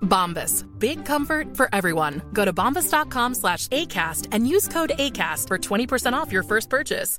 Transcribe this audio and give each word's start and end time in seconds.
Bombas. 0.00 0.64
Big 0.78 1.04
comfort 1.04 1.56
for 1.56 1.68
everyone. 1.72 2.22
Go 2.32 2.44
to 2.44 2.52
bombas.com 2.52 3.34
slash 3.34 3.68
ACAST 3.68 4.28
and 4.32 4.46
use 4.46 4.68
code 4.68 4.92
ACAST 4.98 5.48
for 5.48 5.58
20% 5.58 6.12
off 6.12 6.32
your 6.32 6.42
first 6.42 6.68
purchase. 6.68 7.18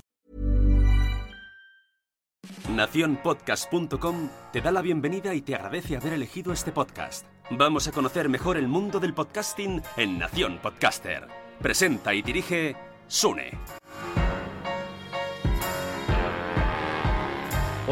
Naciónpodcast.com 2.68 4.28
te 4.52 4.60
da 4.60 4.72
la 4.72 4.82
bienvenida 4.82 5.34
y 5.34 5.42
te 5.42 5.54
agradece 5.54 5.96
haber 5.96 6.14
elegido 6.14 6.52
este 6.52 6.72
podcast. 6.72 7.26
Vamos 7.50 7.86
a 7.88 7.92
conocer 7.92 8.28
mejor 8.28 8.56
el 8.56 8.68
mundo 8.68 8.98
del 9.00 9.14
podcasting 9.14 9.82
en 9.96 10.18
Nación 10.18 10.58
Podcaster. 10.62 11.26
Presenta 11.60 12.14
y 12.14 12.22
dirige 12.22 12.76
Sune. 13.06 13.58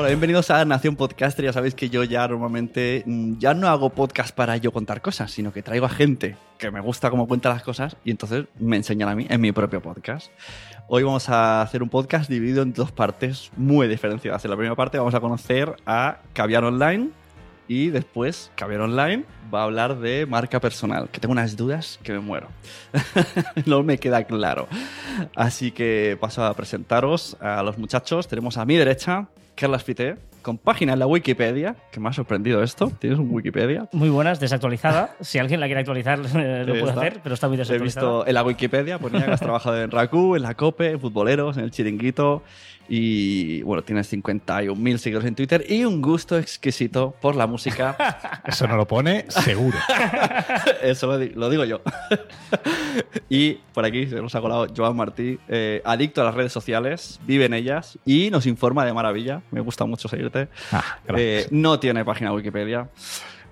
Hola, 0.00 0.08
bienvenidos 0.08 0.50
a 0.50 0.64
Nación 0.64 0.96
Podcaster. 0.96 1.44
Ya 1.44 1.52
sabéis 1.52 1.74
que 1.74 1.90
yo 1.90 2.04
ya 2.04 2.26
normalmente 2.26 3.02
mm, 3.04 3.36
ya 3.36 3.52
no 3.52 3.68
hago 3.68 3.90
podcast 3.90 4.34
para 4.34 4.56
yo 4.56 4.72
contar 4.72 5.02
cosas, 5.02 5.30
sino 5.30 5.52
que 5.52 5.62
traigo 5.62 5.84
a 5.84 5.90
gente 5.90 6.38
que 6.56 6.70
me 6.70 6.80
gusta 6.80 7.10
cómo 7.10 7.28
cuenta 7.28 7.50
las 7.50 7.62
cosas 7.62 7.98
y 8.02 8.10
entonces 8.10 8.46
me 8.58 8.76
enseñan 8.76 9.10
a 9.10 9.14
mí 9.14 9.26
en 9.28 9.38
mi 9.42 9.52
propio 9.52 9.82
podcast. 9.82 10.32
Hoy 10.88 11.02
vamos 11.02 11.28
a 11.28 11.60
hacer 11.60 11.82
un 11.82 11.90
podcast 11.90 12.30
dividido 12.30 12.62
en 12.62 12.72
dos 12.72 12.92
partes 12.92 13.50
muy 13.58 13.88
diferenciadas. 13.88 14.42
En 14.42 14.50
la 14.50 14.56
primera 14.56 14.74
parte 14.74 14.96
vamos 14.96 15.12
a 15.12 15.20
conocer 15.20 15.76
a 15.84 16.20
Caviar 16.32 16.64
Online 16.64 17.10
y 17.68 17.90
después 17.90 18.50
Caviar 18.54 18.80
Online 18.80 19.24
va 19.52 19.60
a 19.60 19.64
hablar 19.64 19.98
de 19.98 20.24
marca 20.24 20.60
personal, 20.60 21.10
que 21.10 21.20
tengo 21.20 21.32
unas 21.32 21.58
dudas 21.58 22.00
que 22.02 22.14
me 22.14 22.20
muero. 22.20 22.48
no 23.66 23.82
me 23.82 23.98
queda 23.98 24.24
claro. 24.24 24.66
Así 25.36 25.72
que 25.72 26.16
paso 26.18 26.42
a 26.42 26.54
presentaros 26.54 27.36
a 27.38 27.62
los 27.62 27.76
muchachos. 27.76 28.28
Tenemos 28.28 28.56
a 28.56 28.64
mi 28.64 28.76
derecha 28.76 29.28
Carlas 29.56 29.80
Fité, 29.80 30.14
con 30.42 30.58
página 30.58 30.92
en 30.94 30.98
la 30.98 31.06
Wikipedia, 31.06 31.76
que 31.92 32.00
me 32.00 32.08
ha 32.08 32.12
sorprendido 32.12 32.62
esto. 32.62 32.90
¿Tienes 32.98 33.18
un 33.18 33.28
Wikipedia? 33.30 33.88
Muy 33.92 34.08
buenas, 34.08 34.40
desactualizada. 34.40 35.14
Si 35.20 35.38
alguien 35.38 35.60
la 35.60 35.66
quiere 35.66 35.80
actualizar, 35.80 36.18
lo 36.18 36.26
puede 36.78 36.90
hacer, 36.90 37.20
pero 37.22 37.34
está 37.34 37.48
muy 37.48 37.56
He 37.56 37.58
desactualizada. 37.58 38.06
visto 38.06 38.26
en 38.26 38.34
la 38.34 38.42
Wikipedia, 38.42 38.98
ponía 38.98 39.24
que 39.26 39.32
has 39.32 39.40
trabajado 39.40 39.80
en 39.82 39.90
Raku, 39.90 40.36
en 40.36 40.42
la 40.42 40.54
COPE, 40.54 40.92
en 40.92 41.00
Futboleros, 41.00 41.56
en 41.56 41.64
el 41.64 41.70
Chiringuito. 41.70 42.42
Y 42.92 43.62
bueno, 43.62 43.82
tienes 43.84 44.12
51.000 44.12 44.96
seguidores 44.96 45.28
en 45.28 45.36
Twitter 45.36 45.64
y 45.68 45.84
un 45.84 46.02
gusto 46.02 46.36
exquisito 46.36 47.14
por 47.20 47.36
la 47.36 47.46
música. 47.46 48.40
Eso 48.44 48.66
no 48.66 48.76
lo 48.76 48.88
pone 48.88 49.26
seguro. 49.28 49.78
Eso 50.82 51.06
lo, 51.06 51.16
di- 51.18 51.28
lo 51.28 51.48
digo 51.50 51.64
yo. 51.64 51.82
y 53.28 53.54
por 53.74 53.84
aquí 53.84 54.06
se 54.08 54.16
nos 54.16 54.34
ha 54.34 54.40
colado 54.40 54.66
Joan 54.76 54.96
Martí, 54.96 55.38
eh, 55.48 55.80
adicto 55.84 56.20
a 56.20 56.24
las 56.24 56.34
redes 56.34 56.52
sociales, 56.52 57.20
vive 57.26 57.44
en 57.44 57.54
ellas 57.54 57.96
y 58.04 58.28
nos 58.30 58.46
informa 58.46 58.84
de 58.84 58.92
maravilla. 58.92 59.42
Me 59.52 59.60
gusta 59.60 59.84
mucho 59.84 60.08
Ah. 60.72 60.98
Eh, 61.16 61.46
no 61.50 61.78
tiene 61.80 62.04
página 62.04 62.32
Wikipedia 62.32 62.88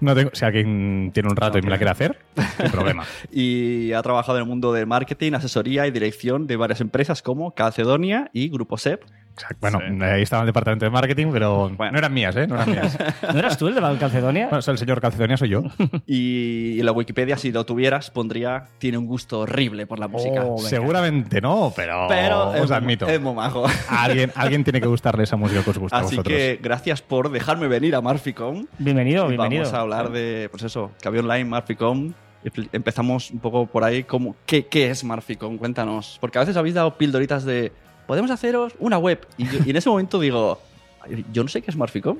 No 0.01 0.15
tengo, 0.15 0.31
si 0.33 0.45
alguien 0.45 1.11
tiene 1.13 1.29
un 1.29 1.37
rato 1.37 1.59
y 1.59 1.63
me 1.63 1.71
la 1.71 1.77
quiere 1.77 1.91
hacer, 1.91 2.19
sin 2.61 2.71
problema. 2.71 3.05
y 3.33 3.93
ha 3.93 4.03
trabajado 4.03 4.39
en 4.39 4.45
el 4.45 4.49
mundo 4.49 4.73
del 4.73 4.87
marketing, 4.87 5.33
asesoría 5.33 5.87
y 5.87 5.91
dirección 5.91 6.47
de 6.47 6.57
varias 6.57 6.81
empresas 6.81 7.23
como 7.23 7.55
Calcedonia 7.55 8.31
y 8.33 8.49
Grupo 8.49 8.79
SEP. 8.79 9.03
Exacto. 9.41 9.59
Bueno, 9.61 10.05
ahí 10.05 10.23
estaba 10.23 10.43
el 10.43 10.47
departamento 10.47 10.85
de 10.85 10.91
marketing, 10.91 11.29
pero 11.33 11.69
Bueno. 11.71 11.93
no 11.93 11.99
eran 11.99 12.13
mías, 12.13 12.35
¿eh? 12.37 12.47
No 12.47 12.57
eran 12.57 12.71
mías. 12.71 12.99
¿No 13.33 13.39
eras 13.39 13.57
tú 13.57 13.69
el 13.69 13.75
de 13.75 13.81
la 13.81 13.97
Calcedonia? 13.99 14.49
Bueno, 14.51 14.65
el 14.67 14.79
señor 14.79 15.01
Calcedonia 15.01 15.37
soy 15.37 15.49
yo. 15.51 15.63
Y 16.07 16.83
la 16.83 16.93
Wikipedia, 16.93 17.37
si 17.37 17.53
lo 17.53 17.65
tuvieras, 17.65 18.11
pondría 18.11 18.65
tiene 18.79 18.99
un 18.99 19.07
gusto 19.07 19.41
horrible 19.41 19.87
por 19.87 19.99
la 19.99 20.09
música. 20.09 20.45
Oh, 20.45 20.57
venga. 20.57 20.69
Seguramente 20.69 21.41
no, 21.41 21.73
pero, 21.77 22.07
Pero 22.09 22.49
os 22.51 22.57
es, 22.65 22.71
admito. 22.71 23.07
es 23.07 23.21
muy 23.21 23.35
majo. 23.35 23.67
A 23.89 24.03
alguien, 24.05 24.33
a 24.35 24.43
alguien 24.43 24.65
tiene 24.65 24.81
que 24.81 24.89
gustarle 24.89 25.25
esa 25.25 25.37
música 25.37 25.63
que 25.63 25.71
os 25.71 25.79
gusta 25.79 25.97
a 25.97 26.01
Así 26.01 26.17
vosotros. 26.17 26.37
que 26.37 26.59
gracias 26.63 27.03
por 27.03 27.31
dejarme 27.31 27.69
venir 27.69 27.95
a 27.95 28.01
Marficom. 28.01 28.67
Bienvenido, 28.79 29.27
Y 29.27 29.29
bienvenido. 29.37 29.63
Vamos 29.65 29.75
a 29.79 29.81
hablar 29.81 30.11
de, 30.11 30.49
pues 30.51 30.63
eso, 30.65 30.91
Caviar 31.03 31.25
Online, 31.25 31.45
Marficom. 31.45 32.13
Empezamos 32.73 33.31
un 33.31 33.41
poco 33.41 33.67
por 33.67 33.85
ahí, 33.85 34.05
como, 34.05 34.37
¿qué, 34.47 34.67
¿qué 34.67 34.91
es 34.91 35.05
Marficom? 35.05 35.59
Cuéntanos. 35.59 36.19
Porque 36.21 36.39
a 36.39 36.43
veces 36.43 36.57
habéis 36.57 36.75
dado 36.75 36.97
pildoritas 36.97 37.45
de, 37.45 37.73
podemos 38.09 38.31
haceros 38.31 38.73
una 38.81 38.99
web. 38.99 39.25
Y, 39.37 39.45
en 39.71 39.77
ese 39.77 39.89
momento 39.89 40.19
digo, 40.19 40.59
"Ay, 41.03 41.25
yo 41.31 41.45
no 41.45 41.49
sé 41.51 41.61
qué 41.61 41.71
es 41.71 41.77
Marficom. 41.77 42.17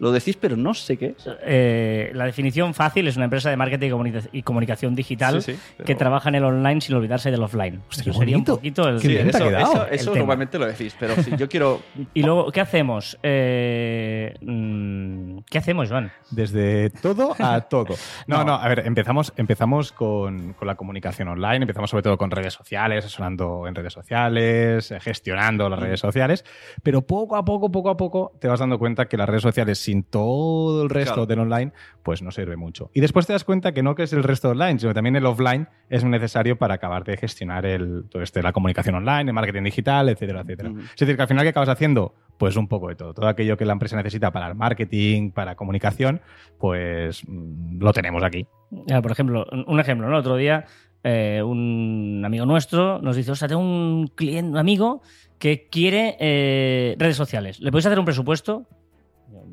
Lo 0.00 0.12
decís, 0.12 0.36
pero 0.36 0.56
no 0.56 0.74
sé 0.74 0.96
qué 0.96 1.14
es. 1.18 1.28
Eh, 1.42 2.10
la 2.14 2.24
definición 2.24 2.72
fácil 2.74 3.08
es 3.08 3.16
una 3.16 3.24
empresa 3.24 3.50
de 3.50 3.56
marketing 3.56 3.86
y 3.88 3.90
comunica- 3.90 4.28
y 4.32 4.42
comunicación 4.42 4.94
digital 4.94 5.42
Sí, 5.42 5.52
sí, 5.52 5.58
pero- 5.76 5.86
que 5.86 5.94
trabaja 5.94 6.28
en 6.28 6.36
el 6.36 6.44
online 6.44 6.80
sin 6.80 6.94
olvidarse 6.96 7.30
del 7.30 7.42
offline. 7.42 7.82
Hostia, 7.88 8.04
qué 8.12 8.18
sería 8.18 8.36
un 8.36 8.44
poquito 8.44 8.88
el, 8.88 8.96
ha 8.96 8.98
eso, 8.98 9.38
quedado. 9.48 9.72
eso- 9.72 9.86
el 9.88 9.94
eso 9.94 10.04
tema. 10.12 10.18
normalmente 10.18 10.58
lo 10.58 10.66
decís, 10.66 10.94
pero 10.98 11.14
si 11.22 11.36
yo 11.36 11.48
quiero... 11.48 11.80
Y 12.14 12.22
luego, 12.22 12.50
¿qué 12.52 12.60
hacemos? 12.60 13.18
Eh, 13.22 14.34
mm, 14.40 15.38
¿Qué 15.50 15.58
hacemos, 15.58 15.88
Joan? 15.90 16.10
Desde 16.30 16.90
todo 16.90 17.34
a 17.38 17.60
todo. 17.62 17.94
No, 18.26 18.44
no, 18.44 18.54
a 18.54 18.68
ver, 18.68 18.82
empezamos, 18.86 19.32
empezamos 19.36 19.90
con, 19.92 20.52
con 20.54 20.66
la 20.68 20.74
comunicación 20.74 21.28
online, 21.28 21.62
empezamos 21.62 21.90
sobre 21.90 22.02
todo 22.02 22.18
con 22.18 22.30
redes 22.30 22.52
sociales, 22.54 23.04
asesorando 23.04 23.66
en 23.66 23.74
redes 23.74 23.92
sociales, 23.92 24.90
eh, 24.90 25.00
gestionando 25.00 25.68
las 25.68 25.78
redes 25.80 26.00
sociales, 26.00 26.44
pero 26.82 27.02
poco 27.02 27.36
a 27.36 27.44
poco, 27.44 27.70
poco 27.70 27.90
a 27.90 27.96
poco 27.96 28.32
te 28.40 28.48
vas 28.48 28.60
dando 28.60 28.78
cuenta 28.78 29.06
que 29.06 29.16
las 29.16 29.28
redes 29.28 29.42
sociales 29.42 29.78
sin 29.88 30.02
todo 30.02 30.82
el 30.82 30.90
resto 30.90 31.14
Claro. 31.14 31.26
del 31.26 31.38
online, 31.38 31.72
pues 32.02 32.20
no 32.20 32.30
sirve 32.30 32.56
mucho. 32.56 32.90
Y 32.92 33.00
después 33.00 33.26
te 33.26 33.32
das 33.32 33.44
cuenta 33.44 33.72
que 33.72 33.82
no 33.82 33.94
que 33.94 34.02
es 34.02 34.12
el 34.12 34.22
resto 34.22 34.50
online, 34.50 34.78
sino 34.78 34.90
que 34.90 34.94
también 34.94 35.16
el 35.16 35.24
offline 35.24 35.66
es 35.88 36.04
necesario 36.04 36.58
para 36.58 36.74
acabar 36.74 37.04
de 37.04 37.16
gestionar 37.16 37.64
el, 37.64 38.04
todo 38.10 38.22
este, 38.22 38.42
la 38.42 38.52
comunicación 38.52 38.94
online, 38.96 39.30
el 39.30 39.32
marketing 39.32 39.62
digital, 39.62 40.10
etcétera, 40.10 40.42
etcétera. 40.42 40.70
Es 40.70 40.96
decir, 41.00 41.16
que 41.16 41.22
al 41.22 41.28
final, 41.28 41.42
¿qué 41.44 41.48
acabas 41.50 41.70
haciendo? 41.70 42.14
Pues 42.36 42.56
un 42.56 42.68
poco 42.68 42.88
de 42.88 42.96
todo. 42.96 43.14
Todo 43.14 43.28
aquello 43.28 43.56
que 43.56 43.64
la 43.64 43.72
empresa 43.72 43.96
necesita 43.96 44.30
para 44.30 44.46
el 44.48 44.54
marketing, 44.54 45.30
para 45.30 45.54
comunicación, 45.56 46.20
pues 46.58 47.22
mm, 47.26 47.80
lo 47.82 47.92
tenemos 47.94 48.22
aquí. 48.22 48.46
Ya, 48.86 49.00
por 49.00 49.10
ejemplo, 49.12 49.46
un- 49.50 49.64
un 49.66 49.80
ejemplo, 49.80 50.06
¿no? 50.06 50.14
El 50.14 50.20
otro 50.20 50.36
día 50.36 50.66
eh, 51.04 51.40
un 51.44 52.22
amigo 52.26 52.44
nuestro 52.44 53.00
nos 53.00 53.16
dice, 53.16 53.30
o 53.30 53.34
sea, 53.36 53.46
tengo 53.48 53.62
un 53.62 54.08
cliente, 54.14 54.50
un 54.50 54.58
amigo 54.58 55.00
que 55.38 55.68
quiere 55.70 56.16
eh, 56.18 56.96
redes 56.98 57.16
sociales. 57.16 57.60
¿Le 57.60 57.70
podéis 57.70 57.86
hacer 57.86 57.98
un 58.00 58.04
presupuesto? 58.04 58.66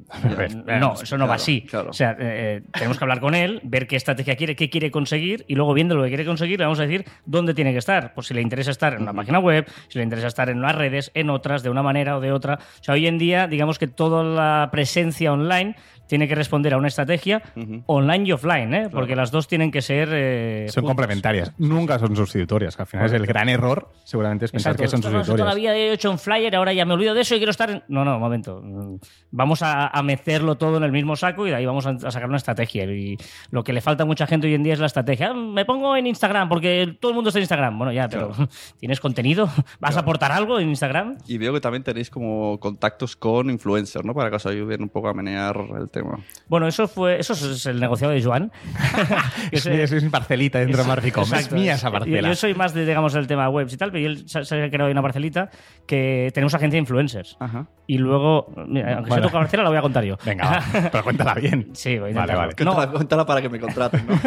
No, 0.80 0.94
eso 1.02 1.18
no 1.18 1.28
va 1.28 1.36
así. 1.36 1.62
claro. 1.62 1.90
O 1.90 1.94
sea, 1.94 2.16
eh, 2.20 2.62
tenemos 2.74 2.98
que 2.98 3.04
hablar 3.04 3.20
con 3.20 3.34
él, 3.36 3.60
ver 3.64 3.88
qué 3.88 3.96
estrategia 3.96 4.36
quiere, 4.36 4.56
qué 4.56 4.70
quiere 4.70 4.92
conseguir 4.92 5.46
y 5.48 5.56
luego 5.56 5.74
viendo 5.74 5.96
lo 5.96 6.04
que 6.04 6.10
quiere 6.10 6.26
conseguir 6.26 6.60
le 6.60 6.66
vamos 6.66 6.80
a 6.80 6.84
decir 6.84 7.06
dónde 7.26 7.54
tiene 7.54 7.72
que 7.72 7.80
estar. 7.80 8.14
Pues 8.14 8.28
si 8.28 8.34
le 8.34 8.42
interesa 8.42 8.72
estar 8.72 8.94
en 8.94 9.02
una 9.02 9.14
página 9.14 9.40
web, 9.40 9.66
si 9.88 9.98
le 10.00 10.04
interesa 10.04 10.28
estar 10.28 10.50
en 10.50 10.58
unas 10.60 10.76
redes, 10.76 11.12
en 11.14 11.30
otras, 11.30 11.64
de 11.64 11.70
una 11.70 11.84
manera 11.84 12.18
o 12.18 12.22
de 12.22 12.32
otra. 12.32 12.56
O 12.80 12.84
sea, 12.84 12.94
hoy 12.94 13.08
en 13.08 13.18
día, 13.18 13.48
digamos 13.48 13.80
que 13.80 13.88
toda 13.88 14.24
la 14.24 14.70
presencia 14.72 15.32
online 15.34 15.76
tiene 16.08 16.28
que 16.28 16.36
responder 16.36 16.72
a 16.76 16.78
una 16.78 16.88
estrategia 16.88 17.42
online 17.88 18.26
y 18.28 18.32
offline, 18.32 18.72
¿eh? 18.76 18.90
porque 18.92 19.16
las 19.16 19.32
dos 19.32 19.48
tienen 19.48 19.72
que 19.72 19.82
ser... 19.82 20.10
eh, 20.12 20.66
Son 20.70 20.84
juntas. 20.84 20.90
complementarias, 20.96 21.52
nunca 21.58 21.98
son 21.98 22.16
sustitutorias, 22.16 22.76
que 22.76 22.84
al 22.84 22.88
final 22.88 23.08
es 23.08 23.14
el 23.14 23.26
gran 23.26 23.50
error, 23.50 23.90
seguramente 24.04 24.46
es 24.46 24.52
pensar 24.52 24.74
Exacto. 24.74 24.84
que 24.84 24.88
son 24.90 25.00
Esto 25.00 25.10
no, 25.10 25.18
sustitutorias. 25.24 25.46
todavía 25.48 25.76
he 25.76 25.92
hecho 25.94 26.12
un 26.12 26.20
flyer, 26.20 26.56
ahora 26.56 26.74
ya 26.74 26.86
me 26.86 26.94
olvido 26.94 27.16
de 27.16 27.22
eso 27.22 27.34
y 27.34 27.40
quiero 27.40 27.50
estar. 27.50 27.72
en- 27.72 27.84
No, 27.88 28.06
no, 28.06 28.16
un 28.18 28.22
momento. 28.22 28.62
Mm, 28.64 28.98
Vamos 29.32 29.64
a, 29.64 29.88
a 29.98 30.04
mecerlo 30.04 30.56
todo 30.56 30.78
en 30.78 30.84
el 30.84 30.92
mismo 30.92 31.16
saco 31.16 31.48
y 31.48 31.50
de 31.52 31.56
ahí 31.56 31.66
vamos 31.66 31.86
a, 31.86 31.92
a 31.92 32.12
sacar 32.12 32.28
una 32.28 32.38
estrategia. 32.38 32.84
Y 32.86 33.18
lo 33.52 33.64
que 33.64 33.72
le 33.74 33.80
falta 33.82 34.04
a 34.04 34.06
mucha 34.06 34.28
gente 34.28 34.48
hoy 34.48 34.54
en 34.54 34.64
día 34.64 34.74
es 34.74 34.80
la 34.80 34.88
estrategia. 34.88 35.30
Ah, 35.30 35.34
Me 35.34 35.64
pongo 35.66 35.96
en 35.96 36.06
Instagram 36.08 36.50
porque 36.50 36.98
todo 37.00 37.12
el 37.12 37.16
mundo 37.16 37.30
está 37.30 37.40
en 37.40 37.44
Instagram. 37.44 37.78
Bueno, 37.78 37.94
ya, 37.94 38.08
pero 38.10 38.32
¿tienes 38.80 39.00
contenido? 39.00 39.50
¿Vas 39.80 39.96
a 39.96 40.02
aportar 40.02 40.32
algo 40.32 40.60
en 40.60 40.68
Instagram? 40.70 41.18
Y 41.28 41.38
veo 41.38 41.54
que 41.54 41.62
también 41.62 41.84
tenéis 41.84 42.10
como 42.10 42.60
contactos 42.60 43.16
con 43.16 43.50
influencers, 43.50 44.04
¿no? 44.06 44.14
Para 44.14 44.30
que 44.30 44.36
os 44.36 44.46
ayuden 44.46 44.82
un 44.84 44.90
poco 44.90 45.08
a 45.08 45.14
menear 45.14 45.56
el 45.80 45.90
tema. 45.90 46.20
Bueno, 46.48 46.68
eso 46.68 46.88
fue 46.88 47.20
eso 47.20 47.32
es 47.34 47.66
el 47.66 47.80
negociado 47.80 48.14
de 48.14 48.22
Joan. 48.24 48.52
Es, 49.52 49.66
es 49.66 50.04
mi 50.04 50.10
parcelita 50.10 50.60
dentro 50.60 50.82
de 50.82 50.88
Marficom, 50.88 51.24
es 51.34 51.52
mía 51.52 51.76
esa 51.76 51.88
Yo, 51.88 51.94
parcela. 51.94 52.28
yo 52.28 52.36
soy 52.36 52.54
más 52.56 52.74
de, 52.74 52.86
digamos, 52.86 53.14
el 53.16 53.28
tema 53.28 53.48
webs 53.50 53.74
y 53.74 53.78
tal, 53.78 53.92
pero 53.92 54.06
él 54.08 54.24
se, 54.28 54.44
se 54.44 54.64
ha 54.64 54.70
creado 54.70 54.92
una 54.92 55.02
parcelita 55.02 55.50
que 55.86 56.32
tenemos 56.34 56.54
agencia 56.54 56.76
de 56.78 56.80
influencers. 56.80 57.38
Ajá. 57.40 57.68
Y 57.88 57.98
luego, 58.00 58.52
mira, 58.68 58.96
aunque 58.96 59.10
Bueno. 59.10 59.24
sea 59.24 59.32
tu 59.32 59.38
parcela, 59.38 59.64
la 59.64 59.70
voy 59.70 59.78
a 59.78 59.82
contar 59.86 60.04
yo. 60.04 60.18
Venga, 60.26 60.44
va, 60.50 60.90
pero 60.92 61.04
cuéntala 61.04 61.34
bien. 61.36 61.70
Sí, 61.74 61.98
voy 61.98 62.12
a 62.12 62.16
Vale, 62.16 62.36
vale. 62.36 62.54
No, 62.64 62.74
Cuéntala, 62.74 62.92
cuéntala 62.92 63.26
para 63.26 63.42
que 63.42 63.50
me 63.50 63.60
contraten, 63.60 64.06
¿no? 64.08 64.20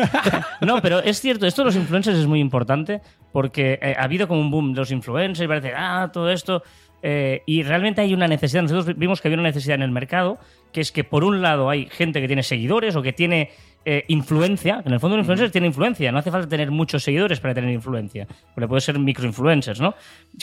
no, 0.66 0.82
pero 0.82 1.00
es 1.00 1.20
cierto, 1.20 1.46
esto 1.46 1.62
de 1.62 1.66
los 1.66 1.76
influencers 1.76 2.19
es 2.19 2.26
muy 2.26 2.40
importante 2.40 3.00
porque 3.32 3.78
eh, 3.82 3.94
ha 3.99 4.05
habido 4.05 4.26
como 4.28 4.40
un 4.40 4.50
boom 4.50 4.72
de 4.75 4.81
los 4.81 4.90
influencers 4.90 5.44
y 5.44 5.49
parece, 5.49 5.72
ah, 5.76 6.10
todo 6.12 6.31
esto. 6.31 6.62
eh, 7.02 7.43
y 7.46 7.62
realmente 7.62 8.00
hay 8.00 8.12
una 8.14 8.26
necesidad. 8.26 8.62
Nosotros 8.62 8.96
vimos 8.96 9.20
que 9.20 9.28
había 9.28 9.38
una 9.38 9.49
necesidad 9.49 9.76
en 9.76 9.82
el 9.82 9.90
mercado, 9.93 10.38
que 10.72 10.81
es 10.81 10.90
que 10.93 11.05
por 11.05 11.22
un 11.25 11.43
lado 11.43 11.70
hay 11.70 11.87
gente 11.87 12.20
que 12.20 12.26
tiene 12.26 12.43
seguidores 12.43 12.96
o 12.96 13.02
que 13.02 13.12
tiene 13.12 13.50
eh, 13.84 14.05
influencia. 14.08 14.82
En 14.84 14.93
el 14.93 15.00
fondo, 15.00 15.14
un 15.14 15.20
influencer 15.20 15.50
tiene 15.50 15.69
influencia. 15.69 16.10
No 16.12 16.19
hace 16.19 16.31
falta 16.31 16.49
tener 16.49 16.70
muchos 16.70 17.02
seguidores 17.05 17.40
para 17.40 17.55
tener 17.55 17.70
influencia. 17.70 18.26
Porque 18.55 18.66
puede 18.69 18.81
ser 18.81 18.99
microinfluencers, 18.99 19.81
¿no? 19.81 19.94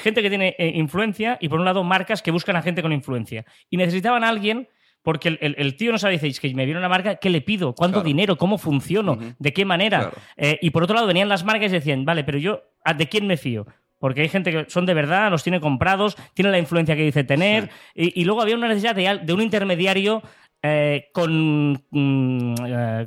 Gente 0.02 0.22
que 0.22 0.30
tiene 0.30 0.56
eh, 0.58 0.72
influencia 0.76 1.38
y 1.42 1.50
por 1.50 1.60
un 1.60 1.66
lado 1.66 1.84
marcas 1.84 2.22
que 2.22 2.32
buscan 2.32 2.56
a 2.56 2.62
gente 2.62 2.82
con 2.82 2.92
influencia. 2.94 3.46
Y 3.70 3.78
necesitaban 3.78 4.24
a 4.24 4.30
alguien. 4.30 4.68
Porque 5.06 5.30
el, 5.30 5.38
el- 5.42 5.56
el 5.58 5.78
tío 5.78 5.94
no 5.94 5.98
sabe, 5.98 6.14
dice, 6.16 6.28
"Es 6.28 6.40
que 6.42 6.54
me 6.54 6.66
viene 6.66 6.80
una 6.80 6.90
marca, 6.90 7.16
¿qué 7.16 7.30
le 7.30 7.40
pido? 7.40 7.74
¿Cuánto 7.74 8.00
Claro. 8.00 8.08
dinero? 8.08 8.38
¿Cómo 8.38 8.58
funciono? 8.58 9.18
¿De 9.40 9.54
qué 9.54 9.64
manera? 9.64 10.00
Claro. 10.00 10.18
Eh, 10.36 10.60
y 10.62 10.72
por 10.72 10.84
otro 10.84 10.96
lado 10.96 11.08
venían 11.08 11.30
las 11.30 11.46
marcas 11.46 11.72
y 11.72 11.76
decían, 11.76 12.04
vale, 12.04 12.24
pero 12.26 12.38
yo, 12.40 12.64
¿a- 12.84 12.94
¿de 12.96 13.08
quién 13.08 13.26
me 13.28 13.38
fío? 13.38 13.66
Porque 13.98 14.22
hay 14.22 14.28
gente 14.30 14.52
que 14.52 14.66
son 14.70 14.86
de 14.86 14.94
verdad, 14.94 15.32
los 15.32 15.42
tiene 15.44 15.62
comprados, 15.62 16.18
tiene 16.34 16.52
la 16.52 16.60
influencia 16.60 16.96
que 16.98 17.04
dice 17.04 17.24
tener, 17.24 17.70
y, 17.96 18.20
y 18.20 18.26
luego 18.26 18.42
había 18.42 18.56
una 18.56 18.68
necesidad 18.68 18.94
de 18.96 19.34
un 19.34 19.42
intermediario 19.42 20.22
eh, 20.68 21.10
con. 21.14 21.74
mm, 21.92 22.56
eh, 22.68 23.06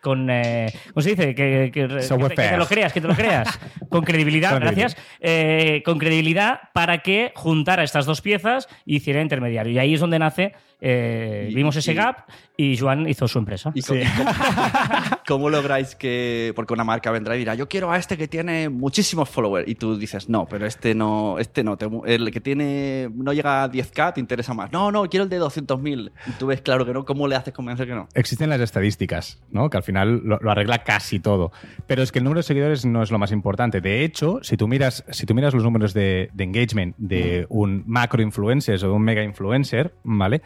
con 0.00 0.28
eh, 0.30 0.66
¿Cómo 0.92 1.02
se 1.02 1.10
dice? 1.10 1.34
Que, 1.34 1.70
que- 1.72 1.88
que- 1.88 2.02
Software 2.02 2.30
que 2.34 2.36
te 2.48 2.56
lo 2.56 2.66
creas, 2.66 2.92
que 2.92 3.00
te 3.00 3.08
lo 3.08 3.14
creas. 3.14 3.58
Con 3.92 4.04
credibilidad, 4.04 4.58
gracias. 4.58 4.96
Con 5.84 5.98
credibilidad 5.98 6.60
para 6.72 6.98
que 6.98 7.30
juntara 7.34 7.82
estas 7.84 8.06
dos 8.06 8.22
piezas 8.22 8.68
y 8.86 8.96
hiciera 8.96 9.20
intermediario. 9.20 9.70
Y 9.72 9.78
ahí 9.78 9.94
es 9.94 10.00
donde 10.00 10.18
nace. 10.18 10.54
Y- 10.80 11.54
vimos 11.54 11.76
ese 11.76 11.92
y- 11.92 11.94
gap 11.94 12.24
y 12.64 12.76
Joan 12.76 13.08
hizo 13.08 13.26
su 13.28 13.38
empresa. 13.38 13.72
¿Y 13.74 13.82
cómo, 13.82 14.00
cómo- 14.16 14.30
cómo 15.26 15.50
lográis 15.50 15.94
que.? 15.96 16.52
Porque 16.54 16.72
una 16.74 16.84
marca 16.84 17.10
vendrá 17.10 17.34
y 17.36 17.40
dirá, 17.40 17.54
yo 17.54 17.68
quiero 17.68 17.90
a 17.90 17.96
este 17.98 18.16
que 18.16 18.28
tiene 18.28 18.68
muchísimos 18.68 19.28
followers. 19.28 19.68
Y 19.68 19.74
tú 19.74 19.96
dices, 19.96 20.28
no, 20.28 20.46
pero 20.46 20.66
este 20.66 20.94
no, 20.94 21.38
este 21.38 21.64
no. 21.64 21.76
te- 21.76 21.88
el 22.06 22.30
que 22.30 22.40
tiene 22.40 23.10
no 23.14 23.32
llega 23.32 23.64
a 23.64 23.70
10k 23.70 24.14
te 24.14 24.20
interesa 24.20 24.54
más. 24.54 24.72
No, 24.72 24.90
no, 24.92 25.08
quiero 25.08 25.24
el 25.24 25.30
de 25.30 25.40
200.000. 25.40 26.12
Y 26.26 26.30
tú 26.32 26.46
ves 26.46 26.60
claro 26.60 26.84
que 26.86 26.92
no. 26.92 27.04
¿Cómo 27.04 27.26
le 27.28 27.36
haces 27.36 27.52
convencer 27.54 27.86
que 27.86 27.94
no? 27.94 28.08
Existen 28.14 28.50
las 28.50 28.60
estadísticas, 28.60 29.40
¿no? 29.50 29.70
Que 29.70 29.76
al 29.76 29.82
final 29.82 30.20
lo, 30.24 30.38
lo 30.38 30.50
arregla 30.50 30.82
casi 30.84 31.20
todo. 31.20 31.52
Pero 31.86 32.02
es 32.02 32.12
que 32.12 32.18
el 32.18 32.24
número 32.24 32.38
de 32.40 32.44
seguidores 32.44 32.84
no 32.84 33.02
es 33.02 33.10
lo 33.10 33.18
más 33.18 33.32
importante. 33.32 33.80
De 33.80 34.04
hecho, 34.04 34.38
si 34.42 34.56
tú 34.56 34.68
miras, 34.68 35.04
si 35.10 35.26
tú 35.26 35.34
miras 35.34 35.54
los 35.54 35.62
números 35.64 35.94
de, 35.94 36.30
de 36.32 36.44
engagement 36.44 36.94
de 36.98 37.46
un 37.48 37.84
macro 37.86 38.22
influencer 38.22 38.76
o 38.84 38.88
de 38.88 38.92
un 38.92 39.02
mega 39.02 39.22
influencer, 39.22 39.94
¿vale? 40.04 40.42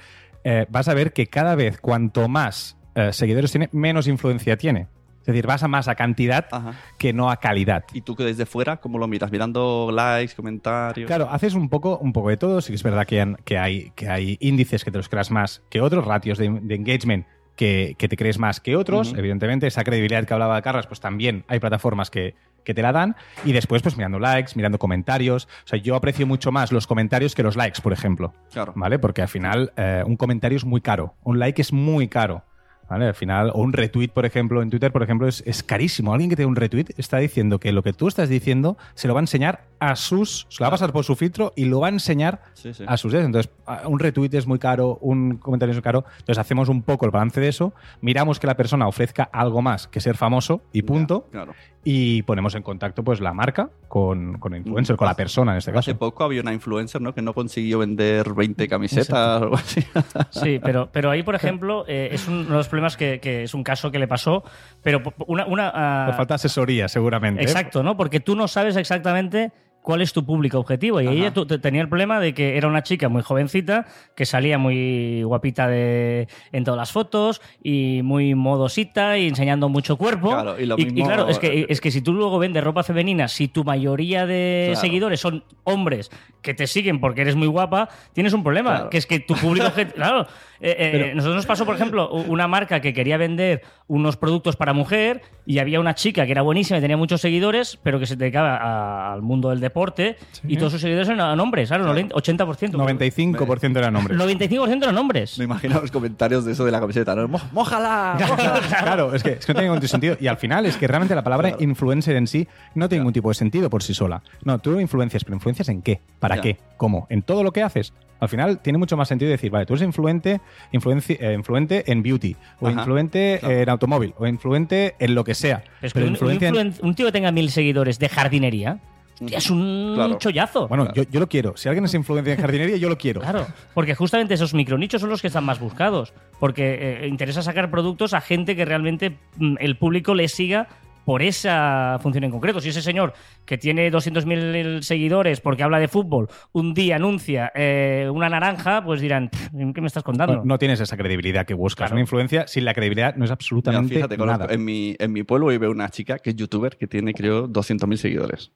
Eh, 0.49 0.65
vas 0.69 0.87
a 0.87 0.95
ver 0.95 1.13
que 1.13 1.27
cada 1.27 1.57
vez 1.57 1.81
cuanto 1.81 2.29
más 2.29 2.77
eh, 2.95 3.13
seguidores 3.13 3.51
tiene, 3.51 3.69
menos 3.73 4.07
influencia 4.07 4.57
tiene. 4.57 4.87
Es 5.23 5.27
decir, 5.27 5.45
vas 5.45 5.65
a 5.65 5.67
más 5.69 5.89
a 5.89 5.97
cantidad 5.97 6.47
Ajá. 6.53 6.75
que 6.99 7.13
no 7.13 7.31
a 7.33 7.39
calidad. 7.39 7.83
Y 7.93 8.03
tú 8.03 8.15
que 8.15 8.23
desde 8.23 8.47
fuera, 8.47 8.77
¿cómo 8.77 8.97
lo 8.99 9.09
miras? 9.09 9.33
Mirando 9.33 9.91
likes, 9.93 10.37
comentarios. 10.37 11.09
Claro, 11.09 11.29
haces 11.29 11.55
un 11.55 11.69
poco, 11.69 11.99
un 11.99 12.13
poco 12.13 12.29
de 12.29 12.37
todo. 12.37 12.61
Sí 12.61 12.69
que 12.71 12.77
es 12.77 12.83
verdad 12.85 13.05
que, 13.09 13.21
han- 13.21 13.37
que, 13.45 13.59
hay, 13.59 13.91
que 13.97 14.09
hay 14.09 14.37
índices 14.41 14.85
que 14.85 14.93
te 14.93 14.99
los 14.99 15.09
creas 15.09 15.33
más 15.33 15.63
que 15.69 15.81
otros, 15.81 16.05
ratios 16.05 16.39
de, 16.39 16.49
de 16.63 16.75
engagement 16.77 17.27
que, 17.57 17.97
que 17.99 18.09
te 18.09 18.17
crees 18.17 18.39
más 18.39 18.61
que 18.61 18.77
otros. 18.77 19.15
Evidentemente, 19.17 19.67
esa 19.67 19.83
credibilidad 19.83 20.25
que 20.25 20.35
hablaba 20.35 20.61
Carlos, 20.63 20.87
pues 20.87 21.01
también 21.01 21.45
hay 21.49 21.59
plataformas 21.59 22.11
que, 22.11 22.35
que 22.67 22.75
te 22.75 22.83
la 22.83 22.93
dan. 22.93 23.17
Y 23.45 23.53
después, 23.53 23.81
pues 23.81 23.97
mirando 23.97 24.19
likes, 24.19 24.53
mirando 24.55 24.79
comentarios. 24.79 25.49
O 25.65 25.69
sea, 25.69 25.79
yo 25.79 25.97
aprecio 25.97 26.27
mucho 26.27 26.53
más 26.53 26.73
los 26.73 26.87
comentarios 26.87 27.35
que 27.35 27.43
los 27.43 27.57
likes, 27.57 27.81
por 27.81 27.93
ejemplo. 27.93 28.35
Claro. 28.53 28.73
¿Vale? 28.77 28.99
Porque 28.99 29.23
al 29.23 29.29
final, 29.29 29.73
eh, 29.77 30.03
un 30.07 30.17
comentario 30.17 30.57
es 30.57 30.65
muy 30.65 30.81
caro. 30.81 31.15
Un 31.25 31.39
like 31.39 31.63
es 31.63 31.73
muy 31.73 32.09
caro. 32.09 32.43
¿Vale? 32.89 33.07
Al 33.07 33.15
final, 33.15 33.51
o 33.53 33.63
un 33.63 33.73
retweet, 33.73 34.11
por 34.11 34.27
ejemplo, 34.27 34.63
en 34.63 34.71
Twitter, 34.71 34.93
por 34.93 35.03
ejemplo, 35.03 35.27
es, 35.27 35.43
es 35.45 35.65
carísimo. 35.65 36.13
Alguien 36.13 36.31
que 36.31 36.37
te 36.37 36.43
dé 36.43 36.47
un 36.47 36.55
retweet 36.55 36.87
está 36.97 37.19
diciendo 37.19 37.59
que 37.59 37.73
lo 37.73 37.83
que 37.83 37.93
tú 37.93 38.07
estás 38.07 38.29
diciendo 38.29 38.77
se 38.95 39.09
lo 39.09 39.15
va 39.15 39.19
a 39.21 39.25
enseñar 39.25 39.65
a 39.81 39.97
sus. 39.97 40.47
Se 40.49 40.63
lo 40.63 40.65
va 40.65 40.69
a 40.69 40.71
pasar 40.73 40.93
por 40.93 41.05
su 41.05 41.15
filtro 41.17 41.53
y 41.57 41.65
lo 41.67 41.81
va 41.81 41.87
a 41.89 41.91
enseñar 41.91 42.41
Sí, 42.55 42.73
sí. 42.75 42.85
a 42.87 42.97
sus 42.97 43.13
dedos. 43.13 43.27
Entonces, 43.27 43.53
un 43.87 43.99
retweet 43.99 44.31
es 44.35 44.47
muy 44.47 44.59
caro, 44.59 44.99
un 45.01 45.37
comentario 45.39 45.71
es 45.73 45.77
muy 45.77 45.83
caro. 45.83 46.05
Entonces, 46.19 46.39
hacemos 46.39 46.69
un 46.69 46.83
poco 46.83 47.05
el 47.07 47.11
balance 47.11 47.41
de 47.41 47.49
eso, 47.49 47.73
miramos 48.01 48.39
que 48.41 48.47
la 48.47 48.57
persona 48.57 48.87
ofrezca 48.89 49.25
algo 49.33 49.63
más 49.63 49.89
que 49.89 50.01
ser 50.01 50.17
famoso 50.17 50.63
y 50.73 50.83
punto, 50.83 51.27
Claro. 51.31 51.53
y 51.85 52.23
ponemos 52.23 52.55
en 52.55 52.63
contacto 52.63 53.03
pues 53.05 53.21
la 53.21 53.33
marca 53.33 53.71
con, 53.89 54.39
con 54.39 54.55
el 54.55 54.61
influencer, 54.61 54.97
con 54.97 55.07
la 55.09 55.15
persona 55.15 55.53
en 55.53 55.59
este 55.59 55.71
Hace 55.73 55.93
caso. 55.93 55.99
poco 55.99 56.25
había 56.25 56.41
una 56.41 56.53
influencer, 56.53 57.01
¿no? 57.01 57.15
Que 57.15 57.23
no 57.23 57.33
consiguió 57.35 57.79
vender 57.79 58.33
20 58.35 58.69
camisetas 58.69 59.41
o 59.41 59.45
algo 59.45 59.57
así. 59.57 59.85
Sí, 60.31 60.59
pero, 60.63 60.89
pero 60.93 61.11
ahí, 61.11 61.23
por 61.23 61.35
ejemplo, 61.35 61.85
eh, 61.89 62.09
es 62.13 62.27
uno 62.29 62.45
de 62.45 62.51
los 62.51 62.69
problemas 62.69 62.97
que, 62.97 63.21
que 63.21 63.43
es 63.45 63.55
un 63.55 63.63
caso 63.63 63.91
que 63.91 63.99
le 63.99 64.09
pasó, 64.09 64.43
pero 64.83 65.03
una... 65.27 65.47
una 65.47 65.73
ah, 65.75 66.05
Pues 66.07 66.17
falta 66.17 66.35
asesoría, 66.35 66.89
seguramente. 66.89 67.41
¿eh? 67.41 67.45
exacto, 67.45 67.83
¿no? 67.83 67.97
Porque 67.97 68.21
tú 68.21 68.35
no 68.37 68.49
sabes 68.49 68.77
exactamente 68.77 69.53
cuál 69.87 70.03
es 70.03 70.13
tu 70.13 70.27
público 70.27 70.59
objetivo. 70.59 71.01
Y 71.01 71.07
Ajá. 71.07 71.15
ella 71.15 71.33
tenía 71.63 71.81
el 71.81 71.89
problema 71.89 72.19
de 72.19 72.35
que 72.35 72.57
era 72.57 72.67
una 72.67 72.83
chica 72.83 73.09
muy 73.09 73.23
jovencita, 73.23 73.87
que 74.17 74.27
salía 74.27 74.59
muy 74.59 75.23
guapita 75.23 75.69
de, 75.69 76.27
en 76.51 76.65
todas 76.65 76.77
las 76.77 76.91
fotos 76.91 77.41
y 77.63 78.01
muy 78.03 78.35
modosita 78.35 79.17
y 79.17 79.29
enseñando 79.29 79.69
mucho 79.69 79.97
cuerpo. 79.97 80.31
Claro, 80.31 80.59
y 80.59 80.67
lo 80.67 80.75
y, 80.77 80.87
mismo- 80.87 81.07
claro, 81.07 81.29
es 81.29 81.39
que, 81.39 81.67
es 81.69 81.81
que 81.81 81.93
si 81.93 82.01
tú 82.01 82.13
luego 82.13 82.41
vendes 82.41 82.65
ropa 82.65 82.83
femenina, 82.83 83.29
si 83.29 83.47
tu 83.47 83.63
mayoría 83.63 84.27
de 84.27 84.71
Claro. 84.73 84.81
seguidores 84.81 85.21
son 85.21 85.45
hombres 85.63 86.11
que 86.43 86.53
te 86.53 86.67
siguen 86.67 86.99
porque 86.99 87.21
eres 87.21 87.37
muy 87.37 87.47
guapa, 87.47 87.89
tienes 88.13 88.33
un 88.33 88.43
problema, 88.43 88.71
Claro. 88.75 88.91
que 88.91 88.99
es 88.99 89.07
que 89.07 89.21
tu 89.21 89.35
público 89.35 89.67
objetivo... 89.69 89.95
Claro, 89.95 90.27
eh, 90.61 90.77
eh, 91.11 91.13
nosotros 91.15 91.37
nos 91.37 91.47
pasó, 91.47 91.65
por 91.67 91.75
ejemplo, 91.75 92.11
una 92.11 92.49
marca 92.49 92.81
que 92.81 92.93
quería 92.93 93.17
vender 93.17 93.63
unos 93.89 94.17
productos 94.17 94.57
para 94.57 94.73
mujer 94.73 95.23
y 95.47 95.59
había 95.59 95.79
una 95.81 95.95
chica 95.95 96.27
que 96.27 96.33
era 96.33 96.43
buenísima 96.43 96.79
y 96.79 96.81
tenía 96.81 96.97
muchos 96.97 97.21
seguidores, 97.21 97.79
pero 97.83 97.99
que 98.01 98.07
se 98.07 98.17
dedicaba 98.17 98.57
a- 98.57 99.13
al 99.13 99.23
mundo 99.23 99.51
del 99.51 99.61
deporte 99.61 100.17
y 100.49 100.57
todos 100.57 100.73
sus 100.73 100.81
seguidores 100.81 101.09
eran 101.09 101.39
hombres, 101.39 101.69
claro, 101.69 101.93
80%. 101.95 102.73
95% 102.77 103.79
eran 103.79 103.95
hombres. 103.97 104.19
95% 104.19 104.83
eran 104.85 104.99
hombres. 104.99 105.39
Me 105.39 105.45
imagino 105.45 105.81
los 105.81 105.91
comentarios 105.91 106.45
de 106.45 106.53
eso 106.53 106.65
de 106.65 106.73
la 106.73 106.81
camiseta, 106.81 107.15
¿no? 107.15 107.29
"Mo- 107.29 107.41
¡Mójala! 107.53 108.17
mójala". 108.29 108.61
Claro, 108.83 109.15
es 109.15 109.23
que, 109.23 109.31
es 109.33 109.47
que 109.47 109.53
no 109.53 109.61
tiene 109.61 109.73
ningún 109.75 109.89
sentido. 109.89 110.17
Y 110.21 110.27
al 110.27 110.37
final 110.37 110.67
es 110.67 110.77
que 110.77 110.87
realmente 110.89 111.15
la 111.15 111.23
palabra 111.23 111.55
influencer 111.61 112.17
en 112.17 112.27
sí 112.27 112.49
no 112.75 112.89
tiene 112.89 113.01
ningún 113.03 113.13
tipo 113.13 113.29
de 113.29 113.35
sentido 113.35 113.71
por 113.71 113.83
sí 113.83 113.95
sola. 113.95 114.23
No, 114.45 114.59
tú 114.59 114.79
influencias, 114.81 115.25
pero 115.25 115.35
¿influencias 115.37 115.69
en 115.69 115.83
qué? 115.83 116.01
¿Para 116.19 116.37
Ya. 116.37 116.43
qué? 116.43 116.57
¿Cómo? 116.77 117.07
¿En 117.11 117.23
todo 117.23 117.43
lo 117.45 117.53
que 117.53 117.63
haces? 117.63 117.93
Al 118.21 118.29
final 118.29 118.61
tiene 118.61 118.79
mucho 118.79 118.97
más 118.97 119.09
sentido 119.09 119.31
decir, 119.31 119.51
vale, 119.51 119.67
tú 119.67 119.75
eres 119.75 119.85
influente, 119.85 120.41
influenci- 120.73 121.19
eh, 121.21 121.35
influente 121.35 121.85
en 121.91 122.03
beauty, 122.03 122.35
o 122.61 122.69
Ajá, 122.69 122.79
influente 122.81 123.39
claro. 123.41 123.55
en 123.61 123.69
automóvil, 123.69 124.15
o 124.19 124.27
influente 124.27 124.95
en 124.99 125.15
lo 125.15 125.25
que 125.25 125.35
sea. 125.35 125.63
Es 125.83 125.93
que 125.93 126.01
pero 126.01 126.07
un, 126.07 126.11
un 126.11 126.15
influencia 126.15 126.49
en- 126.49 126.55
influen- 126.55 126.79
un 126.83 126.95
tío 126.95 127.07
que 127.07 127.13
tenga 127.13 127.31
mil 127.33 127.51
seguidores 127.51 127.99
de 127.99 128.09
jardinería 128.09 128.79
hostia, 129.21 129.39
es 129.39 129.49
un 129.51 129.93
Claro. 129.95 130.19
chollazo. 130.19 130.69
Bueno, 130.69 130.93
yo, 130.95 131.03
yo 131.05 131.21
lo 131.21 131.27
quiero. 131.29 131.57
Si 131.57 131.69
alguien 131.69 131.85
es 131.87 131.95
influencia 131.95 132.35
en 132.35 132.41
jardinería, 132.41 132.77
yo 132.77 132.89
lo 132.91 132.99
quiero. 132.99 133.21
Claro, 133.23 133.47
porque 133.73 133.95
justamente 133.95 134.35
esos 134.35 134.53
micronichos 134.55 135.01
son 135.01 135.09
los 135.11 135.21
que 135.23 135.29
están 135.29 135.45
más 135.45 135.59
buscados. 135.59 136.13
Porque 136.39 137.01
eh, 137.03 137.09
interesa 137.09 137.41
sacar 137.43 137.71
productos 137.71 138.13
a 138.13 138.21
gente 138.21 138.55
que 138.57 138.65
realmente 138.67 139.17
mm, 139.39 139.55
el 139.61 139.77
público 139.79 140.15
le 140.15 140.29
siga 140.29 140.69
por 141.07 141.23
esa 141.23 141.99
función 142.03 142.25
en 142.25 142.33
concreto. 142.33 142.61
Si 142.61 142.69
ese 142.71 142.83
señor 142.83 143.15
que 143.45 143.57
tiene 143.57 143.91
200.000 143.93 144.83
seguidores 144.83 145.41
porque 145.41 145.63
habla 145.63 145.79
de 145.79 145.87
fútbol, 145.87 146.29
un 146.53 146.75
día 146.75 146.97
anuncia 146.97 147.53
eh, 147.55 148.11
una 148.13 148.29
naranja, 148.29 148.85
pues 148.85 149.01
dirán, 149.01 149.31
¿qué 149.73 149.81
me 149.81 149.87
estás 149.87 150.03
contando? 150.03 150.35
No, 150.39 150.45
no 150.45 150.59
tienes 150.59 150.81
esa 150.81 150.97
credibilidad 150.97 151.47
que 151.47 151.55
buscas. 151.55 151.85
Claro. 151.87 151.95
Una 151.95 152.01
influencia 152.01 152.49
sin 152.49 152.65
la 152.65 152.75
credibilidad 152.75 153.15
no 153.15 153.25
es 153.25 153.31
Mira, 153.31 153.35
absolutamente 153.35 153.95
fíjate, 153.95 154.19
conozco- 154.19 154.41
nada. 154.41 154.53
en, 154.53 154.65
mi, 154.65 154.97
en 154.99 155.13
mi 155.13 155.23
pueblo 155.23 155.47
vive 155.47 155.69
una 155.69 155.89
chica 155.91 156.19
que 156.19 156.31
es 156.31 156.37
youtuber 156.37 156.77
que 156.77 156.89
tiene, 156.89 157.15
creo, 157.15 157.49
200.000 157.49 157.97
seguidores. 157.97 158.51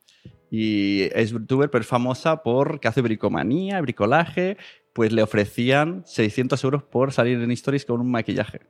Y 0.50 1.02
es 1.14 1.30
youtuber, 1.30 1.70
pero 1.70 1.82
es 1.82 1.88
famosa 1.88 2.42
porque 2.42 2.88
hace 2.88 3.00
bricomanía, 3.00 3.80
bricolaje. 3.80 4.56
Pues 4.92 5.12
le 5.12 5.22
ofrecían 5.22 6.02
600 6.04 6.64
euros 6.64 6.82
por 6.82 7.12
salir 7.12 7.40
en 7.40 7.52
stories 7.52 7.84
con 7.84 8.00
un 8.00 8.10
maquillaje. 8.10 8.62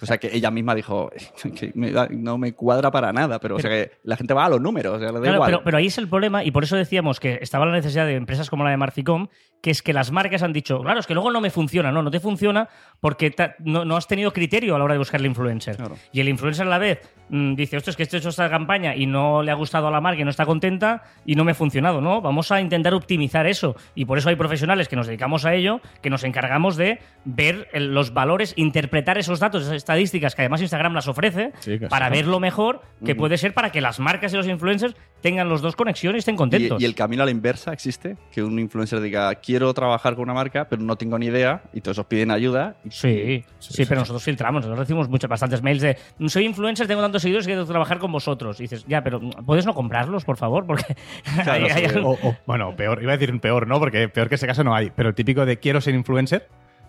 O 0.00 0.06
sea 0.06 0.18
que 0.18 0.28
ella 0.34 0.50
misma 0.50 0.74
dijo 0.74 1.10
que 1.58 1.72
me 1.74 1.90
da- 1.90 2.08
no 2.10 2.36
me 2.38 2.52
cuadra 2.52 2.90
para 2.90 3.12
nada, 3.12 3.38
pero, 3.40 3.56
o 3.56 3.60
sea 3.60 3.70
que 3.70 3.92
la 4.04 4.16
gente 4.16 4.34
va 4.34 4.44
a 4.44 4.48
los 4.48 4.60
números, 4.60 4.94
o 4.96 4.98
sea, 4.98 5.08
le 5.08 5.14
da 5.14 5.20
Claro, 5.20 5.34
igual. 5.36 5.50
pero, 5.50 5.64
pero 5.64 5.78
ahí 5.78 5.86
es 5.86 5.98
el 5.98 6.08
problema 6.08 6.44
y 6.44 6.50
por 6.50 6.64
eso 6.64 6.76
decíamos 6.76 7.18
que 7.20 7.38
estaba 7.40 7.64
la 7.66 7.72
necesidad 7.72 8.06
de 8.06 8.14
empresas 8.14 8.50
como 8.50 8.64
la 8.64 8.70
de 8.70 8.76
Marficom, 8.76 9.28
que 9.62 9.70
es 9.70 9.82
que 9.82 9.92
las 9.92 10.12
marcas 10.12 10.42
han 10.42 10.52
dicho, 10.52 10.80
claro, 10.80 11.00
es 11.00 11.06
que 11.06 11.14
luego 11.14 11.30
no 11.30 11.40
me 11.40 11.50
funciona, 11.50 11.90
no, 11.90 12.02
no 12.02 12.10
te 12.10 12.20
funciona 12.20 12.68
porque 13.00 13.30
ta- 13.30 13.56
no, 13.60 13.84
no 13.84 13.96
has 13.96 14.06
tenido 14.06 14.32
criterio 14.32 14.74
a 14.74 14.78
la 14.78 14.84
hora 14.84 14.94
de 14.94 14.98
buscar 14.98 15.18
el 15.20 15.26
influencer. 15.26 15.76
Claro. 15.76 15.96
Y 16.12 16.20
el 16.20 16.28
influencer 16.28 16.66
a 16.66 16.70
la 16.70 16.78
vez 16.78 17.00
mm, 17.30 17.54
dice, 17.54 17.76
esto 17.78 17.90
es 17.90 17.96
que 17.96 18.02
esto 18.02 18.16
he 18.16 18.20
hecho 18.20 18.28
esta 18.28 18.48
campaña 18.50 18.94
y 18.94 19.06
no 19.06 19.42
le 19.42 19.50
ha 19.50 19.54
gustado 19.54 19.88
a 19.88 19.90
la 19.90 20.00
marca 20.00 20.20
y 20.20 20.24
no 20.24 20.30
está 20.30 20.44
contenta 20.46 21.02
y 21.24 21.34
no 21.34 21.44
me 21.44 21.52
ha 21.52 21.54
funcionado, 21.54 22.00
¿no? 22.02 22.20
Vamos 22.20 22.52
a 22.52 22.60
intentar 22.60 22.92
optimizar 22.94 23.46
eso 23.46 23.74
y 23.94 24.04
por 24.04 24.18
eso 24.18 24.28
hay 24.28 24.36
profesionales 24.36 24.88
que 24.88 24.96
nos 24.96 25.06
dedicamos 25.06 25.44
a 25.46 25.54
ello, 25.54 25.80
que 26.02 26.10
nos 26.10 26.22
encargamos 26.22 26.76
de 26.76 26.98
ver 27.24 27.68
el- 27.72 27.94
los 27.94 28.12
valores, 28.12 28.52
interpretar 28.56 29.16
esos 29.18 29.40
datos, 29.40 29.66
estadísticas 29.86 30.34
que 30.34 30.42
además 30.42 30.60
Instagram 30.60 30.94
las 30.94 31.06
ofrece 31.06 31.52
Sí, 31.60 31.78
para 31.88 32.08
sí. 32.08 32.12
ver 32.14 32.26
lo 32.26 32.40
mejor 32.40 32.82
que 33.04 33.14
puede 33.14 33.38
ser 33.38 33.54
para 33.54 33.70
que 33.70 33.80
las 33.80 34.00
marcas 34.00 34.32
y 34.32 34.36
los 34.36 34.48
influencers 34.48 34.96
tengan 35.20 35.48
los 35.48 35.62
dos 35.62 35.76
conexiones 35.76 36.16
y 36.16 36.20
estén 36.20 36.36
contentos. 36.36 36.80
Y, 36.80 36.84
y 36.84 36.86
el 36.86 36.94
camino 36.96 37.22
a 37.22 37.26
la 37.26 37.30
inversa 37.30 37.72
existe, 37.72 38.16
que 38.32 38.42
un 38.42 38.58
influencer 38.58 39.00
diga, 39.00 39.32
quiero 39.36 39.72
trabajar 39.74 40.14
con 40.14 40.24
una 40.24 40.34
marca, 40.34 40.68
pero 40.68 40.82
no 40.82 40.96
tengo 40.96 41.18
ni 41.18 41.26
idea, 41.26 41.62
y 41.72 41.80
todos 41.80 41.98
os 41.98 42.06
piden 42.06 42.30
ayuda. 42.32 42.76
y- 42.84 42.90
Sí, 42.90 43.44
sí, 43.60 43.84
pero 43.86 44.00
nosotros 44.00 44.22
filtramos, 44.24 44.60
nosotros 44.62 44.80
recibimos 44.80 45.08
muchos, 45.08 45.30
bastantes 45.30 45.62
mails 45.62 45.82
de 45.82 45.96
soy 46.26 46.44
influencer, 46.46 46.86
tengo 46.88 47.00
tantos 47.02 47.22
seguidores 47.22 47.46
que 47.46 47.52
quiero 47.52 47.64
trabajar 47.66 47.98
con 47.98 48.10
vosotros. 48.12 48.58
Y 48.60 48.64
dices, 48.64 48.84
ya, 48.88 49.02
pero 49.04 49.20
¿puedes 49.46 49.66
no 49.66 49.74
comprarlos, 49.74 50.24
por 50.24 50.36
favor? 50.36 50.66
Porque 50.66 50.96
Claro, 51.44 51.64
hay- 51.66 51.70
hay- 51.70 51.88
sí. 51.90 51.98
O- 52.02 52.10
o- 52.22 52.36
bueno, 52.46 52.74
peor, 52.76 53.00
iba 53.02 53.12
a 53.12 53.16
decir 53.16 53.38
peor, 53.40 53.66
¿no? 53.68 53.78
Porque 53.78 54.08
peor 54.08 54.28
que 54.28 54.34
ese 54.34 54.46
caso 54.48 54.64
no 54.64 54.74
hay. 54.74 54.90
Pero 54.94 55.08
el 55.10 55.14
típico 55.14 55.46
de 55.46 55.58
quiero 55.58 55.80
ser 55.80 55.94
influencer. 55.94 56.48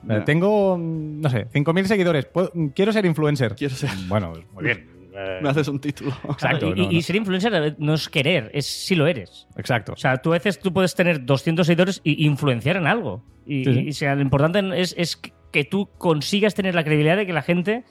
Eh. 0.10 0.22
Tengo, 0.25 0.77
mm, 0.77 1.22
no 1.22 1.30
sé, 1.30 1.48
5.000 1.54 1.86
seguidores. 1.86 2.25
puedo- 2.25 2.51
quiero 2.75 2.92
ser 2.92 3.06
influencer. 3.06 3.56
Quiero 3.56 3.75
ser- 3.75 3.89
Bueno, 4.08 4.34
muy 4.54 4.63
bien. 4.63 4.89
Eh, 5.16 5.39
Me 5.42 5.50
haces 5.50 5.68
un 5.68 5.80
título. 5.80 6.12
Exacto. 6.30 6.68
y, 6.75 6.86
no, 6.86 6.92
y 6.92 6.96
no. 6.98 7.01
ser 7.01 7.16
influencer 7.16 7.75
no 7.80 7.94
es 7.96 8.08
querer, 8.10 8.51
es 8.54 8.66
si 8.66 8.96
lo 8.96 9.08
eres. 9.08 9.48
Exacto. 9.58 9.94
O 9.94 9.98
sea, 9.98 10.18
tú 10.18 10.30
a 10.32 10.34
veces 10.34 10.60
tú 10.60 10.72
puedes 10.72 10.94
tener 10.96 11.25
200 11.25 11.66
seguidores 11.68 12.01
y 12.04 12.25
influenciar 12.25 12.77
en 12.77 12.88
algo. 12.88 13.24
Y, 13.46 13.63
Sí, 13.66 13.74
sí. 13.74 13.80
y, 13.86 13.89
o 13.89 13.94
sea, 13.94 14.16
lo 14.16 14.22
importante 14.22 14.62
es, 14.80 14.94
es 14.98 15.20
que 15.51 15.63
tú 15.63 15.89
consigas 15.98 16.54
tener 16.54 16.75
la 16.75 16.84
credibilidad 16.84 17.18
de 17.18 17.25
que 17.25 17.34
la 17.34 17.42
gente 17.42 17.84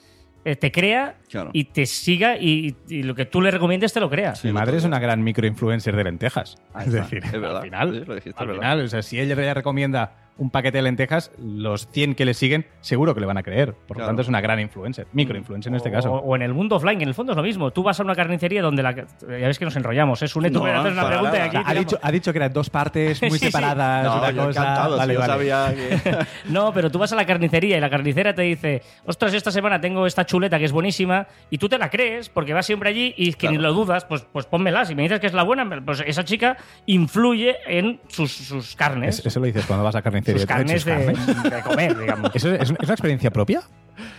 eh, 0.44 0.54
te 0.54 0.70
crea 0.70 1.16
Claro. 1.28 1.50
y 1.52 1.64
te 1.64 1.86
siga 1.86 2.36
y, 2.38 2.76
y 2.88 3.02
lo 3.02 3.16
que 3.16 3.24
tú 3.24 3.40
le 3.42 3.50
recomiendes 3.50 3.92
te 3.92 3.98
lo 3.98 4.08
crea. 4.08 4.36
Sí, 4.36 4.46
Mi 4.46 4.52
madre 4.52 4.76
es 4.76 4.84
una 4.84 5.00
gran 5.00 5.24
microinfluencer 5.24 5.96
de 5.96 6.04
lentejas. 6.04 6.56
Ahí 6.72 6.86
es 6.86 6.94
está, 6.94 7.02
decir, 7.02 7.22
es 7.24 7.32
verdad. 7.32 7.56
al 7.56 7.62
final, 7.64 7.92
Sí, 7.94 8.04
lo 8.06 8.14
dijiste, 8.14 8.30
al 8.40 8.44
es 8.44 8.48
verdad. 8.56 8.62
final, 8.72 8.80
o 8.84 8.88
sea, 8.88 9.02
si 9.02 9.18
ella 9.18 9.54
recomienda 9.54 10.25
un 10.38 10.50
paquete 10.50 10.78
de 10.78 10.82
lentejas, 10.82 11.30
los 11.38 11.86
100 11.88 12.14
que 12.14 12.24
le 12.24 12.34
siguen 12.34 12.66
seguro 12.80 13.14
que 13.14 13.20
le 13.20 13.26
van 13.26 13.38
a 13.38 13.42
creer. 13.42 13.72
Por 13.72 13.96
lo 13.96 14.00
Claro. 14.00 14.08
tanto, 14.08 14.22
es 14.22 14.28
una 14.28 14.40
gran 14.40 14.60
influencer, 14.60 15.06
microinfluencer 15.12 15.70
en 15.70 15.76
este 15.76 15.88
O- 15.88 15.92
caso. 15.92 16.12
O, 16.12 16.36
en 16.36 16.42
el 16.42 16.52
mundo 16.52 16.76
offline, 16.76 17.00
en 17.00 17.08
el 17.08 17.14
fondo 17.14 17.32
es 17.32 17.36
lo 17.36 17.42
mismo. 17.42 17.70
Tú 17.70 17.82
vas 17.82 17.98
a 18.00 18.02
una 18.02 18.14
carnicería 18.14 18.60
donde 18.62 18.82
la. 18.82 18.94
Ya 18.94 19.06
ves 19.46 19.58
que 19.58 19.64
nos 19.64 19.74
enrollamos. 19.76 20.22
Es 20.22 20.36
un 20.36 20.44
hecho 20.46 20.54
No, 20.54 20.60
para 20.60 20.80
hacer 20.80 20.92
una 20.92 21.06
pregunta 21.08 21.36
y 21.38 21.40
aquí. 21.40 21.56
O 21.56 21.62
ha, 21.64 21.74
dicho, 21.74 21.98
ha 22.02 22.12
dicho 22.12 22.32
que 22.32 22.38
eran 22.38 22.52
dos 22.52 22.68
partes 22.70 23.20
muy 23.22 23.30
Sí, 23.38 23.38
sí. 23.38 23.46
separadas, 23.46 24.04
No, 24.04 24.18
una 24.18 24.30
yo 24.30 24.44
cosa. 24.46 24.60
encantado, 24.60 24.96
vale, 24.98 25.12
si 25.12 25.14
yo 25.14 25.20
vale. 25.20 25.32
sabía 25.32 25.74
que... 26.04 26.16
No, 26.50 26.72
pero 26.72 26.90
tú 26.90 26.98
vas 26.98 27.12
a 27.12 27.16
la 27.16 27.24
carnicería 27.26 27.76
y 27.78 27.80
la 27.80 27.88
carnicera 27.90 28.34
te 28.34 28.42
dice: 28.42 28.82
Ostras, 29.04 29.32
esta 29.34 29.50
semana 29.50 29.80
tengo 29.80 30.06
esta 30.06 30.26
chuleta 30.26 30.58
que 30.58 30.66
es 30.66 30.72
buenísima. 30.72 31.26
Y 31.50 31.58
tú 31.58 31.68
te 31.68 31.78
la 31.78 31.88
crees 31.90 32.28
porque 32.28 32.52
vas 32.52 32.66
siempre 32.66 32.90
allí 32.90 33.14
y 33.16 33.32
que 33.34 33.48
ni 33.48 33.56
Claro. 33.56 33.72
lo 33.72 33.74
dudas, 33.80 34.04
pues, 34.04 34.26
pues 34.32 34.44
pónmela. 34.46 34.84
Si 34.84 34.94
me 34.94 35.02
dices 35.02 35.18
que 35.20 35.26
es 35.28 35.32
la 35.34 35.44
buena, 35.44 35.66
pues 35.84 36.02
esa 36.06 36.24
chica 36.24 36.56
influye 36.86 37.56
en 37.66 38.00
sus, 38.08 38.32
sus 38.32 38.76
carnes. 38.76 39.18
Es- 39.20 39.26
Eso 39.26 39.40
lo 39.40 39.46
dices 39.46 39.64
cuando 39.66 39.84
vas 39.84 39.94
a 39.96 40.02
carnicería. 40.02 40.25
Sus 40.32 40.46
carnes 40.46 40.82
¿Sus 40.82 40.84
de, 40.84 40.92
carnes? 41.14 41.42
de 41.42 41.62
comer, 41.62 41.98
digamos. 41.98 42.30
¿Eso 42.34 42.52
es, 42.54 42.62
es 42.62 42.70
una 42.70 42.92
experiencia 42.92 43.30
propia? 43.30 43.62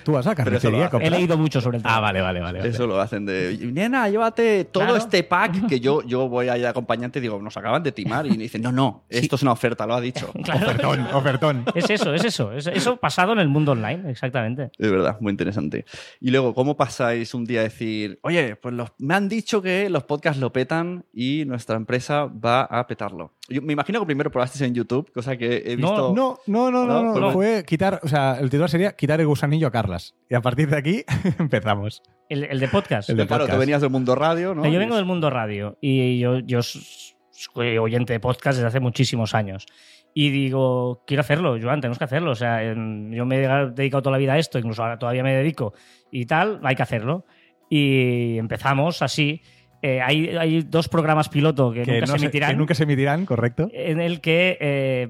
¿Tú 0.03 0.13
vas 0.13 0.25
a 0.25 0.33
carnicería? 0.33 0.89
He 0.99 1.09
leído 1.11 1.37
mucho 1.37 1.61
sobre 1.61 1.77
el 1.77 1.83
tema. 1.83 1.97
Ah, 1.97 1.99
vale, 1.99 2.19
vale, 2.21 2.39
vale. 2.39 2.59
vale. 2.59 2.69
Eso 2.71 2.87
lo 2.87 2.99
hacen 2.99 3.27
de. 3.27 3.59
Nena, 3.71 4.09
llévate 4.09 4.63
todo 4.65 4.83
Claro. 4.85 4.97
este 4.97 5.21
pack 5.23 5.67
que 5.67 5.79
yo, 5.79 6.01
yo 6.07 6.27
voy 6.27 6.49
ahí 6.49 6.61
de 6.61 6.67
acompañante 6.67 7.19
y 7.19 7.21
digo, 7.21 7.39
nos 7.41 7.55
acaban 7.57 7.83
de 7.83 7.91
timar. 7.91 8.25
Y 8.25 8.31
me 8.31 8.37
dicen, 8.37 8.63
no, 8.63 8.71
no, 8.71 9.03
esto 9.07 9.35
es 9.35 9.41
una 9.43 9.51
oferta, 9.51 9.85
lo 9.85 9.93
ha 9.93 10.01
dicho. 10.01 10.31
Claro. 10.43 10.65
Ofertón, 10.65 11.07
ofertón. 11.13 11.65
Es 11.75 11.89
eso, 11.91 12.11
es 12.13 12.23
eso. 12.25 12.51
Es 12.53 12.65
eso 12.67 12.97
pasado 12.97 13.33
en 13.33 13.39
el 13.39 13.49
mundo 13.49 13.73
online, 13.73 14.09
exactamente. 14.09 14.71
Es 14.79 14.89
verdad, 14.89 15.17
muy 15.19 15.29
interesante. 15.31 15.85
Y 16.21 16.31
luego, 16.31 16.55
¿cómo 16.55 16.75
pasáis 16.75 17.33
un 17.35 17.45
día 17.45 17.59
a 17.59 17.63
decir, 17.63 18.17
oye, 18.23 18.55
pues 18.55 18.73
los- 18.73 18.93
me 18.97 19.13
han 19.13 19.29
dicho 19.29 19.61
que 19.61 19.89
los 19.91 20.05
podcasts 20.05 20.39
lo 20.41 20.51
petan 20.51 21.05
y 21.13 21.43
nuestra 21.45 21.75
empresa 21.75 22.25
va 22.25 22.61
a 22.63 22.87
petarlo? 22.87 23.33
Yo 23.49 23.61
me 23.61 23.73
imagino 23.73 23.99
que 23.99 24.05
primero 24.05 24.29
probasteis 24.29 24.61
en 24.63 24.73
YouTube, 24.73 25.11
cosa 25.13 25.37
que 25.37 25.63
he 25.65 25.75
visto. 25.75 26.13
No, 26.13 26.39
no, 26.47 26.71
no, 26.71 26.85
no, 26.85 27.01
No, 27.01 27.13
no, 27.13 27.21
pues. 27.21 27.33
Fue 27.33 27.63
quitar, 27.65 28.01
o 28.03 28.07
sea, 28.07 28.37
el 28.39 28.49
titular 28.49 28.69
sería 28.69 28.95
quitar 28.95 29.19
el 29.21 29.27
gusanillo 29.27 29.67
a 29.67 29.71
Carlas. 29.71 30.15
Y 30.29 30.35
a 30.35 30.41
partir 30.41 30.69
de 30.69 30.77
aquí 30.77 31.03
empezamos. 31.39 32.01
El, 32.29 32.43
el 32.43 32.59
de 32.59 32.67
podcast. 32.67 33.09
El 33.09 33.17
de 33.17 33.27
claro, 33.27 33.43
tú 33.43 33.47
podcast. 33.47 33.59
venías 33.59 33.81
del 33.81 33.89
mundo 33.89 34.15
radio, 34.15 34.53
¿no? 34.53 34.65
Yo 34.65 34.79
vengo 34.79 34.95
del 34.95 35.05
mundo 35.05 35.29
radio 35.29 35.77
y 35.79 36.19
yo, 36.19 36.39
yo 36.39 36.61
soy 36.61 37.77
oyente 37.77 38.13
de 38.13 38.19
podcast 38.19 38.57
desde 38.57 38.67
hace 38.67 38.79
muchísimos 38.79 39.33
años. 39.33 39.65
Y 40.13 40.31
digo, 40.31 41.03
quiero 41.05 41.21
hacerlo, 41.21 41.57
Joan, 41.61 41.79
tenemos 41.79 41.99
que 41.99 42.03
hacerlo. 42.05 42.31
O 42.31 42.35
sea, 42.35 42.63
yo 42.63 43.25
me 43.25 43.43
he 43.43 43.47
dedicado 43.67 44.01
toda 44.01 44.13
la 44.13 44.17
vida 44.17 44.33
a 44.33 44.39
esto, 44.39 44.57
incluso 44.57 44.81
ahora 44.81 44.97
todavía 44.97 45.23
me 45.23 45.33
dedico 45.35 45.73
y 46.11 46.25
tal, 46.25 46.59
hay 46.63 46.75
que 46.75 46.83
hacerlo. 46.83 47.25
Y 47.69 48.37
empezamos 48.37 49.01
así. 49.01 49.41
Eh, 49.81 50.01
hay, 50.01 50.29
hay 50.35 50.61
dos 50.63 50.89
programas 50.89 51.29
piloto 51.29 51.71
que, 51.71 51.83
Que, 51.83 51.91
nunca 51.93 52.05
no 52.07 52.17
se 52.17 52.25
emitirán. 52.25 52.49
que 52.51 52.55
nunca 52.57 52.73
se 52.73 52.83
emitirán, 52.83 53.25
correcto. 53.25 53.69
En 53.73 53.99
el 54.01 54.21
que 54.21 54.57
eh, 54.59 55.09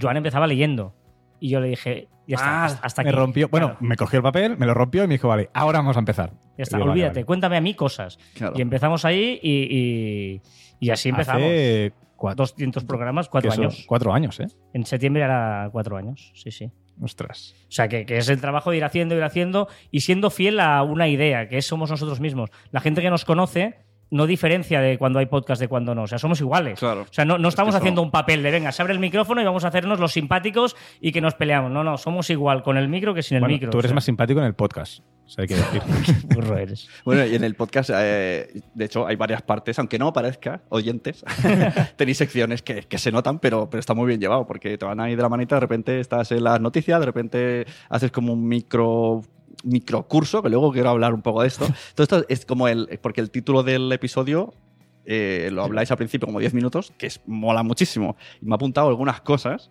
Joan 0.00 0.16
empezaba 0.18 0.46
leyendo. 0.46 0.94
Y 1.40 1.48
yo 1.48 1.60
le 1.60 1.68
dije, 1.68 2.06
ya 2.28 2.36
está, 2.36 2.62
Ah, 2.62 2.64
hasta- 2.66 2.86
hasta 2.86 3.02
me 3.02 3.08
aquí. 3.10 3.18
rompió, 3.18 3.48
bueno, 3.48 3.70
Claro, 3.70 3.80
me 3.84 3.96
cogió 3.96 4.18
el 4.18 4.22
papel, 4.22 4.56
me 4.56 4.66
lo 4.66 4.74
rompió 4.74 5.02
y 5.02 5.08
me 5.08 5.14
dijo, 5.14 5.26
vale, 5.26 5.50
ahora 5.52 5.80
vamos 5.80 5.96
a 5.96 5.98
empezar. 5.98 6.30
ya 6.56 6.62
está, 6.62 6.78
vale, 6.78 6.90
olvídate, 6.92 7.14
vale. 7.14 7.24
cuéntame 7.24 7.56
a 7.56 7.60
mí 7.60 7.74
cosas. 7.74 8.18
Claro. 8.34 8.54
Y 8.56 8.62
empezamos 8.62 9.04
ahí 9.04 9.40
y, 9.42 9.66
y- 9.68 10.40
y 10.78 10.90
así 10.90 11.08
empezamos. 11.08 11.42
Hace 11.42 11.92
cuatro, 12.14 12.44
200 12.44 12.84
programas, 12.84 13.28
cuatro 13.28 13.50
años. 13.50 13.84
Cuatro 13.88 14.12
años, 14.14 14.38
¿eh? 14.38 14.46
En 14.72 14.86
septiembre 14.86 15.24
era 15.24 15.68
cuatro 15.72 15.96
años, 15.96 16.30
sí, 16.36 16.52
sí. 16.52 16.70
Ostras. 17.00 17.54
O 17.68 17.72
sea, 17.72 17.88
que, 17.88 18.06
que 18.06 18.18
es 18.18 18.28
el 18.28 18.40
trabajo 18.40 18.70
de 18.70 18.76
ir 18.76 18.84
haciendo, 18.84 19.16
ir 19.16 19.22
haciendo 19.22 19.68
y 19.90 20.00
siendo 20.00 20.30
fiel 20.30 20.60
a 20.60 20.82
una 20.82 21.08
idea, 21.08 21.48
que 21.48 21.58
es 21.58 21.66
somos 21.66 21.90
nosotros 21.90 22.20
mismos. 22.20 22.50
La 22.70 22.80
gente 22.80 23.02
que 23.02 23.10
nos 23.10 23.24
conoce 23.24 23.84
no 24.12 24.26
diferencia 24.26 24.80
de 24.80 24.98
cuando 24.98 25.18
hay 25.18 25.26
podcast 25.26 25.60
de 25.60 25.68
cuando 25.68 25.94
no. 25.94 26.02
O 26.02 26.06
sea, 26.06 26.18
somos 26.18 26.38
iguales. 26.40 26.78
Claro. 26.78 27.02
O 27.02 27.12
sea, 27.12 27.24
no, 27.24 27.38
no 27.38 27.48
Es 27.48 27.54
estamos 27.54 27.74
que 27.74 27.78
haciendo 27.78 28.02
un 28.02 28.10
papel 28.10 28.42
de 28.42 28.50
venga, 28.50 28.70
se 28.70 28.82
abre 28.82 28.92
el 28.92 29.00
micrófono 29.00 29.40
y 29.40 29.44
vamos 29.44 29.64
a 29.64 29.68
hacernos 29.68 29.98
los 29.98 30.12
simpáticos 30.12 30.76
y 31.00 31.12
que 31.12 31.22
nos 31.22 31.34
peleamos. 31.34 31.70
No, 31.70 31.82
no, 31.82 31.96
somos 31.96 32.28
igual 32.28 32.62
con 32.62 32.76
el 32.76 32.88
micro 32.88 33.14
que 33.14 33.22
sin 33.22 33.36
el 33.36 33.40
Bueno, 33.40 33.54
micro. 33.54 33.70
tú 33.70 33.78
eres 33.78 33.86
O 33.86 33.88
sea, 33.88 33.94
más 33.94 34.04
simpático 34.04 34.38
en 34.38 34.46
el 34.46 34.54
podcast. 34.54 35.02
Eso 35.26 35.40
hay 35.40 35.46
que 35.46 35.54
decir. 35.54 35.82
burro 36.34 36.58
eres. 36.58 36.90
Bueno, 37.06 37.24
y 37.24 37.34
en 37.34 37.42
el 37.42 37.54
podcast, 37.54 37.88
eh, 37.94 38.48
de 38.74 38.84
hecho, 38.84 39.06
hay 39.06 39.16
varias 39.16 39.40
partes, 39.40 39.78
aunque 39.78 39.98
no 39.98 40.12
parezca, 40.12 40.60
oyentes, 40.68 41.24
tenéis 41.96 42.18
secciones 42.18 42.60
que, 42.60 42.82
que 42.82 42.98
se 42.98 43.10
notan, 43.10 43.38
pero, 43.38 43.70
pero 43.70 43.80
está 43.80 43.94
muy 43.94 44.06
bien 44.06 44.20
llevado, 44.20 44.46
porque 44.46 44.76
te 44.76 44.84
van 44.84 45.00
ahí 45.00 45.16
de 45.16 45.22
la 45.22 45.30
manita, 45.30 45.56
de 45.56 45.60
repente 45.60 46.00
estás 46.00 46.32
en 46.32 46.44
las 46.44 46.60
noticias, 46.60 47.00
de 47.00 47.06
repente 47.06 47.66
haces 47.88 48.10
como 48.10 48.34
un 48.34 48.46
micro 48.46 49.22
microcurso, 49.62 50.42
que 50.42 50.48
luego 50.48 50.72
quiero 50.72 50.90
hablar 50.90 51.14
un 51.14 51.22
poco 51.22 51.42
de 51.42 51.48
esto. 51.48 51.66
Todo 51.94 52.04
esto 52.04 52.24
es 52.28 52.44
como 52.46 52.68
el, 52.68 52.98
porque 53.02 53.20
el 53.20 53.30
título 53.30 53.62
del 53.62 53.90
episodio 53.92 54.54
eh, 55.04 55.50
lo 55.52 55.62
habláis 55.64 55.90
al 55.90 55.96
principio 55.96 56.26
como 56.26 56.40
10 56.40 56.54
minutos, 56.54 56.92
que 56.98 57.06
es, 57.06 57.20
mola 57.26 57.62
muchísimo. 57.62 58.16
Y 58.40 58.46
me 58.46 58.54
ha 58.54 58.56
apuntado 58.56 58.88
algunas 58.88 59.20
cosas 59.20 59.70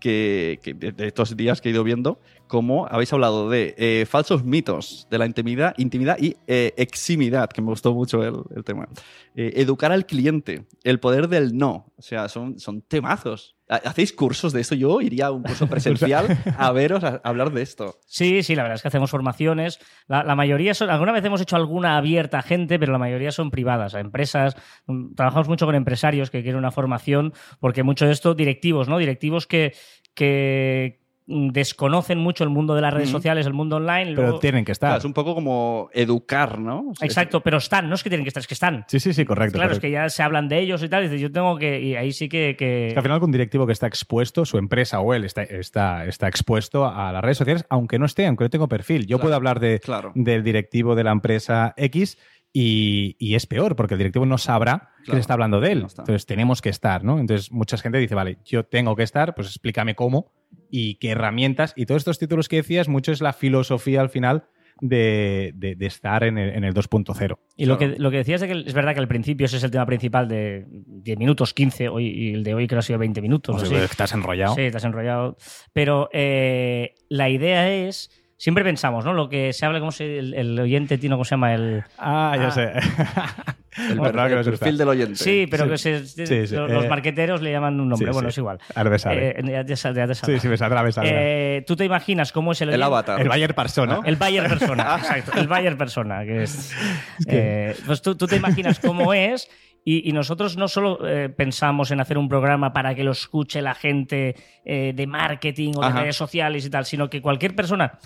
que, 0.00 0.60
que 0.62 0.74
de 0.74 0.92
de 0.92 1.06
estos 1.06 1.36
días 1.36 1.60
que 1.60 1.68
he 1.68 1.72
ido 1.72 1.84
viendo, 1.84 2.20
como 2.46 2.86
habéis 2.86 3.12
hablado 3.12 3.48
de 3.50 3.74
eh, 3.78 4.06
falsos 4.08 4.44
mitos 4.44 5.06
de 5.10 5.18
la 5.18 5.26
intimidad, 5.26 5.74
intimidad 5.78 6.16
y 6.20 6.36
eh, 6.46 6.72
eximidad, 6.76 7.48
que 7.50 7.60
me 7.62 7.68
gustó 7.68 7.92
mucho 7.94 8.22
el, 8.22 8.34
el 8.54 8.64
tema. 8.64 8.88
Eh, 9.34 9.52
educar 9.56 9.92
al 9.92 10.06
cliente, 10.06 10.64
el 10.84 10.98
poder 11.00 11.28
del 11.28 11.56
no, 11.56 11.92
o 11.96 12.02
sea, 12.02 12.28
son, 12.28 12.58
son 12.58 12.82
temazos. 12.82 13.56
Ha- 13.68 13.76
¿Hacéis 13.76 14.12
cursos 14.12 14.52
de 14.52 14.60
esto? 14.60 14.74
Yo 14.76 15.00
iría 15.00 15.26
a 15.26 15.30
un 15.32 15.42
curso 15.42 15.66
presencial 15.70 16.38
a 16.56 16.72
veros 16.72 17.02
a, 17.04 17.20
a 17.22 17.28
hablar 17.28 17.52
de 17.52 17.62
esto. 17.62 17.98
Sí, 18.06 18.42
sí, 18.42 18.54
la 18.54 18.62
verdad 18.62 18.76
es 18.76 18.82
que 18.82 18.88
hacemos 18.88 19.10
formaciones. 19.10 19.78
La, 20.06 20.22
la 20.22 20.36
mayoría 20.36 20.72
son, 20.74 20.88
alguna 20.88 21.12
vez 21.12 21.24
hemos 21.24 21.40
hecho 21.40 21.56
alguna 21.56 21.96
abierta 21.96 22.38
a 22.38 22.42
gente, 22.42 22.78
pero 22.78 22.92
la 22.92 22.98
mayoría 22.98 23.32
son 23.32 23.50
privadas, 23.50 23.94
a 23.94 24.00
empresas. 24.00 24.56
Mm, 24.86 25.14
Trabajamos 25.14 25.48
mucho 25.48 25.66
con 25.66 25.74
empresarios 25.74 26.30
que 26.30 26.42
quieren 26.42 26.58
una 26.58 26.70
formación, 26.70 27.32
porque 27.60 27.82
mucho 27.82 28.06
de 28.06 28.12
esto, 28.12 28.34
directivos, 28.34 28.88
¿no? 28.88 28.98
Directivos 28.98 29.46
que, 29.46 29.74
que 30.14 31.04
desconocen 31.26 32.18
mucho 32.18 32.44
el 32.44 32.50
mundo 32.50 32.74
de 32.74 32.80
las 32.82 32.94
redes 32.94 33.10
sociales, 33.10 33.46
el 33.46 33.52
mundo 33.52 33.76
online. 33.76 34.10
Pero 34.14 34.22
luego- 34.22 34.38
tienen 34.38 34.64
que 34.64 34.72
estar. 34.72 34.88
Claro, 34.90 34.98
es 34.98 35.04
un 35.04 35.12
poco 35.12 35.34
como 35.34 35.88
educar, 35.92 36.58
¿no? 36.58 36.92
Exacto, 37.00 37.40
pero 37.42 37.58
están, 37.58 37.88
no 37.88 37.94
es 37.96 38.02
que 38.02 38.08
tienen 38.10 38.24
que 38.24 38.28
estar, 38.28 38.40
es 38.40 38.46
que 38.46 38.54
están. 38.54 38.84
Sí, 38.88 39.00
sí, 39.00 39.12
sí, 39.12 39.24
correcto. 39.24 39.58
Claro, 39.58 39.72
es 39.72 39.80
que 39.80 39.90
ya 39.90 40.08
se 40.08 40.22
hablan 40.22 40.48
de 40.48 40.58
ellos 40.60 40.82
y 40.82 40.88
tal, 40.88 41.02
y 41.04 41.08
dices, 41.08 41.20
yo 41.20 41.32
tengo 41.32 41.56
que. 41.58 41.80
Y 41.80 41.96
ahí 41.96 42.12
sí 42.12 42.28
que. 42.28 42.54
que- 42.58 42.88
Es 42.88 42.92
que 42.94 42.98
al 42.98 43.02
final, 43.02 43.22
un 43.22 43.32
directivo 43.32 43.66
que 43.66 43.72
está 43.72 43.86
expuesto, 43.86 44.44
su 44.44 44.58
empresa 44.58 45.00
o 45.00 45.14
él 45.14 45.24
está, 45.24 45.42
está, 45.42 46.06
está 46.06 46.28
expuesto 46.28 46.86
a 46.86 47.12
las 47.12 47.22
redes 47.22 47.38
sociales, 47.38 47.64
aunque 47.68 47.98
no 47.98 48.06
esté, 48.06 48.26
aunque 48.26 48.44
no 48.44 48.50
tengo 48.50 48.68
perfil. 48.68 49.06
Yo 49.06 49.16
Claro, 49.16 49.22
puedo 49.22 49.36
hablar 49.36 49.60
de, 49.60 49.80
claro. 49.80 50.12
del 50.14 50.42
directivo 50.44 50.94
de 50.94 51.04
la 51.04 51.10
empresa 51.12 51.74
X 51.76 52.18
y, 52.58 53.16
y 53.18 53.34
es 53.34 53.46
peor, 53.46 53.76
porque 53.76 53.94
el 53.94 53.98
directivo 53.98 54.24
no 54.24 54.38
sabrá 54.38 54.90
que 54.98 55.04
Claro, 55.04 55.16
se 55.18 55.20
está 55.20 55.34
hablando 55.34 55.60
de 55.60 55.72
él. 55.72 55.80
no. 55.82 55.88
Entonces, 55.88 56.24
tenemos 56.24 56.62
que 56.62 56.70
estar, 56.70 57.04
¿no? 57.04 57.18
Entonces, 57.18 57.52
mucha 57.52 57.76
gente 57.76 57.98
dice, 57.98 58.14
vale, 58.14 58.38
yo 58.46 58.64
tengo 58.64 58.96
que 58.96 59.02
estar, 59.02 59.34
pues 59.34 59.48
explícame 59.48 59.94
cómo 59.94 60.32
y 60.70 60.94
qué 60.94 61.10
herramientas. 61.10 61.74
Y 61.76 61.84
todos 61.84 62.00
estos 62.00 62.18
títulos 62.18 62.48
que 62.48 62.56
decías, 62.56 62.88
mucho 62.88 63.12
es 63.12 63.20
la 63.20 63.34
filosofía 63.34 64.00
al 64.00 64.08
final 64.08 64.44
de, 64.80 65.52
de- 65.54 65.74
de 65.74 65.86
estar 65.86 66.24
en 66.24 66.38
el, 66.38 66.48
en 66.50 66.64
el 66.64 66.72
2.0. 66.74 67.38
Y 67.56 67.66
lo, 67.66 67.76
que, 67.76 67.88
lo 67.98 68.10
que 68.10 68.16
decías 68.18 68.40
de 68.40 68.48
que 68.48 68.58
es 68.66 68.72
verdad 68.74 68.94
que 68.94 69.00
al 69.00 69.08
principio 69.08 69.44
ese 69.46 69.58
es 69.58 69.64
el 69.64 69.70
tema 69.70 69.84
principal 69.86 70.26
de 70.26 70.64
10 70.68 71.18
minutos, 71.18 71.52
15, 71.52 71.88
hoy, 71.90 72.06
y 72.08 72.32
el 72.34 72.42
de 72.42 72.54
hoy 72.54 72.66
creo 72.66 72.78
que 72.78 72.80
ha 72.80 72.82
sido 72.82 72.98
20 72.98 73.20
minutos. 73.22 73.70
O 73.70 73.76
estás 73.76 74.12
enrollado. 74.14 74.54
Sí, 74.54 74.62
estás 74.62 74.84
enrollado. 74.84 75.36
Pero 75.74 76.08
eh, 76.12 76.94
la 77.10 77.28
idea 77.28 77.70
es. 77.72 78.10
Siempre 78.38 78.64
pensamos, 78.64 79.04
¿no? 79.04 79.14
Lo 79.14 79.28
que 79.30 79.52
se 79.54 79.64
habla, 79.64 79.78
¿cómo 79.78 79.92
se 79.92 80.18
el, 80.18 80.34
el 80.34 80.58
oyente 80.60 80.98
tino, 80.98 81.16
¿cómo 81.16 81.24
se 81.24 81.30
llama? 81.30 81.54
El, 81.54 81.84
Ah, 81.98 82.34
ya 82.38 82.46
Ah. 82.48 82.50
sé. 82.50 82.72
El, 83.90 83.98
Bueno, 83.98 84.14
que 84.26 84.32
el 84.32 84.36
no 84.38 84.44
perfil 84.44 84.78
del 84.78 84.88
oyente. 84.88 85.16
sí, 85.16 85.46
pero 85.50 85.64
Sí. 85.64 85.70
que 85.70 85.76
se- 85.76 86.06
Sí, 86.26 86.46
sí, 86.46 86.56
los 86.56 86.84
eh, 86.84 86.88
marqueteros 86.88 87.42
le 87.42 87.52
llaman 87.52 87.78
un 87.78 87.90
nombre. 87.90 88.06
sí, 88.08 88.12
bueno, 88.14 88.30
sí. 88.30 88.32
es 88.32 88.38
igual. 88.38 88.58
Ahora 88.74 88.88
me 88.88 88.98
sale. 88.98 89.28
Eh, 89.38 89.42
ya 89.44 89.64
te 89.66 89.76
sal- 89.76 89.94
ya 89.94 90.06
te 90.06 90.14
Sí, 90.14 90.20
saldrá. 90.22 90.40
sí, 90.40 90.48
me 90.48 90.56
saldrá, 90.56 90.82
me 90.82 90.92
saldrá. 90.92 91.12
Eh, 91.14 91.62
Tú 91.66 91.76
te 91.76 91.84
imaginas 91.84 92.32
cómo 92.32 92.52
es 92.52 92.60
el, 92.62 92.70
El 92.70 92.82
avatar. 92.82 93.20
el 93.20 93.28
Bayer 93.28 93.54
Persona. 93.54 94.00
El 94.06 94.16
Bayer 94.16 94.48
persona, 94.48 94.96
exacto. 94.98 95.38
El 95.38 95.46
Bayer 95.46 95.76
persona, 95.76 96.24
que 96.24 96.44
es. 96.44 96.74
eh, 97.28 97.76
pues 97.84 98.00
tú, 98.00 98.14
tú 98.16 98.26
te 98.26 98.36
imaginas 98.36 98.78
cómo 98.80 99.12
es. 99.12 99.46
Y, 99.84 100.08
y 100.08 100.12
nosotros 100.12 100.56
no 100.56 100.66
solo 100.68 101.06
eh, 101.06 101.28
pensamos 101.28 101.90
en 101.92 102.00
hacer 102.00 102.16
un 102.18 102.28
programa 102.30 102.72
para 102.72 102.94
que 102.94 103.04
lo 103.04 103.12
escuche 103.12 103.60
la 103.62 103.74
gente 103.74 104.34
eh, 104.64 104.92
de 104.96 105.06
marketing 105.06 105.74
o 105.76 105.80
de 105.82 105.86
Ajá. 105.86 106.00
redes 106.00 106.16
sociales 106.16 106.64
y 106.66 106.70
tal, 106.70 106.86
sino 106.86 107.08
que 107.10 107.20
cualquier 107.22 107.54
persona 107.54 107.98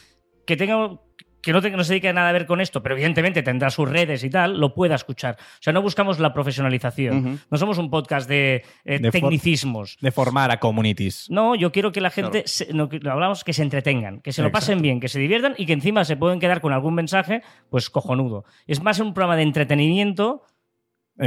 que 0.50 0.56
tenga 0.56 0.98
que 1.42 1.52
no, 1.54 1.62
te- 1.62 1.70
que 1.70 1.76
no 1.78 1.84
se 1.84 1.94
dedique 1.94 2.08
a 2.10 2.12
nada 2.12 2.28
a 2.28 2.32
ver 2.32 2.44
con 2.44 2.60
esto, 2.60 2.82
pero 2.82 2.94
evidentemente 2.94 3.42
tendrá 3.42 3.70
sus 3.70 3.88
redes 3.88 4.22
y 4.24 4.28
tal, 4.28 4.60
lo 4.60 4.74
pueda 4.74 4.94
escuchar. 4.94 5.36
O 5.40 5.62
sea, 5.62 5.72
no 5.72 5.80
buscamos 5.80 6.18
la 6.18 6.34
profesionalización. 6.34 7.40
No 7.50 7.56
somos 7.56 7.78
un 7.78 7.88
podcast 7.88 8.28
de, 8.28 8.62
eh, 8.84 8.98
De 8.98 9.10
for- 9.10 9.12
tecnicismos. 9.22 9.96
De 10.02 10.10
formar 10.10 10.50
a 10.50 10.58
communities. 10.60 11.28
No, 11.30 11.54
yo 11.54 11.72
quiero 11.72 11.92
que 11.92 12.02
la 12.02 12.10
gente, 12.10 12.42
Claro. 12.42 12.46
se- 12.46 12.72
no, 12.74 12.90
que- 12.90 12.98
lo 12.98 13.10
hablamos, 13.12 13.42
que 13.42 13.54
se 13.54 13.62
entretengan, 13.62 14.20
que 14.20 14.32
se 14.32 14.42
lo 14.42 14.48
Exacto. 14.48 14.66
pasen 14.66 14.82
bien, 14.82 15.00
que 15.00 15.08
se 15.08 15.18
diviertan 15.18 15.54
y 15.56 15.64
que 15.64 15.72
encima 15.72 16.04
se 16.04 16.16
pueden 16.18 16.40
quedar 16.40 16.60
con 16.60 16.74
algún 16.74 16.94
mensaje, 16.94 17.40
pues 17.70 17.88
cojonudo. 17.88 18.44
Es 18.66 18.82
más 18.82 18.98
un 19.00 19.14
programa 19.14 19.36
de 19.36 19.42
entretenimiento 19.44 20.42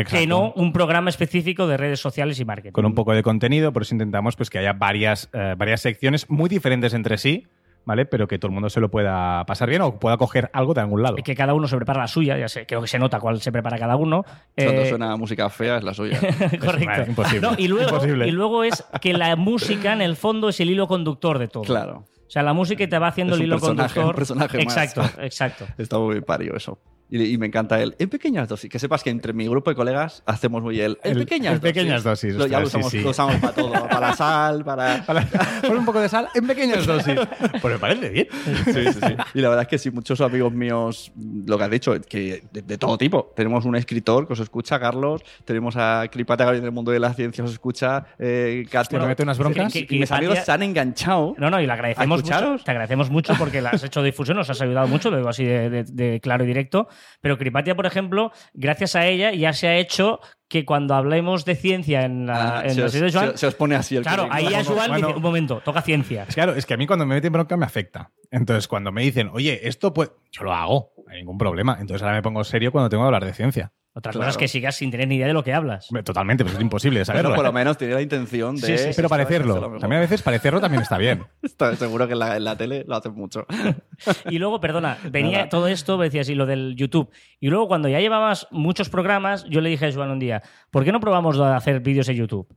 que 0.09 0.27
no 0.27 0.53
un 0.55 0.73
programa 0.73 1.09
específico 1.09 1.65
de 1.67 1.77
redes 1.77 1.99
sociales 1.99 2.39
y 2.39 2.45
marketing. 2.45 2.71
Con 2.73 2.85
un 2.85 2.93
poco 2.93 3.13
de 3.13 3.23
contenido, 3.23 3.73
por 3.73 3.81
eso 3.81 3.95
intentamos 3.95 4.35
pues, 4.35 4.49
que 4.51 4.59
haya 4.59 4.73
varias, 4.73 5.29
eh, 5.33 5.55
varias 5.57 5.81
secciones 5.81 6.29
muy 6.29 6.49
diferentes 6.49 6.93
entre 6.93 7.17
sí, 7.17 7.47
¿vale? 7.85 8.05
Pero 8.05 8.27
que 8.27 8.39
todo 8.39 8.47
el 8.49 8.53
mundo 8.53 8.69
se 8.69 8.79
lo 8.79 8.89
pueda 8.89 9.45
pasar 9.45 9.69
bien 9.69 9.81
o 9.81 9.99
pueda 9.99 10.17
coger 10.17 10.49
algo 10.53 10.73
de 10.73 10.81
algún 10.81 11.01
lado. 11.03 11.15
Y 11.17 11.23
que 11.23 11.35
cada 11.35 11.53
uno 11.53 11.67
se 11.67 11.75
prepara 11.75 11.99
la 12.01 12.07
suya, 12.07 12.37
ya 12.37 12.47
sé, 12.47 12.65
creo 12.65 12.81
que 12.81 12.87
se 12.87 12.99
nota 12.99 13.19
cuál 13.19 13.41
se 13.41 13.51
prepara 13.51 13.77
cada 13.77 13.95
uno. 13.95 14.23
Cuando 14.55 14.81
Eh, 14.83 14.89
suena 14.89 15.15
música 15.15 15.49
fea 15.49 15.77
es 15.77 15.83
la 15.83 15.93
suya. 15.93 16.19
Correcto. 16.59 17.03
Imposible. 17.09 17.41
No, 17.41 17.53
y, 17.57 17.67
luego, 17.67 17.89
Imposible. 17.89 18.27
y 18.27 18.31
luego 18.31 18.63
es 18.63 18.83
que 19.01 19.13
la 19.13 19.35
música, 19.35 19.93
en 19.93 20.01
el 20.01 20.15
fondo, 20.15 20.49
es 20.49 20.59
el 20.59 20.69
hilo 20.69 20.87
conductor 20.87 21.39
de 21.39 21.47
todo. 21.47 21.63
claro. 21.63 22.05
O 22.25 22.31
sea, 22.33 22.41
la 22.41 22.53
música 22.53 22.87
te 22.89 22.97
va 22.97 23.09
haciendo 23.09 23.35
Es 23.35 23.41
el 23.41 23.45
hilo 23.45 23.57
personaje, 23.57 23.93
conductor. 23.93 24.05
un 24.05 24.15
personaje 24.15 24.57
más. 24.65 24.77
exacto, 24.77 25.21
exacto. 25.21 25.65
Está 25.77 25.99
muy 25.99 26.19
pario 26.21 26.55
eso. 26.57 26.79
Y, 27.15 27.33
y 27.33 27.37
me 27.37 27.45
encanta 27.45 27.79
él. 27.79 27.95
En 27.99 28.09
pequeñas 28.09 28.47
dosis. 28.49 28.71
Que 28.71 28.79
sepas 28.79 29.03
que 29.03 29.11
entre 29.11 29.33
mi 29.33 29.47
grupo 29.47 29.69
de 29.69 29.75
colegas 29.75 30.23
hacemos 30.25 30.63
muy 30.63 30.79
el. 30.81 30.97
En 31.03 31.11
El- 31.11 31.19
pequeñas 31.19 31.53
en 31.53 31.59
dosis. 31.59 31.73
pequeñas 31.73 32.03
dosis, 32.03 32.33
Lo- 32.33 32.47
ya 32.47 32.59
lo 32.59 32.65
usamos, 32.65 32.89
sí, 32.91 32.97
sí. 32.97 33.03
lo 33.03 33.11
usamos 33.11 33.35
para 33.35 33.53
todo. 33.53 33.71
Para 33.71 33.99
la 33.99 34.15
sal, 34.15 34.65
para. 34.65 35.03
Para- 35.05 35.27
Pon 35.61 35.77
un 35.77 35.85
poco 35.85 35.99
de 35.99 36.09
sal 36.09 36.27
en 36.33 36.47
pequeñas 36.47 36.85
dosis. 36.87 37.19
Pues 37.61 37.73
me 37.75 37.79
parece 37.79 38.09
bien. 38.09 38.27
Sí, 38.65 38.73
sí, 38.73 38.93
sí. 38.93 39.15
Y 39.35 39.41
la 39.41 39.49
verdad 39.49 39.61
es 39.63 39.67
que 39.67 39.77
sí, 39.77 39.91
muchos 39.91 40.21
amigos 40.21 40.51
míos, 40.53 41.11
lo 41.45 41.57
que 41.57 41.63
has 41.63 41.69
dicho, 41.69 41.93
que 42.01 42.43
de, 42.51 42.61
de 42.63 42.77
todo 42.79 42.97
tipo. 42.97 43.31
Tenemos 43.35 43.65
un 43.65 43.75
escritor 43.75 44.25
que 44.25 44.33
os 44.33 44.39
escucha, 44.39 44.79
Carlos. 44.79 45.21
Tenemos 45.45 45.75
a 45.77 46.07
Cripata, 46.11 46.45
que 46.45 46.51
viene 46.53 46.65
del 46.65 46.73
mundo 46.73 46.91
de 46.91 46.99
la 46.99 47.13
ciencia, 47.13 47.43
os 47.43 47.51
escucha. 47.51 48.05
Eh, 48.17 48.65
mete 49.05 49.21
unas 49.23 49.37
broncas. 49.37 49.71
que- 49.71 49.85
Y 49.87 49.99
mis 49.99 50.11
amigos 50.11 50.39
se 50.43 50.51
han 50.51 50.63
enganchado. 50.63 51.35
No, 51.37 51.49
no, 51.51 51.61
y 51.61 51.67
le 51.67 51.73
agradecemos 51.73 52.23
mucho. 52.23 52.57
Te 52.63 52.71
agradecemos 52.71 53.09
mucho 53.11 53.33
porque 53.37 53.61
le 53.61 53.67
has 53.69 53.83
hecho 53.83 54.01
difusión, 54.01 54.37
nos 54.37 54.49
has 54.49 54.59
ayudado 54.61 54.87
mucho, 54.87 55.11
lo 55.11 55.17
digo 55.17 55.29
así 55.29 55.45
de, 55.45 55.69
de- 55.69 55.83
de 55.83 56.19
claro 56.19 56.43
y 56.43 56.47
directo. 56.47 56.87
Pero 57.21 57.37
Cripatia, 57.37 57.75
por 57.75 57.85
ejemplo, 57.85 58.31
gracias 58.53 58.95
a 58.95 59.05
ella 59.07 59.31
ya 59.31 59.53
se 59.53 59.67
ha 59.67 59.75
hecho 59.77 60.19
que 60.47 60.65
cuando 60.65 60.93
hablemos 60.93 61.45
de 61.45 61.55
ciencia 61.55 62.03
en 62.05 62.27
la, 62.27 62.59
Ah, 62.59 62.63
en 62.63 62.71
se, 62.75 62.79
la 62.81 62.85
os, 62.85 62.91
serie 62.91 63.07
de 63.07 63.13
Joan, 63.13 63.31
se- 63.31 63.37
se 63.39 63.47
os 63.47 63.55
pone 63.55 63.75
así 63.75 63.95
el 63.95 64.03
claro, 64.03 64.27
ahí 64.29 64.49
ya 64.49 64.63
Joan 64.63 64.89
bueno. 64.89 65.07
dice, 65.07 65.17
un 65.17 65.21
momento, 65.23 65.61
toca 65.65 65.81
ciencia. 65.81 66.25
Claro, 66.25 66.53
es 66.53 66.65
que 66.65 66.73
a 66.75 66.77
mí 66.77 66.85
cuando 66.85 67.05
me 67.05 67.15
meten 67.15 67.33
bronca 67.33 67.57
me 67.57 67.65
afecta. 67.65 68.11
Entonces, 68.29 68.67
cuando 68.67 68.91
me 68.91 69.01
dicen, 69.01 69.29
oye, 69.33 69.67
esto 69.67 69.93
pues, 69.93 70.11
yo 70.31 70.43
lo 70.43 70.53
hago, 70.53 70.91
no 71.05 71.11
hay 71.11 71.19
ningún 71.19 71.37
problema. 71.37 71.77
Entonces 71.79 72.03
ahora 72.03 72.15
me 72.15 72.21
pongo 72.21 72.43
serio 72.43 72.71
cuando 72.71 72.89
tengo 72.89 73.03
que 73.03 73.07
hablar 73.07 73.25
de 73.25 73.33
ciencia. 73.33 73.73
Otra 73.95 74.11
Claro. 74.11 74.21
cosa 74.25 74.29
es 74.31 74.37
que 74.37 74.47
sigas 74.47 74.75
sin 74.75 74.89
tener 74.89 75.07
ni 75.07 75.17
idea 75.17 75.27
de 75.27 75.33
lo 75.33 75.43
que 75.43 75.53
hablas. 75.53 75.87
Totalmente, 76.03 76.43
pues 76.43 76.55
es 76.55 76.61
imposible 76.61 76.99
de 76.99 77.05
Pero 77.05 77.17
saberlo. 77.17 77.35
por 77.35 77.43
lo 77.45 77.53
menos 77.53 77.77
tiene 77.77 77.93
la 77.93 78.01
intención 78.01 78.55
de. 78.55 78.65
Sí, 78.65 78.77
sí, 78.77 78.83
sí, 78.85 78.93
Pero 78.95 79.07
parecerlo. 79.07 79.59
También 79.79 79.93
a 79.99 79.99
veces 80.01 80.23
parecerlo 80.23 80.59
también 80.59 80.81
está 80.81 80.97
bien. 80.97 81.23
Estoy 81.43 81.75
seguro 81.75 82.07
que 82.07 82.13
en 82.13 82.19
la, 82.19 82.35
en 82.37 82.43
la 82.43 82.57
tele 82.57 82.83
lo 82.87 82.95
hacen 82.95 83.13
mucho. 83.13 83.45
Y 84.29 84.37
luego, 84.39 84.59
perdona, 84.59 84.97
venía 85.11 85.37
Nada. 85.37 85.49
todo 85.49 85.67
esto, 85.67 85.97
me 85.97 86.05
decías, 86.05 86.27
y 86.27 86.35
lo 86.35 86.45
del 86.45 86.75
YouTube. 86.75 87.09
Y 87.39 87.47
luego, 87.49 87.67
cuando 87.67 87.87
ya 87.87 87.99
llevabas 87.99 88.47
muchos 88.51 88.89
programas, 88.89 89.45
yo 89.45 89.61
le 89.61 89.69
dije 89.69 89.85
a 89.85 89.93
Joan 89.93 90.09
un 90.09 90.19
día, 90.19 90.41
¿por 90.71 90.83
qué 90.83 90.91
no 90.91 90.99
probamos 90.99 91.39
a 91.39 91.55
hacer 91.55 91.79
vídeos 91.79 92.09
en 92.09 92.15
YouTube? 92.17 92.47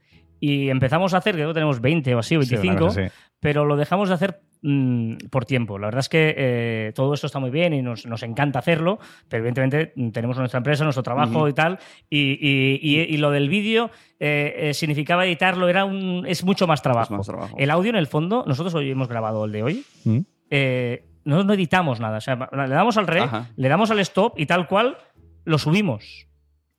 Y 0.40 0.68
empezamos 0.70 1.14
a 1.14 1.18
hacer, 1.18 1.35
creo 1.35 1.49
que 1.49 1.55
tenemos 1.55 1.81
20 1.81 2.14
o 2.14 2.18
así, 2.18 2.37
o 2.37 2.42
Sí, 2.42 2.55
una 2.55 2.62
25, 2.62 2.87
cosa 2.87 3.01
así. 3.07 3.12
pero 3.40 3.64
lo 3.64 3.77
dejamos 3.77 4.09
de 4.09 4.14
hacer 4.16 4.40
mm, 4.62 5.16
por 5.31 5.44
tiempo. 5.46 5.79
La 5.79 5.87
verdad 5.87 6.01
es 6.01 6.09
que 6.09 6.35
eh, 6.37 6.92
todo 6.94 7.14
esto 7.14 7.27
está 7.27 7.38
muy 7.38 7.51
bien 7.51 7.72
y 7.72 7.83
nos, 7.83 8.05
nos 8.07 8.22
encanta 8.22 8.59
hacerlo, 8.59 8.99
pero 9.29 9.42
evidentemente 9.42 9.92
tenemos 10.12 10.37
nuestra 10.38 10.59
empresa, 10.59 10.85
nuestro 10.85 11.03
trabajo 11.03 11.49
y 11.49 11.53
tal, 11.53 11.79
y, 12.11 12.33
y- 12.40 12.79
y- 12.83 13.01
y 13.14 13.16
lo 13.18 13.31
del 13.31 13.49
vídeo 13.49 13.90
eh, 14.20 14.55
eh, 14.70 14.75
significaba 14.75 15.25
editarlo, 15.27 15.68
era 15.68 15.85
un, 15.85 16.25
es 16.27 16.44
mucho 16.44 16.66
más 16.66 16.83
trabajo. 16.83 17.16
más 17.16 17.27
trabajo. 17.27 17.55
El 17.59 17.70
audio, 17.70 17.90
en 17.90 17.96
el 17.96 18.07
fondo, 18.07 18.44
nosotros 18.46 18.75
hoy 18.75 18.90
hemos 18.90 19.09
grabado 19.09 19.44
el 19.44 19.53
de 19.53 19.62
hoy, 19.62 19.85
¿Mm? 20.05 20.18
no, 21.25 21.44
no 21.44 21.53
editamos 21.55 22.01
nada. 22.01 22.18
O 22.18 22.20
sea, 22.20 22.37
le 22.53 22.68
damos 22.68 22.96
al 22.96 23.09
Ajá. 23.18 23.51
le 23.57 23.68
damos 23.68 23.90
al 23.90 23.99
stop 24.01 24.38
y 24.38 24.46
tal 24.46 24.66
cual 24.68 24.96
lo 25.44 25.59
subimos. 25.59 26.27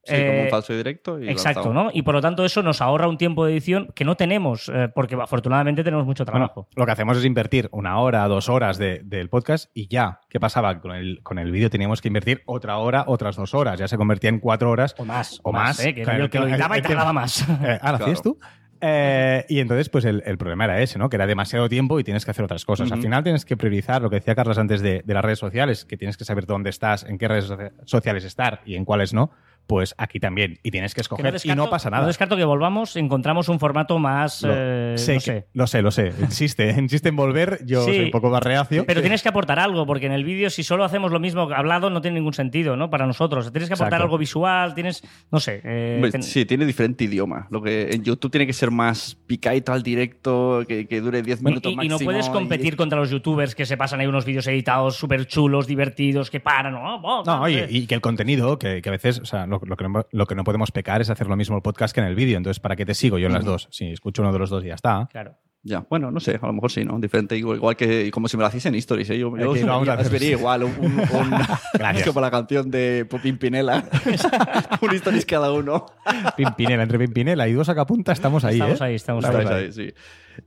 Sí, 0.08 0.16
como 0.16 0.32
Eh, 0.40 0.44
un 0.46 0.50
falso 0.50 0.74
directo. 0.76 1.22
Y 1.22 1.30
Exacto, 1.30 1.60
lanzado. 1.66 1.74
¿no? 1.86 1.90
Y 1.94 2.02
por 2.02 2.14
lo 2.16 2.22
tanto 2.22 2.44
eso 2.46 2.64
nos 2.64 2.82
ahorra 2.82 3.08
un 3.08 3.18
tiempo 3.18 3.46
de 3.46 3.52
edición 3.54 3.92
que 3.96 4.06
no 4.06 4.16
tenemos, 4.16 4.70
eh, 4.74 4.90
porque 4.94 5.16
afortunadamente 5.16 5.84
tenemos 5.84 6.06
mucho 6.06 6.26
trabajo. 6.26 6.64
Bueno, 6.64 6.70
lo 6.76 6.86
que 6.86 6.92
hacemos 6.92 7.18
es 7.18 7.26
invertir 7.26 7.70
una 7.72 8.00
hora, 8.00 8.28
dos 8.28 8.50
horas 8.50 8.78
de- 8.78 9.02
del 9.04 9.30
podcast 9.30 9.70
y 9.74 9.88
ya. 9.88 10.20
¿Qué 10.30 10.40
pasaba? 10.40 10.80
Con 10.80 10.92
el, 10.94 11.22
con 11.24 11.40
el 11.40 11.52
vídeo 11.52 11.70
teníamos 11.70 12.02
que 12.02 12.08
invertir 12.08 12.42
otra 12.46 12.78
hora, 12.78 13.04
otras 13.08 13.36
dos 13.36 13.54
horas. 13.54 13.80
Ya 13.80 13.88
se 13.88 13.98
convertía 13.98 14.30
en 14.30 14.40
cuatro 14.40 14.72
horas. 14.72 14.96
o 14.98 15.06
más. 15.06 15.40
O 15.44 15.52
más. 15.52 15.80
¿eh? 15.86 15.94
Que 15.94 16.04
Claro, 16.04 16.24
el 16.26 16.30
que 16.30 16.40
lo 16.40 16.48
editaba 16.48 16.78
y 16.78 16.82
tardaba 16.82 17.14
más. 17.14 17.46
Eh, 17.64 17.80
ah, 17.82 17.92
¿lo 17.92 17.98
hacías 17.98 18.22
tú? 18.22 18.38
Eh, 18.80 19.44
y 19.50 19.60
entonces, 19.60 19.90
pues 19.90 20.06
el, 20.06 20.22
el 20.26 20.38
problema 20.38 20.66
era 20.66 20.80
ese, 20.82 21.00
¿no? 21.00 21.10
Que 21.10 21.16
era 21.16 21.26
demasiado 21.26 21.68
tiempo 21.68 22.00
y 22.00 22.04
tienes 22.04 22.24
que 22.26 22.32
hacer 22.32 22.46
otras 22.46 22.64
cosas. 22.64 22.92
Al 22.92 23.02
final 23.02 23.24
tienes 23.24 23.44
que 23.44 23.58
priorizar 23.58 24.02
lo 24.04 24.10
que 24.12 24.18
decía 24.18 24.36
Carlos 24.36 24.58
antes 24.60 24.82
de, 24.82 25.02
de 25.04 25.14
las 25.16 25.26
redes 25.26 25.40
sociales, 25.40 25.84
que 25.86 25.98
tienes 25.98 26.16
que 26.16 26.26
saber 26.26 26.46
dónde 26.46 26.70
estás, 26.70 27.04
en 27.04 27.18
qué 27.18 27.28
redes 27.28 27.46
socia- 27.46 27.72
sociales 27.86 28.24
estar 28.24 28.62
y 28.66 28.76
en 28.76 28.86
cuáles 28.86 29.14
no. 29.14 29.32
Pues 29.68 29.94
aquí 29.98 30.20
también. 30.20 30.60
Y 30.64 30.72
tienes 30.72 30.94
que 30.94 31.00
Que 31.00 31.02
escoger 31.02 31.36
y 31.44 31.50
no 31.50 31.70
pasa 31.70 31.90
nada. 31.90 32.02
No 32.04 32.08
descarto 32.08 32.38
que 32.38 32.46
volvamos, 32.46 32.96
encontramos 32.96 33.50
un 33.50 33.60
formato 33.60 34.00
más. 34.00 34.42
Lo, 34.42 34.54
eh, 34.56 34.94
sé 34.98 35.16
no 35.16 35.20
que- 35.22 35.46
lo 35.54 35.68
sé, 35.68 35.82
lo 35.82 35.92
sé. 35.92 36.14
Insiste, 36.22 36.70
insiste 36.80 37.10
en 37.10 37.16
volver. 37.18 37.60
Yo 37.66 37.84
Sí. 37.84 37.92
soy 37.96 38.06
un 38.06 38.12
poco 38.12 38.30
más 38.30 38.42
reacio. 38.42 38.86
Pero 38.88 39.02
tienes 39.02 39.22
que 39.22 39.30
aportar 39.30 39.60
algo, 39.60 39.86
porque 39.86 40.06
en 40.06 40.14
el 40.14 40.24
vídeo, 40.24 40.50
si 40.50 40.64
solo 40.64 40.84
hacemos 40.86 41.12
lo 41.12 41.20
mismo 41.20 41.42
hablado, 41.54 41.90
no 41.90 42.02
tiene 42.02 42.16
ningún 42.16 42.34
sentido, 42.34 42.78
¿no? 42.78 42.90
Para 42.90 43.06
nosotros. 43.06 43.52
Tienes 43.52 43.68
que 43.68 43.74
aportar 43.74 43.90
Exacto. 44.00 44.04
algo 44.06 44.18
visual, 44.18 44.74
tienes. 44.74 45.04
No 45.32 45.40
sé. 45.40 45.62
eh, 45.66 46.10
ten- 46.12 46.24
Sí, 46.24 46.46
tiene 46.46 46.66
diferente 46.66 47.04
idioma. 47.04 47.48
Lo 47.52 47.62
que 47.62 47.90
en 47.92 48.04
YouTube 48.04 48.32
tiene 48.32 48.48
que 48.48 48.54
ser 48.54 48.72
más 48.72 49.16
picadito 49.28 49.74
al 49.74 49.84
directo, 49.84 50.64
que, 50.68 50.88
que 50.88 51.02
dure 51.02 51.22
10 51.22 51.42
Bueno, 51.42 51.60
minutos 51.62 51.84
y, 51.84 51.86
y 51.86 51.90
no 51.90 52.00
puedes 52.00 52.30
competir 52.30 52.76
contra 52.78 52.98
los 53.00 53.10
youtubers 53.10 53.54
que 53.56 53.66
se 53.66 53.76
pasan 53.76 54.00
ahí 54.00 54.08
unos 54.08 54.24
vídeos 54.26 54.48
editados 54.48 54.96
súper 54.96 55.26
chulos, 55.28 55.68
divertidos, 55.68 56.30
que 56.32 56.40
paran. 56.40 56.74
¿no? 56.74 56.96
Oh, 57.04 57.24
No, 57.26 57.50
y, 57.50 57.56
sé. 57.56 57.68
y 57.70 57.88
que 57.88 57.96
el 57.96 58.02
contenido, 58.02 58.58
que, 58.60 58.82
que 58.82 58.90
a 58.90 58.92
veces, 58.92 59.20
o 59.20 59.26
sea, 59.26 59.46
lo, 59.62 59.66
lo 59.68 59.76
que 59.78 59.88
no, 59.88 60.06
lo 60.12 60.26
que 60.26 60.36
no 60.36 60.44
podemos 60.44 60.72
pecar 60.72 61.02
es 61.02 61.10
hacer 61.10 61.28
lo 61.28 61.36
mismo 61.36 61.56
el 61.56 61.62
podcast 61.62 61.94
que 61.94 62.02
en 62.02 62.08
el 62.08 62.16
vídeo. 62.16 62.38
Entonces, 62.38 62.60
¿para 62.60 62.76
qué 62.76 62.86
te 62.86 62.94
sigo 62.94 63.18
yo 63.18 63.28
en 63.28 63.34
las 63.34 63.46
dos? 63.46 63.68
Si 63.72 63.88
escucho 63.92 64.22
uno 64.22 64.32
de 64.34 64.40
los 64.40 64.50
dos 64.50 64.64
y 64.64 64.68
ya 64.68 64.76
está. 64.76 65.08
Claro. 65.12 65.36
Ya, 65.64 65.86
bueno, 65.90 66.12
no 66.12 66.20
sé, 66.22 66.40
a 66.42 66.46
lo 66.48 66.54
mejor 66.54 66.72
sí, 66.72 66.86
¿no? 66.86 66.98
Diferente, 66.98 67.36
igual, 67.36 67.58
igual 67.58 67.76
que 67.76 68.10
como 68.12 68.30
si 68.30 68.38
me 68.38 68.42
lo 68.42 68.48
hacéis 68.48 68.66
en 68.68 68.76
Stories, 68.76 69.10
¿eh? 69.10 69.18
Yo, 69.20 69.36
yo 69.38 69.52
Aquí 69.52 69.64
vamos 69.64 69.90
a 69.90 69.96
os 69.96 70.00
hacer. 70.00 70.12
vería 70.14 70.32
igual, 70.32 70.64
un, 70.64 70.72
un, 70.80 70.92
un- 71.12 71.36
Gracias. 71.74 72.08
como 72.08 72.22
la 72.22 72.32
canción 72.32 72.72
de 72.72 73.06
Popín 73.10 73.38
Pinela. 73.38 73.84
un 74.82 74.92
Stories 74.96 75.26
cada 75.26 75.52
uno. 75.52 75.88
Pimpinela, 76.38 76.84
entre 76.84 77.00
Pimpinela 77.00 77.48
y 77.50 77.54
dos 77.54 77.68
sacapuntas 77.68 78.18
estamos 78.18 78.46
ahí, 78.46 78.56
Estamos 78.62 78.80
¿eh? 78.80 78.84
ahí, 78.86 78.96
estamos 78.96 79.26
ahí. 79.26 79.46
ahí, 79.46 79.72
sí. 79.74 79.90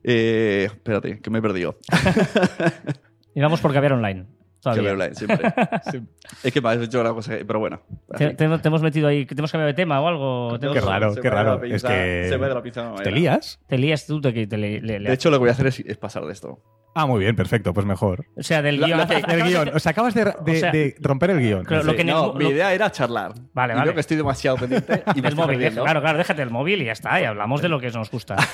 Eh, 0.04 0.68
espérate, 0.72 1.20
que 1.20 1.28
me 1.30 1.40
he 1.40 1.42
perdido. 1.42 1.76
Y 3.34 3.40
vamos 3.40 3.60
por 3.60 3.72
caviar 3.72 3.92
online. 3.92 4.26
Todavía. 4.60 4.82
me 4.82 4.90
habláis 4.90 5.16
siempre. 5.18 5.38
Es 6.42 6.52
que 6.52 6.60
me 6.60 6.68
has 6.68 6.78
hecho 6.78 7.00
una 7.00 7.12
cosa, 7.12 7.36
que- 7.38 7.44
pero 7.44 7.58
bueno. 7.58 7.80
Te, 8.16 8.34
te- 8.34 8.58
te 8.58 8.68
hemos 8.68 8.82
metido 8.82 9.08
ahí, 9.08 9.26
que 9.26 9.34
te 9.34 9.40
hemos 9.40 9.50
cambiado 9.50 9.68
de 9.68 9.74
tema 9.74 10.00
o 10.00 10.06
algo. 10.06 10.58
Qué 10.60 10.66
hemos- 10.66 10.84
raro, 10.84 11.14
qué 11.14 11.30
raro. 11.30 11.58
la 11.60 11.66
Es 11.66 11.82
pinza- 11.82 11.88
que. 11.88 12.26
se 12.28 12.38
me 12.38 12.46
ido 12.46 12.54
la 12.54 12.62
pinza 12.62 12.82
de 12.82 12.88
una 12.88 13.02
¿Te 13.02 13.10
lías? 13.10 13.60
te 13.66 13.78
lías 13.78 14.06
tú, 14.06 14.20
te, 14.20 14.46
te- 14.46 14.56
le- 14.58 14.80
De 14.80 15.12
hecho, 15.12 15.30
lo 15.30 15.36
que 15.36 15.40
voy 15.40 15.48
a 15.48 15.52
hacer 15.52 15.66
es, 15.66 15.80
es 15.80 15.96
pasar 15.96 16.24
de 16.26 16.32
esto. 16.32 16.60
Ah, 16.92 17.06
muy 17.06 17.20
bien, 17.20 17.36
perfecto, 17.36 17.72
pues 17.72 17.86
mejor. 17.86 18.26
o 18.36 18.42
sea, 18.42 18.62
del 18.62 18.78
guion. 18.84 18.98
acabas 19.00 19.22
Del 19.28 19.38
de- 19.44 19.48
guion. 19.48 19.68
O 19.74 19.78
sea, 19.78 19.90
acabas 19.90 20.12
de, 20.12 20.24
de- 20.24 20.52
O 20.56 20.56
sea, 20.56 20.72
de 20.72 20.96
romper 21.00 21.30
el 21.30 21.38
guion. 21.40 21.64
Claro, 21.64 21.84
lo 21.84 21.90
Sí, 21.92 21.96
que 21.96 22.02
en 22.02 22.08
el 22.08 22.14
no, 22.16 22.34
mi 22.34 22.46
idea 22.48 22.74
era 22.74 22.90
charlar. 22.90 23.32
Vale, 23.54 23.74
y 23.74 23.76
vale. 23.76 23.84
veo 23.86 23.94
que 23.94 24.00
estoy 24.00 24.16
demasiado 24.16 24.56
pendiente 24.56 25.04
y 25.06 25.08
me 25.20 25.22
del 25.22 25.32
estoy 25.32 25.46
móvil, 25.56 25.70
claro, 25.72 26.00
claro, 26.00 26.18
déjate 26.18 26.42
el 26.42 26.50
móvil 26.50 26.82
y 26.82 26.86
ya 26.86 26.92
está, 26.92 27.20
y 27.20 27.24
hablamos 27.24 27.62
de 27.62 27.68
lo 27.68 27.78
que 27.80 27.90
nos 27.90 28.10
gusta. 28.10 28.36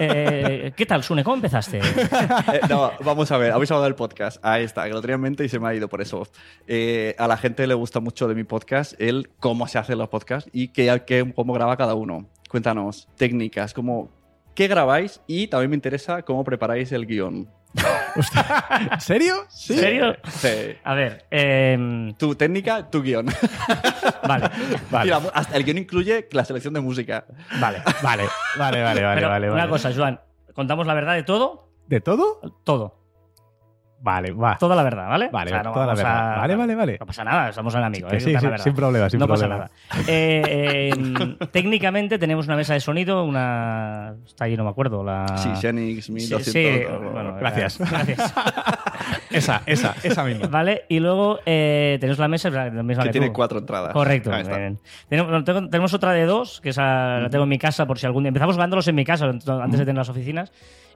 Eh, 0.00 0.72
¿Qué 0.76 0.86
tal, 0.86 1.04
Sune? 1.04 1.22
¿Cómo 1.22 1.36
empezaste? 1.36 1.78
Eh, 1.78 2.60
no, 2.68 2.92
vamos 3.04 3.30
a 3.30 3.38
ver, 3.38 3.52
habéis 3.52 3.70
hablado 3.70 3.84
del 3.84 3.94
podcast. 3.94 4.44
Ahí 4.44 4.64
está, 4.64 4.84
que 4.84 4.90
lo 4.90 5.00
tenía 5.00 5.14
en 5.14 5.20
mente 5.20 5.44
y 5.44 5.48
se 5.54 5.60
me 5.60 5.68
ha 5.68 5.74
ido 5.74 5.88
por 5.88 6.00
eso. 6.02 6.26
Eh, 6.66 7.14
a 7.18 7.26
la 7.28 7.36
gente 7.36 7.66
le 7.66 7.74
gusta 7.74 8.00
mucho 8.00 8.26
de 8.28 8.34
mi 8.34 8.44
podcast 8.44 9.00
el 9.00 9.30
cómo 9.40 9.66
se 9.68 9.78
hacen 9.78 9.98
los 9.98 10.08
podcasts 10.08 10.50
y 10.52 10.68
qué, 10.68 11.02
qué- 11.06 11.32
cómo 11.34 11.52
graba 11.52 11.76
cada 11.76 11.94
uno. 11.94 12.28
Cuéntanos, 12.48 13.08
técnicas, 13.16 13.72
cómo, 13.74 14.10
qué 14.54 14.66
grabáis 14.68 15.20
y 15.26 15.46
también 15.48 15.70
me 15.70 15.76
interesa 15.76 16.22
cómo 16.22 16.44
preparáis 16.44 16.90
el 16.92 17.06
guion. 17.06 17.48
¿En 18.92 19.00
serio? 19.00 19.34
¿En 19.42 19.50
serio? 19.50 20.16
Sí. 20.28 20.48
A 20.84 20.94
ver, 20.94 21.26
eh, 21.30 22.12
Tu 22.18 22.34
técnica, 22.36 22.88
tu 22.88 23.02
guion. 23.02 23.26
vale, 24.28 24.48
Vale. 24.90 25.04
Mira, 25.04 25.30
hasta 25.34 25.56
el 25.56 25.64
guion 25.64 25.78
incluye 25.78 26.28
la 26.32 26.44
selección 26.44 26.74
de 26.74 26.80
música. 26.80 27.26
vale. 27.60 27.82
Vale, 28.02 28.24
vale, 28.58 28.82
vale, 28.82 29.02
vale, 29.02 29.14
Pero 29.16 29.28
vale, 29.28 29.46
una 29.50 29.56
vale. 29.62 29.70
cosa, 29.70 29.92
Joan, 29.94 30.20
¿contamos 30.52 30.86
la 30.86 30.94
verdad 30.94 31.14
de 31.14 31.24
todo? 31.24 31.68
¿De 31.88 32.00
todo? 32.00 32.40
Todo. 32.64 33.03
Vale, 34.04 34.32
va. 34.32 34.58
Toda 34.58 34.76
la 34.76 34.82
verdad, 34.82 35.08
¿vale? 35.08 35.30
Vale, 35.32 35.50
O 35.50 35.54
sea, 35.54 35.62
no 35.62 35.72
toda 35.72 35.86
la 35.86 35.92
vamos 35.94 35.98
verdad. 36.04 36.34
a- 36.34 36.38
Vale, 36.40 36.56
vale, 36.56 36.74
vale. 36.74 36.96
No 37.00 37.06
pasa 37.06 37.24
nada, 37.24 37.52
somos 37.54 37.74
un 37.74 37.82
amigo. 37.84 38.06
Que 38.08 38.16
¿eh? 38.18 38.20
sí, 38.20 38.34
sí, 38.38 38.46
sin 38.62 38.74
problema, 38.74 39.08
sin 39.08 39.18
no 39.18 39.26
problema. 39.26 39.56
pasa 39.56 39.70
nada. 39.96 40.06
Eh, 40.06 40.90
eh, 40.92 41.36
técnicamente 41.52 42.18
tenemos 42.18 42.46
una 42.46 42.56
mesa 42.56 42.74
de 42.74 42.80
sonido, 42.80 43.24
una. 43.24 44.14
Está 44.26 44.44
allí, 44.44 44.58
no 44.58 44.64
me 44.64 44.70
acuerdo. 44.70 45.02
La... 45.02 45.24
Sí, 45.38 45.48
Xenix, 45.58 46.04
Sí, 46.04 46.12
1200. 46.12 46.52
sí, 46.52 46.84
o- 46.92 47.10
bueno, 47.12 47.36
Gracias. 47.36 47.78
Gracias. 47.78 48.34
Esa, 49.30 49.62
esa, 49.66 49.94
esa 50.04 50.22
misma. 50.24 50.46
Vale, 50.46 50.84
y 50.88 51.00
luego 51.00 51.40
eh, 51.44 51.96
tenemos 52.00 52.18
la 52.18 52.28
mesa, 52.28 52.50
la 52.50 52.70
misma 52.82 53.02
que 53.02 53.08
que 53.08 53.12
tiene 53.12 53.26
tú. 53.28 53.32
cuatro 53.32 53.58
entradas. 53.58 53.92
Correcto. 53.92 54.32
Ahí 54.32 54.42
está. 54.42 54.56
bien. 54.58 54.78
Tenemos, 55.08 55.44
tenemos 55.44 55.92
otra 55.94 56.12
de 56.12 56.24
dos, 56.24 56.60
que 56.60 56.68
esa 56.70 57.18
la 57.18 57.30
tengo 57.30 57.42
en 57.44 57.50
mi 57.50 57.58
casa 57.58 57.84
por 57.86 57.98
si 57.98 58.06
algún 58.06 58.22
día. 58.22 58.28
Empezamos 58.28 58.54
grabándolos 58.56 58.86
en 58.86 58.94
mi 58.94 59.04
casa 59.04 59.24
antes 59.26 59.44
de 59.46 59.84
tener 59.84 59.96
las 59.96 60.08
oficinas 60.08 60.52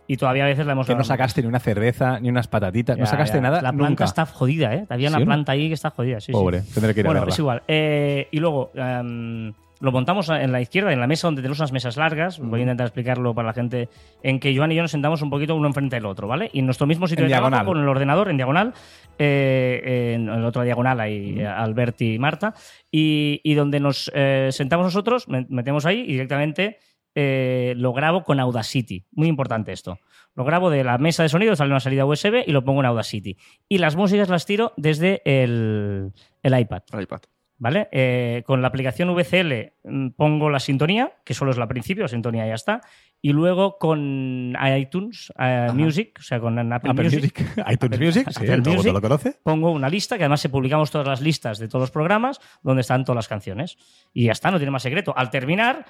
y 0.09 0.17
todavía 0.17 0.45
a 0.45 0.49
veces 0.49 0.67
la 0.67 0.73
hemos 0.73 0.87
Que 0.89 0.97
no 0.97 1.05
sacaste 1.05 1.43
ni 1.43 1.47
una 1.49 1.61
cerveza, 1.61 2.19
ni 2.19 2.29
unas 2.31 2.49
patatitas. 2.49 2.99
no 2.99 3.07
sacaste 3.07 3.37
ya. 3.37 3.43
nada 3.43 3.63
La 3.63 3.71
planta 3.73 3.89
nunca. 3.91 4.05
está 4.05 4.27
jodida, 4.27 4.75
¿eh? 4.75 4.87
Había 4.89 5.11
una 5.11 5.19
¿Sí 5.19 5.25
planta 5.25 5.53
ahí 5.53 5.69
que 5.69 5.75
está 5.75 5.91
jodida. 5.91 6.19
Sí, 6.19 6.27
sí. 6.27 6.33
Pobre, 6.33 6.63
tendré 6.75 6.95
que 6.95 7.01
ir 7.01 7.07
a 7.07 7.11
Bueno, 7.11 7.21
verla. 7.21 7.33
es 7.33 7.39
igual. 7.39 7.63
Eh, 7.69 8.27
y 8.33 8.41
luego 8.41 8.73
em, 8.75 9.53
lo 9.81 9.93
montamos 9.93 10.29
en 10.31 10.51
la 10.51 10.61
izquierda, 10.61 10.93
en 10.93 10.99
la 10.99 11.07
mesa 11.07 11.29
donde 11.29 11.41
tenemos 11.43 11.61
unas 11.61 11.71
mesas 11.73 11.97
largas. 11.97 12.41
Voy 12.41 12.59
a 12.59 12.63
intentar 12.63 12.87
explicarlo 12.87 13.33
para 13.35 13.47
la 13.49 13.53
gente. 13.55 13.89
En 14.25 14.41
que 14.41 14.57
Joan 14.57 14.73
y 14.73 14.75
yo 14.75 14.83
nos 14.83 14.91
sentamos 14.91 15.23
un 15.23 15.31
poquito 15.31 15.55
uno 15.55 15.69
enfrente 15.69 15.95
del 15.97 16.07
otro, 16.07 16.27
¿vale? 16.27 16.51
Y 16.53 16.59
en 16.61 16.65
nuestro 16.65 16.87
mismo 16.89 17.07
sitio 17.07 17.25
En 17.25 17.29
de 17.29 17.35
trabajo, 17.35 17.51
diagonal. 17.51 17.67
con 17.75 17.83
el 17.83 17.89
ordenador 17.89 18.29
en 18.31 18.37
diagonal. 18.39 18.73
eh, 19.21 20.13
en 20.15 20.29
el 20.29 20.45
otro 20.45 20.63
diagonal 20.63 21.01
hay 21.01 21.43
Albert 21.43 22.01
y 22.03 22.19
Marta. 22.19 22.55
Y, 22.91 23.41
y 23.45 23.55
donde 23.55 23.79
nos 23.81 24.11
eh, 24.15 24.49
sentamos 24.53 24.85
nosotros, 24.87 25.29
me- 25.29 25.47
metemos 25.49 25.87
ahí 25.87 26.01
y 26.01 26.13
directamente 26.13 26.79
eh, 27.21 27.75
lo 27.77 27.93
grabo 27.93 28.23
con 28.23 28.39
Audacity. 28.39 29.05
Muy 29.11 29.27
importante 29.27 29.73
esto. 29.73 29.99
Lo 30.37 30.45
grabo 30.45 30.71
de 30.71 30.85
la 30.85 30.99
mesa 30.99 31.25
de 31.25 31.29
sonido, 31.29 31.57
sale 31.57 31.71
una 31.71 31.81
salida 31.81 32.07
USB 32.07 32.45
y 32.47 32.53
lo 32.53 32.63
pongo 32.63 32.79
en 32.79 32.87
Audacity. 32.87 33.37
Y 33.69 33.79
las 33.79 33.97
músicas 33.97 34.29
las 34.29 34.47
tiro 34.47 34.73
desde 34.77 35.21
el, 35.25 36.13
el 36.45 36.59
iPad. 36.61 36.83
El 36.93 37.03
iPad. 37.03 37.23
¿Vale? 37.61 37.89
Eh, 37.91 38.45
con 38.47 38.63
la 38.63 38.69
aplicación 38.69 39.13
VCL 39.13 39.73
mm, 39.83 40.11
pongo 40.11 40.49
la 40.49 40.61
sintonía, 40.61 41.11
que 41.25 41.35
solo 41.35 41.51
es 41.51 41.59
la 41.59 41.67
principio, 41.67 42.05
la 42.05 42.09
sintonía 42.09 42.47
ya 42.47 42.55
está. 42.55 42.83
Y 43.21 43.33
luego 43.33 43.79
con 43.79 44.57
iTunes 44.77 45.33
eh, 45.41 45.71
Music, 45.75 46.19
o 46.21 46.23
sea, 46.23 46.39
con 46.39 46.57
Apple, 46.73 46.93
Apple 46.93 47.03
Music, 47.03 47.37
Music. 47.37 47.65
iTunes 47.73 47.99
Music, 47.99 48.29
sí, 48.31 48.45
Apple 48.45 48.75
Music. 48.75 48.93
lo 48.93 49.01
conoce. 49.01 49.41
pongo 49.43 49.73
una 49.73 49.89
lista, 49.89 50.17
que 50.17 50.23
además 50.23 50.41
se 50.41 50.51
publicamos 50.51 50.93
todas 50.93 51.09
las 51.09 51.21
listas 51.21 51.59
de 51.59 51.67
todos 51.67 51.83
los 51.83 51.91
programas, 51.91 52.41
donde 52.63 52.83
están 52.83 53.05
todas 53.05 53.17
las 53.17 53.27
canciones. 53.27 53.77
Y 54.15 54.27
ya 54.27 54.33
está, 54.33 54.53
no 54.53 54.59
tiene 54.59 54.71
más 54.71 54.85
secreto. 54.85 55.13
Al 55.17 55.31
terminar, 55.31 55.85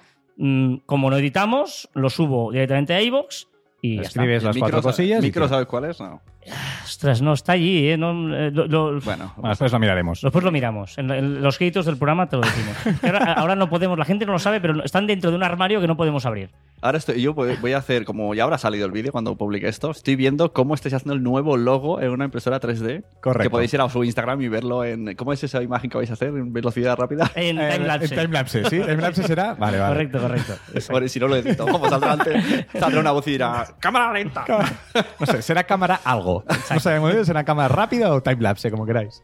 como 0.87 1.11
no 1.11 1.18
editamos, 1.18 1.88
lo 1.94 2.11
subo 2.11 2.53
directamente 2.53 2.94
a 2.94 3.03
iVoox 3.03 3.46
y. 3.83 4.01
Escribes 4.01 4.43
las 4.43 4.57
¿El 4.57 4.61
cuatro 4.61 4.79
micro, 4.79 4.91
cosillas. 4.91 5.19
y 5.23 5.27
¿Micro 5.27 5.43
tira. 5.45 5.49
sabes 5.57 5.67
cuál 5.67 5.85
es? 5.87 6.01
No. 6.01 6.21
Ostras, 6.85 7.21
no, 7.21 7.35
está 7.35 7.53
allí, 7.53 7.88
¿eh? 7.91 7.99
No, 7.99 8.35
eh, 8.35 8.51
lo- 8.51 8.67
lo- 8.67 9.01
Bueno, 9.03 9.33
Bueno, 9.37 9.51
después 9.51 9.71
lo 9.71 9.79
miraremos. 9.79 10.23
Después 10.23 10.43
lo 10.43 10.51
miramos. 10.51 10.97
En, 10.97 11.11
en 11.11 11.43
los 11.43 11.59
créditos 11.59 11.85
del 11.85 11.99
programa 11.99 12.27
te 12.29 12.37
lo 12.37 12.43
decimos. 12.43 12.77
Ahora, 13.03 13.33
ahora 13.35 13.55
no 13.57 13.69
podemos, 13.69 13.99
la 13.99 14.07
gente 14.07 14.25
no 14.25 14.33
lo 14.33 14.38
sabe, 14.38 14.59
pero 14.61 14.83
están 14.83 15.07
dentro 15.07 15.31
de 15.31 15.37
un 15.37 15.43
armario 15.43 15.79
que 15.81 15.87
no 15.87 15.97
podemos 15.99 16.25
abrir. 16.25 16.51
Ahora 16.81 16.97
estoy, 16.99 17.21
yo 17.21 17.35
voy 17.35 17.73
a 17.73 17.79
hacer, 17.79 18.05
como 18.05 18.33
ya 18.35 18.45
habrá 18.45 18.57
salido 18.57 18.87
el 18.87 18.93
vídeo 18.93 19.11
cuando 19.12 19.37
publique 19.37 19.67
esto, 19.69 19.91
estoy 19.91 20.14
viendo 20.17 20.53
cómo 20.53 20.75
estáis 20.75 20.95
haciendo 20.95 21.14
el 21.14 21.23
nuevo 21.23 21.57
logo 21.57 22.01
en 22.01 22.11
una 22.11 22.25
impresora 22.25 22.61
3D. 22.61 23.03
Correcto. 23.21 23.43
Que 23.43 23.51
podéis 23.51 23.75
ir 23.75 23.81
a 23.81 23.88
su 23.91 24.03
Instagram 24.05 24.41
y 24.43 24.49
verlo 24.49 24.85
en... 24.85 25.14
¿Cómo 25.17 25.33
es 25.33 25.43
esa 25.45 25.61
imagen 25.62 25.91
que 25.91 25.99
vais 25.99 26.09
a 26.09 26.12
hacer 26.14 26.29
en 26.29 26.53
velocidad 26.53 26.97
rápida? 26.97 27.31
En 27.35 27.59
Eh, 27.59 27.73
timelapse. 27.73 28.14
en 28.14 28.21
timelapse, 28.23 28.64
¿sí? 28.71 28.81
¿Timelapse 28.81 29.25
será? 29.25 29.55
Vale, 29.55 29.79
vale. 29.79 29.93
Correcto, 29.93 30.19
correcto. 30.21 30.55
Bueno, 30.91 31.07
y 31.07 31.09
si 31.11 31.19
no 31.21 31.27
lo 31.29 31.37
edito, 31.37 31.67
como 31.67 31.88
saldrá 31.91 32.12
antes, 32.12 32.67
saldrá 32.79 33.01
una 33.01 33.11
voz 33.11 33.27
y 33.27 33.33
dirá 33.33 33.67
¡Cámara 33.81 34.12
lenta! 34.12 34.44
No 35.18 35.26
sé, 35.26 35.42
será 35.42 35.64
cámara 35.64 36.00
algo. 36.04 36.44
No 36.70 36.81
sabemos 36.81 37.12
bien, 37.12 37.24
será 37.24 37.44
cámara 37.44 37.68
rápida 37.68 38.12
o 38.12 38.22
timelapse, 38.22 38.70
como 38.70 38.87
queráis. 38.87 39.22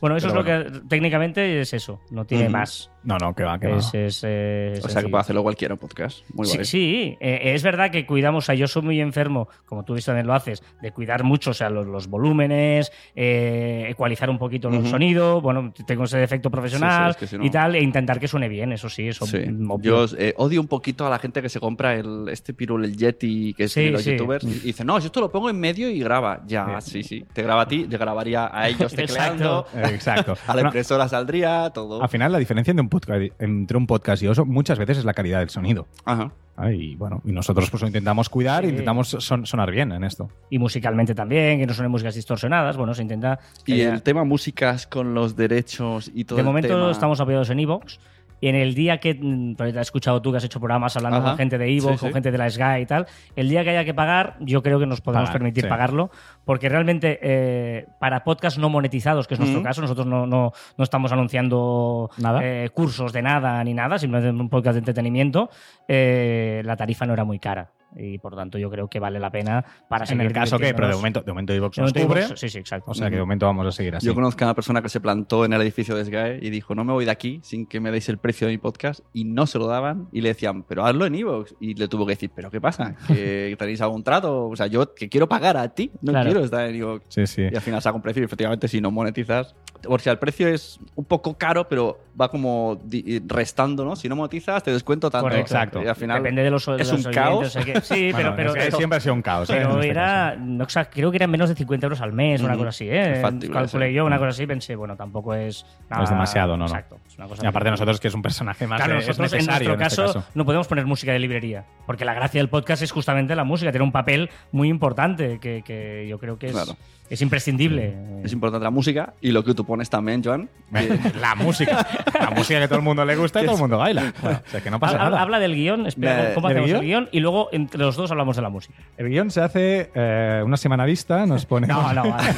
Bueno, 0.00 0.16
eso 0.16 0.28
Pero 0.28 0.40
es 0.40 0.46
lo 0.46 0.80
que 0.80 0.80
técnicamente 0.88 1.60
es 1.60 1.74
eso. 1.74 2.00
No 2.10 2.24
tiene 2.24 2.48
más. 2.48 2.90
No, 3.02 3.16
no, 3.18 3.34
que 3.34 3.44
va, 3.44 3.58
que 3.58 3.68
va. 3.68 3.78
Es, 3.78 3.94
es, 3.94 4.20
eh, 4.26 4.78
O 4.84 4.88
sea 4.88 5.02
que 5.02 5.08
puede 5.08 5.22
hacerlo 5.22 5.42
cualquiera 5.42 5.72
en 5.74 5.78
podcast. 5.78 6.18
Muy 6.34 6.46
Sí, 6.46 6.56
guay. 6.56 6.64
sí, 6.66 7.16
eh, 7.20 7.40
es 7.54 7.62
verdad 7.62 7.90
que 7.90 8.04
cuidamos, 8.04 8.44
o 8.44 8.46
sea, 8.46 8.54
yo 8.54 8.68
soy 8.68 8.82
muy 8.82 9.00
enfermo, 9.00 9.48
como 9.64 9.84
tú 9.84 9.96
también 9.96 10.26
lo 10.26 10.34
haces, 10.34 10.62
de 10.82 10.92
cuidar 10.92 11.24
mucho, 11.24 11.50
o 11.50 11.54
sea, 11.54 11.70
los, 11.70 11.86
los 11.86 12.08
volúmenes, 12.08 12.92
eh, 13.14 13.86
ecualizar 13.88 14.28
un 14.28 14.38
poquito 14.38 14.68
el 14.68 14.74
Ujú. 14.80 14.86
sonido, 14.88 15.40
bueno, 15.40 15.72
tengo 15.86 16.04
ese 16.04 16.18
defecto 16.18 16.50
profesional 16.50 17.14
Sí, 17.14 17.18
sí, 17.20 17.24
es 17.24 17.30
que 17.30 17.36
si 17.36 17.38
no- 17.38 17.44
y 17.46 17.50
tal, 17.50 17.74
e 17.74 17.80
intentar 17.82 18.20
que 18.20 18.28
suene 18.28 18.48
bien, 18.48 18.72
eso 18.72 18.88
sí, 18.88 19.08
eso 19.08 19.26
Sí. 19.26 19.38
obvio. 19.68 20.06
Yo 20.06 20.16
eh, 20.18 20.34
odio 20.36 20.60
un 20.60 20.68
poquito 20.68 21.06
a 21.06 21.10
la 21.10 21.18
gente 21.18 21.40
que 21.40 21.48
se 21.48 21.58
compra 21.60 21.94
el, 21.94 22.28
este 22.28 22.52
pirul, 22.52 22.84
el 22.84 22.96
Yeti, 22.96 23.54
que 23.54 23.64
es 23.64 23.72
Sí, 23.72 23.84
de 23.84 23.90
los 23.92 24.02
sí. 24.02 24.10
youtubers, 24.12 24.44
y 24.44 24.58
dice, 24.60 24.84
no, 24.84 24.98
yo 24.98 25.06
esto 25.06 25.20
lo 25.20 25.30
pongo 25.30 25.48
en 25.48 25.58
medio 25.58 25.88
y 25.88 26.00
graba. 26.00 26.42
Ya, 26.46 26.80
sí, 26.80 27.02
sí. 27.02 27.24
Te 27.32 27.42
graba 27.42 27.62
a 27.62 27.68
ti, 27.68 27.84
te 27.84 27.96
grabaría 27.96 28.50
a 28.52 28.68
ellos 28.68 28.92
tecleando, 28.94 29.66
Eh, 29.74 29.90
Exacto. 29.94 30.36
a 30.46 30.54
la 30.54 30.62
impresora 30.62 31.08
saldría, 31.08 31.70
todo. 31.70 32.02
al 32.02 32.08
final, 32.08 32.32
la 32.32 32.38
diferencia 32.38 32.70
entre 32.72 32.82
un, 32.82 32.89
podcast, 32.90 33.22
entre 33.38 33.76
un 33.78 33.86
podcast 33.86 34.22
y 34.22 34.26
otro 34.26 34.44
muchas 34.44 34.78
veces 34.78 34.98
es 34.98 35.04
la 35.06 35.14
calidad 35.14 35.38
del 35.38 35.48
sonido. 35.50 35.86
Ajá. 36.04 36.30
Ah, 36.56 36.70
Y 36.72 36.94
bueno, 36.96 37.22
y 37.24 37.32
nosotros 37.32 37.70
pues 37.70 37.80
lo 37.80 37.86
intentamos 37.88 38.28
cuidar, 38.28 38.64
Sí. 38.64 38.68
intentamos 38.70 39.08
son- 39.08 39.46
sonar 39.46 39.70
bien 39.70 39.92
en 39.92 40.04
esto. 40.04 40.28
Y 40.50 40.58
musicalmente 40.58 41.14
también, 41.14 41.58
que 41.58 41.66
no 41.66 41.72
son 41.72 41.90
músicas 41.90 42.14
distorsionadas, 42.14 42.76
bueno, 42.76 42.92
se 42.92 43.00
intenta... 43.00 43.38
Y 43.64 43.72
haya- 43.74 43.94
el 43.94 44.02
tema 44.02 44.24
músicas 44.24 44.86
con 44.86 45.14
los 45.14 45.36
derechos 45.36 46.10
y 46.14 46.24
todo 46.24 46.36
de 46.36 46.40
el 46.42 46.46
momento 46.46 46.68
tema- 46.68 46.90
estamos 46.90 47.18
apoyados 47.18 47.48
en 47.48 47.60
Evox. 47.60 47.98
Y 48.40 48.48
en 48.48 48.54
el 48.56 48.74
día 48.74 48.98
que, 48.98 49.14
mm, 49.14 49.54
porque 49.54 49.72
te 49.72 49.78
has 49.78 49.86
escuchado 49.88 50.22
tú 50.22 50.30
que 50.30 50.38
has 50.38 50.44
hecho 50.44 50.58
programas 50.60 50.96
hablando 50.96 51.18
Ajá. 51.18 51.28
con 51.30 51.36
gente 51.38 51.58
de 51.58 51.66
Sí, 51.66 51.80
sí. 51.80 51.86
con 51.98 52.12
gente 52.12 52.30
de 52.30 52.38
la 52.38 52.48
Sky 52.50 52.80
y 52.82 52.86
tal, 52.86 53.06
el 53.36 53.48
día 53.48 53.62
que 53.64 53.70
haya 53.70 53.84
que 53.84 53.94
pagar, 53.94 54.36
yo 54.40 54.62
creo 54.62 54.78
que 54.78 54.86
nos 54.86 55.00
podemos 55.00 55.28
Pagar, 55.28 55.38
permitir 55.40 55.64
sí. 55.64 55.68
pagarlo, 55.70 56.10
porque 56.44 56.68
realmente 56.68 57.18
eh, 57.22 57.86
para 57.98 58.24
podcasts 58.24 58.58
no 58.58 58.68
monetizados, 58.70 59.26
que 59.26 59.34
es 59.34 59.40
nuestro 59.40 59.62
caso, 59.62 59.80
nosotros 59.82 60.06
no, 60.06 60.26
no, 60.26 60.52
no 60.76 60.84
estamos 60.84 61.12
anunciando 61.12 62.10
Nada. 62.18 62.40
eh, 62.42 62.70
cursos 62.72 63.12
de 63.12 63.22
nada 63.22 63.62
ni 63.64 63.74
nada, 63.74 63.98
simplemente 63.98 64.40
un 64.42 64.48
podcast 64.48 64.74
de 64.74 64.78
entretenimiento, 64.80 65.50
eh, 65.88 66.62
la 66.64 66.76
tarifa 66.76 67.06
no 67.06 67.12
era 67.12 67.24
muy 67.24 67.38
cara. 67.38 67.70
Y 67.96 68.18
por 68.18 68.36
tanto 68.36 68.56
yo 68.58 68.70
creo 68.70 68.88
que 68.88 69.00
vale 69.00 69.18
la 69.18 69.30
pena 69.30 69.64
para 69.88 70.04
En 70.04 70.20
el 70.20 70.32
caso 70.32 70.58
que, 70.58 70.72
pero 70.74 70.88
de 70.88 70.94
momento, 70.94 71.22
de 71.22 71.32
momento 71.32 71.54
iVoox 71.54 71.76
De 71.76 71.82
nos 71.82 71.92
cubre. 71.92 72.36
sí, 72.36 72.48
sí, 72.48 72.58
exacto. 72.58 72.90
O 72.90 72.94
sea 72.94 73.08
que 73.10 73.16
de 73.16 73.20
momento 73.20 73.46
vamos 73.46 73.66
a 73.66 73.72
seguir 73.72 73.96
así. 73.96 74.06
Yo 74.06 74.14
conozco 74.14 74.44
a 74.44 74.48
una 74.48 74.54
persona 74.54 74.80
que 74.82 74.88
se 74.88 75.00
plantó 75.00 75.44
en 75.44 75.52
el 75.52 75.60
edificio 75.62 75.94
de 75.96 76.04
Sky 76.04 76.46
y 76.46 76.50
dijo, 76.50 76.74
no 76.74 76.84
me 76.84 76.92
voy 76.92 77.04
de 77.04 77.10
aquí 77.10 77.40
sin 77.42 77.66
que 77.66 77.80
me 77.80 77.90
deis 77.90 78.08
el 78.08 78.18
precio 78.18 78.46
de 78.46 78.52
mi 78.54 78.58
podcast. 78.58 79.00
Y 79.12 79.24
no 79.24 79.46
se 79.46 79.58
lo 79.58 79.66
daban 79.66 80.08
y 80.12 80.20
le 80.20 80.28
decían, 80.30 80.62
pero 80.62 80.84
hazlo 80.86 81.06
en 81.06 81.14
Evox. 81.14 81.54
Y 81.60 81.74
le 81.74 81.88
tuvo 81.88 82.06
que 82.06 82.12
decir, 82.12 82.30
¿pero 82.34 82.50
qué 82.50 82.60
pasa? 82.60 82.94
¿Que 83.06 83.54
tenéis 83.58 83.80
algún 83.80 84.02
trato? 84.04 84.46
O 84.48 84.56
sea, 84.56 84.66
yo 84.68 84.94
que 84.94 85.08
quiero 85.08 85.28
pagar 85.28 85.56
a 85.56 85.68
ti, 85.68 85.90
no 86.02 86.12
Claro. 86.12 86.30
quiero 86.30 86.44
estar 86.44 86.66
en 86.68 86.76
Evox. 86.76 87.04
Sí, 87.08 87.26
sí. 87.26 87.42
Y 87.50 87.54
al 87.54 87.60
final 87.62 87.82
saca 87.82 87.96
un 87.96 88.02
precio 88.02 88.22
y 88.22 88.24
efectivamente 88.26 88.68
si 88.68 88.80
no 88.80 88.90
monetizas... 88.90 89.54
O 89.88 89.98
sea, 89.98 90.12
el 90.12 90.18
precio 90.18 90.46
es 90.46 90.78
un 90.94 91.06
poco 91.06 91.38
caro, 91.38 91.66
pero 91.66 91.98
va 92.20 92.30
como 92.30 92.78
restando, 93.26 93.84
¿no? 93.84 93.96
Si 93.96 94.08
no 94.08 94.16
monetizas, 94.16 94.62
te 94.62 94.70
descuento 94.72 95.10
tanto. 95.10 95.24
Correcto. 95.24 95.54
Exacto. 95.54 95.82
Y 95.82 95.86
al 95.86 95.96
final 95.96 96.22
Depende 96.22 96.42
de 96.42 96.50
los, 96.50 96.66
de 96.66 96.74
es 96.74 96.78
los 96.80 96.90
un 96.92 97.06
oyentes, 97.06 97.14
caos. 97.14 97.46
o 97.46 97.50
sea 97.50 97.64
que 97.64 97.79
Sí, 97.82 98.10
pero, 98.12 98.30
Bueno, 98.30 98.32
pero, 98.36 98.54
es 98.54 98.64
que 98.66 98.76
siempre 98.76 98.96
ha 98.96 99.00
sido 99.00 99.14
un 99.14 99.22
caos. 99.22 99.48
¿eh? 99.50 99.54
pero 99.56 99.74
este 99.76 99.88
era, 99.90 100.36
no, 100.36 100.64
o 100.64 100.68
sea, 100.68 100.86
creo 100.90 101.10
que 101.10 101.16
eran 101.16 101.30
menos 101.30 101.48
de 101.48 101.54
50 101.54 101.86
euros 101.86 102.00
al 102.00 102.12
mes, 102.12 102.40
una 102.40 102.50
Ujú. 102.52 102.58
cosa 102.60 102.68
así, 102.70 102.88
¿eh? 102.88 103.18
Factible, 103.20 103.54
Calculé 103.54 103.88
sí. 103.88 103.94
yo 103.94 104.04
una 104.04 104.18
cosa 104.18 104.30
así, 104.30 104.46
pensé, 104.46 104.76
bueno, 104.76 104.96
tampoco 104.96 105.34
es. 105.34 105.64
No 105.90 106.02
es 106.04 106.10
demasiado, 106.10 106.52
no, 106.56 106.58
no. 106.58 106.66
Exacto. 106.66 106.98
es 107.08 107.16
una 107.18 107.26
cosa 107.28 107.44
Y 107.44 107.46
aparte 107.46 107.70
nosotros, 107.70 108.00
que 108.00 108.08
es 108.08 108.14
un 108.14 108.22
personaje 108.22 108.66
más 108.66 108.78
Claro, 108.78 108.94
de- 108.94 109.00
es 109.00 109.08
nosotros 109.08 109.32
en 109.32 109.46
nuestro 109.46 109.72
este 109.72 109.82
caso, 109.84 110.24
no 110.34 110.44
podemos 110.44 110.66
poner 110.68 110.86
música 110.86 111.12
de 111.12 111.18
librería, 111.18 111.64
porque 111.86 112.04
la 112.04 112.14
gracia 112.14 112.40
del 112.40 112.48
podcast 112.48 112.82
es 112.82 112.92
justamente 112.92 113.34
la 113.34 113.44
música, 113.44 113.70
tiene 113.72 113.84
un 113.84 113.92
papel 113.92 114.30
muy 114.52 114.68
importante 114.68 115.38
que, 115.40 115.62
que 115.64 116.06
yo 116.08 116.18
creo 116.18 116.38
que 116.38 116.46
es, 116.46 116.52
Claro. 116.52 116.76
es 117.08 117.20
imprescindible. 117.22 117.94
Es 118.24 118.32
importante 118.32 118.64
la 118.64 118.70
música 118.70 119.14
y 119.20 119.32
lo 119.32 119.44
que 119.44 119.54
tú 119.54 119.64
pones 119.64 119.90
también, 119.90 120.22
Joan. 120.22 120.48
La 121.20 121.34
música. 121.34 121.86
La 122.18 122.30
música 122.30 122.58
que 122.58 122.64
a 122.64 122.68
todo 122.68 122.78
el 122.78 122.84
mundo 122.84 123.04
le 123.04 123.16
gusta 123.16 123.40
y 123.42 123.44
todo 123.46 123.54
el 123.56 123.60
mundo 123.60 123.78
baila. 123.78 124.12
o 124.22 124.50
sea, 124.50 124.60
que 124.60 124.70
no 124.70 124.78
pasa 124.78 124.94
Habla, 124.94 125.10
nada. 125.10 125.22
habla 125.22 125.38
del 125.40 125.54
guion, 125.54 125.86
espera, 125.86 126.34
¿cómo 126.34 126.48
¿del 126.48 126.58
hacemos 126.58 126.70
el 126.80 126.86
guion? 126.86 127.04
guion? 127.04 127.08
Y 127.12 127.20
luego 127.20 127.48
los 127.74 127.96
dos 127.96 128.10
hablamos 128.10 128.36
de 128.36 128.42
la 128.42 128.48
música. 128.48 128.78
El 128.96 129.08
guion 129.08 129.30
se 129.30 129.40
hace 129.40 129.90
eh, 129.94 130.42
una 130.44 130.56
semana 130.56 130.84
vista, 130.84 131.26
nos 131.26 131.46
pone. 131.46 131.66
No, 131.70 131.92
no, 131.92 132.10
vale. 132.10 132.28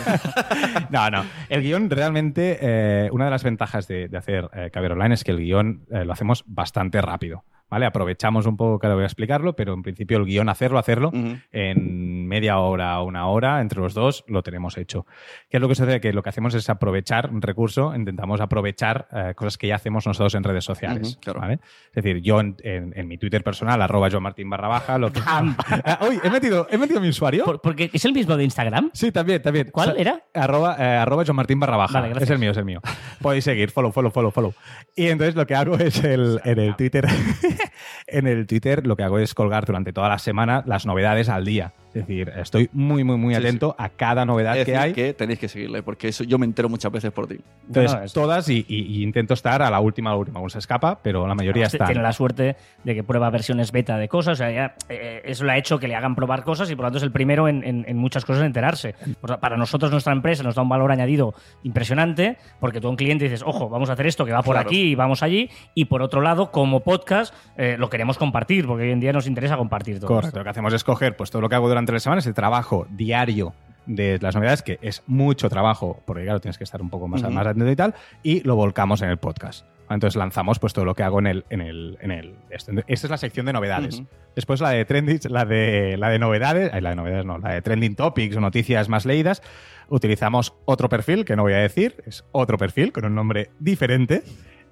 no, 0.90 1.10
no. 1.10 1.24
El 1.48 1.62
guion 1.62 1.88
realmente, 1.90 2.58
eh, 2.60 3.08
una 3.12 3.26
de 3.26 3.30
las 3.30 3.42
ventajas 3.44 3.88
de, 3.88 4.08
de 4.08 4.18
hacer 4.18 4.48
eh, 4.54 4.70
Caber 4.72 4.92
Online 4.92 5.14
es 5.14 5.24
que 5.24 5.30
el 5.32 5.38
guion 5.38 5.84
eh, 5.90 6.04
lo 6.04 6.12
hacemos 6.12 6.44
bastante 6.46 7.00
rápido. 7.00 7.44
¿Vale? 7.70 7.86
Aprovechamos 7.86 8.44
un 8.44 8.58
poco 8.58 8.78
que 8.78 8.86
ahora 8.86 8.96
voy 8.96 9.04
a 9.04 9.06
explicarlo, 9.06 9.56
pero 9.56 9.72
en 9.72 9.80
principio 9.80 10.18
el 10.18 10.26
guion, 10.26 10.50
hacerlo, 10.50 10.78
hacerlo, 10.78 11.10
en 11.52 12.26
media 12.28 12.58
hora 12.58 13.00
o 13.00 13.04
una 13.06 13.28
hora, 13.28 13.62
entre 13.62 13.80
los 13.80 13.94
dos, 13.94 14.24
lo 14.28 14.42
tenemos 14.42 14.76
hecho. 14.76 15.06
¿Qué 15.48 15.56
es 15.56 15.60
lo 15.62 15.68
que 15.68 15.74
sucede? 15.74 15.98
Que 15.98 16.12
lo 16.12 16.22
que 16.22 16.28
hacemos 16.28 16.52
es 16.54 16.68
aprovechar 16.68 17.30
un 17.30 17.40
recurso, 17.40 17.94
intentamos 17.96 18.42
aprovechar 18.42 19.08
eh, 19.10 19.32
cosas 19.34 19.56
que 19.56 19.68
ya 19.68 19.76
hacemos 19.76 20.06
nosotros 20.06 20.34
en 20.34 20.44
redes 20.44 20.64
sociales. 20.66 21.18
Claro. 21.22 21.40
¿vale? 21.40 21.60
Es 21.86 21.94
decir, 22.04 22.20
yo 22.20 22.40
en, 22.40 22.56
en- 22.62 22.92
en 22.94 23.08
mi 23.08 23.16
Twitter 23.16 23.42
personal, 23.42 23.80
arroba 23.80 24.10
Joan 24.10 24.24
Martín 24.24 24.50
barra 24.50 24.68
baja, 24.68 24.98
lo 24.98 25.10
que... 25.10 25.20
Ah, 25.84 25.98
uy, 26.08 26.20
¿he 26.22 26.30
metido, 26.30 26.66
¿he 26.70 26.78
metido 26.78 27.00
mi 27.00 27.08
usuario? 27.08 27.44
Por- 27.44 27.60
porque 27.60 27.90
es 27.92 28.04
el 28.04 28.12
mismo 28.12 28.36
de 28.36 28.44
Instagram. 28.44 28.90
Sí, 28.92 29.10
también, 29.12 29.42
también. 29.42 29.68
¿Cuál 29.72 29.90
O 29.90 29.92
sea, 29.92 30.00
era? 30.00 30.22
Arroba, 30.34 30.76
eh, 30.78 30.82
arroba 30.96 31.24
Joan 31.24 31.36
Martín 31.36 31.58
barra 31.60 31.76
baja. 31.76 31.94
Vale, 31.94 32.08
gracias. 32.10 32.30
es 32.30 32.34
el 32.34 32.38
mío, 32.38 32.50
es 32.52 32.56
el 32.56 32.64
mío. 32.64 32.80
Podéis 33.20 33.44
seguir, 33.44 33.70
follow, 33.70 33.92
follow, 33.92 34.10
follow, 34.10 34.30
follow. 34.30 34.54
Y 34.96 35.08
entonces 35.08 35.34
lo 35.34 35.46
que 35.46 35.54
hago 35.54 35.76
es 35.76 36.02
el, 36.04 36.40
en 36.44 36.58
el 36.58 36.76
Twitter, 36.76 37.06
en 38.06 38.26
el 38.26 38.46
Twitter 38.46 38.86
lo 38.86 38.96
que 38.96 39.02
hago 39.02 39.18
es 39.18 39.34
colgar 39.34 39.64
durante 39.64 39.92
toda 39.92 40.08
la 40.08 40.18
semana 40.18 40.62
las 40.66 40.86
novedades 40.86 41.28
al 41.28 41.44
día. 41.44 41.72
Es 41.94 42.06
decir, 42.06 42.32
estoy 42.36 42.70
muy, 42.72 43.04
muy, 43.04 43.18
muy 43.18 43.34
Sí, 43.34 43.40
atento 43.40 43.76
a 43.78 43.90
cada 43.90 44.24
novedad 44.24 44.56
Es 44.56 44.64
que 44.64 44.70
decir, 44.72 44.82
hay. 44.82 44.92
que 44.94 45.12
tenéis 45.12 45.38
que 45.38 45.48
seguirle, 45.48 45.82
porque 45.82 46.08
eso 46.08 46.24
yo 46.24 46.38
me 46.38 46.46
entero 46.46 46.70
muchas 46.70 46.90
veces 46.90 47.12
por 47.12 47.26
ti. 47.26 47.38
Entonces, 47.66 47.90
Bueno, 47.92 48.06
es- 48.06 48.12
todas 48.14 48.48
y, 48.48 48.64
y- 48.66 48.86
y 48.98 49.02
intento 49.02 49.34
estar 49.34 49.60
a 49.60 49.70
la 49.70 49.78
última, 49.78 50.08
a 50.08 50.14
la 50.14 50.18
última. 50.18 50.40
Uno 50.40 50.48
se 50.48 50.58
escapa, 50.58 50.98
pero 51.02 51.26
la 51.26 51.34
mayoría 51.34 51.66
están. 51.66 51.86
Tiene 51.88 52.00
la 52.02 52.14
suerte 52.14 52.56
de 52.82 52.94
que 52.94 53.04
prueba 53.04 53.28
versiones 53.28 53.72
beta 53.72 53.98
de 53.98 54.08
cosas. 54.08 54.32
O 54.32 54.36
sea, 54.36 54.50
ya, 54.50 54.74
eh, 54.88 55.11
eso 55.24 55.44
le 55.44 55.52
ha 55.52 55.58
hecho 55.58 55.78
que 55.78 55.88
le 55.88 55.94
hagan 55.94 56.14
probar 56.14 56.44
cosas 56.44 56.70
y 56.70 56.76
por 56.76 56.84
lo 56.84 56.86
tanto 56.88 56.98
es 56.98 57.02
el 57.04 57.12
primero 57.12 57.48
en, 57.48 57.62
en- 57.64 57.84
en 57.86 57.96
muchas 57.96 58.24
cosas 58.24 58.40
en 58.40 58.46
enterarse. 58.46 58.94
Para 59.40 59.56
nosotros, 59.56 59.90
nuestra 59.90 60.12
empresa 60.12 60.42
nos 60.42 60.54
da 60.54 60.62
un 60.62 60.68
valor 60.68 60.90
añadido 60.92 61.34
impresionante 61.62 62.36
porque 62.60 62.80
tú 62.80 62.86
a 62.86 62.90
un 62.90 62.96
cliente 62.96 63.24
dices, 63.24 63.42
ojo, 63.44 63.68
vamos 63.68 63.90
a 63.90 63.94
hacer 63.94 64.06
esto 64.06 64.24
que 64.24 64.32
va 64.32 64.42
por 64.42 64.54
Claro. 64.54 64.68
aquí 64.68 64.80
y 64.90 64.94
vamos 64.94 65.22
allí. 65.22 65.50
Y 65.74 65.86
por 65.86 66.02
otro 66.02 66.20
lado, 66.20 66.50
como 66.50 66.80
podcast, 66.80 67.34
eh, 67.56 67.76
lo 67.78 67.88
queremos 67.90 68.18
compartir 68.18 68.66
porque 68.66 68.84
hoy 68.84 68.90
en 68.90 69.00
día 69.00 69.12
nos 69.12 69.26
interesa 69.26 69.56
compartir 69.56 69.98
todo. 69.98 70.08
Correcto. 70.08 70.28
esto. 70.28 70.38
Lo 70.38 70.44
que 70.44 70.50
hacemos 70.50 70.72
es 70.74 70.84
coger 70.84 71.16
pues, 71.16 71.30
todo 71.30 71.42
lo 71.42 71.48
que 71.48 71.54
hago 71.54 71.68
durante 71.68 71.92
la 71.92 72.00
semana, 72.00 72.20
ese 72.20 72.32
trabajo 72.32 72.86
diario 72.90 73.54
de 73.86 74.18
las 74.20 74.36
novedades, 74.36 74.62
que 74.62 74.78
es 74.80 75.02
mucho 75.08 75.48
trabajo, 75.48 76.00
porque 76.06 76.22
claro, 76.22 76.38
tienes 76.40 76.56
que 76.56 76.62
estar 76.62 76.80
un 76.80 76.88
poco 76.88 77.08
más, 77.08 77.22
más 77.28 77.46
atento 77.46 77.68
y 77.68 77.74
tal, 77.74 77.94
y 78.22 78.40
lo 78.46 78.54
volcamos 78.54 79.02
en 79.02 79.08
el 79.10 79.16
podcast. 79.16 79.66
Entonces 79.90 80.16
lanzamos 80.16 80.58
pues 80.58 80.72
todo 80.72 80.84
lo 80.84 80.94
que 80.94 81.02
hago 81.02 81.18
en 81.18 81.26
el. 81.26 81.44
En 81.50 81.60
el, 81.60 81.98
en 82.00 82.10
el 82.10 82.34
esto. 82.50 82.72
Esta 82.86 83.06
es 83.06 83.10
la 83.10 83.18
sección 83.18 83.46
de 83.46 83.52
novedades. 83.52 84.02
Después 84.34 84.60
la 84.60 84.70
de 84.70 84.84
trending, 84.84 85.20
la 85.28 85.44
de, 85.44 85.96
la 85.98 86.08
de 86.08 86.18
novedades, 86.18 86.70
ay, 86.72 86.80
la 86.80 86.90
de 86.90 86.96
novedades 86.96 87.26
no, 87.26 87.38
la 87.38 87.50
de 87.54 87.62
trending 87.62 87.94
topics 87.96 88.36
o 88.36 88.40
noticias 88.40 88.88
más 88.88 89.04
leídas. 89.04 89.42
Utilizamos 89.88 90.54
otro 90.64 90.88
perfil, 90.88 91.24
que 91.24 91.36
no 91.36 91.42
voy 91.42 91.52
a 91.52 91.58
decir, 91.58 92.02
es 92.06 92.24
otro 92.32 92.56
perfil 92.56 92.92
con 92.92 93.04
un 93.04 93.14
nombre 93.14 93.50
diferente. 93.58 94.22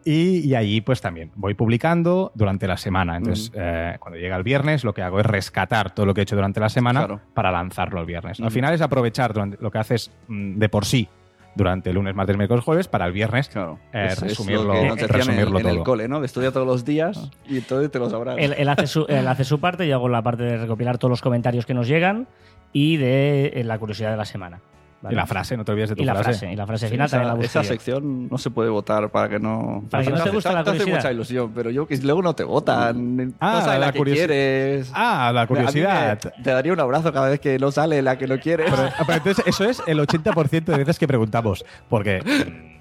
Y, 0.02 0.38
y 0.48 0.54
allí, 0.54 0.80
pues 0.80 1.02
también 1.02 1.30
voy 1.34 1.52
publicando 1.52 2.32
durante 2.34 2.66
la 2.66 2.78
semana. 2.78 3.18
Entonces, 3.18 3.52
eh, 3.54 3.96
cuando 4.00 4.18
llega 4.18 4.34
el 4.36 4.42
viernes, 4.42 4.82
lo 4.82 4.94
que 4.94 5.02
hago 5.02 5.20
es 5.20 5.26
rescatar 5.26 5.94
todo 5.94 6.06
lo 6.06 6.14
que 6.14 6.20
he 6.20 6.24
hecho 6.24 6.36
durante 6.36 6.58
la 6.58 6.70
semana 6.70 7.00
Claro. 7.00 7.20
para 7.34 7.52
lanzarlo 7.52 8.00
el 8.00 8.06
viernes. 8.06 8.40
Al 8.40 8.50
final 8.50 8.72
es 8.72 8.80
aprovechar 8.80 9.34
durante- 9.34 9.58
lo 9.60 9.70
que 9.70 9.76
haces 9.76 10.10
mm, 10.28 10.58
de 10.58 10.68
por 10.70 10.86
sí 10.86 11.06
durante 11.54 11.90
el 11.90 11.96
lunes, 11.96 12.14
martes, 12.14 12.36
miércoles, 12.36 12.64
jueves 12.64 12.86
para 12.88 13.06
el 13.06 13.12
viernes 13.12 13.48
Claro. 13.48 13.78
eh, 13.92 14.06
Es- 14.06 14.12
es 14.14 14.20
lo 14.22 14.28
resumirlo, 14.28 14.72
que 14.72 14.86
nos 14.88 14.96
decían 14.96 15.10
resumirlo 15.18 15.58
en, 15.58 15.64
en 15.66 15.70
el 15.70 15.74
todo. 15.76 15.84
cole, 15.84 16.08
¿no? 16.08 16.22
Estudia 16.24 16.52
todos 16.52 16.66
los 16.66 16.84
días 16.84 17.30
y 17.48 17.58
entonces 17.58 17.90
te 17.90 17.98
lo 17.98 18.08
sabrás. 18.08 18.36
Él, 18.38 18.54
él 18.56 18.68
hace 18.68 18.86
su, 18.86 19.04
él 19.08 19.26
hace 19.26 19.44
su 19.44 19.58
parte, 19.60 19.86
yo 19.88 19.94
hago 19.96 20.08
la 20.08 20.22
parte 20.22 20.44
de 20.44 20.56
recopilar 20.58 20.98
todos 20.98 21.10
los 21.10 21.22
comentarios 21.22 21.66
que 21.66 21.74
nos 21.74 21.88
llegan 21.88 22.28
y 22.72 22.96
de 22.98 23.46
eh, 23.56 23.64
la 23.64 23.78
curiosidad 23.78 24.10
de 24.12 24.16
la 24.16 24.24
semana. 24.24 24.60
¿Vale? 25.02 25.14
Y 25.14 25.16
la 25.16 25.26
frase, 25.26 25.56
no 25.56 25.64
te 25.64 25.72
olvides 25.72 25.90
de 25.90 25.96
tu 25.96 26.02
Y 26.02 26.06
la 26.06 26.14
frase. 26.14 26.30
frase, 26.30 26.52
y 26.52 26.56
la 26.56 26.66
frase 26.66 26.86
Sí, 26.86 26.92
final 26.92 27.10
también 27.10 27.26
la 27.28 27.32
esa, 27.32 27.36
busco 27.36 27.46
esa 27.58 27.62
yo. 27.62 27.68
sección 27.68 28.28
no 28.28 28.38
se 28.38 28.50
puede 28.50 28.70
votar 28.70 29.10
para 29.10 29.28
que 29.28 29.38
no. 29.38 29.84
Para 29.90 30.04
que 30.04 30.10
no 30.10 30.22
te 30.22 30.30
guste 30.30 30.52
la 30.52 30.62
te 30.64 30.70
hace 30.70 30.78
curiosidad. 30.78 30.96
mucha 30.96 31.12
ilusión, 31.12 31.52
pero 31.54 31.70
yo 31.70 31.86
que 31.86 31.96
luego 31.98 32.22
no 32.22 32.34
te 32.34 32.44
votan. 32.44 33.34
Ah, 33.40 33.52
no 33.54 33.60
sabes 33.62 33.80
la 33.80 33.86
la, 33.86 33.92
que 33.92 34.02
quieres. 34.02 34.90
Ah, 34.94 35.30
la 35.34 35.42
A 35.42 35.44
mí 35.44 35.50
me- 35.50 35.56
curiosidad. 35.56 36.18
te 36.42 36.50
daría 36.50 36.72
un 36.72 36.80
abrazo 36.80 37.12
cada 37.12 37.28
vez 37.28 37.40
que 37.40 37.58
no 37.58 37.70
sale 37.70 38.02
la 38.02 38.16
que 38.18 38.26
no 38.26 38.38
quieres. 38.38 38.70
Pero, 38.70 38.88
pero 39.06 39.16
entonces, 39.18 39.44
eso 39.46 39.64
es 39.64 39.82
el 39.86 39.98
80% 40.00 40.64
de 40.64 40.76
veces 40.78 40.98
que 40.98 41.06
preguntamos. 41.08 41.64
Porque 41.88 42.20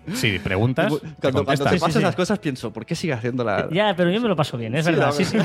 mm, 0.08 0.14
si 0.14 0.40
preguntas, 0.40 0.92
te 0.94 1.00
cuando, 1.00 1.20
cuando 1.20 1.46
contestan. 1.46 1.72
te 1.74 1.80
Sí, 1.80 1.86
sí, 1.86 1.92
sí. 1.94 2.00
esas 2.00 2.16
cosas 2.16 2.40
pienso, 2.40 2.72
¿por 2.74 2.86
qué 2.86 2.96
sigue 2.96 3.14
haciendo 3.14 3.44
la.? 3.44 3.68
Ya, 3.72 3.94
pero 3.96 4.10
yo 4.10 4.20
me 4.22 4.28
lo 4.28 4.36
paso 4.36 4.58
bien, 4.58 4.76
es 4.76 4.86
Sí, 4.86 4.92
verdad. 4.92 5.08
la 5.08 5.12
Sí, 5.14 5.26
sí. 5.26 5.38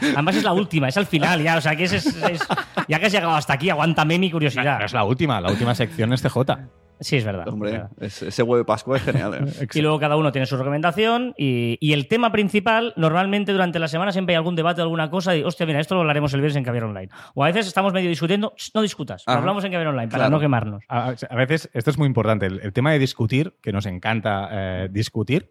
Además 0.00 0.36
es 0.36 0.44
la 0.44 0.52
última, 0.52 0.88
es 0.88 0.96
al 0.96 1.06
final 1.06 1.42
ya. 1.42 1.56
O 1.56 1.60
sea 1.60 1.74
que 1.76 1.84
es, 1.84 1.92
es- 1.92 2.06
es- 2.06 2.46
ya 2.88 2.98
que 2.98 3.06
has 3.06 3.12
llegado 3.12 3.34
hasta 3.34 3.52
aquí, 3.54 3.70
aguántame 3.70 4.18
mi 4.18 4.30
curiosidad. 4.30 4.78
no 4.78 4.84
es 4.84 4.92
la 4.92 5.04
última, 5.04 5.40
la 5.40 5.50
última 5.50 5.74
sección 5.74 6.12
es 6.12 6.22
TJ. 6.22 6.38
Sí, 6.98 7.16
es 7.18 7.26
verdad. 7.26 7.44
es 7.46 7.52
Hombre, 7.52 7.72
verdad. 7.72 7.90
ese 8.00 8.42
huevo 8.42 8.56
de 8.56 8.64
Pascua 8.64 8.96
es 8.96 9.02
genial. 9.02 9.34
¿eh? 9.34 9.66
Y 9.74 9.82
luego 9.82 10.00
cada 10.00 10.16
uno 10.16 10.32
tiene 10.32 10.46
su 10.46 10.56
recomendación 10.56 11.34
y, 11.36 11.76
y 11.78 11.92
el 11.92 12.08
tema 12.08 12.32
principal, 12.32 12.94
normalmente 12.96 13.52
durante 13.52 13.78
la 13.78 13.86
semana 13.88 14.12
siempre 14.12 14.32
hay 14.34 14.38
algún 14.38 14.56
debate, 14.56 14.80
alguna 14.80 15.10
cosa 15.10 15.36
y, 15.36 15.42
hostia, 15.42 15.66
mira, 15.66 15.78
esto 15.78 15.94
lo 15.94 16.00
hablaremos 16.00 16.32
el 16.32 16.40
viernes 16.40 16.56
en 16.56 16.64
Caviar 16.64 16.84
Online. 16.84 17.10
O 17.34 17.44
a 17.44 17.48
veces 17.48 17.66
estamos 17.66 17.92
medio 17.92 18.08
discutiendo, 18.08 18.54
"Shh, 18.56 18.70
no 18.74 18.80
discutas, 18.80 19.24
lo 19.26 19.34
hablamos 19.34 19.62
en 19.64 19.72
Caviar 19.72 19.88
Online 19.88 20.08
para 20.08 20.22
Claro. 20.22 20.30
no 20.30 20.40
quemarnos. 20.40 20.84
A, 20.88 21.12
a 21.28 21.36
veces, 21.36 21.68
esto 21.74 21.90
es 21.90 21.98
muy 21.98 22.06
importante, 22.06 22.46
el, 22.46 22.60
el 22.62 22.72
tema 22.72 22.92
de 22.92 22.98
discutir, 22.98 23.52
que 23.62 23.72
nos 23.72 23.84
encanta 23.84 24.48
eh, 24.50 24.88
discutir, 24.90 25.50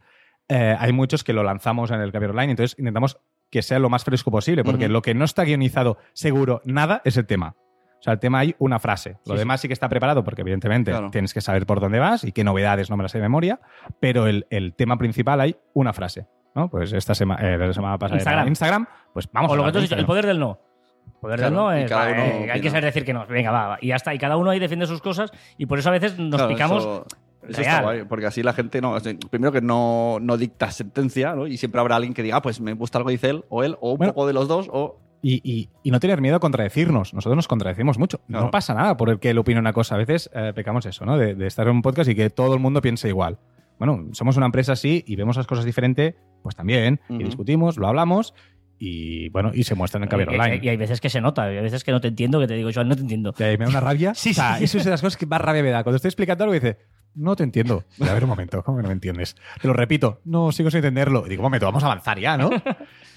eh, 0.50 0.76
hay 0.80 0.92
muchos 0.94 1.24
que 1.24 1.34
lo 1.34 1.44
lanzamos 1.44 1.92
en 1.92 2.02
el 2.02 2.12
Caviar 2.12 2.32
Online, 2.32 2.52
entonces 2.54 2.76
intentamos 2.80 3.20
que 3.56 3.62
sea 3.62 3.80
lo 3.80 3.89
más 3.89 4.04
fresco 4.04 4.30
posible, 4.32 4.65
porque 4.65 4.89
lo 4.89 5.02
que 5.02 5.13
no 5.13 5.24
está 5.24 5.46
guionizado 5.46 5.98
seguro 6.12 6.62
nada 6.65 7.02
es 7.06 7.15
el 7.15 7.26
tema. 7.26 7.56
O 7.98 8.04
sea, 8.06 8.12
el 8.12 8.20
tema 8.20 8.39
hay 8.39 8.54
una 8.60 8.80
frase. 8.80 9.18
Lo 9.26 9.36
Sí, 9.36 9.39
demás 9.39 9.62
sí 9.62 9.68
que 9.70 9.74
está 9.74 9.88
preparado 9.88 10.26
porque 10.26 10.41
evidentemente 10.41 10.91
Claro. 10.91 11.10
tienes 11.10 11.34
que 11.34 11.39
saber 11.39 11.65
por 11.65 11.80
dónde 11.80 12.00
vas 12.00 12.26
y 12.26 12.34
qué 12.34 12.44
novedades 12.44 12.89
no 12.89 12.98
me 12.98 13.04
las 13.04 13.13
sé 13.13 13.20
de 13.20 13.22
memoria, 13.24 13.62
pero 14.02 14.28
el, 14.28 14.46
el 14.50 14.74
tema 14.74 14.98
principal 14.98 15.39
hay 15.39 15.56
una 15.74 15.94
frase. 15.94 16.28
¿no? 16.54 16.70
Pues 16.70 16.91
esta 16.91 17.13
sema- 17.15 17.38
eh, 17.41 17.58
la 17.58 17.72
semana 17.74 17.98
pasada 17.98 18.18
Instagram. 18.18 18.48
Instagram, 18.50 18.88
pues 19.13 19.30
vamos 19.32 19.50
o 19.52 19.54
a 19.54 19.58
lo 19.58 19.72
que 19.72 19.80
dicho, 19.80 19.96
el 19.96 20.06
poder 20.06 20.26
del 20.26 20.38
no. 20.39 20.60
El 21.08 21.13
poder 21.22 21.39
del 21.39 21.54
no 21.54 21.72
es, 21.72 21.89
cada 21.89 22.06
va, 22.08 22.12
uno 22.12 22.22
eh, 22.24 22.52
hay 22.52 22.60
que 22.62 22.70
saber 22.70 22.84
decir 22.84 23.06
que 23.06 23.13
no. 23.13 23.26
Venga, 23.26 23.52
va, 23.52 23.68
va, 23.68 23.78
y 23.82 23.88
ya 23.88 23.96
está. 23.96 24.13
Y 24.13 24.18
cada 24.20 24.36
uno 24.38 24.50
ahí 24.52 24.60
defiende 24.60 24.86
sus 24.86 25.02
cosas 25.02 25.32
y 25.58 25.65
por 25.65 25.80
eso 25.80 25.88
a 25.89 25.94
veces 25.94 26.20
nos 26.20 26.36
Claro, 26.36 26.48
picamos. 26.50 26.84
Eso, 26.84 27.06
eso 27.50 27.62
está 27.62 27.82
guay, 27.82 28.04
porque 28.06 28.26
así 28.26 28.44
la 28.44 28.54
gente 28.54 28.82
no. 28.82 28.96
Primero 29.30 29.52
que 29.52 29.62
no, 29.62 30.18
no 30.22 30.38
dicta 30.38 30.72
sentencia, 30.72 31.34
¿no? 31.36 31.48
Y 31.48 31.58
siempre 31.58 31.80
habrá 31.82 31.96
alguien 31.96 32.14
que 32.14 32.24
diga, 32.24 32.38
ah, 32.38 32.42
pues 32.42 32.60
me 32.62 32.74
gusta 32.74 32.98
algo 32.98 33.10
dice 33.10 33.30
él, 33.30 33.46
o 33.50 33.64
él, 33.64 33.76
o 33.82 33.92
un 33.92 33.98
Bueno. 33.98 34.14
poco 34.14 34.28
de 34.28 34.34
los 34.34 34.48
dos, 34.48 34.68
o. 34.72 35.00
Y, 35.22 35.42
y- 35.44 35.70
y 35.82 35.90
no 35.90 36.00
tener 36.00 36.22
miedo 36.22 36.36
a 36.36 36.40
contradecirnos. 36.40 37.14
Nosotros 37.14 37.36
nos 37.36 37.48
contradecimos 37.48 37.98
mucho. 37.98 38.20
Claro. 38.28 38.46
No 38.46 38.52
pasa 38.52 38.74
nada 38.76 38.96
por 38.96 39.10
el 39.10 39.20
que 39.20 39.32
él 39.32 39.38
opine 39.40 39.60
una 39.60 39.74
cosa. 39.74 39.96
A 39.96 39.98
veces 39.98 40.30
eh, 40.36 40.52
pecamos 40.54 40.86
eso, 40.86 41.04
¿no? 41.06 41.18
De, 41.18 41.34
de 41.34 41.48
estar 41.48 41.66
en 41.68 41.74
un 41.78 41.82
podcast 41.82 42.10
y 42.12 42.16
que 42.16 42.30
todo 42.30 42.54
el 42.54 42.60
mundo 42.60 42.80
piense 42.82 43.08
igual. 43.10 43.40
Bueno, 43.80 44.06
somos 44.12 44.38
una 44.38 44.46
empresa 44.46 44.74
así 44.74 45.04
y 45.08 45.16
vemos 45.16 45.36
las 45.36 45.48
cosas 45.48 45.66
diferente, 45.66 46.16
pues 46.44 46.56
también. 46.56 47.00
Y 47.10 47.16
Ujú. 47.16 47.24
discutimos, 47.26 47.78
lo 47.78 47.88
hablamos 47.88 48.36
y 48.78 49.30
bueno, 49.30 49.52
y 49.54 49.64
se 49.64 49.74
muestra 49.74 49.98
en 50.00 50.04
el 50.04 50.10
Caber 50.10 50.28
y, 50.32 50.36
Online. 50.36 50.60
y 50.62 50.70
hay 50.70 50.78
veces 50.78 51.00
que 51.02 51.10
se 51.10 51.22
nota, 51.22 51.52
y 51.52 51.56
hay 51.58 51.64
veces 51.64 51.84
que 51.84 51.92
no 51.92 52.02
te 52.02 52.10
entiendo, 52.10 52.40
que 52.40 52.48
te 52.48 52.54
digo, 52.56 52.70
yo 52.70 52.84
no 52.84 52.94
te 52.96 53.02
entiendo. 53.02 53.34
Y 53.40 53.44
ahí 53.44 53.58
me 53.58 53.64
da 53.66 53.70
una 53.72 53.80
rabia. 53.80 54.14
Sí, 54.16 54.32
o 54.32 54.34
sea, 54.34 54.58
sí. 54.58 54.66
eso 54.66 54.78
es 54.78 54.84
de 54.84 54.92
las 54.92 55.02
cosas 55.02 55.18
que 55.18 55.26
más 55.26 55.42
rabia 55.42 55.64
me 55.64 55.72
da. 55.72 55.84
Cuando 55.84 55.96
estoy 55.96 56.10
explicando 56.10 56.44
algo 56.44 56.54
y 56.56 56.60
dice, 56.60 56.78
no 57.15 57.36
te 57.36 57.43
entiendo. 57.43 57.84
A 58.01 58.13
ver 58.13 58.23
un 58.23 58.30
momento, 58.30 58.62
¿cómo 58.63 58.78
que 58.78 58.84
no 58.84 58.89
me 58.89 58.93
entiendes? 58.93 59.36
Te 59.62 59.67
lo 59.67 59.73
repito, 59.73 60.19
no, 60.25 60.51
sigo 60.51 60.69
sin 60.69 60.78
entenderlo. 60.80 61.25
Y 61.25 61.30
digo, 61.30 61.41
un 61.41 61.45
momento, 61.45 61.65
vamos 61.65 61.84
a 61.84 61.88
avanzar 61.88 62.19
ya, 62.19 62.38
¿no? 62.38 62.49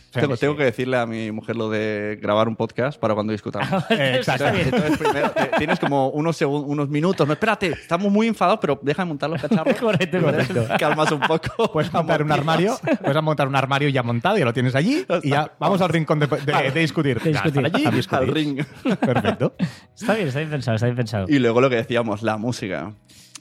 O 0.08 0.10
sea, 0.10 0.22
tengo, 0.22 0.36
sí. 0.36 0.40
tengo 0.40 0.56
que 0.56 0.64
decirle 0.64 0.96
a 0.96 1.04
mi 1.04 1.30
mujer 1.32 1.54
lo 1.54 1.68
de 1.68 2.18
grabar 2.22 2.48
un 2.48 2.56
podcast 2.56 2.98
para 2.98 3.12
cuando 3.12 3.30
discutamos. 3.30 3.68
Eso 3.90 4.32
exacto. 4.32 4.46
Entonces, 4.58 4.96
primero 4.96 5.30
te- 5.32 5.50
tienes 5.58 5.78
como 5.78 6.08
unos, 6.08 6.40
segun- 6.40 6.64
unos 6.66 6.88
minutos. 6.88 7.26
No, 7.26 7.34
espérate, 7.34 7.66
estamos 7.72 8.10
muy 8.10 8.26
enfadados, 8.26 8.58
pero 8.58 8.80
deja 8.82 9.02
de 9.02 9.06
montar 9.08 9.28
los 9.28 9.42
cacharros. 9.42 9.76
Correcto, 9.78 10.18
correcto. 10.22 10.64
Calmas 10.78 11.12
un 11.12 11.20
poco. 11.20 11.70
Puedes 11.74 11.92
montar 11.92 12.22
un 12.22 12.32
armario, 12.32 12.78
puedes 13.04 13.22
montar 13.22 13.48
un 13.48 13.56
armario 13.56 13.90
ya 13.90 14.02
montado, 14.02 14.38
ya 14.38 14.46
lo 14.46 14.54
tienes 14.54 14.74
allí 14.74 15.04
y 15.24 15.28
ya 15.28 15.52
vamos 15.60 15.82
al 15.82 15.90
rincón 15.90 16.20
de, 16.20 16.26
de- 16.26 16.70
de 16.70 16.80
discutir. 16.80 17.20
De 17.20 17.30
Ya, 17.34 17.42
discutir. 17.42 17.66
allí, 17.66 17.84
a 17.86 17.90
discutir. 17.90 18.28
Al 18.28 18.34
ring. 18.34 18.64
Perfecto. 18.98 19.54
Está 19.94 20.14
bien, 20.14 20.28
está 20.28 20.38
bien 20.40 20.50
pensado, 20.50 20.76
está 20.76 20.86
bien 20.86 20.96
pensado. 20.96 21.26
Y 21.28 21.38
luego 21.38 21.60
lo 21.60 21.68
que 21.68 21.76
decíamos, 21.76 22.22
la 22.22 22.38
música. 22.38 22.94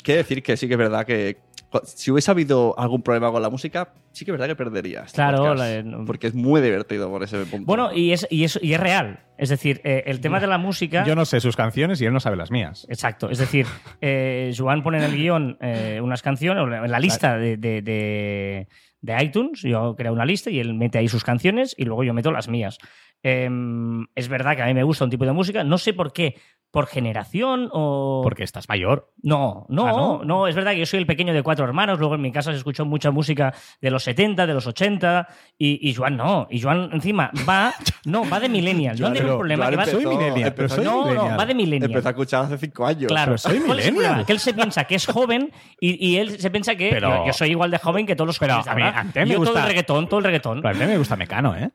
Quiere 0.08 0.20
decir 0.20 0.42
que 0.42 0.56
sí 0.56 0.68
que 0.70 0.76
es 0.76 0.78
verdad 0.78 1.06
que 1.06 1.36
si 1.84 2.12
hubiese 2.12 2.32
habido 2.32 2.80
algún 2.80 3.02
problema 3.02 3.30
con 3.30 3.42
la 3.42 3.50
música, 3.50 3.90
sí 4.14 4.24
que 4.24 4.32
es 4.32 4.34
verdad 4.38 4.48
que 4.48 4.56
perdería. 4.56 5.02
este 5.02 5.16
Claro, 5.16 5.40
podcast, 5.40 5.60
la- 5.60 5.84
no- 5.84 6.06
porque 6.06 6.28
es 6.28 6.34
muy 6.34 6.62
divertido 6.62 7.10
por 7.10 7.24
ese 7.24 7.40
punto. 7.44 7.66
Bueno, 7.66 7.92
y 7.94 8.14
es, 8.14 8.26
y 8.30 8.46
es, 8.46 8.58
y 8.62 8.74
es 8.74 8.80
real. 8.80 9.20
Es 9.38 9.50
decir, 9.50 9.82
eh, 9.84 10.04
el 10.06 10.22
tema 10.22 10.40
de 10.40 10.48
la 10.48 10.58
música. 10.58 11.04
Yo 11.06 11.14
no 11.14 11.26
sé 11.26 11.42
sus 11.42 11.58
canciones 11.58 12.00
y 12.00 12.06
él 12.06 12.14
no 12.14 12.22
sabe 12.22 12.38
las 12.38 12.52
mías. 12.52 12.88
Exacto. 12.90 13.30
Es 13.30 13.38
decir, 13.38 13.66
eh, 14.00 14.54
Joan 14.58 14.82
pone 14.82 15.00
en 15.00 15.04
el 15.04 15.16
guion 15.18 15.58
eh, 15.60 16.00
unas 16.02 16.22
canciones, 16.22 16.64
en 16.86 16.90
la 16.90 17.00
lista 17.02 17.38
de, 17.38 17.58
de- 17.58 17.82
de- 17.82 18.68
de 19.02 19.24
iTunes, 19.24 19.62
yo 19.62 19.94
creo 19.98 20.12
una 20.14 20.26
lista 20.26 20.50
y 20.50 20.60
él 20.60 20.74
mete 20.74 20.98
ahí 20.98 21.08
sus 21.08 21.24
canciones 21.24 21.76
y 21.78 21.84
luego 21.86 22.04
yo 22.06 22.14
meto 22.14 22.32
las 22.32 22.48
mías. 22.48 22.78
Em, 23.24 24.06
es 24.16 24.28
verdad 24.30 24.56
que 24.56 24.62
a 24.62 24.66
mí 24.68 24.74
me 24.74 24.84
gusta 24.84 25.04
un 25.04 25.10
tipo 25.10 25.26
de 25.26 25.34
música, 25.34 25.64
no 25.64 25.78
sé 25.78 25.94
por 25.94 26.14
qué, 26.14 26.36
por 26.70 26.86
generación 26.86 27.70
o... 27.72 28.20
Porque 28.24 28.44
estás 28.44 28.68
mayor. 28.70 29.12
No, 29.24 29.66
no, 29.70 29.88
Ah, 29.88 29.92
no, 29.92 30.22
¿no? 30.24 30.48
es 30.48 30.56
verdad 30.56 30.74
que 30.74 30.80
yo 30.80 30.86
soy 30.86 31.00
el 31.00 31.06
pequeño 31.08 31.34
de 31.34 31.42
cuatro 31.42 31.66
hermanos, 31.66 31.98
luego 31.98 32.16
en 32.16 32.22
mi 32.22 32.32
casa 32.32 32.52
se 32.52 32.58
escuchó 32.58 32.86
mucha 32.86 33.10
música 33.10 33.54
de 33.82 33.90
los 33.90 34.04
70, 34.04 34.46
de 34.46 34.54
los 34.54 34.68
80, 34.68 35.28
y, 35.58 35.90
y 35.90 35.94
Joan 35.96 36.18
no, 36.18 36.46
y 36.52 36.62
Joan 36.62 36.90
encima 36.94 37.32
va, 37.48 37.74
no, 38.06 38.30
va 38.30 38.40
de 38.40 38.50
millennial. 38.50 38.96
Joan 39.00 39.14
tiene 39.14 39.32
un 39.32 39.38
problema 39.38 39.64
Joan 39.66 39.72
que 39.72 39.78
va 39.78 39.86
Soy 39.86 40.06
millennial, 40.06 40.54
pero 40.54 40.70
soy 40.70 40.86
No, 40.86 40.92
no, 41.02 41.06
millennial. 41.08 41.40
va 41.40 41.46
de 41.46 41.56
millennial. 41.56 41.90
Empezó 41.92 42.08
a 42.10 42.12
escuchar 42.12 42.46
hace 42.46 42.58
cinco 42.58 42.86
años. 42.86 43.08
Claro, 43.08 43.32
Pero 43.32 43.38
soy 43.40 43.60
¿Cuál 43.60 43.80
es 43.80 43.88
el 43.88 43.94
millennial. 43.94 44.26
Que 44.26 44.34
él 44.34 44.40
se 44.40 44.54
piensa 44.54 44.84
que 44.84 44.96
es 44.96 45.06
joven 45.08 45.52
y, 45.80 46.08
y 46.08 46.18
él 46.18 46.38
se 46.40 46.52
piensa 46.52 46.76
que 46.76 46.90
Pero- 46.92 47.10
yo, 47.22 47.28
yo 47.28 47.34
soy 47.34 47.50
igual 47.52 47.72
de 47.72 47.78
joven 47.80 48.06
que 48.06 48.16
todos 48.16 48.28
los 48.28 48.40
Pero 48.40 48.62
jóvenes. 48.62 48.68
a 48.96 49.04
mí- 49.04 49.10
a 49.10 49.24
mí 49.26 49.30
me 49.32 49.36
yo 49.36 49.44
todo 49.44 49.58
el 49.58 49.66
reggaetón, 49.66 50.08
todo 50.08 50.20
el 50.20 50.26
reggaetón. 50.26 50.62
Pero 50.62 50.76
a 50.76 50.80
mí 50.80 50.86
me 50.86 50.98
gusta 50.98 51.16
Mecano, 51.16 51.56
¿eh? 51.56 51.72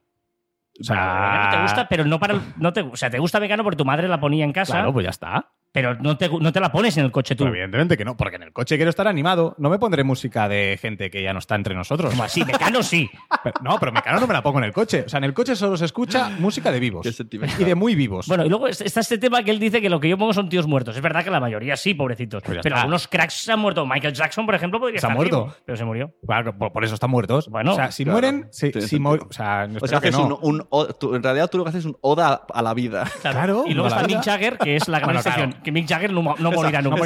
O 0.80 0.85
sea, 0.85 1.48
te 1.50 1.61
gusta, 1.62 1.88
pero 1.88 2.04
no 2.04 2.18
para 2.18 2.35
el- 2.35 2.40
no 2.56 2.72
te, 2.72 2.80
o 2.80 2.96
sea, 2.96 3.11
te 3.11 3.18
gusta 3.18 3.38
Mecano 3.40 3.62
porque 3.62 3.76
tu 3.76 3.85
madre 3.85 4.08
la 4.08 4.18
ponía 4.20 4.44
en 4.44 4.52
casa, 4.52 4.72
Claro, 4.74 4.92
pues 4.92 5.04
ya 5.04 5.11
está. 5.11 5.52
Pero 5.72 5.94
no 5.96 6.16
te, 6.18 6.28
no 6.28 6.52
te 6.52 6.61
la 6.61 6.70
pones 6.70 6.96
en 6.98 7.04
el 7.04 7.11
coche 7.11 7.35
tú. 7.35 7.44
Pero 7.44 7.54
evidentemente 7.54 7.96
que 7.96 8.04
no, 8.04 8.16
porque 8.16 8.37
en 8.37 8.42
el 8.42 8.52
coche 8.52 8.76
quiero 8.76 8.90
estar 8.90 9.08
animado. 9.08 9.54
No 9.58 9.70
me 9.70 9.78
pondré 9.78 10.04
música 10.04 10.48
de 10.48 10.78
gente 10.80 11.11
que 11.11 11.22
ya 11.22 11.32
no 11.32 11.38
está 11.38 11.54
entre 11.54 11.74
nosotros. 11.74 12.11
Como 12.11 12.24
así, 12.24 12.44
Mecano 12.44 12.82
sí. 12.82 13.11
Pero- 13.42 13.54
no, 13.62 13.78
pero 13.80 13.90
Mecano 13.92 14.20
no 14.20 14.26
me 14.26 14.35
la 14.35 14.42
pongo 14.42 14.58
en 14.58 14.64
el 14.64 14.72
coche. 14.72 15.04
O 15.06 15.08
sea, 15.08 15.18
en 15.18 15.24
el 15.24 15.35
coche 15.35 15.56
solo 15.56 15.76
se 15.76 15.85
escucha 15.87 16.28
música 16.38 16.70
de 16.70 16.78
vivos. 16.78 17.06
Y 17.58 17.64
de 17.64 17.74
muy 17.74 17.94
vivos. 17.94 18.26
Bueno, 18.28 18.44
y 18.44 18.48
luego 18.48 18.68
es- 18.68 18.80
está 18.80 19.00
este 19.00 19.18
tema 19.18 19.42
que 19.42 19.50
él 19.50 19.58
dice 19.58 19.80
que 19.80 19.88
lo 19.90 19.98
que 19.98 20.08
yo 20.08 20.18
pongo 20.18 20.32
son 20.32 20.48
tíos 20.48 20.66
muertos. 20.66 20.94
Es 20.96 21.02
verdad 21.02 21.24
que 21.24 21.30
la 21.30 21.40
mayoría 21.40 21.76
sí, 21.76 21.94
pobrecitos. 21.94 22.42
Pues 22.42 22.58
pero 22.62 22.74
está. 22.74 22.80
algunos 22.82 23.08
cracks 23.08 23.35
se 23.35 23.52
han 23.52 23.58
muerto. 23.61 23.85
Michael 23.87 24.12
Jackson, 24.14 24.44
por 24.46 24.54
ejemplo, 24.54 24.78
podría 24.78 25.00
¿Se 25.00 25.06
ha 25.06 25.11
muerto? 25.11 25.44
vivo, 25.44 25.54
pero 25.64 25.76
se 25.76 25.85
murió. 25.85 26.12
Claro, 26.26 26.56
por, 26.56 26.72
por 26.72 26.85
eso 26.85 26.94
están 26.94 27.11
muertos. 27.11 27.48
Bueno, 27.48 27.72
o 27.72 27.74
sea, 27.76 27.90
si 27.90 28.04
claro, 28.04 28.14
mueren, 28.20 28.48
si, 28.52 28.70
tiene 28.70 28.82
si 28.87 28.96
sentido. 28.96 29.11
mu- 29.16 29.28
o 29.28 29.32
sea, 29.32 29.62
O 29.70 29.72
espero 29.76 29.87
sea, 29.87 30.00
que 30.00 30.11
no. 30.11 30.26
un, 30.37 30.38
un 30.61 30.66
o- 30.70 30.87
tú- 30.88 31.14
en 31.14 31.22
realidad 31.22 31.48
tú 31.50 31.58
lo 31.58 31.64
que 31.64 31.70
haces 31.70 31.80
es 31.80 31.87
un 31.87 31.96
oda 32.02 32.44
a 32.52 32.62
la 32.62 32.74
vida. 32.74 33.11
Claro, 33.22 33.64
y 33.66 33.74
luego 33.74 33.88
está. 33.88 34.06
Mick 34.06 34.22
Jagger, 34.22 34.58
que 34.58 34.76
es 34.76 34.87
la 34.88 34.98
gran 34.98 35.08
Bueno, 35.08 35.20
excepción. 35.20 35.54
Que 35.62 35.72
Mick 35.72 35.88
Jagger 35.88 36.12
no, 36.12 36.22
mo- 36.22 36.35
no 36.38 36.51
morirá 36.53 36.83
No 36.83 36.90
nunca. 36.90 37.03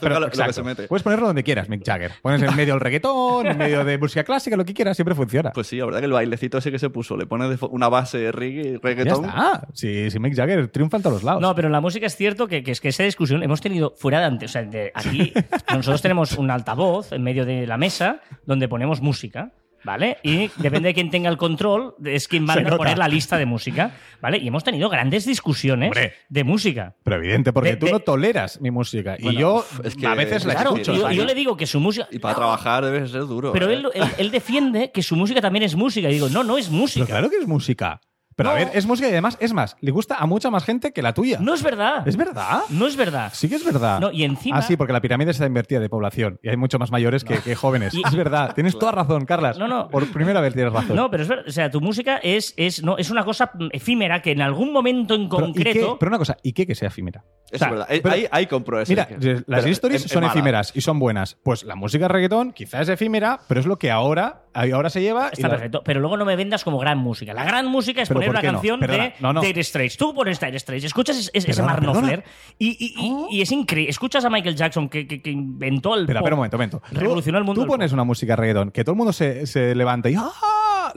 Pero, 0.00 0.14
lo, 0.14 0.20
lo 0.20 0.30
que 0.30 0.52
se 0.52 0.62
mete. 0.62 0.88
Puedes 0.88 1.02
ponerlo 1.02 1.26
donde 1.26 1.42
quieras, 1.42 1.68
Mick 1.68 1.84
Jagger. 1.84 2.12
Pones 2.22 2.42
en 2.42 2.54
medio 2.56 2.74
el 2.74 2.80
reggaetón, 2.80 3.46
en 3.46 3.58
medio 3.58 3.84
de 3.84 3.98
música 3.98 4.24
clásica, 4.24 4.56
lo 4.56 4.64
que 4.64 4.74
quieras, 4.74 4.96
siempre 4.96 5.14
funciona. 5.14 5.50
Pues 5.52 5.66
sí, 5.66 5.76
la 5.76 5.84
verdad 5.86 6.00
que 6.00 6.06
el 6.06 6.12
bailecito 6.12 6.58
ese 6.58 6.70
que 6.70 6.78
se 6.78 6.90
puso, 6.90 7.16
le 7.16 7.26
pones 7.26 7.48
de 7.60 7.66
una 7.70 7.88
base 7.88 8.32
reggae, 8.32 8.72
ya 8.74 8.78
reggaetón. 8.82 9.24
está. 9.26 9.66
Si, 9.74 10.10
si 10.10 10.18
Mick 10.18 10.34
Jagger 10.34 10.68
triunfa 10.68 10.96
en 10.98 11.02
todos 11.02 11.14
los 11.14 11.22
lados. 11.24 11.40
No, 11.42 11.54
pero 11.54 11.68
en 11.68 11.72
la 11.72 11.80
música 11.80 12.06
es 12.06 12.16
cierto 12.16 12.46
que, 12.48 12.62
que 12.62 12.72
es 12.72 12.80
que 12.80 12.88
esa 12.88 13.02
discusión 13.04 13.42
hemos 13.42 13.60
tenido 13.60 13.94
fuera 13.96 14.20
de 14.20 14.26
antes. 14.26 14.50
O 14.50 14.52
sea, 14.52 14.62
de 14.62 14.90
aquí 14.94 15.32
nosotros 15.72 16.02
tenemos 16.02 16.32
un 16.38 16.50
altavoz 16.50 17.12
en 17.12 17.22
medio 17.22 17.44
de 17.44 17.66
la 17.66 17.76
mesa 17.76 18.20
donde 18.46 18.68
ponemos 18.68 19.00
música. 19.00 19.52
¿Vale? 19.84 20.18
Y 20.22 20.50
depende 20.56 20.88
de 20.88 20.94
quién 20.94 21.10
tenga 21.10 21.30
el 21.30 21.36
control, 21.36 21.94
es 22.04 22.26
quien 22.28 22.42
Se 22.42 22.46
manda 22.46 22.60
a 22.62 22.64
nota. 22.64 22.76
poner 22.78 22.98
la 22.98 23.08
lista 23.08 23.38
de 23.38 23.46
música. 23.46 23.92
¿Vale? 24.20 24.38
Y 24.38 24.48
hemos 24.48 24.64
tenido 24.64 24.88
grandes 24.88 25.24
discusiones 25.24 25.88
Hombre. 25.88 26.14
de 26.28 26.44
música. 26.44 26.94
Pero 27.04 27.16
evidente, 27.16 27.52
porque 27.52 27.70
De- 27.70 27.76
tú 27.76 27.86
de- 27.86 27.92
no 27.92 28.00
toleras 28.00 28.60
mi 28.60 28.70
música. 28.70 29.16
y 29.18 29.36
yo 29.36 29.64
es 29.84 29.94
que- 29.94 30.06
a 30.06 30.14
veces 30.14 30.44
la 30.44 30.54
Claro, 30.54 30.70
escucho. 30.70 30.92
y 30.94 30.98
yo, 30.98 31.10
yo 31.12 31.24
le 31.24 31.34
digo 31.34 31.56
que 31.56 31.66
su 31.66 31.78
música. 31.80 32.08
Y 32.10 32.18
para 32.18 32.34
trabajar 32.34 32.84
debe 32.84 33.06
ser 33.06 33.20
duro. 33.26 33.52
Pero 33.52 33.70
¿eh? 33.70 33.74
él, 33.74 33.88
él, 33.94 34.04
él 34.18 34.30
defiende 34.30 34.90
que 34.92 35.02
su 35.02 35.14
música 35.16 35.40
también 35.40 35.62
es 35.62 35.74
música. 35.76 36.08
Y 36.10 36.14
digo, 36.14 36.28
no, 36.28 36.42
no 36.44 36.58
es 36.58 36.68
música. 36.70 37.06
Pero 37.06 37.16
claro 37.18 37.30
que 37.30 37.36
es 37.36 37.46
música. 37.46 38.00
Pero 38.38 38.50
a 38.50 38.54
ver, 38.54 38.70
es 38.72 38.86
música 38.86 39.08
y 39.08 39.12
además, 39.12 39.36
es 39.40 39.52
más, 39.52 39.76
le 39.80 39.90
gusta 39.90 40.14
a 40.14 40.24
mucha 40.26 40.48
más 40.48 40.64
gente 40.64 40.92
que 40.92 41.02
la 41.02 41.12
tuya. 41.12 41.38
No 41.40 41.52
es 41.54 41.62
verdad. 41.62 42.06
¿Es 42.08 42.16
verdad? 42.16 42.60
No 42.70 42.86
es 42.86 42.96
verdad. 42.96 43.32
Sí 43.34 43.48
que 43.48 43.56
es 43.56 43.64
verdad. 43.64 43.98
No, 44.00 44.10
y 44.12 44.22
encima- 44.24 44.58
Ah, 44.58 44.62
sí, 44.62 44.76
porque 44.76 44.92
la 44.92 45.00
pirámide 45.00 45.32
está 45.32 45.44
invertida 45.44 45.80
de 45.80 45.88
población 45.88 46.38
y 46.42 46.48
hay 46.48 46.56
mucho 46.56 46.78
más 46.78 46.90
mayores 46.92 47.24
que, 47.24 47.38
que 47.40 47.54
jóvenes. 47.56 47.92
Y- 47.94 48.02
Es 48.06 48.14
verdad, 48.14 48.52
tienes 48.54 48.78
toda 48.78 48.92
razón, 48.92 49.24
Carlas. 49.26 49.58
No, 49.58 49.66
no. 49.66 49.88
Por 49.88 50.06
primera 50.12 50.40
vez 50.40 50.54
tienes 50.54 50.72
razón. 50.72 50.94
No, 50.96 51.10
pero 51.10 51.24
es 51.24 51.28
verdad. 51.28 51.44
O 51.48 51.50
sea, 51.50 51.70
tu 51.70 51.80
música 51.80 52.18
es, 52.22 52.54
es, 52.56 52.82
no, 52.82 52.96
es 52.96 53.10
una 53.10 53.24
cosa 53.24 53.50
efímera 53.72 54.22
que 54.22 54.30
en 54.30 54.40
algún 54.40 54.72
momento 54.72 55.14
en 55.14 55.28
pero, 55.28 55.48
¿y 55.48 55.52
qué? 55.52 55.64
concreto. 55.64 55.96
Pero 55.98 56.10
una 56.10 56.18
cosa, 56.18 56.36
¿y 56.42 56.52
qué 56.52 56.64
que 56.66 56.76
sea 56.76 56.88
efímera? 56.88 57.24
Eso 57.50 57.56
O 57.56 57.58
sea, 57.58 57.66
es 57.68 57.72
verdad. 57.72 57.86
Pero- 58.02 58.14
ahí, 58.14 58.26
ahí 58.30 58.46
compro 58.46 58.80
eso. 58.80 58.92
Mira, 58.92 59.06
Que- 59.08 59.42
las 59.46 59.62
pero 59.64 59.68
stories 59.72 60.00
es- 60.02 60.06
es 60.06 60.12
son 60.12 60.20
mala. 60.22 60.32
efímeras 60.32 60.72
y 60.76 60.80
son 60.80 60.98
buenas. 61.00 61.36
Pues 61.42 61.64
la 61.64 61.74
música 61.74 62.06
reggaetón 62.06 62.52
quizás 62.52 62.82
es 62.82 62.88
efímera, 62.90 63.40
pero 63.48 63.58
es 63.58 63.66
lo 63.66 63.78
que 63.78 63.90
ahora, 63.90 64.42
ahora 64.54 64.90
se 64.90 65.00
lleva. 65.00 65.30
y 65.32 65.34
Está 65.34 65.48
la- 65.48 65.54
perfecto, 65.54 65.82
pero 65.84 65.98
luego 66.00 66.16
no 66.16 66.24
me 66.24 66.36
vendas 66.36 66.62
como 66.62 66.78
gran 66.78 66.98
música. 66.98 67.32
La 67.34 67.44
gran 67.44 67.66
música 67.66 68.02
es 68.02 68.08
¿Pero 68.08 68.20
poner 68.28 68.44
una 68.44 68.52
canción 68.52 68.80
de. 68.80 69.12
Dire 69.42 69.64
Straits. 69.64 69.96
Tú 69.96 70.14
pones 70.14 70.38
Dire 70.40 70.58
Straits, 70.58 70.84
escuchas 70.84 71.16
es- 71.18 71.30
es- 71.32 71.48
ese 71.48 71.62
Mark. 71.62 71.80
Knopfler 71.82 72.24
y, 72.58 73.40
es 73.40 73.52
increíble. 73.52 73.90
Escuchas 73.90 74.24
a 74.24 74.30
Michael 74.30 74.56
Jackson 74.56 74.88
que, 74.88 75.20
inventó 75.24 75.94
el. 75.94 76.02
Espera, 76.02 76.20
espera 76.20 76.34
un 76.34 76.38
momento, 76.38 76.56
momento. 76.56 76.82
Revolucionó 76.92 77.38
el 77.38 77.44
mundo. 77.44 77.62
Tú 77.62 77.66
pones 77.66 77.92
una 77.92 78.04
música 78.04 78.36
reggaetón 78.36 78.70
que 78.70 78.84
todo 78.84 78.92
el 78.92 78.98
mundo 78.98 79.12
se, 79.12 79.46
se 79.46 79.74
levanta 79.74 80.08
y 80.10 80.14
¡ah! 80.16 80.30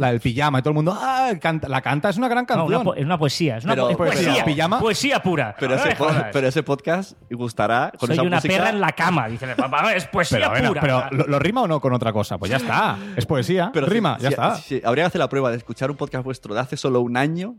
La 0.01 0.07
del 0.11 0.19
pijama 0.19 0.59
y 0.59 0.61
todo 0.63 0.71
el 0.71 0.75
mundo 0.75 0.97
¡ah! 0.99 1.29
Canta- 1.39 1.67
la 1.69 1.79
canta, 1.81 2.09
es 2.09 2.17
una 2.17 2.27
gran 2.27 2.43
No, 2.43 2.47
canción. 2.47 2.87
una 2.87 2.97
es 2.99 3.05
una 3.05 3.17
poesía. 3.19 3.57
Es 3.57 3.63
una 3.65 3.73
Pero- 3.73 3.83
po- 3.85 3.89
es 3.91 3.97
Poesía, 3.97 4.25
poesía. 4.29 4.45
pijama. 4.45 4.79
Poesía 4.79 5.21
pura. 5.21 5.55
Pero 5.59 5.75
No 5.75 5.79
ese, 5.79 5.89
me 5.89 5.95
po- 5.95 6.05
jodas. 6.05 6.25
pero 6.33 6.47
ese 6.47 6.63
podcast 6.63 7.13
gustará 7.29 7.91
con 7.99 8.07
Soy 8.07 8.15
esa 8.15 8.23
una 8.23 8.37
música. 8.37 8.53
perra 8.55 8.69
en 8.69 8.81
la 8.81 8.91
cama. 8.93 9.27
Dice, 9.27 9.47
papá, 9.55 9.93
es 9.93 10.07
poesía 10.07 10.51
pero, 10.53 10.69
pura. 10.69 10.81
pero 10.81 11.03
¿lo, 11.11 11.27
lo 11.27 11.39
rima 11.39 11.61
o 11.61 11.67
no 11.67 11.79
con 11.79 11.93
otra 11.93 12.11
cosa? 12.11 12.37
Pues 12.37 12.49
ya 12.51 12.57
está. 12.57 12.97
Es 13.15 13.25
poesía. 13.25 13.69
Pero 13.73 13.85
rima, 13.85 14.17
si- 14.17 14.23
ya 14.23 14.27
si- 14.29 14.33
está. 14.33 14.55
si- 14.55 14.81
habría 14.83 15.03
que 15.03 15.07
hacer 15.07 15.19
la 15.19 15.29
prueba 15.29 15.51
de 15.51 15.57
escuchar 15.57 15.91
un 15.91 15.97
podcast 15.97 16.25
vuestro 16.25 16.53
de 16.53 16.59
hace 16.61 16.77
solo 16.77 17.01
un 17.01 17.15
año. 17.15 17.55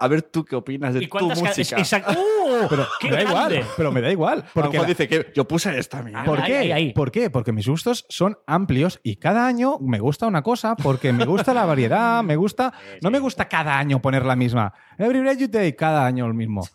A 0.00 0.08
ver 0.08 0.22
tú 0.22 0.44
qué 0.44 0.56
opinas 0.56 0.94
de 0.94 1.04
¿Y 1.04 1.08
tu 1.08 1.18
música. 1.28 1.76
Exacto. 1.76 2.12
¡Uh! 2.18 2.66
Pero 2.68 2.86
¡Qué 3.00 3.10
me 3.10 3.16
da 3.24 3.30
grande! 3.30 3.54
igual. 3.56 3.70
Pero 3.76 3.92
me 3.92 4.00
da 4.00 4.10
igual. 4.10 4.38
Lo 4.38 4.62
Porque 4.62 4.78
la- 4.78 4.84
dice 4.84 5.06
que 5.06 5.30
yo 5.34 5.46
puse 5.46 5.78
esta 5.78 6.02
mía. 6.02 6.22
¿Por 6.24 6.40
Ahí, 6.40 6.46
qué? 6.50 6.56
ahí, 6.58 6.72
ahí. 6.72 6.92
¿Por 6.92 7.12
qué? 7.12 7.28
Porque 7.30 7.52
mis 7.52 7.68
gustos 7.68 8.06
son 8.08 8.38
amplios 8.46 8.98
y 9.02 9.16
cada 9.16 9.46
año 9.46 9.76
me 9.80 9.98
gusta 10.00 10.26
una 10.26 10.42
cosa 10.42 10.74
porque 10.74 11.12
me 11.12 11.24
gusta 11.26 11.52
la 11.54 11.64
variedad, 11.66 12.22
me 12.22 12.36
gusta... 12.36 12.72
No 13.02 13.10
me 13.10 13.18
gusta 13.18 13.46
cada 13.48 13.78
año 13.78 14.00
poner 14.02 14.24
la 14.24 14.36
misma. 14.36 14.72
Every 14.98 15.20
Breath 15.20 15.38
You 15.38 15.48
Take, 15.48 15.76
cada 15.76 16.04
año 16.06 16.26
el 16.26 16.34
mismo. 16.34 16.66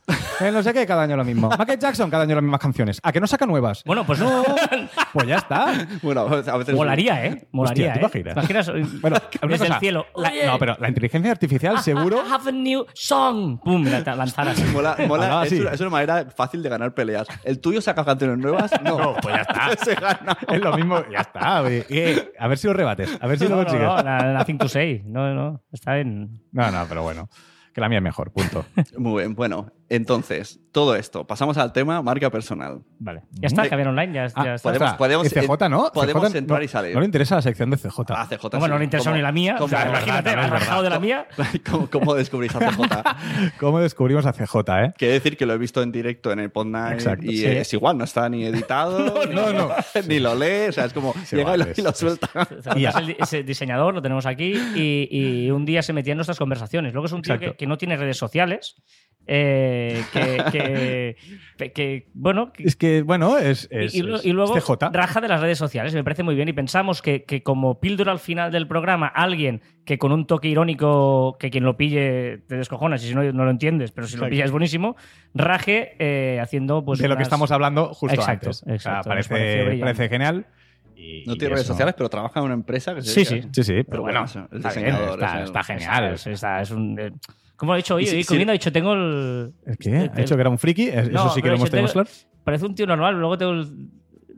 Eh, 0.41 0.51
no 0.51 0.61
sé 0.63 0.73
qué, 0.73 0.85
cada 0.85 1.03
año 1.03 1.15
lo 1.17 1.23
mismo. 1.25 1.49
Michael 1.57 1.79
Jackson, 1.79 2.09
cada 2.11 2.23
año 2.23 2.35
las 2.35 2.43
mismas 2.43 2.59
canciones. 2.59 2.99
¿A 3.03 3.11
que 3.11 3.19
no 3.21 3.27
saca 3.27 3.45
nuevas? 3.45 3.83
Bueno, 3.85 4.05
pues 4.05 4.19
No, 4.19 4.43
pues 5.13 5.27
ya 5.27 5.37
está. 5.37 5.87
Bueno, 6.01 6.21
a 6.27 6.57
veces 6.57 6.75
Molaría, 6.75 7.25
¿eh? 7.25 7.47
Molaría, 7.51 7.93
¿te 7.93 7.99
¿eh? 7.99 8.01
imaginas? 8.01 8.33
Imaginas, 8.67 9.01
Bueno, 9.01 9.17
desde 9.41 9.57
cosa, 9.59 9.73
el 9.75 9.79
cielo. 9.79 10.05
la- 10.15 10.31
no, 10.45 10.59
pero 10.59 10.75
la 10.79 10.87
inteligencia 10.89 11.31
artificial 11.31 11.79
seguro... 11.79 12.17
I 12.17 12.31
have 12.31 12.49
a 12.49 12.51
new 12.51 12.85
song. 12.93 13.14
Pum, 13.63 13.83
la- 13.85 13.99
la- 14.01 14.15
lanzar 14.15 14.47
así. 14.49 14.63
Mola, 14.73 14.95
mola, 15.07 15.23
Hablaba 15.25 15.45
es, 15.45 15.51
así. 15.51 15.61
una, 15.61 15.71
es 15.71 15.81
una 15.81 15.89
manera 15.89 16.25
fácil 16.35 16.61
de 16.63 16.69
ganar 16.69 16.93
peleas. 16.93 17.27
¿El 17.43 17.59
tuyo 17.59 17.81
saca 17.81 18.03
canciones 18.05 18.37
nuevas? 18.37 18.71
No, 18.83 18.97
No, 18.97 19.15
pues 19.21 19.35
ya 19.35 19.41
está. 19.41 19.75
Se 19.85 19.95
gana. 19.95 20.37
Es 20.47 20.61
lo 20.61 20.75
mismo, 20.75 21.03
ya 21.11 21.19
está. 21.19 21.63
Eh, 21.69 22.31
a 22.39 22.47
ver 22.47 22.57
si 22.57 22.67
lo 22.67 22.73
rebates, 22.73 23.17
a 23.21 23.27
ver 23.27 23.37
si 23.39 23.45
No, 23.45 23.49
lo 23.51 23.55
no, 23.57 23.63
consigues. 23.63 23.87
no, 23.87 23.97
la, 24.03 24.33
la 24.33 24.45
Thing 24.45 24.57
to 24.57 24.67
Say. 24.69 25.01
No, 25.05 25.33
no, 25.33 25.63
está 25.71 25.97
en... 25.99 26.41
No, 26.51 26.69
no, 26.71 26.85
pero 26.87 27.03
bueno. 27.03 27.29
Que 27.73 27.81
la 27.81 27.89
mía 27.89 27.97
es 27.97 28.03
mejor, 28.03 28.31
punto. 28.31 28.65
Muy 28.97 29.21
bien, 29.23 29.35
bueno, 29.35 29.69
entonces, 29.89 30.59
todo 30.71 30.95
esto, 30.95 31.25
pasamos 31.27 31.57
al 31.57 31.71
tema 31.71 32.01
marca 32.01 32.29
personal. 32.29 32.81
Vale. 32.99 33.21
Ya 33.31 33.47
está, 33.47 33.65
Eh, 33.65 33.69
Caber 33.69 33.87
Online, 33.87 34.13
ya, 34.13 34.27
Ah, 34.35 34.43
ya 34.45 34.53
está. 34.55 34.97
podemos- 34.97 35.25
y 35.27 35.29
CJ 35.29 35.69
no. 35.69 35.91
podemos 35.93 36.23
CJ 36.31 36.37
entrar 36.39 36.59
no- 36.59 36.65
y 36.65 36.67
salir. 36.67 36.93
No 36.95 36.99
le 37.01 37.05
interesa 37.05 37.35
la 37.35 37.41
sección 37.41 37.69
de 37.69 37.77
CJ. 37.77 38.13
Ah, 38.15 38.25
CJ, 38.27 38.57
Bueno, 38.59 38.73
no 38.73 38.75
sí. 38.75 38.79
le 38.79 38.83
interesa 38.85 39.09
¿Cómo- 39.11 39.15
ni 39.17 39.21
la 39.21 39.31
mía. 39.31 39.57
O 39.59 39.67
sea, 39.69 39.87
imagínate, 39.87 40.35
no 40.35 40.41
has 40.41 40.83
de 40.83 40.89
la 40.89 40.99
mía. 40.99 41.27
¿Cómo, 41.69 41.89
cómo 41.89 42.13
descubrís 42.15 42.53
a 42.55 42.59
CJ? 42.59 43.03
¿Cómo 43.59 43.79
descubrimos 43.79 44.25
a 44.25 44.33
CJ, 44.33 44.83
eh? 44.85 44.93
Quiero 44.97 45.13
decir 45.13 45.37
que 45.37 45.45
lo 45.45 45.53
he 45.53 45.57
visto 45.57 45.81
en 45.81 45.91
directo 45.91 46.31
en 46.31 46.39
el 46.39 46.49
Pod 46.51 46.65
Night 46.67 46.93
Exacto, 46.95 47.25
y 47.31 47.37
sí. 47.37 47.45
es 47.45 47.73
igual, 47.73 47.97
no 47.97 48.03
está 48.03 48.27
ni 48.27 48.43
editado, 48.45 49.23
no, 49.31 49.53
no. 49.53 49.69
ni 50.07 50.19
lo 50.19 50.35
lee, 50.35 50.69
o 50.69 50.71
sea, 50.71 50.85
es 50.85 50.93
como 50.93 51.13
Sí, 51.25 51.35
llega 51.37 51.55
y 51.55 51.59
lo, 51.59 51.65
y 51.71 51.93
suelta. 51.95 52.29
Ya. 52.75 52.89
es 52.89 52.95
el 52.97 53.07
di- 53.07 53.17
es 53.19 53.33
el 53.33 53.45
diseñador, 53.45 53.93
lo 53.93 54.01
tenemos 54.01 54.25
aquí, 54.25 54.53
y, 54.75 55.07
y 55.45 55.51
un 55.51 55.63
día 55.65 55.81
se 55.83 55.93
metía 55.93 56.11
en 56.13 56.17
nuestras 56.17 56.37
conversaciones. 56.39 56.91
Luego 56.93 57.05
es 57.05 57.11
un 57.13 57.21
tío 57.21 57.37
que 57.39 57.67
no 57.67 57.77
tiene 57.77 57.95
redes 57.97 58.17
sociales, 58.17 58.75
eh, 59.27 59.74
que, 60.13 61.15
que- 61.57 61.71
que, 61.73 62.07
bueno, 62.13 62.51
que- 62.53 62.63
Es 62.63 62.75
que, 62.75 63.01
bueno, 63.01 63.37
es, 63.37 63.67
es, 63.71 63.93
y, 63.95 63.99
y 63.99 64.01
lu- 64.01 64.15
es 64.15 64.25
y 64.25 64.31
luego 64.31 64.53
CJ. 64.55 64.89
raja 64.91 65.21
de 65.21 65.27
las 65.27 65.41
redes 65.41 65.57
sociales, 65.57 65.93
me 65.93 66.03
parece 66.03 66.23
muy 66.23 66.35
bien. 66.35 66.47
Y 66.49 66.53
pensamos 66.53 67.01
que, 67.01 67.23
que 67.23 67.43
como 67.43 67.79
píldora 67.79 68.11
al 68.11 68.19
final 68.19 68.51
del 68.51 68.67
programa, 68.67 69.07
alguien 69.07 69.61
que 69.85 69.97
con 69.97 70.11
un 70.11 70.25
toque 70.27 70.47
irónico, 70.47 71.37
que 71.39 71.49
quien 71.51 71.63
lo 71.63 71.77
pille 71.77 72.39
te 72.47 72.57
descojonas, 72.57 73.03
y 73.03 73.09
si 73.09 73.15
no, 73.15 73.23
no 73.31 73.45
lo 73.45 73.51
entiendes, 73.51 73.91
pero 73.91 74.07
si 74.07 74.13
lo 74.13 74.19
Exacto. 74.23 74.31
pillas 74.31 74.51
buenísimo, 74.51 74.95
raje 75.33 75.95
eh, 75.99 76.39
haciendo 76.41 76.83
pues. 76.83 76.99
de 76.99 77.07
lo 77.07 77.15
que 77.15 77.19
unas- 77.19 77.27
estamos 77.27 77.51
hablando 77.51 77.93
justo 77.93 78.15
Exacto, 78.15 78.47
antes. 78.47 78.61
O 78.63 78.65
sea, 78.65 78.75
exacto, 78.75 79.09
parece, 79.09 79.77
parece 79.79 80.09
genial. 80.09 80.45
Y- 80.97 81.23
No 81.27 81.33
tiene 81.35 81.49
redes 81.55 81.65
eso- 81.65 81.73
sociales, 81.73 81.93
pero 81.97 82.09
trabaja 82.09 82.39
en 82.39 82.45
una 82.45 82.53
empresa 82.55 82.95
que 82.95 83.01
se 83.01 83.09
Sí, 83.11 83.25
sí. 83.25 83.41
Sí, 83.51 83.63
sí, 83.63 83.73
pero 83.73 83.85
Pero 83.89 84.01
bueno, 84.03 84.25
bueno, 84.33 84.47
está, 84.51 84.69
bien, 84.71 84.85
diseñador, 84.85 85.19
está, 85.19 85.37
es 85.39 85.43
está 85.45 85.63
genial. 85.63 86.13
Es, 86.13 86.27
está- 86.27 86.61
es 86.61 86.71
un. 86.71 87.19
Eh, 87.55 87.57
¿Cómo 87.57 87.71
lo 87.71 87.77
he 87.77 87.79
dicho 87.79 87.95
hoy? 87.95 88.03
Y 88.03 88.07
si- 88.07 88.23
comiendo 88.25 88.51
he 88.53 88.57
dicho, 88.57 88.71
tengo 88.71 88.93
el. 88.93 89.53
¿Es 89.65 89.77
que 89.77 89.95
¿Ha 89.95 90.01
el- 90.03 90.11
dicho 90.13 90.35
que 90.35 90.41
era 90.41 90.49
un 90.49 90.57
friki? 90.59 90.85
No, 90.87 91.01
Eso 91.01 91.29
sí 91.35 91.41
que 91.41 91.47
lo 91.49 91.55
hemos 91.55 91.69
tenido 91.71 91.91
claro. 91.91 92.09
Parece 92.43 92.65
un 92.65 92.75
tío 92.75 92.85
normal, 92.85 93.15
luego 93.19 93.37
tengo 93.37 93.53
el. 93.53 93.67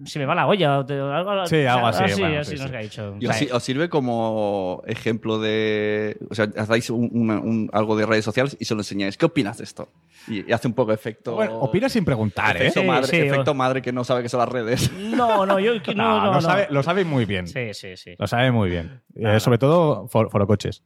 se 0.06 0.20
me 0.20 0.26
va 0.26 0.36
la 0.36 0.46
olla 0.46 0.78
o 0.80 0.86
te- 0.86 0.94
algo 0.94 1.46
Sí, 1.48 1.66
algo 1.66 1.88
así, 1.88 2.20
bueno, 2.22 2.40
así 2.40 2.56
sí, 2.56 2.62
nos 2.62 2.70
sí. 2.70 2.76
ha 2.76 2.80
dicho. 2.80 3.16
Y 3.20 3.26
os, 3.26 3.42
os 3.52 3.64
sirve 3.64 3.90
como 3.90 4.84
ejemplo 4.86 5.40
de. 5.40 6.18
O 6.30 6.36
sea, 6.36 6.48
hacéis 6.56 6.90
un- 6.92 7.10
una- 7.12 7.40
un- 7.40 7.70
algo 7.74 7.98
de 7.98 8.06
redes 8.06 8.24
sociales 8.24 8.56
y 8.60 8.66
se 8.66 8.76
lo 8.76 8.82
enseñáis. 8.82 9.18
¿Qué 9.18 9.26
opinas 9.26 9.58
de 9.58 9.64
esto? 9.64 9.90
Y, 10.28 10.48
y 10.50 10.54
hace 10.54 10.68
un 10.68 10.74
poco 10.76 10.94
efecto. 10.94 11.34
Bueno, 11.36 11.58
opina 11.60 11.90
sin 11.90 12.06
preguntar, 12.06 12.56
¿eh? 12.58 12.60
efecto, 12.68 12.82
Sí, 12.82 12.86
madre, 12.88 13.08
sí, 13.08 13.16
efecto 13.18 13.52
o- 13.52 13.56
madre 13.56 13.82
que 13.82 13.92
no 13.92 14.04
sabe 14.04 14.22
qué 14.22 14.30
son 14.30 14.40
las 14.42 14.50
redes. 14.50 14.92
No, 14.94 15.46
no, 15.46 15.60
yo 15.60 15.82
que- 15.82 15.96
no, 15.96 16.04
No, 16.04 16.20
no, 16.20 16.26
lo, 16.28 16.32
no. 16.34 16.42
Sabe, 16.42 16.68
lo 16.70 16.84
sabe 16.84 17.04
muy 17.04 17.26
bien. 17.26 17.48
Sí, 17.48 17.74
sí, 17.74 17.98
sí. 17.98 18.14
Lo 18.20 18.28
sabe 18.28 18.52
muy 18.52 18.70
bien. 18.70 19.02
Eh, 19.16 19.40
sobre 19.40 19.58
todo 19.58 20.08
for- 20.08 20.30
forocoches. 20.30 20.84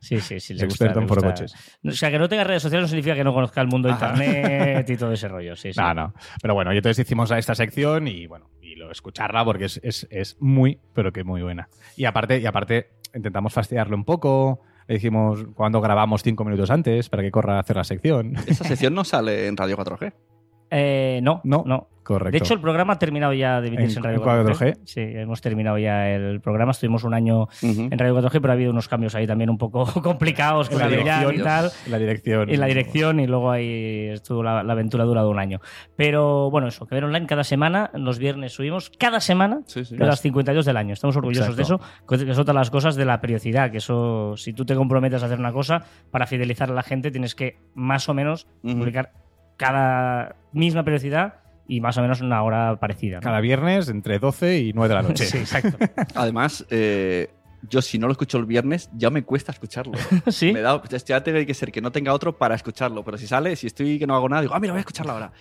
Sí, 0.00 0.20
sí, 0.20 0.38
sí. 0.40 0.54
Le 0.54 0.66
gusta, 0.66 0.86
le 0.86 0.92
gusta. 0.92 1.06
forocoches. 1.08 1.54
O 1.84 1.90
sea, 1.92 2.10
que 2.10 2.18
no 2.18 2.28
tenga 2.28 2.44
redes 2.44 2.62
sociales 2.62 2.84
no 2.84 2.88
significa 2.88 3.14
que 3.14 3.24
no 3.24 3.32
conozca 3.32 3.60
el 3.60 3.68
mundo 3.68 3.88
de 3.88 3.94
internet 3.94 4.90
y 4.90 4.96
todo 4.96 5.12
ese 5.12 5.28
rollo. 5.28 5.56
Sí, 5.56 5.72
sí. 5.72 5.80
No, 5.80 5.94
no. 5.94 6.14
Pero 6.42 6.54
bueno, 6.54 6.72
y 6.72 6.76
entonces 6.76 7.04
hicimos 7.06 7.30
a 7.32 7.38
esta 7.38 7.54
sección 7.54 8.06
y 8.08 8.26
bueno, 8.26 8.50
y 8.60 8.74
lo 8.76 8.90
escucharla 8.90 9.44
porque 9.44 9.64
es, 9.66 9.80
es- 9.82 10.06
es 10.10 10.36
muy, 10.40 10.78
pero 10.94 11.12
que 11.12 11.24
muy 11.24 11.42
buena. 11.42 11.68
Y 11.96 12.04
aparte, 12.04 12.38
y 12.38 12.46
aparte, 12.46 12.90
intentamos 13.14 13.52
fastidiarlo 13.52 13.96
un 13.96 14.04
poco. 14.04 14.60
Le 14.86 14.96
dijimos 14.96 15.46
cuando 15.54 15.80
grabamos 15.80 16.22
cinco 16.22 16.44
minutos 16.44 16.70
antes 16.70 17.08
para 17.08 17.22
que 17.22 17.30
corra 17.30 17.56
a 17.56 17.60
hacer 17.60 17.76
la 17.76 17.84
sección. 17.84 18.34
Esa 18.46 18.64
sección 18.64 18.94
no 18.94 19.04
sale 19.04 19.46
en 19.46 19.56
Radio 19.56 19.76
4G. 19.78 20.12
Eh, 20.70 21.20
no, 21.22 21.40
No, 21.44 21.62
no. 21.66 21.88
Correcto. 22.04 22.32
De 22.32 22.36
hecho, 22.36 22.52
el 22.52 22.60
programa 22.60 22.92
ha 22.92 22.98
terminado 22.98 23.32
ya 23.32 23.62
de 23.62 23.68
emitirse 23.68 23.96
En- 23.98 24.04
Radio 24.04 24.22
4G. 24.22 24.76
Sí, 24.84 25.00
hemos 25.00 25.40
terminado 25.40 25.78
ya 25.78 26.10
el 26.10 26.42
programa. 26.42 26.72
Estuvimos 26.72 27.02
un 27.04 27.14
año 27.14 27.48
en 27.62 27.98
Radio 27.98 28.14
4G, 28.20 28.42
pero 28.42 28.50
ha 28.50 28.52
habido 28.52 28.72
unos 28.72 28.88
cambios 28.88 29.14
ahí 29.14 29.26
también 29.26 29.48
un 29.48 29.56
poco 29.56 29.86
complicados 30.02 30.68
con 30.68 30.80
la 30.80 30.84
Adrián 30.84 31.22
y 31.22 31.24
dirección. 31.32 31.42
tal. 31.44 31.70
la 31.86 31.98
dirección. 31.98 32.50
En 32.50 32.60
la 32.60 32.66
dirección 32.66 33.20
y 33.20 33.26
luego 33.26 33.50
ahí 33.50 34.08
estuvo 34.12 34.42
la, 34.42 34.62
la 34.62 34.74
aventura 34.74 35.04
ha 35.04 35.06
durado 35.06 35.30
un 35.30 35.38
año. 35.38 35.60
Pero 35.96 36.50
bueno, 36.50 36.68
eso, 36.68 36.84
que 36.84 36.94
ver 36.94 37.04
online 37.04 37.26
cada 37.26 37.42
semana, 37.42 37.90
los 37.94 38.18
viernes 38.18 38.52
subimos 38.52 38.90
cada 38.98 39.20
semana 39.20 39.60
Sí, 39.64 39.86
sí. 39.86 39.96
de 39.96 40.04
las 40.04 40.20
52 40.20 40.66
del 40.66 40.76
año. 40.76 40.92
Estamos 40.92 41.16
orgullosos 41.16 41.58
Exacto. 41.58 41.78
de 41.78 42.16
eso, 42.18 42.24
que 42.26 42.30
es 42.32 42.38
otra 42.38 42.52
de 42.52 42.58
las 42.60 42.70
cosas 42.70 42.96
de 42.96 43.06
la 43.06 43.18
periodicidad, 43.22 43.70
que 43.70 43.78
eso, 43.78 44.36
si 44.36 44.52
tú 44.52 44.66
te 44.66 44.74
comprometes 44.74 45.22
a 45.22 45.26
hacer 45.26 45.38
una 45.38 45.52
cosa, 45.54 45.82
para 46.10 46.26
fidelizar 46.26 46.70
a 46.70 46.74
la 46.74 46.82
gente 46.82 47.10
tienes 47.10 47.34
que 47.34 47.60
más 47.74 48.10
o 48.10 48.14
menos 48.14 48.46
publicar 48.60 49.12
cada 49.56 50.36
misma 50.52 50.84
periodicidad 50.84 51.34
y 51.66 51.80
más 51.80 51.96
o 51.96 52.02
menos 52.02 52.20
una 52.20 52.42
hora 52.42 52.76
parecida. 52.76 53.16
¿no? 53.16 53.22
Cada 53.22 53.40
viernes 53.40 53.88
entre 53.88 54.18
12 54.18 54.58
y 54.58 54.72
9 54.72 54.88
de 54.88 54.94
la 54.94 55.02
noche. 55.02 55.24
Sí, 55.26 55.38
exacto. 55.38 55.78
Además, 56.14 56.66
eh, 56.70 57.30
yo 57.68 57.82
si 57.82 57.98
no 57.98 58.06
lo 58.06 58.12
escucho 58.12 58.38
el 58.38 58.46
viernes, 58.46 58.90
ya 58.94 59.10
me 59.10 59.24
cuesta 59.24 59.52
escucharlo. 59.52 59.94
¿Sí? 60.28 60.52
Me 60.52 60.60
da, 60.60 60.82
ya 61.06 61.22
tiene 61.22 61.46
que 61.46 61.54
ser 61.54 61.72
que 61.72 61.80
no 61.80 61.90
tenga 61.90 62.12
otro 62.12 62.36
para 62.36 62.54
escucharlo. 62.54 63.04
Pero 63.04 63.18
si 63.18 63.26
sale, 63.26 63.56
si 63.56 63.66
estoy 63.66 63.98
que 63.98 64.06
no 64.06 64.14
hago 64.14 64.28
nada, 64.28 64.42
digo, 64.42 64.54
ah, 64.54 64.60
mira, 64.60 64.72
voy 64.72 64.78
a 64.78 64.80
escucharlo 64.80 65.12
ahora. 65.12 65.32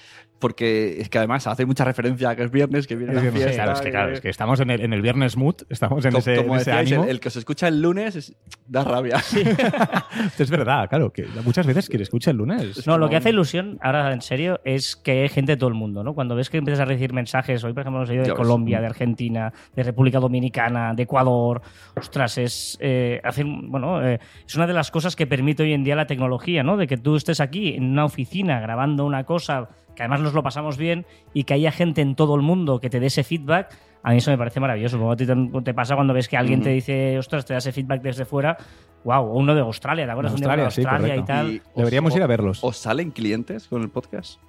Porque 0.44 1.00
es 1.00 1.08
que 1.10 1.18
además 1.18 1.48
hace 1.48 1.66
mucha 1.66 1.86
referencia 1.86 2.30
a 2.32 2.36
que 2.36 2.44
es 2.44 2.52
viernes, 2.52 2.86
que 2.86 2.96
viene 2.98 3.14
Es 3.14 3.16
la 3.16 3.22
viernes, 3.22 3.44
fiesta. 3.44 3.64
claro, 3.64 3.74
es 3.78 3.82
que, 3.82 3.89
claro, 3.91 4.12
es 4.14 4.20
que 4.22 4.30
estamos 4.30 4.60
en 4.60 4.70
el, 4.72 4.82
en 4.82 4.91
el 4.94 5.02
viernes 5.02 5.38
mood, 5.38 5.56
estamos 5.70 6.04
en 6.04 6.12
como, 6.12 6.20
ese, 6.20 6.36
como 6.36 6.56
en 6.56 6.62
ese 6.62 6.70
decíais, 6.72 6.89
ánimo. 6.91 7.04
el, 7.06 7.10
el 7.12 7.20
que 7.22 7.30
os 7.30 7.36
escucha 7.38 7.68
el 7.70 7.82
lunes 7.82 8.16
es- 8.18 8.36
da 8.68 8.84
rabia. 8.84 9.18
Es 10.38 10.50
verdad, 10.50 10.88
claro, 10.89 11.12
que 11.12 11.26
muchas 11.44 11.66
veces 11.66 11.88
quien 11.89 12.02
escucha 12.02 12.32
el 12.32 12.38
lunes. 12.38 12.86
No, 12.86 12.98
lo 12.98 13.10
que 13.10 13.16
hace 13.16 13.30
ilusión, 13.30 13.78
ahora 13.82 14.12
en 14.14 14.22
serio, 14.22 14.60
es 14.64 14.96
que 14.96 15.22
hay 15.24 15.30
gente 15.30 15.54
de 15.54 15.58
todo 15.58 15.70
el 15.70 15.76
mundo, 15.76 16.04
¿no? 16.04 16.14
Cuando 16.14 16.36
ves 16.36 16.50
que 16.50 16.58
empiezas 16.58 16.82
a 16.82 16.86
recibir 16.86 17.14
mensajes, 17.14 17.64
hoy 17.64 17.74
por 17.74 17.82
ejemplo 17.82 18.00
hemos 18.02 18.10
oído 18.10 18.24
de. 18.26 18.34
Colombia, 18.34 18.80
de 18.82 18.88
Argentina, 18.88 19.54
de 19.76 19.84
República 19.84 20.20
Dominicana, 20.20 20.94
de 20.94 21.04
Ecuador, 21.04 21.62
ostras, 21.96 22.38
es, 22.38 22.78
eh, 22.82 23.22
hacen- 23.24 23.70
bueno, 23.72 24.06
eh, 24.06 24.20
es 24.46 24.56
una 24.56 24.68
de 24.68 24.74
las 24.74 24.91
cosas 24.91 25.16
que 25.16 25.28
permite 25.28 25.64
hoy 25.64 25.74
en 25.74 25.84
día 25.84 25.96
la 25.96 26.08
tecnología, 26.08 26.64
¿no? 26.64 26.76
De 26.78 26.88
que 26.88 26.98
tú 26.98 27.16
estés 27.16 27.39
aquí 27.39 27.76
en 27.76 27.91
una 27.91 28.06
oficina 28.06 28.60
grabando 28.60 29.06
una 29.06 29.24
cosa, 29.24 29.70
que 29.96 30.04
además 30.04 30.22
nos 30.22 30.34
lo 30.34 30.44
pasamos 30.44 30.78
bien 30.78 31.06
y 31.34 31.44
que 31.44 31.54
haya 31.54 31.72
gente 31.72 32.02
en 32.02 32.16
todo 32.16 32.36
el 32.36 32.41
mundo 32.41 32.80
que 32.80 32.89
te 32.89 33.00
dé 33.00 33.08
ese 33.08 33.24
feedback. 33.24 33.76
A 34.04 34.12
mí 34.12 34.18
eso 34.18 34.32
me 34.32 34.38
parece 34.38 34.60
maravilloso. 34.60 35.16
Ti 35.16 35.26
te, 35.26 35.36
te 35.64 35.74
pasa 35.74 35.96
cuando 35.96 36.14
ves 36.14 36.28
que 36.28 36.36
alguien 36.38 36.62
te 36.62 36.70
dice, 36.72 37.18
ostras, 37.18 37.46
te 37.46 37.54
da 37.54 37.60
ese 37.60 37.72
feedback 37.72 38.02
desde 38.02 38.26
fuera. 38.26 38.58
Wow, 39.06 39.26
o 39.32 39.34
uno 39.38 39.54
de 39.56 39.62
Australia, 39.62 40.06
¿te 40.06 40.12
acuerdas? 40.12 40.34
De 40.34 40.36
Un 40.36 40.41
día 40.41 40.66
Australia, 40.66 40.72
sí, 40.72 40.82
de 40.82 40.88
Australia 40.88 41.16
y 41.18 41.24
tal. 41.26 41.52
Y 41.52 41.62
Deberíamos 41.76 42.12
os- 42.14 42.18
ir 42.18 42.24
a 42.24 42.28
verlos. 42.28 42.60
¿Os 42.64 42.78
salen 42.78 43.12
clientes 43.12 43.68
con 43.68 43.82
el 43.82 43.89
podcast? 43.89 44.39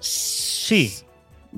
Sí. 0.00 0.92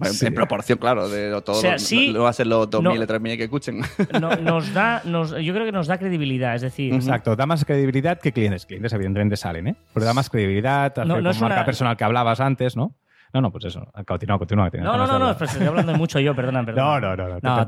Sí. 0.04 0.26
En 0.26 0.34
proporción, 0.34 0.78
claro, 0.78 1.08
de 1.08 1.30
todo. 1.42 1.56
O 1.56 1.60
sea, 1.60 1.78
sí, 1.78 2.12
no 2.12 2.22
va 2.22 2.30
a 2.30 2.32
ser 2.32 2.46
los 2.46 2.68
2.000 2.68 2.82
no. 2.82 2.90
o 2.92 2.94
3.000 2.94 3.36
que 3.36 3.44
escuchen. 3.44 3.80
No- 4.20 4.34
nos 4.36 4.72
da, 4.74 5.02
nos- 5.04 5.30
yo 5.42 5.52
creo 5.54 5.64
que 5.66 5.72
nos 5.72 5.86
da 5.86 5.98
credibilidad, 5.98 6.54
es 6.54 6.62
decir, 6.62 6.92
Exacto, 6.94 7.36
da 7.36 7.46
más 7.46 7.64
credibilidad 7.64 8.18
que 8.20 8.32
clientes. 8.32 8.66
Clientes, 8.66 8.92
evidentemente, 8.92 9.36
salen, 9.36 9.68
¿eh? 9.68 9.76
Pero 9.94 10.06
da 10.06 10.14
más 10.14 10.30
credibilidad, 10.30 10.86
hacer 10.86 11.06
No, 11.06 11.16
no 11.16 11.22
con 11.22 11.30
es 11.30 11.40
marca 11.40 11.56
una- 11.56 11.64
personal 11.64 11.96
que 11.96 12.04
hablabas 12.04 12.40
antes, 12.40 12.76
¿no? 12.76 12.94
No, 13.32 13.40
no, 13.40 13.52
pues 13.52 13.66
eso. 13.66 13.86
Continúa, 14.08 14.38
continúa. 14.40 14.70
No, 14.72 14.96
no, 14.96 15.06
no, 15.06 15.16
no, 15.16 15.34
pero 15.38 15.48
estoy 15.48 15.64
hablando 15.64 15.92
de 15.92 15.98
mucho 15.98 16.18
yo, 16.18 16.34
perdona, 16.34 16.64
perdona. 16.64 17.00
No, 17.00 17.00
no, 17.00 17.16
no, 17.16 17.28
no. 17.28 17.38
No, 17.40 17.64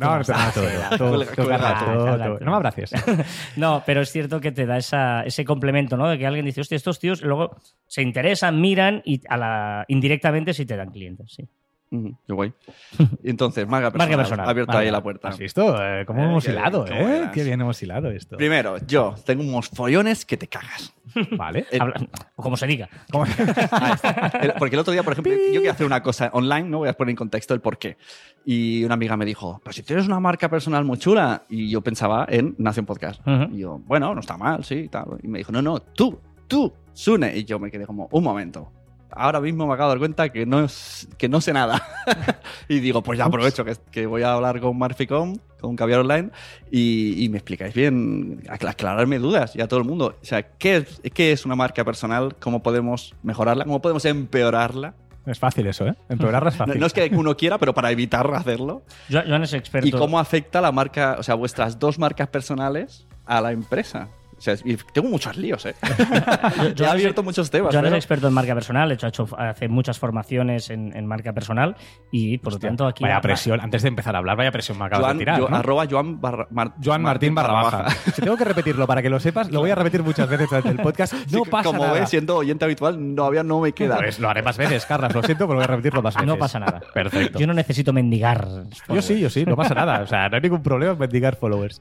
no, 2.38 2.50
me 2.50 2.56
abraces. 2.56 2.90
No, 3.56 3.82
pero 3.86 4.00
es 4.00 4.10
cierto 4.10 4.40
que 4.40 4.50
te 4.52 4.66
da 4.66 4.76
esa, 4.78 5.22
ese 5.22 5.44
complemento, 5.44 5.96
¿no? 5.96 6.08
De 6.08 6.18
que 6.18 6.26
alguien 6.26 6.44
dice, 6.46 6.60
hostia, 6.62 6.74
estos 6.74 6.98
tíos, 6.98 7.22
luego 7.22 7.56
se 7.86 8.02
interesan, 8.02 8.60
miran 8.60 9.02
y 9.04 9.20
a 9.28 9.36
la, 9.36 9.84
indirectamente 9.86 10.52
sí 10.52 10.66
te 10.66 10.76
dan 10.76 10.90
clientes, 10.90 11.32
sí. 11.32 11.48
Ujú, 11.92 12.16
Qué 12.26 12.32
guay. 12.32 12.52
Entonces, 13.22 13.66
marca 13.68 13.90
Marca 13.90 13.98
personal. 13.98 14.16
personal. 14.18 14.48
Abierta 14.48 14.72
Vale. 14.72 14.86
ahí 14.86 14.90
la 14.92 15.02
puerta. 15.02 15.28
¿Has 15.28 15.38
visto? 15.38 15.76
Eh, 15.78 16.04
¿Cómo 16.06 16.22
Eh, 16.22 16.24
hemos 16.24 16.44
qué 16.44 16.50
hilado, 16.52 16.86
cómo 16.86 17.00
eh? 17.08 17.30
Qué 17.34 17.44
bien 17.44 17.60
hemos 17.60 17.82
hilado 17.82 18.10
esto. 18.10 18.36
Primero, 18.38 18.78
yo 18.86 19.14
tengo 19.26 19.42
unos 19.44 19.68
follones 19.68 20.24
que 20.24 20.36
te 20.36 20.48
cagas. 20.48 20.94
Vale. 21.36 21.66
El- 21.70 21.92
o 22.36 22.42
como 22.42 22.56
se 22.56 22.66
diga. 22.66 22.88
¿Cómo- 23.10 23.24
Ahí 23.70 23.92
está. 23.92 24.32
El- 24.40 24.54
porque 24.58 24.74
el 24.76 24.80
otro 24.80 24.92
día, 24.92 25.02
por 25.02 25.12
ejemplo, 25.12 25.32
yo 25.34 25.52
quería 25.60 25.72
hacer 25.72 25.86
una 25.86 26.02
cosa 26.02 26.30
online, 26.32 26.64
no 26.68 26.78
voy 26.78 26.88
a 26.88 26.94
poner 26.94 27.10
en 27.10 27.16
contexto 27.16 27.52
el 27.54 27.60
por 27.60 27.76
qué. 27.78 27.98
Y 28.44 28.82
una 28.84 28.94
amiga 28.94 29.16
me 29.16 29.24
dijo, 29.26 29.60
pero 29.62 29.72
si 29.74 29.82
tienes 29.82 30.06
una 30.06 30.18
marca 30.18 30.48
personal 30.48 30.84
muy 30.84 30.96
chula. 30.98 31.44
Y 31.48 31.68
yo 31.70 31.82
pensaba 31.82 32.26
en 32.28 32.54
Nación 32.58 32.86
Podcast. 32.86 33.20
Ujú. 33.26 33.54
Y 33.54 33.58
yo, 33.58 33.78
bueno, 33.84 34.14
no 34.14 34.20
está 34.20 34.36
mal, 34.38 34.64
sí, 34.64 34.88
tal. 34.90 35.18
Y 35.22 35.28
me 35.28 35.38
dijo, 35.38 35.52
no, 35.52 35.60
no, 35.60 35.80
tú, 35.80 36.18
tú, 36.48 36.72
Sune. 36.94 37.36
Y 37.36 37.44
yo 37.44 37.58
me 37.58 37.70
quedé 37.70 37.86
como, 37.86 38.08
un 38.10 38.24
momento. 38.24 38.72
Ahora 39.14 39.40
mismo 39.40 39.66
me 39.66 39.74
acabo 39.74 39.90
de 39.90 39.94
dar 39.94 39.98
cuenta 39.98 40.28
que 40.30 40.46
no, 40.46 40.64
es- 40.64 41.08
que 41.18 41.28
no 41.28 41.40
sé 41.40 41.52
nada. 41.52 41.82
y 42.68 42.80
digo, 42.80 43.02
pues 43.02 43.18
ya 43.18 43.26
aprovecho 43.26 43.64
que, 43.64 43.76
que 43.90 44.06
voy 44.06 44.22
a 44.22 44.32
hablar 44.34 44.60
con 44.60 44.76
Marficom, 44.78 45.36
con 45.60 45.76
Caviar 45.76 46.00
Online, 46.00 46.30
y, 46.70 47.22
y 47.24 47.28
me 47.28 47.38
explicáis 47.38 47.74
bien, 47.74 48.42
acla- 48.48 48.70
aclararme 48.70 49.18
dudas 49.18 49.54
y 49.54 49.60
a 49.60 49.68
todo 49.68 49.78
el 49.80 49.86
mundo. 49.86 50.16
O 50.20 50.24
sea, 50.24 50.42
¿qué 50.56 50.76
es, 50.78 51.00
¿qué 51.14 51.32
es 51.32 51.44
una 51.46 51.54
marca 51.56 51.84
personal? 51.84 52.34
¿Cómo 52.40 52.62
podemos 52.62 53.14
mejorarla? 53.22 53.64
¿Cómo 53.64 53.80
podemos 53.80 54.04
empeorarla? 54.04 54.94
Es 55.24 55.38
fácil 55.38 55.66
eso, 55.68 55.86
¿eh? 55.86 55.94
Empeorarla 56.08 56.48
es 56.50 56.54
No, 56.58 56.66
fácil. 56.66 56.80
no 56.80 56.86
es 56.86 56.92
que 56.92 57.08
uno 57.12 57.36
quiera, 57.36 57.58
pero 57.58 57.72
para 57.74 57.90
evitar 57.92 58.28
hacerlo. 58.34 58.82
Jo- 59.10 59.20
Joan 59.26 59.42
es 59.44 59.52
experto. 59.52 59.86
¿Y 59.86 59.92
cómo 59.92 60.18
afecta 60.18 60.60
la 60.60 60.72
marca, 60.72 61.16
o 61.18 61.22
sea, 61.22 61.36
vuestras 61.36 61.78
dos 61.78 61.98
marcas 61.98 62.28
personales 62.28 63.06
a 63.24 63.40
la 63.40 63.52
empresa? 63.52 64.08
O 64.42 64.44
sea, 64.44 64.56
tengo 64.92 65.08
muchos 65.08 65.36
líos, 65.36 65.64
¿eh? 65.66 65.76
Yo- 66.58 66.64
He 66.64 66.74
yo- 66.74 66.90
abierto 66.90 67.22
muchos 67.22 67.48
temas. 67.48 67.72
Joan 67.72 67.84
es 67.84 67.90
pero- 67.90 67.96
experto 67.96 68.26
en 68.26 68.34
marca 68.34 68.54
personal, 68.54 68.88
de 68.88 68.94
hecho 68.96 69.06
ha 69.06 69.08
hecho 69.10 69.28
hace 69.38 69.68
muchas 69.68 70.00
formaciones 70.00 70.68
en, 70.70 70.92
en 70.96 71.06
marca 71.06 71.32
personal 71.32 71.76
y 72.10 72.38
por 72.38 72.54
lo 72.54 72.58
tanto 72.58 72.86
aquí 72.88 73.04
Vaya 73.04 73.20
presión. 73.20 73.60
Antes 73.60 73.82
de 73.82 73.88
empezar 73.88 74.16
a 74.16 74.18
hablar, 74.18 74.36
vaya 74.36 74.50
presión 74.50 74.78
me 74.78 74.86
acabas 74.86 75.04
Joan, 75.04 75.18
de 75.18 75.20
tirar, 75.20 75.38
yo- 75.38 75.48
¿no? 75.48 75.56
arroba 75.56 75.86
Joan, 75.88 76.20
barra- 76.20 76.48
Mar- 76.50 76.74
Joan 76.82 77.02
Martín 77.02 77.36
barra 77.36 77.52
baja. 77.52 77.90
Si 77.90 78.20
tengo 78.20 78.36
que 78.36 78.42
repetirlo 78.44 78.84
para 78.88 79.00
que 79.00 79.08
lo 79.10 79.20
sepas, 79.20 79.48
lo 79.52 79.60
voy 79.60 79.70
a 79.70 79.76
repetir 79.76 80.02
muchas 80.02 80.28
veces 80.28 80.48
durante 80.50 80.70
el 80.70 80.78
podcast. 80.78 81.12
No 81.32 81.44
Sí, 81.44 81.50
pasa 81.50 81.62
Como 81.70 81.84
nada. 81.84 82.00
ves, 82.00 82.10
siendo 82.10 82.36
oyente 82.38 82.64
habitual, 82.64 82.98
todavía 83.14 83.44
no 83.44 83.60
me 83.60 83.70
queda. 83.72 83.96
Pues 83.96 84.18
lo 84.18 84.28
haré 84.28 84.42
más 84.42 84.56
veces, 84.58 84.84
Carlas. 84.86 85.14
Lo 85.14 85.22
siento, 85.22 85.46
pero 85.46 85.58
voy 85.58 85.64
a 85.64 85.68
repetirlo 85.68 86.02
más 86.02 86.14
veces. 86.14 86.26
No 86.26 86.36
pasa 86.36 86.58
nada. 86.58 86.80
Perfecto. 86.92 87.38
Yo 87.38 87.46
no 87.46 87.54
necesito 87.54 87.92
mendigar. 87.92 88.48
Yo 88.88 89.00
sí, 89.02 89.20
yo 89.20 89.30
sí, 89.30 89.44
no 89.44 89.54
pasa 89.54 89.74
nada. 89.74 90.00
O 90.00 90.06
sea, 90.08 90.28
no 90.28 90.34
hay 90.34 90.42
ningún 90.42 90.62
problema 90.64 90.92
en 90.94 90.98
mendigar 90.98 91.36
followers. 91.36 91.80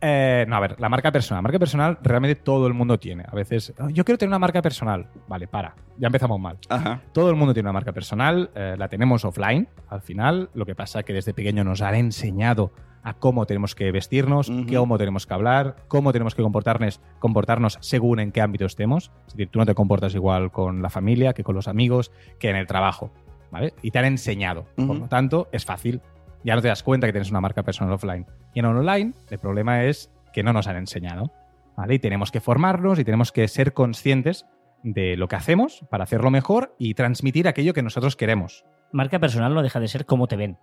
Eh, 0.00 0.44
no, 0.48 0.56
a 0.56 0.60
ver, 0.60 0.80
la 0.80 0.88
marca 0.88 1.10
personal. 1.10 1.42
Marca 1.42 1.58
personal 1.58 1.98
realmente 2.02 2.36
todo 2.36 2.66
el 2.68 2.74
mundo 2.74 2.98
tiene. 2.98 3.24
A 3.26 3.34
veces, 3.34 3.74
"Oh, 3.80 3.88
yo 3.88 4.04
quiero 4.04 4.16
tener 4.18 4.30
una 4.30 4.38
marca 4.38 4.62
personal. 4.62 5.08
Vale, 5.26 5.48
para. 5.48 5.74
Ya 5.96 6.06
empezamos 6.06 6.38
mal. 6.38 6.58
Ajá. 6.68 7.00
Todo 7.12 7.30
el 7.30 7.36
mundo 7.36 7.52
tiene 7.52 7.66
una 7.68 7.72
marca 7.72 7.92
personal, 7.92 8.50
eh, 8.54 8.76
la 8.78 8.88
tenemos 8.88 9.24
offline 9.24 9.68
al 9.88 10.00
final. 10.00 10.50
Lo 10.54 10.64
que 10.66 10.76
pasa 10.76 11.00
es 11.00 11.04
que 11.04 11.12
desde 11.12 11.34
pequeño 11.34 11.64
nos 11.64 11.82
han 11.82 11.96
enseñado 11.96 12.72
a 13.02 13.14
cómo 13.14 13.46
tenemos 13.46 13.74
que 13.74 13.90
vestirnos, 13.90 14.48
Ujú. 14.50 14.66
cómo 14.72 14.98
tenemos 14.98 15.26
que 15.26 15.34
hablar, 15.34 15.76
cómo 15.88 16.12
tenemos 16.12 16.34
que 16.34 16.42
comportarnos, 16.42 17.00
comportarnos 17.18 17.78
según 17.80 18.20
en 18.20 18.30
qué 18.32 18.40
ámbito 18.40 18.66
estemos. 18.66 19.10
Es 19.26 19.34
decir, 19.34 19.48
tú 19.50 19.58
no 19.58 19.66
te 19.66 19.74
comportas 19.74 20.14
igual 20.14 20.52
con 20.52 20.82
la 20.82 20.90
familia 20.90 21.32
que 21.32 21.42
con 21.42 21.54
los 21.56 21.66
amigos, 21.68 22.12
que 22.38 22.50
en 22.50 22.56
el 22.56 22.66
trabajo. 22.66 23.10
¿Vale? 23.50 23.72
Y 23.80 23.92
te 23.92 23.98
han 23.98 24.04
enseñado. 24.04 24.66
Por 24.76 24.96
lo 24.98 25.08
tanto, 25.08 25.48
es 25.52 25.64
fácil. 25.64 26.02
Ya 26.44 26.54
no 26.54 26.62
te 26.62 26.68
das 26.68 26.82
cuenta 26.82 27.06
que 27.06 27.12
tienes 27.12 27.30
una 27.30 27.40
marca 27.40 27.62
personal 27.62 27.92
offline. 27.92 28.26
Y 28.54 28.60
en 28.60 28.66
online, 28.66 29.12
el 29.30 29.38
problema 29.38 29.84
es 29.84 30.10
que 30.32 30.42
no 30.42 30.52
nos 30.52 30.66
han 30.66 30.76
enseñado. 30.76 31.32
¿Vale? 31.76 31.94
Y 31.94 31.98
tenemos 32.00 32.32
que 32.32 32.40
formarnos 32.40 32.98
y 32.98 33.04
tenemos 33.04 33.30
que 33.30 33.46
ser 33.46 33.72
conscientes 33.72 34.46
de 34.82 35.16
lo 35.16 35.28
que 35.28 35.36
hacemos 35.36 35.84
para 35.90 36.04
hacerlo 36.04 36.30
mejor 36.30 36.74
y 36.78 36.94
transmitir 36.94 37.46
aquello 37.46 37.72
que 37.72 37.82
nosotros 37.82 38.16
queremos. 38.16 38.64
Marca 38.92 39.18
personal 39.18 39.54
no 39.54 39.62
deja 39.62 39.78
de 39.80 39.88
ser 39.88 40.06
cómo 40.06 40.26
te 40.26 40.36
ven. 40.36 40.58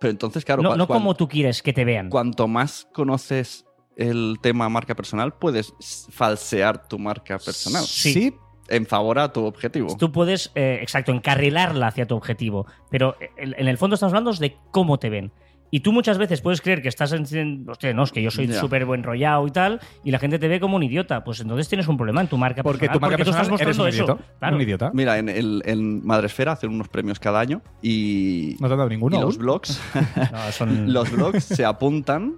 Pero 0.00 0.10
entonces, 0.10 0.44
claro, 0.44 0.62
no 0.62 0.76
no 0.76 0.86
como 0.86 1.14
tú 1.14 1.28
quieres 1.28 1.62
que 1.62 1.72
te 1.72 1.84
vean. 1.84 2.10
cuanto 2.10 2.48
más 2.48 2.88
conoces 2.92 3.64
el 3.96 4.36
tema 4.42 4.68
marca 4.68 4.94
personal, 4.94 5.34
puedes 5.34 5.72
falsear 6.10 6.86
tu 6.86 6.98
marca 6.98 7.38
personal. 7.38 7.82
Sí. 7.84 8.12
Sí, 8.12 8.34
en 8.68 8.86
favor 8.86 9.18
a 9.18 9.32
tu 9.32 9.44
objetivo. 9.44 9.96
Tú 9.98 10.12
puedes, 10.12 10.50
eh, 10.54 10.78
exacto, 10.82 11.12
encarrilarla 11.12 11.86
hacia 11.88 12.06
tu 12.06 12.16
objetivo, 12.16 12.66
pero 12.90 13.16
en, 13.36 13.54
en 13.58 13.68
el 13.68 13.78
fondo 13.78 13.94
estamos 13.94 14.12
hablando 14.12 14.32
de 14.32 14.56
cómo 14.70 14.98
te 14.98 15.10
ven. 15.10 15.32
Y 15.68 15.80
tú 15.80 15.92
muchas 15.92 16.16
veces 16.16 16.40
puedes 16.40 16.60
creer 16.60 16.80
que 16.80 16.88
estás 16.88 17.12
en. 17.12 17.68
Hostia, 17.68 17.92
no, 17.92 18.04
es 18.04 18.12
que 18.12 18.22
yo 18.22 18.30
soy 18.30 18.46
súper 18.52 18.84
buen 18.84 19.02
rollado 19.02 19.44
y 19.48 19.50
tal, 19.50 19.80
y 20.04 20.12
la 20.12 20.20
gente 20.20 20.38
te 20.38 20.46
ve 20.46 20.60
como 20.60 20.76
un 20.76 20.84
idiota. 20.84 21.24
Pues 21.24 21.40
entonces 21.40 21.68
tienes 21.68 21.88
un 21.88 21.96
problema 21.96 22.20
en 22.20 22.28
tu 22.28 22.38
marca 22.38 22.62
Porque 22.62 22.86
personal. 22.86 22.94
tu 22.94 23.00
marca 23.00 23.16
porque 23.16 23.24
tú 23.24 23.30
estás 23.30 23.48
personal 23.48 23.66
eres 23.66 23.76
mostrando 23.76 23.82
un 23.82 24.14
eso. 24.16 24.22
idiota. 24.22 24.38
Claro. 24.38 24.56
Un 24.56 24.62
idiota. 24.62 24.90
Mira, 24.94 25.18
en, 25.18 25.28
el- 25.28 25.62
en 25.66 26.06
Madresfera 26.06 26.52
hacen 26.52 26.70
unos 26.70 26.88
premios 26.88 27.18
cada 27.18 27.40
año 27.40 27.62
y, 27.82 28.56
No 28.60 28.68
te 28.68 28.74
han 28.74 28.78
dado 28.78 28.88
ninguno. 28.90 29.16
y 29.18 29.20
los 29.20 29.38
blogs, 29.38 29.80
No, 30.32 30.52
son- 30.52 30.92
los 30.92 31.10
blogs 31.10 31.42
se 31.44 31.64
apuntan. 31.64 32.34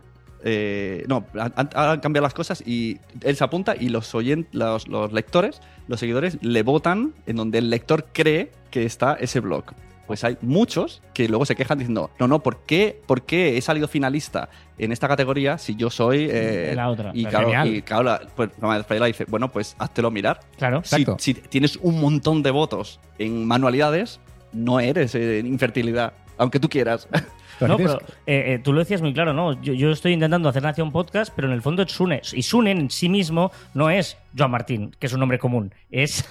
Eh, 0.49 1.05
no, 1.09 1.25
han, 1.35 2.01
cambiado 2.01 2.23
las 2.25 2.35
cosas 2.35 2.63
y 2.67 2.99
él 3.23 3.37
se 3.37 3.45
apunta 3.45 3.75
y 3.79 3.89
los, 3.89 4.15
oyen- 4.15 4.47
los, 4.53 4.89
los 4.89 5.13
lectores, 5.13 5.61
los 5.87 6.01
seguidores, 6.01 6.39
le 6.43 6.63
votan 6.63 7.13
en 7.27 7.37
donde 7.37 7.59
el 7.59 7.71
lector 7.71 8.07
cree 8.13 8.51
que 8.71 8.85
está 8.85 9.15
ese 9.15 9.41
blog. 9.41 9.65
Pues 10.07 10.25
hay 10.25 10.39
muchos 10.41 11.03
que 11.13 11.29
luego 11.29 11.45
se 11.45 11.55
quejan 11.55 11.77
diciendo, 11.79 12.11
no, 12.19 12.27
no, 12.29 12.43
¿por 12.43 12.61
qué, 12.65 12.99
por 13.07 13.23
qué 13.27 13.59
he 13.59 13.61
salido 13.61 13.89
finalista 13.89 14.49
en 14.79 14.91
esta 14.91 15.07
categoría 15.07 15.59
si 15.59 15.77
yo 15.77 15.91
soy... 15.91 16.29
eh, 16.31 16.73
La 16.75 16.89
otra. 16.89 17.11
Y 17.13 17.27
Claro. 17.27 17.67
y 17.67 17.83
claro, 17.83 18.03
la, 18.05 18.21
pues 18.35 18.51
la 18.59 19.05
dice, 19.07 19.27
bueno, 19.29 19.53
pues 19.53 19.77
háztelo 19.79 20.11
mirar. 20.11 20.41
Claro. 20.57 20.81
Si, 20.83 20.97
Exacto. 21.03 21.17
si 21.19 21.35
tienes 21.35 21.77
un 21.83 22.01
montón 22.01 22.43
de 22.43 22.51
votos 22.51 23.01
en 23.19 23.45
manualidades, 23.47 24.19
no 24.55 24.81
eres 24.81 25.15
eh, 25.15 25.41
en 25.41 25.47
infertilidad, 25.47 26.15
aunque 26.39 26.59
tú 26.61 26.69
quieras. 26.69 27.09
No, 27.61 27.77
pero 27.77 27.95
eh, 28.25 28.55
eh, 28.55 28.61
tú 28.63 28.73
lo 28.73 28.79
decías 28.79 29.03
muy 29.03 29.13
claro, 29.13 29.33
¿no? 29.33 29.61
Yo, 29.61 29.73
yo 29.73 29.91
estoy 29.91 30.13
intentando 30.13 30.49
hacer 30.49 30.63
Nación 30.63 30.93
Podcast, 30.93 31.33
pero 31.35 31.49
en 31.49 31.55
el 31.55 31.61
fondo 31.61 31.83
es 31.83 31.91
Sune. 31.91 32.23
Y 32.33 32.43
Sune 32.43 32.71
en 32.71 32.89
sí 32.89 33.09
mismo 33.09 33.51
no 33.75 33.91
es 33.91 34.17
Joan 34.39 34.53
Martín, 34.53 34.95
que 35.01 35.09
es 35.09 35.13
un 35.13 35.19
nombre 35.19 35.41
común. 35.41 35.75
Es. 35.91 36.25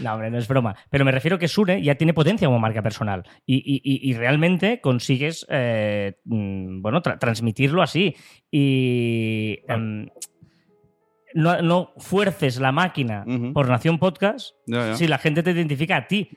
No, 0.00 0.14
hombre, 0.14 0.30
no 0.30 0.38
es 0.38 0.48
broma. 0.48 0.74
Pero 0.88 1.04
me 1.04 1.12
refiero 1.12 1.38
que 1.38 1.48
Sune 1.48 1.82
ya 1.82 1.96
tiene 1.96 2.14
potencia 2.14 2.48
como 2.48 2.58
marca 2.58 2.80
personal. 2.80 3.24
Y, 3.44 3.56
y- 3.56 3.82
y- 3.84 4.10
y 4.10 4.14
realmente 4.14 4.80
consigues, 4.80 5.44
eh, 5.50 6.14
mm, 6.24 6.80
bueno, 6.80 7.02
tra- 7.02 7.18
transmitirlo 7.18 7.82
así. 7.82 8.16
Y. 8.50 9.58
em, 9.68 10.08
no, 11.34 11.60
no 11.62 11.92
fuerces 11.98 12.58
la 12.60 12.72
máquina 12.72 13.24
por 13.52 13.68
Nación 13.68 13.98
Podcast 13.98 14.54
si 14.94 15.06
la 15.06 15.18
gente 15.18 15.42
te 15.42 15.50
identifica 15.52 15.96
a 15.96 16.06
ti. 16.06 16.30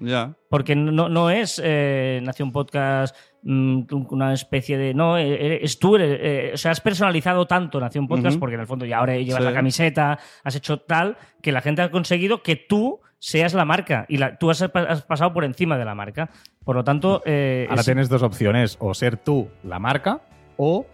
Porque 0.49 0.75
no, 0.75 1.09
no 1.09 1.29
es 1.29 1.61
eh, 1.63 2.21
Nación 2.23 2.51
Podcast 2.51 3.15
mm, 3.43 3.81
una 4.09 4.33
especie 4.33 4.77
de. 4.77 4.93
No, 4.93 5.17
eh, 5.17 5.59
es 5.63 5.79
tú, 5.79 5.95
eres, 5.95 6.19
eh, 6.21 6.51
o 6.53 6.57
sea, 6.57 6.71
has 6.71 6.81
personalizado 6.81 7.45
tanto 7.45 7.79
Nación 7.79 8.07
Podcast 8.07 8.37
porque 8.39 8.55
en 8.55 8.61
el 8.61 8.67
fondo 8.67 8.85
ya 8.85 8.99
ahora 8.99 9.15
llevas 9.17 9.41
Sí. 9.41 9.49
la 9.49 9.53
camiseta, 9.53 10.19
has 10.43 10.55
hecho 10.55 10.77
tal, 10.79 11.17
que 11.41 11.51
la 11.51 11.61
gente 11.61 11.81
ha 11.81 11.91
conseguido 11.91 12.41
que 12.41 12.55
tú 12.55 12.99
seas 13.19 13.53
la 13.53 13.65
marca 13.65 14.05
y 14.07 14.17
la- 14.17 14.37
tú 14.37 14.49
has, 14.51 14.61
has 14.61 15.01
pasado 15.03 15.33
por 15.33 15.43
encima 15.45 15.77
de 15.77 15.85
la 15.85 15.95
marca. 15.95 16.29
Por 16.63 16.75
lo 16.75 16.83
tanto. 16.83 17.21
eh, 17.25 17.65
Ahora 17.69 17.81
es- 17.81 17.85
tienes 17.85 18.09
dos 18.09 18.23
opciones, 18.23 18.77
o 18.79 18.93
ser 18.93 19.17
tú 19.17 19.49
la 19.63 19.79
marca 19.79 20.21
o 20.57 20.85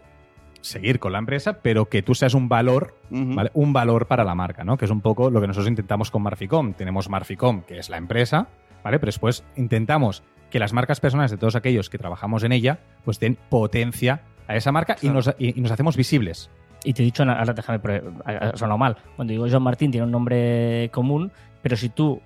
seguir 0.62 0.99
con 0.99 1.12
la 1.12 1.20
empresa, 1.20 1.59
pero 1.62 1.86
que 1.89 2.01
tú 2.01 2.16
seas 2.16 2.34
un 2.34 2.47
valor, 2.49 2.95
Ujú. 3.09 3.36
¿vale? 3.36 3.51
Un 3.53 3.74
valor 3.74 4.07
para 4.07 4.24
la 4.24 4.36
marca, 4.36 4.64
¿no? 4.64 4.78
Que 4.78 4.86
es 4.86 4.91
un 4.91 5.01
poco 5.01 5.30
lo 5.30 5.41
que 5.41 5.47
nosotros 5.47 5.68
intentamos 5.70 6.12
con 6.12 6.22
Marficom. 6.22 6.74
Tenemos 6.74 7.09
Marficom, 7.09 7.62
que 7.64 7.80
es 7.80 7.89
la 7.89 7.97
empresa, 7.97 8.47
¿vale? 8.84 8.99
Pero 8.99 9.07
después 9.09 9.43
intentamos 9.55 10.24
que 10.49 10.59
las 10.59 10.74
marcas 10.74 10.99
personales 10.99 11.32
de 11.32 11.38
todos 11.38 11.55
aquellos 11.55 11.89
que 11.89 11.97
trabajamos 11.97 12.43
en 12.43 12.51
ella, 12.51 12.80
pues 13.05 13.20
den 13.20 13.38
potencia 13.49 14.22
a 14.47 14.55
esa 14.55 14.72
marca 14.72 14.95
y, 14.97 15.07
Claro. 15.07 15.16
nos, 15.16 15.36
y- 15.39 15.57
y 15.57 15.62
nos 15.62 15.72
hacemos 15.72 15.95
visibles. 15.97 16.49
Y 16.84 16.93
te 16.93 17.03
he 17.03 17.05
dicho, 17.05 17.24
ahora 17.24 17.53
déjame, 17.53 17.80
ha 18.26 18.57
sonado 18.57 18.78
mal. 18.78 18.97
Cuando 19.16 19.32
digo 19.32 19.47
Joan 19.49 19.64
Martín 19.64 19.91
tiene 19.91 20.03
un 20.05 20.12
nombre 20.12 20.89
común, 20.91 21.32
pero 21.62 21.76
si 21.78 21.89
tú 21.89 22.22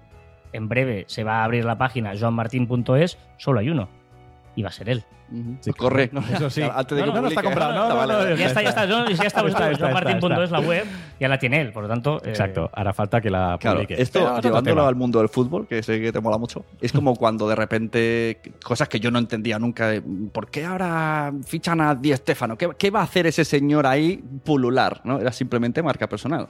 en 0.53 0.69
breve 0.69 1.03
se 1.07 1.23
va 1.25 1.41
a 1.41 1.43
abrir 1.43 1.65
la 1.65 1.77
página 1.77 2.13
joanmartin.es, 2.17 3.17
solo 3.38 3.59
hay 3.59 3.69
uno. 3.69 3.89
Va 4.64 4.70
a 4.70 4.72
ser 4.72 4.89
él. 4.89 5.03
Sí, 5.60 5.74
Corre. 5.74 6.10
Eso 6.34 6.49
sí. 6.49 6.62
Antes 6.74 6.97
de 6.97 7.06
No, 7.06 7.08
que 7.08 7.14
no, 7.14 7.16
no 7.16 7.22
publique. 7.22 7.28
está 7.30 7.43
comprado. 7.43 7.89
No, 7.89 7.95
vale. 7.95 8.38
Ya 8.38 8.45
está, 8.47 8.62
ya 8.62 8.70
está. 8.70 8.86
No, 8.86 9.10
ya 9.10 9.24
está, 9.26 9.41
Está, 9.47 9.72
está, 9.72 10.47
la 10.47 10.60
web, 10.68 10.86
ya 11.20 11.28
la 11.28 11.38
tiene 11.39 11.62
él, 11.62 11.72
por 11.74 11.84
lo 11.84 11.89
tanto. 11.89 12.18
eh, 12.24 12.30
Exacto. 12.30 12.70
Hará 12.74 12.93
falta 12.93 13.20
que 13.22 13.30
la 13.30 13.58
Claro, 13.60 13.78
publique. 13.82 14.01
esto 14.01 14.20
Pero 14.20 14.41
llevándolo 14.41 14.76
tema. 14.78 14.88
al 14.88 14.95
mundo 14.95 15.20
del 15.20 15.30
fútbol, 15.30 15.68
que 15.68 15.82
sé 15.84 15.99
que 15.99 16.12
te 16.12 16.20
mola 16.22 16.38
mucho, 16.38 16.64
es 16.80 16.91
como 16.93 17.16
cuando 17.16 17.47
de 17.49 17.56
repente 17.56 18.39
cosas 18.64 18.88
que 18.88 18.99
yo 18.99 19.12
no 19.12 19.20
entendía 19.20 19.58
nunca, 19.60 19.91
¿por 20.32 20.49
qué 20.49 20.64
ahora 20.66 21.34
fichan 21.45 21.82
a 21.82 21.95
Di 21.95 22.14
Stéfano? 22.16 22.58
¿Qué, 22.58 22.70
qué 22.78 22.91
va 22.91 23.01
a 23.01 23.03
hacer 23.03 23.28
ese 23.28 23.43
señor 23.45 23.88
ahí 23.88 24.24
pulular? 24.43 25.01
¿no? 25.03 25.20
Era 25.20 25.32
simplemente 25.32 25.82
marca 25.84 26.08
personal. 26.08 26.47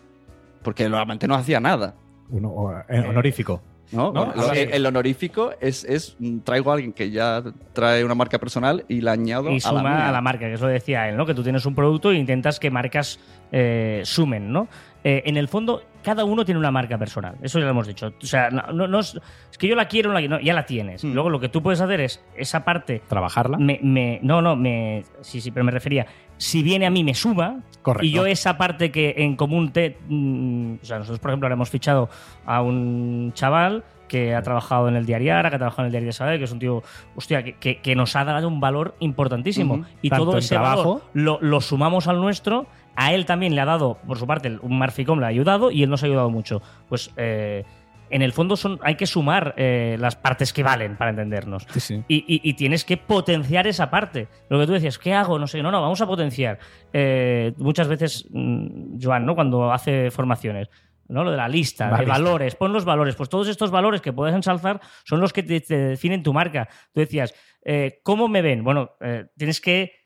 Porque 0.62 0.84
normalmente 0.90 1.28
no 1.28 1.36
hacía 1.36 1.60
nada. 1.60 1.96
Uno, 2.30 2.72
eh, 2.90 3.00
honorífico. 3.08 3.62
¿No? 3.92 4.12
¿No? 4.12 4.32
Ahora 4.36 4.54
el, 4.54 4.86
honorífico 4.86 5.52
es, 5.62 5.84
es 5.84 6.16
mm, 6.20 6.40
traigo 6.40 6.72
a 6.72 6.76
alguien 6.76 6.94
que 6.94 7.12
ya 7.12 7.44
trae 7.74 8.04
una 8.04 8.16
marca 8.16 8.40
personal 8.40 8.86
y 8.88 9.02
la 9.02 9.14
añado 9.14 9.52
y 9.52 9.58
a 9.58 9.60
suma 9.60 9.84
la, 9.84 9.90
mía. 9.90 10.10
a 10.10 10.12
la 10.12 10.22
marca, 10.22 10.46
que 10.46 10.54
eso 10.54 10.68
decía 10.68 11.10
él, 11.10 11.18
¿no? 11.18 11.26
Que 11.26 11.34
tú 11.34 11.44
tienes 11.44 11.66
un 11.66 11.76
producto 11.76 12.12
e 12.12 12.16
intentas 12.16 12.60
que 12.60 12.72
marcas 12.72 13.20
eh, 13.52 14.02
sumen, 14.04 14.52
¿no? 14.52 14.68
Eh, 15.08 15.22
en 15.28 15.38
el 15.38 15.48
fondo, 15.48 15.84
cada 16.02 16.26
uno 16.26 16.44
tiene 16.46 16.58
una 16.58 16.72
marca 16.72 16.98
personal. 16.98 17.36
Eso 17.44 17.60
ya 17.60 17.66
lo 17.66 17.72
hemos 17.72 17.86
dicho. 17.86 18.12
O 18.22 18.26
sea, 18.26 18.50
no, 18.50 18.64
no- 18.74 18.88
no 18.88 19.00
es, 19.02 19.14
es 19.52 19.58
que 19.60 19.68
yo 19.68 19.76
la 19.76 19.88
quiero, 19.88 20.12
no 20.12 20.20
la- 20.20 20.28
no, 20.28 20.40
ya 20.40 20.56
la 20.56 20.66
tienes. 20.66 21.04
Hmm. 21.04 21.14
Luego 21.14 21.30
lo 21.30 21.40
que 21.40 21.48
tú 21.48 21.62
puedes 21.62 21.80
hacer 21.80 22.02
es 22.02 22.24
esa 22.36 22.66
parte. 22.66 23.04
Trabajarla. 23.08 23.60
Me, 23.60 23.80
me- 23.84 24.20
no, 24.24 24.42
no, 24.42 24.56
me. 24.56 25.04
Sí, 25.22 25.42
sí, 25.42 25.52
pero 25.52 25.64
me 25.64 25.72
refería. 25.72 26.08
Si 26.38 26.64
viene 26.64 26.88
a 26.88 26.90
mí, 26.90 27.04
me 27.04 27.14
suma. 27.14 27.60
Correcto. 27.84 28.04
Y 28.08 28.12
yo 28.12 28.26
esa 28.26 28.58
parte 28.58 28.92
que 28.92 29.14
en 29.18 29.36
común 29.36 29.72
te. 29.72 29.96
mm, 30.10 30.74
o 30.82 30.86
sea, 30.86 30.98
nosotros, 30.98 31.20
por 31.20 31.30
ejemplo, 31.30 31.46
ahora 31.46 31.54
hemos 31.54 31.70
fichado 31.70 32.10
a 32.48 32.64
un 32.64 33.32
chaval 33.36 33.84
que 34.08 34.34
ha 34.34 34.42
trabajado 34.42 34.88
en 34.88 34.96
el 34.96 35.06
diario 35.06 35.36
Ara, 35.36 35.50
que 35.50 35.56
ha 35.58 35.60
trabajado 35.60 35.84
en 35.84 35.86
el 35.88 35.92
diario 35.92 36.08
de 36.08 36.14
Sabadell, 36.14 36.40
que 36.40 36.46
es 36.46 36.52
un 36.52 36.60
tío, 36.60 36.82
hostia, 37.16 37.44
que, 37.44 37.54
que- 37.58 37.78
que 37.82 37.96
nos 37.96 38.16
ha 38.16 38.24
dado 38.26 38.48
un 38.48 38.60
valor 38.60 38.96
importantísimo. 39.02 39.86
Y 40.02 40.10
Tanto 40.10 40.26
todo 40.26 40.38
ese 40.40 40.56
trabajo- 40.56 40.96
valor 40.96 41.02
lo, 41.14 41.40
lo 41.42 41.62
sumamos 41.62 42.08
al 42.08 42.20
nuestro. 42.22 42.66
A 42.96 43.14
él 43.14 43.26
también 43.26 43.56
le 43.56 43.62
ha 43.62 43.66
dado, 43.66 43.98
por 44.08 44.18
su 44.18 44.26
parte, 44.28 44.58
un 44.62 44.78
Marficom 44.78 45.20
le 45.20 45.26
ha 45.26 45.30
ayudado 45.30 45.72
y 45.72 45.84
él 45.84 45.90
nos 45.90 46.04
ha 46.04 46.06
ayudado 46.06 46.30
mucho. 46.30 46.62
Pues 46.88 47.12
eh, 47.18 47.64
en 48.10 48.22
el 48.22 48.32
fondo 48.34 48.56
son, 48.56 48.80
hay 48.84 48.96
que 48.96 49.08
sumar 49.08 49.54
eh, 49.58 49.98
las 50.00 50.16
partes 50.16 50.54
que 50.54 50.64
valen 50.64 50.96
para 50.96 51.10
entendernos. 51.10 51.66
Sí, 51.72 51.80
sí. 51.80 52.04
Y, 52.08 52.18
y- 52.28 52.42
y 52.50 52.54
tienes 52.54 52.86
que 52.86 52.98
potenciar 52.98 53.68
esa 53.68 53.90
parte. 53.90 54.28
Lo 54.50 54.60
que 54.60 54.66
tú 54.68 54.74
decías, 54.74 54.98
¿qué 55.00 55.14
hago? 55.14 55.40
No 55.40 55.48
sé, 55.48 55.62
no, 55.64 55.72
no, 55.72 55.82
vamos 55.82 56.00
a 56.02 56.08
potenciar. 56.08 56.60
Eh, 56.94 57.54
muchas 57.58 57.88
veces, 57.88 58.28
mm, 58.32 59.00
Joan, 59.02 59.26
¿no? 59.26 59.36
Cuando 59.36 59.74
hace 59.74 60.12
formaciones, 60.12 60.70
¿no? 61.08 61.24
Lo 61.24 61.32
de 61.32 61.38
la 61.38 61.48
lista, 61.50 61.90
La 61.90 61.98
de 61.98 62.06
lista. 62.06 62.14
valores, 62.20 62.56
pon 62.56 62.72
los 62.72 62.86
valores. 62.86 63.16
Pues 63.16 63.28
todos 63.30 63.48
estos 63.48 63.72
valores 63.72 64.02
que 64.02 64.14
puedes 64.14 64.36
ensalzar 64.36 64.80
son 65.04 65.20
los 65.20 65.34
que 65.34 65.44
te, 65.44 65.60
te 65.62 65.76
definen 65.78 66.24
tu 66.24 66.32
marca. 66.34 66.70
Tú 66.94 67.00
decías, 67.02 67.34
eh, 67.66 68.00
¿cómo 68.04 68.28
me 68.28 68.42
ven? 68.42 68.64
Bueno, 68.64 68.92
eh, 69.02 69.26
tienes 69.36 69.60
que 69.60 70.05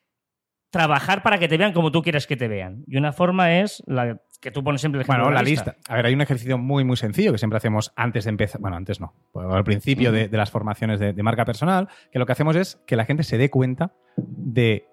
trabajar 0.70 1.24
para 1.24 1.38
que 1.38 1.48
te 1.48 1.58
vean 1.58 1.74
como 1.74 1.92
tú 1.92 2.02
quieres 2.02 2.28
que 2.28 2.38
te 2.38 2.48
vean. 2.48 2.84
Y 2.88 2.98
una 2.98 3.12
forma 3.12 3.60
es 3.60 3.84
la 3.88 4.20
que 4.42 4.52
tú 4.52 4.64
pones 4.64 4.82
siempre 4.82 5.00
el 5.00 5.02
ejemplo 5.02 5.26
Bueno, 5.26 5.38
de 5.38 5.44
la 5.44 5.50
lista. 5.50 5.76
A 5.88 5.96
ver, 5.96 6.06
hay 6.06 6.14
un 6.14 6.22
ejercicio 6.22 6.58
muy, 6.58 6.84
muy 6.84 6.96
sencillo 6.96 7.32
que 7.32 7.38
siempre 7.38 7.58
hacemos 7.58 7.92
antes 7.96 8.24
de 8.24 8.30
empezar. 8.30 8.62
Bueno, 8.62 8.78
antes 8.78 9.00
no. 9.02 9.14
pues 9.32 9.48
al 9.50 9.64
principio 9.64 10.12
de, 10.12 10.28
de 10.28 10.38
las 10.38 10.52
formaciones 10.52 11.00
de, 11.00 11.14
de 11.14 11.24
marca 11.24 11.46
personal, 11.46 11.90
que 12.12 12.20
lo 12.20 12.26
que 12.26 12.32
hacemos 12.32 12.56
es 12.56 12.82
que 12.86 12.96
la 12.96 13.06
gente 13.06 13.24
se 13.24 13.38
dé 13.38 13.50
cuenta 13.50 13.94
de 14.18 14.88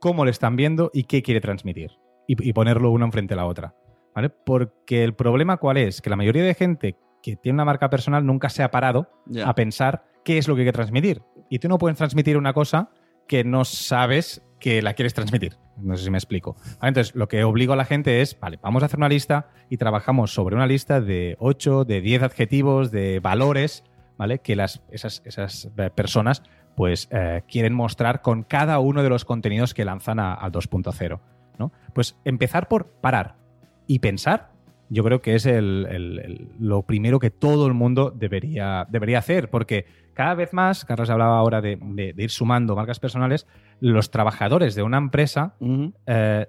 cómo 0.00 0.24
le 0.24 0.30
están 0.30 0.56
viendo 0.56 0.90
y 0.92 1.04
qué 1.04 1.22
quiere 1.22 1.40
transmitir. 1.40 1.92
Y, 2.26 2.48
y 2.48 2.52
ponerlo 2.52 2.90
uno 2.90 3.04
enfrente 3.04 3.34
a 3.34 3.38
la 3.38 3.46
otra. 3.46 3.74
¿Vale? 4.14 4.28
Porque 4.30 5.04
el 5.04 5.14
problema, 5.14 5.56
¿cuál 5.58 5.76
es? 5.76 6.02
Que 6.02 6.10
la 6.10 6.16
mayoría 6.16 6.42
de 6.42 6.54
gente 6.54 6.96
que 7.22 7.36
tiene 7.36 7.56
una 7.56 7.64
marca 7.64 7.90
personal 7.90 8.26
nunca 8.26 8.48
se 8.48 8.62
ha 8.62 8.70
parado 8.70 9.08
a 9.44 9.54
pensar 9.54 10.04
qué 10.24 10.38
es 10.38 10.48
lo 10.48 10.54
que 10.54 10.62
hay 10.62 10.66
que 10.66 10.72
transmitir. 10.72 11.22
Y 11.48 11.58
tú 11.58 11.68
no 11.68 11.78
puedes 11.78 11.96
transmitir 11.96 12.36
una 12.36 12.52
cosa 12.52 12.90
que 13.28 13.44
no 13.44 13.64
sabes 13.64 14.42
que 14.60 14.82
la 14.82 14.94
quieres 14.94 15.14
transmitir. 15.14 15.56
No 15.78 15.96
sé 15.96 16.04
si 16.04 16.10
me 16.10 16.18
explico. 16.18 16.56
Entonces, 16.82 17.14
lo 17.14 17.26
que 17.26 17.42
obligo 17.42 17.72
a 17.72 17.76
la 17.76 17.84
gente 17.84 18.20
es, 18.20 18.38
vale, 18.38 18.58
vamos 18.62 18.82
a 18.82 18.86
hacer 18.86 18.98
una 18.98 19.08
lista 19.08 19.48
y 19.68 19.78
trabajamos 19.78 20.32
sobre 20.32 20.54
una 20.54 20.66
lista 20.66 21.00
de 21.00 21.36
8, 21.40 21.84
de 21.84 22.00
10 22.00 22.22
adjetivos, 22.22 22.90
de 22.90 23.18
valores, 23.20 23.82
¿vale? 24.16 24.38
Que 24.38 24.54
las, 24.54 24.82
esas, 24.90 25.22
esas 25.24 25.70
eh, 25.76 25.90
personas 25.90 26.42
pues 26.76 27.08
eh, 27.10 27.42
quieren 27.48 27.74
mostrar 27.74 28.22
con 28.22 28.42
cada 28.42 28.78
uno 28.78 29.02
de 29.02 29.08
los 29.08 29.24
contenidos 29.24 29.74
que 29.74 29.84
lanzan 29.84 30.20
al 30.20 30.52
2.0, 30.52 31.20
¿no? 31.58 31.72
Pues 31.92 32.16
empezar 32.24 32.68
por 32.68 32.86
parar 32.86 33.36
y 33.86 33.98
pensar 33.98 34.50
yo 34.90 35.02
creo 35.04 35.22
que 35.22 35.34
es 35.36 35.46
el- 35.46 35.86
el- 35.90 36.18
el- 36.18 36.48
lo 36.58 36.82
primero 36.82 37.18
que 37.18 37.30
todo 37.30 37.66
el 37.66 37.72
mundo 37.74 38.10
debería, 38.14 38.86
debería 38.90 39.18
hacer, 39.20 39.48
porque 39.48 39.86
cada 40.12 40.34
vez 40.34 40.52
más, 40.52 40.84
Carlos 40.84 41.08
hablaba 41.08 41.38
ahora 41.38 41.60
de, 41.62 41.78
de- 41.80 42.12
de 42.12 42.22
ir 42.22 42.30
sumando 42.30 42.76
marcas 42.76 43.00
personales, 43.00 43.46
los 43.80 44.10
trabajadores 44.10 44.74
de 44.74 44.82
una 44.82 44.98
empresa 44.98 45.54
eh, 46.06 46.46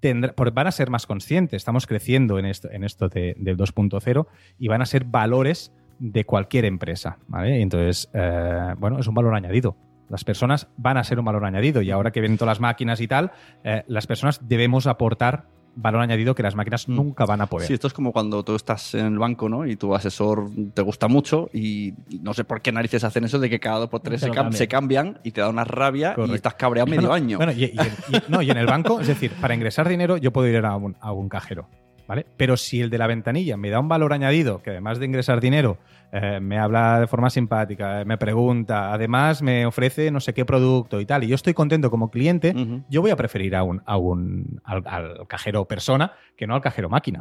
tendrá- 0.00 0.34
van 0.52 0.66
a 0.66 0.72
ser 0.72 0.90
más 0.90 1.06
conscientes. 1.06 1.56
Estamos 1.56 1.86
creciendo 1.86 2.38
en 2.38 2.44
esto, 2.46 2.70
en 2.70 2.84
esto 2.84 3.08
de- 3.08 3.34
del 3.38 3.56
2.0 3.56 4.26
y 4.58 4.68
van 4.68 4.82
a 4.82 4.86
ser 4.86 5.04
valores 5.04 5.72
de 5.98 6.24
cualquier 6.24 6.66
empresa. 6.66 7.18
¿vale? 7.28 7.62
Entonces, 7.62 8.10
eh, 8.12 8.74
bueno, 8.78 8.98
es 8.98 9.06
un 9.06 9.14
valor 9.14 9.34
añadido. 9.34 9.76
Las 10.10 10.22
personas 10.24 10.68
van 10.76 10.98
a 10.98 11.04
ser 11.04 11.18
un 11.18 11.24
valor 11.24 11.44
añadido 11.44 11.80
y 11.82 11.90
ahora 11.90 12.10
que 12.12 12.20
vienen 12.20 12.36
todas 12.38 12.58
las 12.58 12.60
máquinas 12.60 13.00
y 13.00 13.08
tal, 13.08 13.32
eh, 13.64 13.82
las 13.88 14.06
personas 14.06 14.46
debemos 14.46 14.86
aportar 14.86 15.46
valor 15.78 16.00
añadido 16.00 16.34
que 16.34 16.42
las 16.42 16.54
máquinas 16.54 16.88
nunca 16.88 17.24
van 17.26 17.42
a 17.42 17.46
poder. 17.46 17.68
Sí, 17.68 17.74
esto 17.74 17.86
es 17.86 17.92
como 17.92 18.12
cuando 18.12 18.42
tú 18.42 18.56
estás 18.56 18.94
en 18.94 19.06
el 19.06 19.18
banco, 19.18 19.48
¿no? 19.48 19.66
Y 19.66 19.76
tu 19.76 19.94
asesor 19.94 20.48
te 20.74 20.82
gusta 20.82 21.06
mucho 21.06 21.48
y 21.52 21.92
no 22.22 22.34
sé 22.34 22.44
por 22.44 22.62
qué 22.62 22.72
narices 22.72 23.04
hacen 23.04 23.24
eso 23.24 23.38
de 23.38 23.48
que 23.50 23.60
cada 23.60 23.78
dos 23.80 23.88
por 23.90 24.00
tres 24.00 24.20
se, 24.22 24.28
cam- 24.30 24.34
cambian. 24.34 24.52
se 24.58 24.68
cambian 24.68 25.18
y 25.22 25.30
te 25.32 25.40
da 25.42 25.48
una 25.50 25.64
rabia 25.64 26.14
Correcto. 26.14 26.32
y 26.32 26.36
estás 26.36 26.54
cabreado 26.54 26.86
medio 26.86 27.08
Bueno, 27.08 27.14
año. 27.14 27.36
Bueno, 27.36 27.52
y, 27.52 27.64
y- 27.64 27.68
y- 27.68 28.22
no, 28.28 28.42
y 28.42 28.50
en 28.50 28.56
el 28.56 28.66
banco, 28.66 29.00
es 29.00 29.06
decir, 29.06 29.30
para 29.40 29.54
ingresar 29.54 29.88
dinero 29.88 30.16
yo 30.16 30.32
puedo 30.32 30.48
ir 30.48 30.64
a 30.64 30.74
un, 30.76 30.96
a 31.00 31.12
un 31.12 31.28
cajero, 31.28 31.68
¿vale? 32.08 32.24
Pero 32.36 32.56
si 32.56 32.80
el 32.80 32.88
de 32.90 32.98
la 32.98 33.06
ventanilla 33.06 33.56
me 33.56 33.68
da 33.70 33.78
un 33.78 33.88
valor 33.88 34.12
añadido, 34.14 34.62
que 34.62 34.70
además 34.70 34.98
de 34.98 35.06
ingresar 35.06 35.40
dinero, 35.40 35.78
eh, 36.12 36.40
me 36.40 36.58
habla 36.58 37.00
de 37.00 37.06
forma 37.06 37.30
simpática, 37.30 38.00
eh, 38.00 38.04
me 38.04 38.16
pregunta, 38.18 38.92
además 38.92 39.42
me 39.42 39.66
ofrece 39.66 40.10
no 40.10 40.20
sé 40.20 40.32
qué 40.34 40.44
producto 40.44 41.00
y 41.00 41.06
tal, 41.06 41.24
y 41.24 41.28
yo 41.28 41.34
estoy 41.34 41.54
contento 41.54 41.90
como 41.90 42.10
cliente, 42.10 42.54
yo 42.88 43.02
voy 43.02 43.10
a 43.10 43.16
preferir 43.16 43.54
a 43.56 43.62
un, 43.62 43.82
a 43.86 43.96
un 43.96 44.60
al, 44.64 44.82
al 44.86 45.26
cajero 45.28 45.66
persona 45.66 46.12
que 46.36 46.46
no 46.46 46.54
al 46.54 46.60
cajero 46.60 46.88
máquina. 46.88 47.20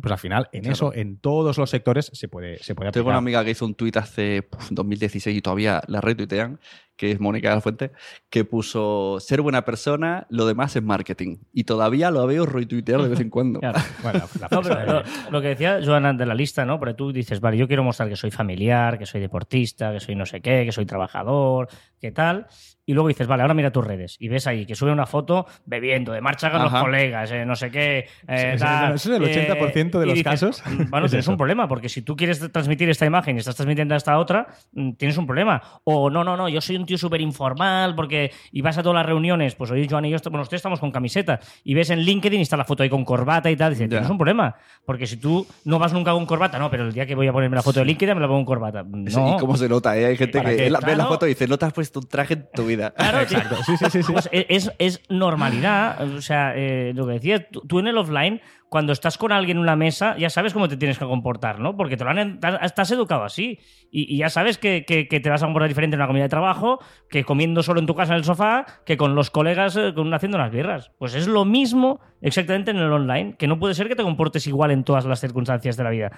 Pues 0.00 0.12
al 0.12 0.18
final, 0.18 0.48
en 0.52 0.60
Claro. 0.62 0.72
eso, 0.74 0.94
en 0.94 1.16
todos 1.16 1.58
los 1.58 1.68
sectores 1.68 2.10
se 2.14 2.28
puede, 2.28 2.58
se 2.58 2.76
puede 2.76 2.92
Tengo 2.92 3.08
una 3.08 3.18
amiga 3.18 3.44
que 3.44 3.50
hizo 3.50 3.66
un 3.66 3.74
tuit 3.74 3.96
hace 3.96 4.42
puf, 4.42 4.68
2016 4.70 5.36
y 5.36 5.42
todavía 5.42 5.82
la 5.88 6.00
retuitean, 6.00 6.60
que 6.94 7.10
es 7.10 7.18
Mónica 7.18 7.48
de 7.48 7.54
la 7.56 7.60
Fuente, 7.60 7.90
que 8.28 8.44
puso 8.44 9.18
ser 9.18 9.40
buena 9.42 9.64
persona, 9.64 10.28
lo 10.30 10.46
demás 10.46 10.76
es 10.76 10.82
marketing. 10.84 11.38
Y 11.52 11.64
todavía 11.64 12.12
lo 12.12 12.24
veo 12.28 12.46
retuitear 12.46 13.02
de 13.02 13.08
vez 13.08 13.18
en 13.18 13.30
cuando. 13.30 13.58
Claro. 13.70 13.80
Bueno, 14.02 14.18
la 14.40 14.48
No, 14.52 14.62
frase 14.62 14.68
pero 14.86 14.92
de- 14.92 15.02
lo, 15.24 15.30
lo 15.32 15.42
que 15.42 15.48
decía 15.48 15.80
Joana 15.84 16.12
de 16.12 16.24
la 16.26 16.34
lista, 16.34 16.64
¿no? 16.64 16.78
Porque 16.78 16.94
tú 16.94 17.12
dices, 17.12 17.40
vale, 17.40 17.56
yo 17.56 17.66
quiero 17.66 17.82
mostrar 17.82 18.08
que 18.08 18.14
soy 18.20 18.30
familiar, 18.30 18.98
que 18.98 19.06
soy 19.06 19.20
deportista, 19.20 19.92
que 19.92 20.00
soy 20.00 20.14
no 20.14 20.26
sé 20.26 20.40
qué, 20.40 20.64
que 20.64 20.72
soy 20.72 20.86
trabajador, 20.86 21.68
que 22.00 22.12
tal. 22.12 22.46
Y 22.90 22.92
luego 22.92 23.06
dices, 23.06 23.28
vale, 23.28 23.42
ahora 23.42 23.54
mira 23.54 23.70
tus 23.70 23.86
redes. 23.86 24.16
Y 24.18 24.26
ves 24.28 24.48
ahí 24.48 24.66
que 24.66 24.74
sube 24.74 24.90
una 24.90 25.06
foto 25.06 25.46
bebiendo, 25.64 26.10
de 26.12 26.20
marcha 26.20 26.50
con 26.50 26.60
Ajá. 26.60 26.78
los 26.78 26.84
colegas, 26.86 27.30
eh, 27.30 27.46
no 27.46 27.54
sé 27.54 27.70
qué. 27.70 28.08
eh, 28.26 28.56
Sí, 28.58 28.64
eso 28.94 28.94
es 28.94 29.06
el 29.06 29.22
80% 29.22 29.98
de 30.00 30.04
y 30.06 30.08
los 30.08 30.14
dices, 30.16 30.24
casos. 30.24 30.62
Bueno, 30.88 31.06
Es 31.06 31.12
tienes 31.12 31.24
eso. 31.24 31.30
un 31.30 31.36
problema, 31.36 31.68
porque 31.68 31.88
si 31.88 32.02
tú 32.02 32.16
quieres 32.16 32.40
transmitir 32.50 32.90
esta 32.90 33.06
imagen 33.06 33.36
y 33.36 33.38
estás 33.38 33.54
transmitiendo 33.54 33.94
esta 33.94 34.18
otra, 34.18 34.48
mm, 34.72 34.94
tienes 34.94 35.16
un 35.18 35.26
problema. 35.26 35.62
O 35.84 36.10
no, 36.10 36.24
no, 36.24 36.36
no, 36.36 36.48
yo 36.48 36.60
soy 36.60 36.76
un 36.76 36.84
tío 36.84 36.98
súper 36.98 37.20
informal, 37.20 37.94
porque. 37.94 38.32
Y 38.50 38.60
vas 38.60 38.76
a 38.76 38.82
todas 38.82 38.96
las 38.96 39.06
reuniones, 39.06 39.54
pues 39.54 39.70
hoy 39.70 39.86
Joan 39.88 40.06
y 40.06 40.10
yo, 40.10 40.16
bueno, 40.24 40.42
ustedes 40.42 40.58
estamos 40.58 40.80
con 40.80 40.90
camiseta, 40.90 41.38
y 41.62 41.74
ves 41.74 41.90
en 41.90 42.00
LinkedIn 42.00 42.40
y 42.40 42.42
está 42.42 42.56
la 42.56 42.64
foto 42.64 42.82
ahí 42.82 42.88
con 42.90 43.04
corbata 43.04 43.48
y 43.52 43.56
tal, 43.56 43.70
dices, 43.74 43.88
tienes 43.88 44.10
un 44.10 44.18
problema. 44.18 44.56
Porque 44.84 45.06
si 45.06 45.16
tú 45.18 45.46
no 45.64 45.78
vas 45.78 45.92
nunca 45.92 46.10
con 46.10 46.26
corbata, 46.26 46.58
no, 46.58 46.68
pero 46.70 46.84
el 46.88 46.92
día 46.92 47.06
que 47.06 47.14
voy 47.14 47.28
a 47.28 47.32
ponerme 47.32 47.54
la 47.54 47.62
foto 47.62 47.78
de 47.78 47.86
LinkedIn 47.86 48.16
me 48.16 48.20
la 48.20 48.26
pongo 48.26 48.40
con 48.40 48.46
corbata. 48.46 48.82
Sí, 48.82 49.16
No. 49.16 49.36
¿Y 49.36 49.38
cómo 49.38 49.56
se 49.56 49.68
nota? 49.68 49.96
eh? 49.96 50.06
Hay 50.06 50.16
gente 50.16 50.38
¿Para 50.38 50.56
que 50.56 50.68
la- 50.70 50.80
ve 50.80 50.86
la 50.86 50.94
Claro. 50.94 51.10
foto 51.10 51.26
y 51.26 51.30
dice, 51.30 51.46
no 51.46 51.56
te 51.56 51.66
has 51.66 51.72
puesto 51.72 52.00
un 52.00 52.08
traje 52.08 52.34
en 52.34 52.46
tu 52.54 52.64
vida. 52.64 52.79
Claro, 52.96 53.26
tío. 53.26 53.38
Sí, 53.64 53.76
sí, 53.76 53.84
sí, 53.90 54.02
sí. 54.02 54.12
Pues 54.12 54.28
es, 54.32 54.72
es 54.78 55.02
normalidad. 55.08 56.00
O 56.14 56.20
sea, 56.22 56.52
eh, 56.56 56.92
lo 56.94 57.06
que 57.06 57.12
decía, 57.14 57.48
tú, 57.48 57.78
en 57.78 57.86
el 57.88 57.98
offline, 57.98 58.40
cuando 58.68 58.92
estás 58.92 59.18
con 59.18 59.32
alguien 59.32 59.56
en 59.58 59.62
una 59.62 59.76
mesa, 59.76 60.16
ya 60.16 60.30
sabes 60.30 60.52
cómo 60.52 60.68
te 60.68 60.76
tienes 60.76 60.98
que 60.98 61.04
comportar, 61.04 61.58
¿no? 61.58 61.76
Porque 61.76 61.96
te 61.96 62.04
lo 62.04 62.10
han, 62.10 62.38
estás 62.62 62.90
educado 62.92 63.24
así. 63.24 63.58
Y, 63.90 64.14
y 64.14 64.18
ya 64.18 64.28
sabes 64.30 64.58
que, 64.58 64.84
que- 64.86 65.08
que 65.08 65.20
te 65.20 65.28
vas 65.30 65.42
a 65.42 65.46
comportar 65.46 65.68
diferente 65.68 65.94
en 65.96 66.00
una 66.00 66.06
comida 66.06 66.22
de 66.24 66.28
trabajo, 66.28 66.78
que 67.08 67.24
comiendo 67.24 67.62
solo 67.62 67.80
en 67.80 67.86
tu 67.86 67.94
casa 67.94 68.12
en 68.12 68.18
el 68.18 68.24
sofá, 68.24 68.64
que 68.86 68.96
con 68.96 69.14
los 69.14 69.30
colegas 69.30 69.76
eh, 69.76 69.92
haciendo 70.12 70.36
unas 70.38 70.50
birras. 70.52 70.92
Pues 70.98 71.14
es 71.14 71.26
lo 71.26 71.44
mismo 71.44 72.00
exactamente 72.20 72.70
en 72.70 72.76
el 72.76 72.92
online, 72.92 73.34
que 73.36 73.46
no 73.48 73.58
puede 73.58 73.74
ser 73.74 73.88
que 73.88 73.96
te 73.96 74.02
comportes 74.02 74.46
igual 74.46 74.70
en 74.70 74.84
todas 74.84 75.04
las 75.04 75.20
circunstancias 75.20 75.76
de 75.76 75.84
la 75.84 75.90
vida. 75.90 76.12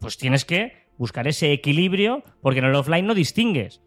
Pues 0.00 0.18
tienes 0.18 0.44
que 0.44 0.84
buscar 0.98 1.26
ese 1.28 1.52
equilibrio, 1.52 2.22
porque 2.42 2.58
en 2.58 2.66
el 2.66 2.74
offline 2.74 3.06
no 3.06 3.14
distingues. 3.14 3.80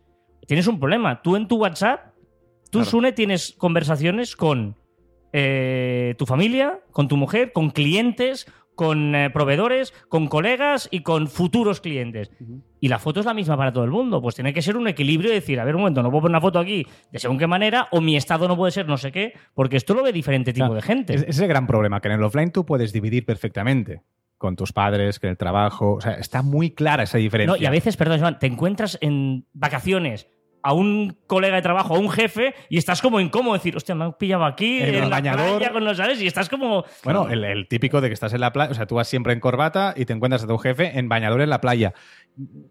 Tienes 0.47 0.65
un 0.67 0.79
problema. 0.79 1.21
Tú 1.21 1.35
en 1.35 1.47
tu 1.47 1.57
WhatsApp 1.57 2.17
Tú, 2.71 2.79
Claro. 2.79 2.91
Sune, 2.91 3.11
tienes 3.13 3.53
conversaciones 3.57 4.35
con 4.35 4.75
eh, 5.33 6.15
tu 6.17 6.25
familia, 6.25 6.79
con 6.91 7.07
tu 7.07 7.17
mujer, 7.17 7.53
con 7.53 7.69
clientes, 7.69 8.45
con 8.75 9.15
eh, 9.15 9.29
proveedores, 9.29 9.93
con 10.09 10.27
colegas 10.27 10.87
y 10.91 11.01
con 11.01 11.27
futuros 11.27 11.81
clientes. 11.81 12.29
Y 12.79 12.89
la 12.89 12.99
foto 12.99 13.21
es 13.21 13.25
la 13.25 13.33
misma 13.33 13.57
para 13.57 13.71
todo 13.73 13.83
el 13.83 13.89
mundo. 13.89 14.21
Pues 14.21 14.35
tiene 14.35 14.53
que 14.53 14.61
ser 14.61 14.77
un 14.77 14.87
equilibrio 14.87 15.31
y 15.31 15.35
decir, 15.35 15.59
a 15.59 15.65
ver, 15.65 15.75
un 15.75 15.81
momento, 15.81 16.03
no 16.03 16.11
puedo 16.11 16.23
poner 16.23 16.33
una 16.33 16.41
foto 16.41 16.59
aquí 16.59 16.85
de 17.11 17.19
según 17.19 17.37
qué 17.39 17.47
manera, 17.47 17.87
o 17.91 18.01
mi 18.01 18.15
estado 18.15 18.47
no 18.47 18.55
puede 18.55 18.71
ser 18.71 18.87
no 18.87 18.97
sé 18.97 19.11
qué, 19.11 19.33
porque 19.55 19.77
esto 19.77 19.93
lo 19.93 20.03
ve 20.03 20.11
diferente 20.11 20.53
tipo 20.53 20.65
Claro, 20.65 20.75
de 20.75 20.81
gente. 20.81 21.15
Es, 21.15 21.23
es 21.23 21.39
el 21.39 21.47
gran 21.47 21.65
problema, 21.67 22.01
que 22.01 22.09
en 22.09 22.15
el 22.15 22.23
offline 22.23 22.51
tú 22.51 22.65
puedes 22.65 22.93
dividir 22.93 23.25
perfectamente 23.25 24.03
con 24.37 24.55
tus 24.55 24.71
padres, 24.73 25.19
que 25.19 25.27
el 25.27 25.37
trabajo. 25.37 25.93
O 25.93 26.01
sea, 26.01 26.13
está 26.13 26.41
muy 26.43 26.71
clara 26.71 27.03
esa 27.03 27.17
diferencia. 27.17 27.55
No, 27.55 27.61
y 27.61 27.65
a 27.65 27.71
veces, 27.71 27.97
perdón, 27.97 28.19
Joan, 28.19 28.39
te 28.39 28.45
encuentras 28.45 28.97
en 29.01 29.47
vacaciones 29.53 30.29
a 30.61 30.73
un 30.73 31.17
colega 31.27 31.55
de 31.55 31.61
trabajo, 31.61 31.95
a 31.95 31.99
un 31.99 32.09
jefe, 32.09 32.53
y 32.69 32.77
estás 32.77 33.01
como 33.01 33.19
incómodo, 33.19 33.53
decir, 33.53 33.75
hostia, 33.75 33.95
me 33.95 34.05
han 34.05 34.13
pillado 34.13 34.45
aquí, 34.45 34.79
En 34.81 35.09
la 35.09 35.21
playa 35.21 35.71
con 35.71 35.85
los 35.85 35.97
¿sabes? 35.97 36.21
Y 36.21 36.27
estás 36.27 36.49
como... 36.49 36.85
Bueno, 37.03 37.29
el, 37.29 37.43
el 37.43 37.67
típico 37.67 38.01
de 38.01 38.09
que 38.09 38.13
estás 38.13 38.33
en 38.33 38.41
la 38.41 38.53
playa, 38.53 38.71
o 38.71 38.73
sea, 38.73 38.85
tú 38.85 38.95
vas 38.95 39.07
siempre 39.07 39.33
en 39.33 39.39
corbata 39.39 39.93
y 39.95 40.05
te 40.05 40.13
encuentras 40.13 40.43
a 40.43 40.47
tu 40.47 40.57
jefe 40.57 40.97
en 40.97 41.09
bañador 41.09 41.41
en 41.41 41.49
la 41.49 41.61
playa. 41.61 41.93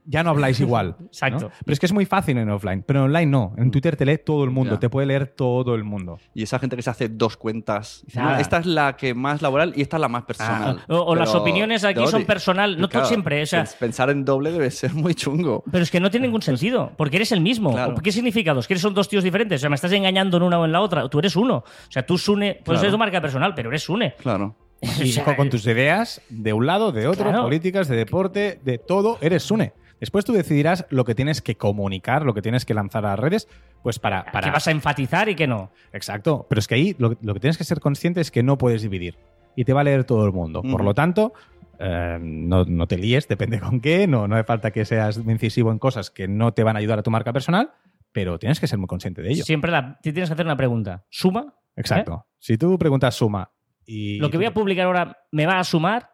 Ya 0.04 0.22
no 0.22 0.30
habláis 0.30 0.60
igual. 0.60 0.96
¿no? 0.98 1.06
Exacto. 1.06 1.50
Pero 1.64 1.72
es 1.72 1.80
que 1.80 1.86
es 1.86 1.92
muy 1.92 2.06
fácil 2.06 2.38
en 2.38 2.48
offline, 2.50 2.84
pero 2.86 3.00
en 3.00 3.04
online 3.06 3.26
no. 3.26 3.52
En 3.58 3.70
Twitter 3.70 3.96
te 3.96 4.06
lee 4.06 4.18
todo 4.24 4.44
el 4.44 4.50
mundo, 4.50 4.74
Ya. 4.74 4.78
te 4.80 4.88
puede 4.88 5.06
leer 5.08 5.26
todo 5.26 5.74
el 5.74 5.82
mundo. 5.84 6.18
Y 6.34 6.42
esa 6.44 6.58
gente 6.58 6.76
que 6.76 6.82
se 6.82 6.90
hace 6.90 7.08
dos 7.08 7.36
cuentas. 7.36 8.02
dice, 8.06 8.18
Nada. 8.20 8.34
"No, 8.34 8.40
esta 8.40 8.58
es 8.58 8.66
la 8.66 8.96
que 8.96 9.14
más 9.14 9.42
laboral 9.42 9.72
y 9.76 9.82
esta 9.82 9.96
es 9.96 10.00
la 10.00 10.08
más 10.08 10.22
personal. 10.24 10.80
O, 10.88 10.98
o 10.98 11.14
las 11.16 11.34
opiniones 11.34 11.84
aquí 11.84 12.00
no, 12.00 12.06
son 12.06 12.24
personal, 12.24 12.78
no 12.80 12.88
claro, 12.88 13.06
tú 13.06 13.08
siempre, 13.08 13.42
o 13.42 13.46
sea, 13.46 13.64
pens- 13.64 13.76
Pensar 13.78 14.10
en 14.10 14.24
doble 14.24 14.52
debe 14.52 14.70
ser 14.70 14.94
muy 14.94 15.14
chungo. 15.14 15.64
pero 15.70 15.82
es 15.82 15.90
que 15.90 15.98
no 16.00 16.10
tiene 16.10 16.26
ningún 16.26 16.42
sentido, 16.42 16.92
porque 16.96 17.16
eres 17.16 17.32
el 17.32 17.40
mismo. 17.40 17.72
Claro. 17.72 17.94
¿Qué 18.02 18.12
significa 18.12 18.54
dos? 18.54 18.66
¿Que 18.68 18.76
son 18.78 18.94
dos 18.94 19.08
tíos 19.08 19.24
diferentes? 19.24 19.58
O 19.58 19.62
sea, 19.62 19.68
me 19.70 19.74
estás 19.76 19.92
engañando 19.92 20.36
en 20.36 20.42
una 20.44 20.58
o 20.60 20.64
en 20.64 20.72
la 20.72 20.80
otra. 20.80 21.08
Tú 21.08 21.18
eres 21.18 21.34
uno. 21.36 21.56
O 21.56 21.90
sea, 21.90 22.04
tú 22.06 22.16
Sune, 22.18 22.54
pues 22.64 22.76
Claro. 22.76 22.80
eres 22.80 22.92
tu 22.92 22.98
marca 22.98 23.20
personal, 23.20 23.54
pero 23.54 23.68
eres 23.70 23.82
Sune. 23.82 24.14
Claro. 24.18 24.54
Y 24.82 25.10
O 25.10 25.12
sea, 25.12 25.24
con, 25.24 25.34
con 25.36 25.50
tus 25.50 25.66
ideas 25.66 26.20
de 26.28 26.52
un 26.52 26.66
lado, 26.66 26.92
de 26.92 27.06
otro, 27.06 27.24
Claro. 27.30 27.44
políticas, 27.44 27.88
de 27.88 27.96
deporte, 27.96 28.60
de 28.64 28.78
todo, 28.78 29.18
eres 29.20 29.42
Sune. 29.42 29.72
Después 30.00 30.24
tú 30.26 30.32
decidirás 30.34 30.84
lo 30.90 31.04
que 31.06 31.14
tienes 31.14 31.40
que 31.40 31.56
comunicar, 31.56 32.24
lo 32.26 32.34
que 32.34 32.42
tienes 32.42 32.66
que 32.66 32.74
lanzar 32.74 33.06
a 33.06 33.10
las 33.10 33.18
redes, 33.18 33.48
pues 33.82 33.98
para... 33.98 34.24
para... 34.30 34.46
que 34.48 34.50
vas 34.52 34.66
a 34.68 34.70
enfatizar 34.70 35.28
y 35.30 35.34
que 35.34 35.46
no. 35.46 35.70
Exacto, 35.92 36.46
pero 36.50 36.58
es 36.58 36.68
que 36.68 36.74
ahí 36.74 36.94
lo, 36.98 37.16
lo 37.22 37.32
que 37.34 37.40
tienes 37.40 37.56
que 37.56 37.64
ser 37.64 37.80
consciente 37.80 38.20
es 38.20 38.30
que 38.30 38.42
no 38.42 38.58
puedes 38.58 38.82
dividir 38.82 39.16
y 39.56 39.64
te 39.64 39.72
va 39.72 39.80
a 39.80 39.84
leer 39.84 40.04
todo 40.04 40.26
el 40.26 40.32
mundo. 40.32 40.60
Por 40.60 40.84
lo 40.84 40.92
tanto, 40.92 41.32
eh, 41.78 42.18
no, 42.20 42.64
no 42.66 42.86
te 42.86 42.98
líes, 42.98 43.26
depende 43.28 43.58
con 43.58 43.80
qué, 43.80 44.06
no, 44.06 44.28
no 44.28 44.34
hace 44.34 44.44
falta 44.44 44.70
que 44.70 44.84
seas 44.84 45.16
incisivo 45.16 45.72
en 45.72 45.78
cosas 45.78 46.10
que 46.10 46.28
no 46.28 46.52
te 46.52 46.62
van 46.62 46.76
a 46.76 46.80
ayudar 46.80 46.98
a 46.98 47.02
tu 47.02 47.10
marca 47.10 47.32
personal, 47.32 47.70
pero 48.12 48.38
tienes 48.38 48.60
que 48.60 48.66
ser 48.66 48.78
muy 48.78 48.86
consciente 48.88 49.22
de 49.22 49.30
ello. 49.30 49.44
Siempre 49.44 49.70
la- 49.70 49.98
te 50.02 50.12
tienes 50.12 50.28
que 50.28 50.34
hacer 50.34 50.44
una 50.44 50.56
pregunta. 50.58 51.06
¿Suma? 51.08 51.54
Exacto. 51.74 52.26
Si 52.38 52.58
tú 52.58 52.78
preguntas 52.78 53.14
suma 53.14 53.50
y... 53.86 54.18
¿Lo 54.18 54.30
que 54.30 54.36
voy 54.36 54.46
a 54.46 54.54
publicar 54.54 54.86
ahora 54.86 55.18
me 55.32 55.46
va 55.46 55.58
a 55.58 55.64
sumar 55.64 56.10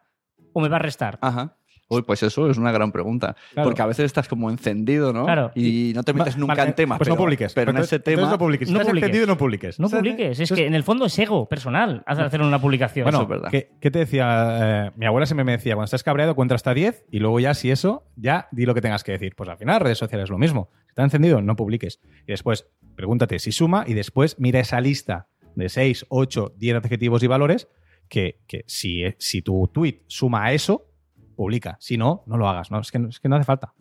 o 0.52 0.60
me 0.60 0.68
va 0.68 0.76
a 0.76 0.80
restar? 0.80 1.18
Ajá. 1.22 1.56
Uy, 1.92 2.00
pues 2.00 2.22
eso 2.22 2.48
es 2.48 2.56
una 2.56 2.72
gran 2.72 2.90
pregunta. 2.90 3.36
Claro. 3.52 3.68
Porque 3.68 3.82
a 3.82 3.86
veces 3.86 4.06
estás 4.06 4.26
como 4.26 4.48
encendido, 4.48 5.12
¿no? 5.12 5.24
Claro. 5.24 5.52
Y 5.54 5.92
no 5.94 6.02
te 6.02 6.14
metes 6.14 6.38
nunca 6.38 6.54
vale, 6.54 6.70
en 6.70 6.74
temas. 6.74 6.96
Pues 6.96 7.06
pero, 7.06 7.16
no 7.16 7.22
publiques. 7.22 7.52
Pero 7.52 7.70
en 7.70 7.76
ese 7.76 7.98
tema. 7.98 8.14
entonces 8.14 8.32
no 8.32 8.38
publiques. 8.38 8.68
Si 8.68 8.72
No 8.72 8.80
estás 8.80 8.90
publiques. 8.92 9.08
entendido, 9.08 9.26
no 9.26 9.36
publiques. 9.36 9.78
No 9.78 9.90
publiques. 9.90 10.40
Es 10.40 10.50
que 10.52 10.66
en 10.66 10.74
el 10.74 10.84
fondo 10.84 11.04
es 11.04 11.18
ego 11.18 11.46
personal 11.50 12.02
hacer 12.06 12.24
hacer 12.24 12.40
una 12.40 12.58
publicación. 12.58 13.04
Bueno, 13.04 13.18
Eso 13.18 13.22
es 13.24 13.28
verdad. 13.28 13.50
¿qué, 13.50 13.72
qué 13.78 13.90
te 13.90 13.98
decía? 13.98 14.86
Eh, 14.86 14.90
mi 14.96 15.04
abuela 15.04 15.26
siempre 15.26 15.44
me 15.44 15.52
decía, 15.52 15.74
cuando 15.74 15.84
estás 15.84 16.02
cabreado, 16.02 16.34
cuenta 16.34 16.54
hasta 16.54 16.72
10 16.72 17.04
y 17.10 17.18
luego 17.18 17.40
ya, 17.40 17.52
si 17.52 17.70
eso, 17.70 18.06
ya 18.16 18.48
di 18.52 18.64
lo 18.64 18.72
que 18.74 18.80
tengas 18.80 19.04
que 19.04 19.12
decir. 19.12 19.34
Pues 19.36 19.50
al 19.50 19.58
final, 19.58 19.80
redes 19.80 19.98
sociales 19.98 20.24
es 20.24 20.30
lo 20.30 20.38
mismo. 20.38 20.70
Si 20.84 20.88
está 20.88 21.02
encendido, 21.02 21.42
no 21.42 21.56
publiques. 21.56 22.00
Y 22.26 22.32
después, 22.32 22.70
pregúntate 22.94 23.38
si 23.38 23.52
suma 23.52 23.84
y 23.86 23.92
después 23.92 24.36
mira 24.38 24.60
esa 24.60 24.80
lista 24.80 25.28
de 25.54 25.68
6, 25.68 26.06
8, 26.08 26.54
10 26.56 26.76
adjetivos 26.76 27.22
y 27.22 27.26
valores 27.26 27.68
que, 28.08 28.40
que 28.46 28.64
si, 28.66 29.02
si 29.18 29.42
tu 29.42 29.68
tweet 29.72 30.02
suma 30.06 30.44
a 30.44 30.52
eso, 30.52 30.86
publica. 31.34 31.76
Si 31.80 31.96
no, 31.96 32.24
no 32.26 32.36
lo 32.36 32.48
hagas. 32.48 32.70
No, 32.70 32.80
es, 32.80 32.90
que, 32.90 32.98
es 33.08 33.20
que 33.20 33.28
no 33.28 33.36
hace 33.36 33.44
falta. 33.44 33.74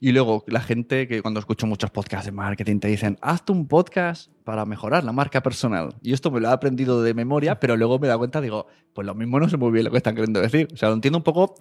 Y 0.00 0.12
luego 0.12 0.44
la 0.46 0.60
gente 0.60 1.06
que 1.06 1.22
cuando 1.22 1.40
escucho 1.40 1.66
muchos 1.66 1.90
podcasts 1.90 2.26
de 2.26 2.32
marketing 2.32 2.80
te 2.80 2.88
dicen, 2.88 3.18
hazte 3.20 3.52
un 3.52 3.68
podcast 3.68 4.32
para 4.44 4.64
mejorar 4.64 5.04
la 5.04 5.12
marca 5.12 5.42
personal. 5.42 5.94
Y 6.02 6.12
esto 6.12 6.30
me 6.30 6.40
lo 6.40 6.48
he 6.48 6.52
aprendido 6.52 7.02
de 7.02 7.14
memoria, 7.14 7.60
pero 7.60 7.76
luego 7.76 7.98
me 7.98 8.08
da 8.08 8.18
cuenta, 8.18 8.40
digo, 8.40 8.66
pues 8.92 9.06
lo 9.06 9.14
mismo 9.14 9.38
no 9.38 9.48
sé 9.48 9.56
muy 9.56 9.70
bien 9.70 9.84
lo 9.84 9.90
que 9.90 9.98
están 9.98 10.14
queriendo 10.14 10.40
decir. 10.40 10.68
O 10.72 10.76
sea, 10.76 10.88
lo 10.88 10.94
entiendo 10.94 11.18
un 11.18 11.24
poco 11.24 11.54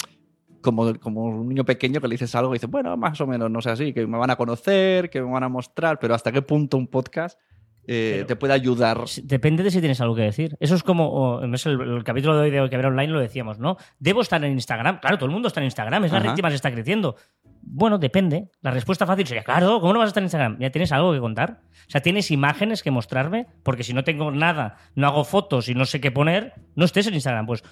como, 0.61 0.93
como 0.99 1.25
un 1.25 1.47
niño 1.47 1.65
pequeño 1.65 2.01
que 2.01 2.07
le 2.07 2.13
dices 2.13 2.33
algo 2.35 2.53
y 2.53 2.57
dice, 2.57 2.67
bueno, 2.67 2.95
más 2.97 3.19
o 3.21 3.27
menos, 3.27 3.51
no 3.51 3.61
sé 3.61 3.69
así, 3.71 3.93
que 3.93 4.07
me 4.07 4.17
van 4.17 4.29
a 4.29 4.35
conocer, 4.35 5.09
que 5.09 5.21
me 5.21 5.31
van 5.31 5.43
a 5.43 5.49
mostrar, 5.49 5.99
pero 5.99 6.15
hasta 6.15 6.31
qué 6.31 6.41
punto 6.41 6.77
un 6.77 6.87
podcast 6.87 7.39
eh, 7.91 8.23
te 8.27 8.35
puede 8.35 8.53
ayudar. 8.53 9.03
Depende 9.23 9.63
de 9.63 9.71
si 9.71 9.79
tienes 9.79 9.99
algo 9.99 10.13
que 10.13 10.21
decir. 10.21 10.55
Eso 10.59 10.75
es 10.75 10.83
como, 10.83 11.41
en 11.41 11.51
el, 11.53 11.81
el 11.81 12.03
capítulo 12.03 12.35
de 12.35 12.41
hoy 12.43 12.51
de 12.51 12.69
que 12.69 12.75
habrá 12.75 12.89
online 12.89 13.11
lo 13.11 13.19
decíamos, 13.19 13.57
¿no? 13.57 13.77
Debo 13.97 14.21
estar 14.21 14.43
en 14.45 14.51
Instagram. 14.51 14.99
Claro, 14.99 15.17
todo 15.17 15.25
el 15.25 15.31
mundo 15.31 15.47
está 15.47 15.59
en 15.59 15.65
Instagram, 15.65 16.05
es 16.05 16.11
la 16.11 16.19
red 16.19 16.35
que 16.35 16.43
más 16.43 16.53
está 16.53 16.71
creciendo. 16.71 17.15
Bueno, 17.61 17.97
depende. 17.97 18.49
La 18.61 18.69
respuesta 18.69 19.07
fácil 19.07 19.25
sería, 19.25 19.43
claro, 19.43 19.81
¿cómo 19.81 19.93
no 19.93 19.99
vas 19.99 20.07
a 20.07 20.09
estar 20.09 20.21
en 20.21 20.25
Instagram? 20.25 20.57
¿Ya 20.59 20.69
tienes 20.69 20.91
algo 20.91 21.13
que 21.13 21.19
contar? 21.19 21.61
O 21.87 21.91
sea, 21.91 22.01
¿tienes 22.01 22.29
imágenes 22.29 22.83
que 22.83 22.91
mostrarme? 22.91 23.47
Porque 23.63 23.83
si 23.83 23.93
no 23.93 24.03
tengo 24.03 24.29
nada, 24.31 24.77
no 24.93 25.07
hago 25.07 25.23
fotos 25.23 25.67
y 25.67 25.73
no 25.73 25.85
sé 25.85 25.99
qué 25.99 26.11
poner, 26.11 26.53
no 26.75 26.85
estés 26.85 27.07
en 27.07 27.15
Instagram. 27.15 27.47
Pues 27.47 27.63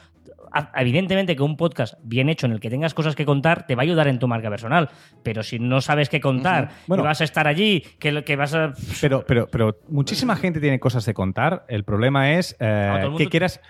evidentemente 0.75 1.35
que 1.35 1.43
un 1.43 1.57
podcast 1.57 1.95
bien 2.03 2.29
hecho 2.29 2.45
en 2.45 2.53
el 2.53 2.59
que 2.59 2.69
tengas 2.69 2.93
cosas 2.93 3.15
que 3.15 3.25
contar 3.25 3.67
te 3.67 3.75
va 3.75 3.81
a 3.81 3.85
ayudar 3.85 4.07
en 4.07 4.19
tu 4.19 4.27
marca 4.27 4.49
personal. 4.49 4.89
Pero 5.23 5.43
si 5.43 5.59
no 5.59 5.81
sabes 5.81 6.09
qué 6.09 6.19
contar. 6.19 6.69
Bueno. 6.87 7.03
y 7.03 7.05
vas 7.05 7.21
a 7.21 7.23
estar 7.23 7.47
allí, 7.47 7.81
que, 7.99 8.23
que 8.23 8.35
vas 8.35 8.53
a... 8.53 8.73
Pero, 9.01 9.25
pero, 9.25 9.47
pero 9.47 9.79
muchísima 9.87 10.35
gente 10.35 10.59
tiene 10.59 10.79
cosas 10.79 11.05
de 11.05 11.13
contar. 11.13 11.65
El 11.67 11.83
problema 11.83 12.33
es 12.33 12.55
eh, 12.59 13.09
que 13.17 13.27
quieras. 13.27 13.61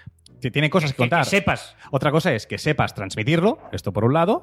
Que 0.41 0.51
tiene 0.51 0.69
cosas 0.69 0.91
que 0.91 0.95
Que- 0.97 1.03
que 1.03 1.09
contar. 1.09 1.25
sepas. 1.25 1.75
Otra 1.91 2.11
cosa 2.11 2.33
es 2.33 2.45
que 2.47 2.57
sepas 2.57 2.93
transmitirlo, 2.93 3.59
esto 3.71 3.91
por 3.93 4.05
un 4.05 4.13
lado. 4.13 4.41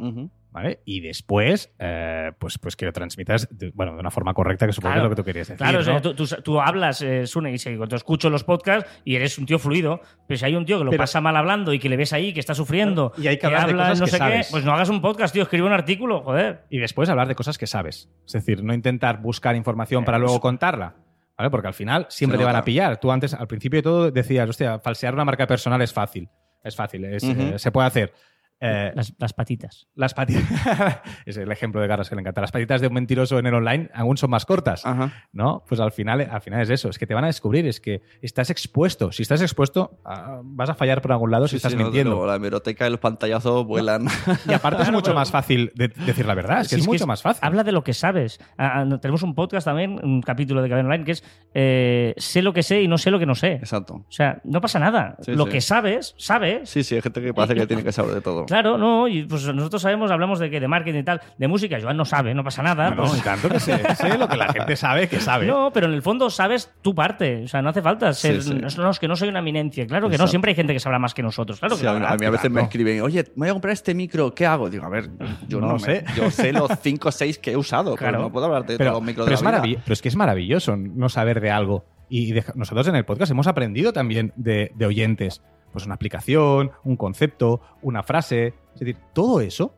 ¿vale? 0.50 0.78
Y 0.84 1.00
después, 1.00 1.72
eh, 1.80 2.30
pues, 2.38 2.58
pues 2.58 2.76
que 2.76 2.86
lo 2.86 2.92
transmitas 2.92 3.48
de, 3.50 3.72
bueno, 3.74 3.94
de 3.94 3.98
una 3.98 4.12
forma 4.12 4.34
correcta, 4.34 4.66
que 4.66 4.72
supongo 4.72 4.92
que 4.94 4.98
es 4.98 5.02
lo 5.02 5.10
que 5.10 5.16
tú 5.16 5.24
querías 5.24 5.48
decir. 5.48 5.58
Claro, 5.58 5.80
o 5.80 5.82
sea, 5.82 5.94
¿no? 5.94 6.00
tú, 6.02 6.14
tú- 6.14 6.26
tú 6.44 6.60
hablas, 6.60 7.02
eh, 7.02 7.26
Sune, 7.26 7.52
y 7.52 7.58
si 7.58 7.76
te 7.76 7.96
escucho 7.96 8.30
los 8.30 8.44
podcasts 8.44 8.88
y 9.04 9.16
eres 9.16 9.36
un 9.36 9.46
tío 9.46 9.58
fluido, 9.58 10.00
pero 10.28 10.38
si 10.38 10.44
hay 10.44 10.54
un 10.54 10.64
tío 10.64 10.78
que 10.78 10.84
lo 10.84 10.90
Pero- 10.90 11.02
pasa 11.02 11.20
mal 11.20 11.36
hablando 11.36 11.72
y 11.72 11.80
que 11.80 11.88
le 11.88 11.96
ves 11.96 12.12
ahí, 12.12 12.32
que 12.32 12.38
está 12.38 12.54
sufriendo, 12.54 13.12
Y 13.18 13.26
hay 13.26 13.36
que 13.38 13.46
hablar 13.46 13.62
habla 13.64 13.82
cosas 13.82 13.98
no 14.00 14.04
que 14.04 14.10
sé 14.12 14.18
sabes. 14.18 14.46
qué, 14.46 14.52
pues 14.52 14.64
no 14.64 14.72
hagas 14.72 14.88
un 14.90 15.00
podcast, 15.00 15.34
tío, 15.34 15.42
escribe 15.42 15.66
un 15.66 15.72
artículo, 15.72 16.22
joder. 16.22 16.62
Y 16.70 16.78
después 16.78 17.08
hablar 17.08 17.26
de 17.26 17.34
cosas 17.34 17.58
que 17.58 17.66
sabes. 17.66 18.08
Es 18.24 18.32
decir, 18.34 18.62
no 18.62 18.72
intentar 18.74 19.20
buscar 19.20 19.56
información 19.56 20.04
Eh, 20.04 20.06
para 20.06 20.18
luego 20.18 20.34
eso. 20.34 20.40
contarla. 20.40 20.94
¿Vale? 21.36 21.50
Porque 21.50 21.66
al 21.66 21.74
final 21.74 22.06
siempre 22.08 22.38
te 22.38 22.44
van 22.44 22.56
a 22.56 22.64
pillar. 22.64 23.00
Tú 23.00 23.10
antes, 23.10 23.34
al 23.34 23.48
principio 23.48 23.78
de 23.78 23.82
todo, 23.82 24.10
decías, 24.10 24.48
hostia, 24.48 24.78
falsear 24.78 25.14
una 25.14 25.24
marca 25.24 25.46
personal 25.46 25.82
es 25.82 25.92
fácil. 25.92 26.28
Es 26.62 26.76
fácil, 26.76 27.04
es, 27.04 27.22
eh, 27.24 27.58
se 27.58 27.70
puede 27.72 27.86
hacer. 27.86 28.12
Eh, 28.60 28.92
Las, 28.94 29.12
las 29.18 29.32
patitas. 29.34 29.88
las 29.94 30.14
patitas. 30.14 30.44
es 31.26 31.36
el 31.36 31.50
ejemplo 31.52 31.80
de 31.80 31.86
Garras 31.86 32.08
que 32.08 32.14
le 32.14 32.20
encanta. 32.22 32.40
Las 32.40 32.52
patitas 32.52 32.80
de 32.80 32.86
un 32.86 32.94
mentiroso 32.94 33.38
en 33.38 33.46
el 33.46 33.54
online 33.54 33.90
aún 33.94 34.16
son 34.16 34.30
más 34.30 34.46
cortas. 34.46 34.86
Ajá. 34.86 35.12
¿No? 35.32 35.64
Pues 35.68 35.80
al 35.80 35.92
final, 35.92 36.26
al 36.30 36.40
final 36.40 36.62
es 36.62 36.70
eso. 36.70 36.88
Es 36.88 36.98
que 36.98 37.06
te 37.06 37.12
van 37.14 37.24
a 37.24 37.26
descubrir. 37.26 37.66
Es 37.66 37.80
que 37.80 38.02
estás 38.22 38.48
expuesto. 38.50 39.12
Si 39.12 39.22
estás 39.22 39.42
expuesto, 39.42 40.00
ah, 40.04 40.40
vas 40.42 40.70
a 40.70 40.74
fallar 40.74 41.02
por 41.02 41.12
algún 41.12 41.30
lado 41.30 41.46
si 41.48 41.56
estás 41.56 41.72
sí, 41.72 41.78
no, 41.78 41.84
mintiendo. 41.84 42.12
luego 42.12 42.26
la 42.26 42.36
hemeroteca 42.36 42.86
y 42.86 42.90
los 42.90 43.00
pantallazos 43.00 43.66
vuelan. 43.66 44.06
Y 44.48 44.52
aparte 44.54 44.82
es 44.82 44.90
mucho 44.92 45.04
pero- 45.06 45.16
más 45.16 45.30
fácil 45.30 45.72
de- 45.74 45.88
decir 45.88 46.24
la 46.24 46.34
verdad. 46.34 46.60
Es 46.62 46.68
que 46.68 46.76
Si 46.76 46.80
es 46.82 46.86
mucho 46.86 47.06
más 47.06 47.20
fácil. 47.22 47.40
Habla 47.44 47.64
de 47.64 47.72
lo 47.72 47.84
que 47.84 47.92
sabes. 47.92 48.38
Ah, 48.56 48.80
ah, 48.90 48.98
tenemos 49.00 49.22
un 49.22 49.34
podcast 49.34 49.66
también, 49.66 50.00
un 50.02 50.22
capítulo 50.22 50.62
de 50.62 50.68
Cabina 50.70 50.88
Online, 50.88 51.04
que 51.04 51.12
es 51.12 51.24
eh, 51.54 52.14
sé 52.16 52.40
lo 52.40 52.52
que 52.52 52.62
sé 52.62 52.80
y 52.82 52.88
no 52.88 52.96
sé 52.98 53.10
lo 53.10 53.18
que 53.18 53.26
no 53.26 53.34
sé. 53.34 53.52
Exacto. 53.54 53.94
O 53.94 54.06
sea, 54.12 54.40
no 54.44 54.60
pasa 54.60 54.78
nada. 54.78 55.16
Sí, 55.20 55.32
lo 55.34 55.44
sí. 55.44 55.50
que 55.50 55.60
sabes, 55.60 56.14
sabes. 56.16 56.70
Sí, 56.70 56.82
sí, 56.82 56.94
hay 56.94 57.02
gente 57.02 57.20
que 57.20 57.34
parece 57.34 57.54
que 57.54 57.66
tiene 57.66 57.82
que 57.84 57.92
saber 57.92 58.14
de 58.14 58.20
todo. 58.20 58.43
Claro, 58.46 58.78
no, 58.78 59.08
y 59.08 59.24
pues 59.24 59.46
nosotros 59.54 59.82
sabemos, 59.82 60.10
hablamos 60.10 60.38
de 60.38 60.50
que 60.50 60.60
de 60.60 60.68
marketing 60.68 61.00
y 61.00 61.02
tal, 61.04 61.20
de 61.38 61.48
música, 61.48 61.78
Joan 61.80 61.96
no 61.96 62.04
sabe, 62.04 62.34
no 62.34 62.44
pasa 62.44 62.62
nada. 62.62 62.90
No, 62.90 62.96
pues- 63.02 63.16
no, 63.16 63.22
tanto 63.22 63.48
que 63.48 63.60
sé, 63.60 63.78
sé 63.96 64.18
lo 64.18 64.28
que 64.28 64.36
la 64.36 64.52
gente 64.52 64.76
sabe 64.76 65.08
que 65.08 65.20
sabe. 65.20 65.46
No, 65.46 65.70
pero 65.72 65.86
en 65.86 65.92
el 65.94 66.02
fondo 66.02 66.30
sabes 66.30 66.72
tu 66.82 66.94
parte. 66.94 67.44
O 67.44 67.48
sea, 67.48 67.62
no 67.62 67.70
hace 67.70 67.82
falta 67.82 68.12
ser. 68.12 68.42
Sí, 68.42 68.48
sí. 68.52 68.54
No, 68.54 68.68
no, 68.84 68.90
es 68.90 68.98
que 68.98 69.08
no 69.08 69.16
soy 69.16 69.28
una 69.28 69.40
eminencia. 69.40 69.86
Claro 69.86 70.06
que 70.08 70.12
no, 70.12 70.24
Exacto. 70.24 70.30
siempre 70.30 70.50
hay 70.50 70.54
gente 70.54 70.72
que 70.72 70.80
sabrá 70.80 70.98
más 70.98 71.14
que 71.14 71.22
nosotros. 71.22 71.58
Claro 71.60 71.74
que 71.76 71.80
Sí, 71.82 71.86
a, 71.86 71.92
no, 71.92 72.00
mí- 72.00 72.06
a 72.08 72.16
mí 72.16 72.26
a 72.26 72.30
veces 72.30 72.50
me 72.50 72.62
escriben, 72.62 73.00
oye, 73.02 73.24
me 73.36 73.46
voy 73.46 73.48
a 73.48 73.52
comprar 73.52 73.72
este 73.72 73.94
micro, 73.94 74.34
¿qué 74.34 74.46
hago? 74.46 74.70
Digo, 74.70 74.84
a 74.84 74.88
ver, 74.88 75.10
yo 75.48 75.60
No 75.60 75.66
no, 75.66 75.72
lo 75.74 75.78
me- 75.78 75.80
sé. 75.80 76.04
Yo 76.16 76.30
sé 76.30 76.52
los 76.52 76.70
5 76.82 77.08
o 77.08 77.12
6 77.12 77.38
que 77.38 77.52
he 77.52 77.56
usado, 77.56 77.94
Claro. 77.96 78.12
pero 78.12 78.22
no 78.24 78.32
puedo 78.32 78.46
hablar 78.46 78.66
de 78.66 78.76
pero, 78.78 78.90
todos 78.90 79.02
los 79.02 79.06
micros 79.06 79.24
pero 79.26 79.30
de 79.30 79.34
es 79.34 79.42
la 79.42 79.50
vida. 79.50 79.56
maravilloso, 79.58 79.82
pero 79.84 79.92
es 79.94 80.02
que 80.02 80.08
es 80.08 80.16
maravilloso 80.16 80.76
no 80.76 81.08
saber 81.08 81.40
de 81.40 81.50
algo. 81.50 81.84
Y 82.08 82.32
deja- 82.32 82.52
nosotros 82.54 82.86
en 82.88 82.96
el 82.96 83.04
podcast 83.04 83.30
hemos 83.32 83.46
aprendido 83.46 83.92
también 83.92 84.32
de, 84.36 84.70
de 84.74 84.86
oyentes. 84.86 85.42
Pues 85.74 85.84
una 85.84 85.96
aplicación, 85.96 86.70
un 86.84 86.96
concepto, 86.96 87.60
una 87.82 88.02
frase. 88.02 88.54
Es 88.72 88.80
decir, 88.80 88.96
todo 89.12 89.42
eso, 89.42 89.74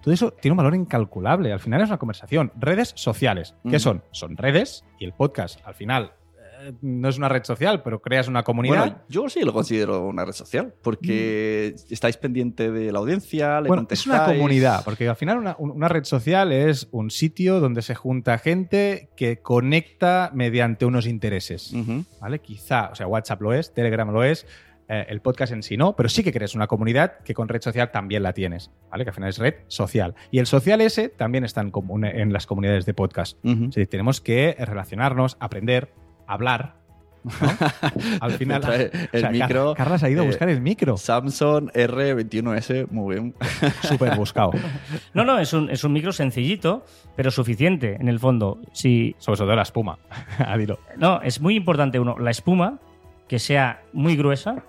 todo 0.00 0.14
eso 0.14 0.30
tiene 0.30 0.52
un 0.52 0.56
valor 0.58 0.74
incalculable. 0.74 1.52
Al 1.52 1.60
final 1.60 1.82
es 1.82 1.88
una 1.90 1.98
conversación. 1.98 2.50
Redes 2.58 2.92
sociales. 2.96 3.54
¿Qué 3.68 3.78
son? 3.78 4.02
Son 4.12 4.38
redes 4.38 4.84
y 4.98 5.04
el 5.04 5.12
podcast, 5.12 5.60
al 5.66 5.74
final, 5.74 6.12
eh, 6.64 6.72
no 6.80 7.08
es 7.08 7.18
una 7.18 7.28
red 7.28 7.42
social, 7.44 7.82
pero 7.82 8.00
creas 8.00 8.26
una 8.28 8.42
comunidad. 8.44 8.78
Bueno, 8.78 8.98
yo 9.08 9.28
sí 9.28 9.42
lo 9.42 9.52
considero 9.52 10.06
una 10.06 10.24
red 10.24 10.32
social, 10.32 10.72
porque 10.82 11.74
estáis 11.90 12.16
pendiente 12.16 12.70
de 12.70 12.92
la 12.92 12.98
audiencia, 13.00 13.60
le 13.60 13.66
Mm. 13.66 13.68
Bueno, 13.68 13.86
es 13.90 14.06
una 14.06 14.14
contestáis. 14.18 14.38
comunidad, 14.38 14.84
porque 14.84 15.08
al 15.08 15.16
final 15.16 15.38
una, 15.38 15.56
un- 15.58 15.70
una 15.72 15.88
red 15.88 16.04
social 16.04 16.52
es 16.52 16.88
un 16.92 17.10
sitio 17.10 17.58
donde 17.60 17.82
se 17.82 17.94
junta 17.96 18.38
gente 18.38 19.08
que 19.16 19.40
conecta 19.40 20.30
mediante 20.34 20.84
unos 20.84 21.06
intereses. 21.06 21.72
¿Vale? 22.20 22.40
Quizá, 22.40 22.90
o 22.90 22.94
sea, 22.94 23.06
WhatsApp 23.06 23.40
lo 23.42 23.52
es, 23.52 23.72
Telegram 23.74 24.10
lo 24.12 24.22
es, 24.24 24.46
eh, 24.92 25.06
el 25.08 25.20
podcast 25.20 25.52
en 25.52 25.62
sí 25.62 25.76
no, 25.76 25.96
pero 25.96 26.08
sí 26.08 26.22
que 26.22 26.32
crees 26.32 26.54
una 26.54 26.66
comunidad 26.66 27.18
que 27.24 27.32
con 27.34 27.48
red 27.48 27.62
social 27.62 27.90
también 27.90 28.22
la 28.22 28.32
tienes, 28.32 28.70
¿vale? 28.90 29.04
Que 29.04 29.10
al 29.10 29.14
final 29.14 29.30
es 29.30 29.38
red 29.38 29.54
social. 29.68 30.14
Y 30.30 30.38
el 30.38 30.46
social 30.46 30.80
ese 30.80 31.08
también 31.08 31.44
está 31.44 31.60
en, 31.62 31.70
común- 31.70 32.04
en 32.04 32.32
las 32.32 32.46
comunidades 32.46 32.84
de 32.86 32.94
podcast. 32.94 33.38
Es 33.44 33.58
decir, 33.68 33.86
tenemos 33.88 34.20
que 34.20 34.54
relacionarnos, 34.58 35.36
aprender, 35.40 35.92
hablar. 36.26 36.74
¿no? 37.24 37.30
Al 38.20 38.32
final, 38.32 38.60
trae 38.60 38.90
el 39.12 39.30
micro, 39.30 39.74
Carlas 39.74 40.02
ha 40.02 40.10
ido 40.10 40.22
a 40.22 40.24
eh, 40.24 40.26
buscar 40.26 40.48
el 40.48 40.60
micro. 40.60 40.96
Samsung 40.96 41.70
R21S, 41.70 42.88
muy 42.90 43.14
bien. 43.14 43.34
Súper 43.82 44.16
buscado. 44.16 44.50
No, 45.14 45.24
no, 45.24 45.38
es 45.38 45.52
un, 45.52 45.70
es 45.70 45.84
un 45.84 45.92
micro 45.92 46.12
sencillito, 46.12 46.84
pero 47.16 47.30
suficiente 47.30 47.96
en 48.00 48.08
el 48.08 48.18
fondo. 48.18 48.60
Si, 48.72 49.14
Sobre 49.18 49.38
todo 49.38 49.54
la 49.54 49.62
espuma. 49.62 49.98
Ah, 50.38 50.56
dilo. 50.58 50.80
no, 50.96 51.22
es 51.22 51.40
muy 51.40 51.54
importante, 51.54 52.00
uno, 52.00 52.16
la 52.18 52.30
espuma, 52.32 52.80
que 53.28 53.38
sea 53.38 53.82
muy 53.92 54.16
gruesa. 54.16 54.64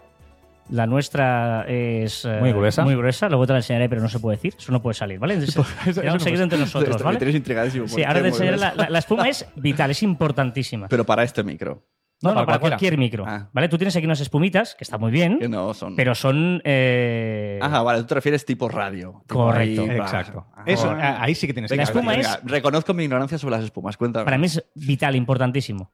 La 0.69 0.87
nuestra 0.87 1.65
es. 1.67 2.25
eh, 2.25 2.37
Muy 2.39 2.51
gruesa. 2.51 2.83
Muy 2.83 2.95
gruesa, 2.95 3.27
luego 3.29 3.45
te 3.45 3.53
la 3.53 3.59
enseñaré, 3.59 3.89
pero 3.89 4.01
no 4.01 4.09
se 4.09 4.19
puede 4.19 4.37
decir. 4.37 4.53
Eso 4.57 4.71
no 4.71 4.81
puede 4.81 4.93
salir, 4.93 5.19
¿vale? 5.19 5.33
Entonces, 5.35 5.55
eso- 5.55 5.65
eso 5.83 5.93
será 6.01 6.11
un 6.13 6.17
no 6.17 6.23
secreto 6.23 6.43
entre 6.43 6.59
nosotros, 6.59 7.03
¿vale? 7.03 7.19
Sí, 7.31 7.39
¿por 7.79 8.05
ahora 8.05 8.21
te 8.21 8.27
enseñaré. 8.29 8.57
La, 8.57 8.73
la- 8.75 8.89
la 8.89 8.99
espuma 8.99 9.27
es 9.29 9.45
vital, 9.55 9.91
es 9.91 10.03
importantísima. 10.03 10.87
Pero 10.87 11.05
para 11.05 11.23
este 11.23 11.43
micro, 11.43 11.85
no, 12.21 12.33
no, 12.33 12.45
para 12.45 12.59
cualquier 12.59 12.97
micro. 12.97 13.25
Ah. 13.27 13.49
¿Vale? 13.51 13.67
Tú 13.67 13.77
tienes 13.77 13.93
aquí 13.97 14.05
unas 14.05 14.21
espumitas, 14.21 14.75
que 14.75 14.85
está 14.85 14.97
muy 14.97 15.11
bien, 15.11 15.39
que 15.39 15.49
no 15.49 15.73
son... 15.73 15.95
pero 15.97 16.15
son. 16.15 16.61
eh, 16.63 17.59
Ajá, 17.61 17.81
vale, 17.81 17.99
tú 18.01 18.05
te 18.07 18.15
refieres 18.15 18.45
tipo 18.45 18.69
radio. 18.69 19.21
Tipo 19.27 19.45
Correcto. 19.45 19.81
ahí. 19.83 19.89
Exacto. 19.97 20.47
Ah. 20.55 20.63
Eso, 20.65 20.89
ah, 20.89 21.17
ahí 21.21 21.35
sí 21.35 21.45
que 21.47 21.53
tienes 21.53 21.69
Venga, 21.69 21.83
La 21.83 21.89
espuma 21.89 22.11
venga, 22.13 22.33
es- 22.35 22.39
Reconozco 22.45 22.93
mi 22.93 23.03
ignorancia 23.03 23.37
sobre 23.37 23.55
las 23.57 23.65
espumas, 23.65 23.97
cuéntame. 23.97 24.23
Para 24.25 24.37
mí 24.37 24.45
es 24.45 24.63
vital, 24.75 25.15
importantísimo. 25.17 25.91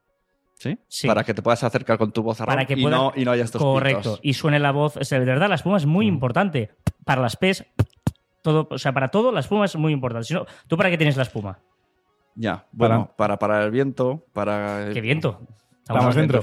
¿Sí? 0.60 0.78
Sí. 0.88 1.06
Para 1.08 1.24
que 1.24 1.32
te 1.32 1.40
puedas 1.40 1.64
acercar 1.64 1.96
con 1.96 2.12
tu 2.12 2.22
voz 2.22 2.38
a 2.42 2.44
Para 2.44 2.66
que 2.66 2.74
y, 2.74 2.82
pueda- 2.82 2.94
no, 2.94 3.12
y 3.16 3.24
no 3.24 3.30
haya 3.30 3.44
estos 3.44 3.62
Correcto. 3.62 4.00
pitos. 4.00 4.20
Y 4.22 4.34
suene 4.34 4.58
la 4.58 4.72
voz. 4.72 4.98
O 4.98 5.04
sea, 5.04 5.18
de 5.18 5.24
verdad, 5.24 5.48
la 5.48 5.54
espuma 5.54 5.78
es 5.78 5.86
muy 5.86 6.06
importante. 6.06 6.70
Para 7.06 7.22
las 7.22 7.36
P's, 7.36 7.64
todo, 8.42 8.68
o 8.70 8.76
sea, 8.76 8.92
para 8.92 9.08
todo 9.08 9.32
la 9.32 9.40
espuma 9.40 9.64
es 9.64 9.74
muy 9.76 9.90
importante. 9.94 10.26
Si 10.26 10.34
no, 10.34 10.44
¿tú 10.68 10.76
para 10.76 10.90
qué 10.90 10.98
tienes 10.98 11.16
la 11.16 11.22
espuma? 11.22 11.60
Ya, 12.34 12.66
bueno, 12.72 13.10
para, 13.16 13.38
para 13.38 13.64
el 13.64 13.70
viento, 13.70 14.26
para... 14.34 14.90
¿Qué 14.92 15.00
viento? 15.00 15.40
Estamos 15.82 16.14
dentro. 16.14 16.42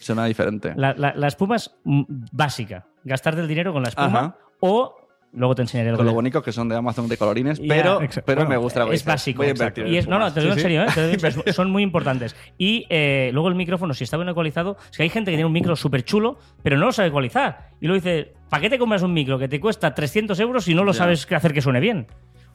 Suena 0.00 0.24
diferente. 0.24 0.72
La, 0.74 0.94
la- 0.94 1.14
la 1.14 1.28
espuma 1.28 1.56
es 1.56 1.76
mm, 1.84 2.02
básica. 2.32 2.86
Gastarte 3.04 3.42
el 3.42 3.48
dinero 3.48 3.72
con 3.74 3.82
la 3.82 3.90
espuma 3.90 4.06
Ajá. 4.18 4.38
o 4.60 4.96
luego 5.36 5.54
te 5.54 5.62
enseñaré 5.62 5.90
algo. 5.90 5.98
Con 5.98 6.06
lo 6.06 6.10
de- 6.12 6.16
bonito 6.16 6.42
que 6.42 6.50
son 6.50 6.68
de 6.68 6.74
Amazon 6.76 7.08
de 7.08 7.16
colorines, 7.16 7.60
pero, 7.60 8.00
pero 8.24 8.40
Bueno, 8.40 8.48
me 8.50 8.56
gusta 8.56 8.80
lo 8.80 8.88
que 8.88 8.96
es 8.96 9.04
básico. 9.04 9.42
Voy 9.44 9.48
a 9.52 9.88
Y 9.88 9.96
es, 9.96 10.08
no, 10.08 10.18
no, 10.18 10.32
te 10.32 10.40
lo 10.40 10.46
digo 10.46 10.54
Sí, 10.54 10.60
en 10.60 10.62
serio, 10.62 10.82
¿eh? 10.82 10.86
Te 10.94 11.00
lo 11.02 11.06
digo 11.08 11.26
en 11.26 11.32
serio, 11.32 11.52
son 11.52 11.70
muy 11.70 11.82
importantes. 11.82 12.34
Y 12.58 12.86
eh, 12.88 13.30
luego 13.32 13.48
el 13.48 13.54
micrófono, 13.54 13.94
si 13.94 14.04
está 14.04 14.16
bien 14.16 14.28
ecualizado, 14.28 14.76
es 14.90 14.96
que 14.96 15.02
hay 15.04 15.08
gente 15.10 15.30
que 15.30 15.36
tiene 15.36 15.46
un 15.46 15.52
micro 15.52 15.76
súper 15.76 16.04
chulo, 16.04 16.38
pero 16.62 16.76
no 16.78 16.86
lo 16.86 16.92
sabe 16.92 17.08
ecualizar. 17.08 17.68
Y 17.80 17.86
luego 17.86 18.02
dice, 18.02 18.32
¿para 18.48 18.62
qué 18.62 18.70
te 18.70 18.78
compras 18.78 19.02
un 19.02 19.12
micro 19.12 19.38
que 19.38 19.46
te 19.48 19.60
cuesta 19.60 19.94
300 19.94 20.40
euros 20.40 20.64
si 20.64 20.74
no 20.74 20.82
lo 20.84 20.92
Ya. 20.92 20.98
sabes 20.98 21.30
hacer 21.30 21.52
que 21.52 21.60
suene 21.62 21.80
bien? 21.80 22.06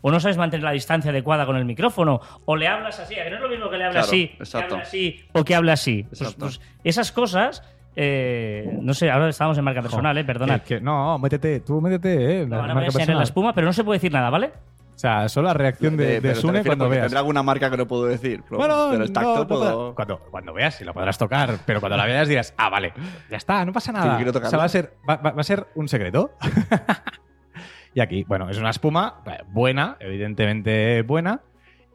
O 0.03 0.09
no 0.09 0.19
sabes 0.19 0.36
mantener 0.38 0.63
la 0.63 0.71
distancia 0.71 1.11
adecuada 1.11 1.45
con 1.45 1.55
el 1.57 1.65
micrófono, 1.65 2.21
o 2.45 2.55
le 2.55 2.67
hablas 2.67 2.99
así, 2.99 3.13
a 3.19 3.23
que 3.23 3.29
no 3.29 3.36
es 3.36 3.41
lo 3.43 3.49
mismo 3.49 3.69
que 3.69 3.77
le 3.77 3.84
hable 3.84 3.93
Claro, 3.99 4.07
así, 4.07 4.29
que 4.29 4.57
hable 4.57 4.82
así, 4.82 5.19
o 5.34 5.43
que 5.43 5.53
hable 5.53 5.71
así. 5.71 6.05
Pues, 6.17 6.34
pues 6.34 6.61
esas 6.84 7.11
cosas, 7.11 7.61
eh, 7.96 8.78
no 8.82 8.94
sé, 8.94 9.10
ahora 9.12 9.30
estamos 9.30 9.58
en 9.58 9.64
marca 9.64 9.82
personal, 9.82 10.18
eh, 10.18 10.24
perdona. 10.24 10.60
Que- 10.60 10.76
que- 10.76 10.82
no, 10.82 11.18
métete, 11.20 11.60
tú 11.62 11.82
métete, 11.82 12.42
eh. 12.42 12.46
No, 12.46 12.56
la 12.56 12.62
ahora 12.62 12.62
voy 12.62 12.72
a 12.72 12.74
marca 12.76 12.86
enseñar 12.88 12.94
personal. 13.00 13.18
la 13.18 13.24
espuma, 13.24 13.54
pero 13.54 13.68
no 13.68 13.74
se 13.74 13.84
puede 13.84 13.98
decir 13.98 14.12
nada, 14.12 14.30
¿vale? 14.30 14.52
O 14.94 15.00
sea, 15.02 15.28
solo 15.30 15.48
la 15.48 15.54
reacción 15.56 15.98
de, 15.98 16.18
Eh, 16.18 16.22
de 16.22 16.36
Sune 16.36 16.64
cuando 16.64 16.88
veas. 16.88 17.04
Tendrá 17.06 17.20
alguna 17.22 17.42
marca 17.42 17.72
que 17.72 17.78
no 17.78 17.88
puedo 17.88 18.06
decir. 18.06 18.44
Pero, 18.48 18.58
Bueno, 18.60 18.89
pero 18.92 19.04
el 19.04 19.12
tacto 19.12 19.34
no, 19.34 19.39
no 19.39 19.48
puedo... 19.48 19.62
podrá- 19.92 19.96
cuando, 19.96 20.20
cuando 20.30 20.54
veas, 20.54 20.76
si 20.76 20.84
lo 20.86 20.94
podrás 20.94 21.18
tocar, 21.18 21.58
pero 21.66 21.80
cuando 21.80 21.98
la 21.98 22.06
veas 22.06 22.28
dirás, 22.28 22.54
ah, 22.58 22.70
vale, 22.70 22.94
ya 23.30 23.38
está, 23.38 23.66
no 23.66 23.74
pasa 23.74 23.92
nada. 23.92 24.16
quiero 24.18 24.32
o 24.32 24.46
sea, 24.46 24.60
va 24.60 24.66
a 24.66 24.70
ser, 24.70 24.94
va, 25.10 25.16
va- 25.16 25.32
va 25.32 25.42
a 25.42 25.44
ser 25.44 25.66
un 25.76 25.88
secreto. 25.88 26.32
y 27.96 28.00
aquí, 28.00 28.24
bueno, 28.26 28.50
es 28.50 28.58
una 28.58 28.70
espuma 28.70 29.22
buena, 29.50 29.98
evidentemente 30.00 31.02
buena, 31.02 31.42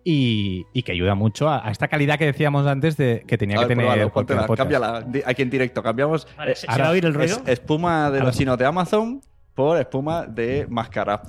y, 0.08 0.66
y 0.72 0.84
que 0.84 0.92
ayuda 0.92 1.16
mucho 1.16 1.48
a, 1.48 1.66
a 1.66 1.72
esta 1.72 1.88
calidad 1.88 2.16
que 2.16 2.26
decíamos 2.26 2.64
antes 2.68 2.96
de 2.96 3.24
que 3.26 3.36
tenía 3.36 3.56
A 3.58 3.66
que 3.66 3.74
ver, 3.74 3.78
tener 3.88 4.10
póntela, 4.12 4.46
podcast. 4.46 4.70
cámbiala. 4.70 5.04
Aquí 5.26 5.42
en 5.42 5.50
directo 5.50 5.82
cambiamos. 5.82 6.28
Vale, 6.36 6.52
eh, 6.52 6.54
¿se, 6.54 6.60
se 6.66 6.70
ahora 6.70 6.84
va 6.84 6.90
a 6.90 6.92
oír 6.92 7.04
el 7.06 7.12
ruido? 7.14 7.38
es- 7.44 7.48
espuma 7.48 8.08
de 8.12 8.20
los 8.20 8.36
chinos 8.38 8.56
de 8.56 8.66
Amazon 8.66 9.20
por 9.52 9.78
espuma 9.78 10.24
de 10.26 10.66
máscara. 10.70 11.22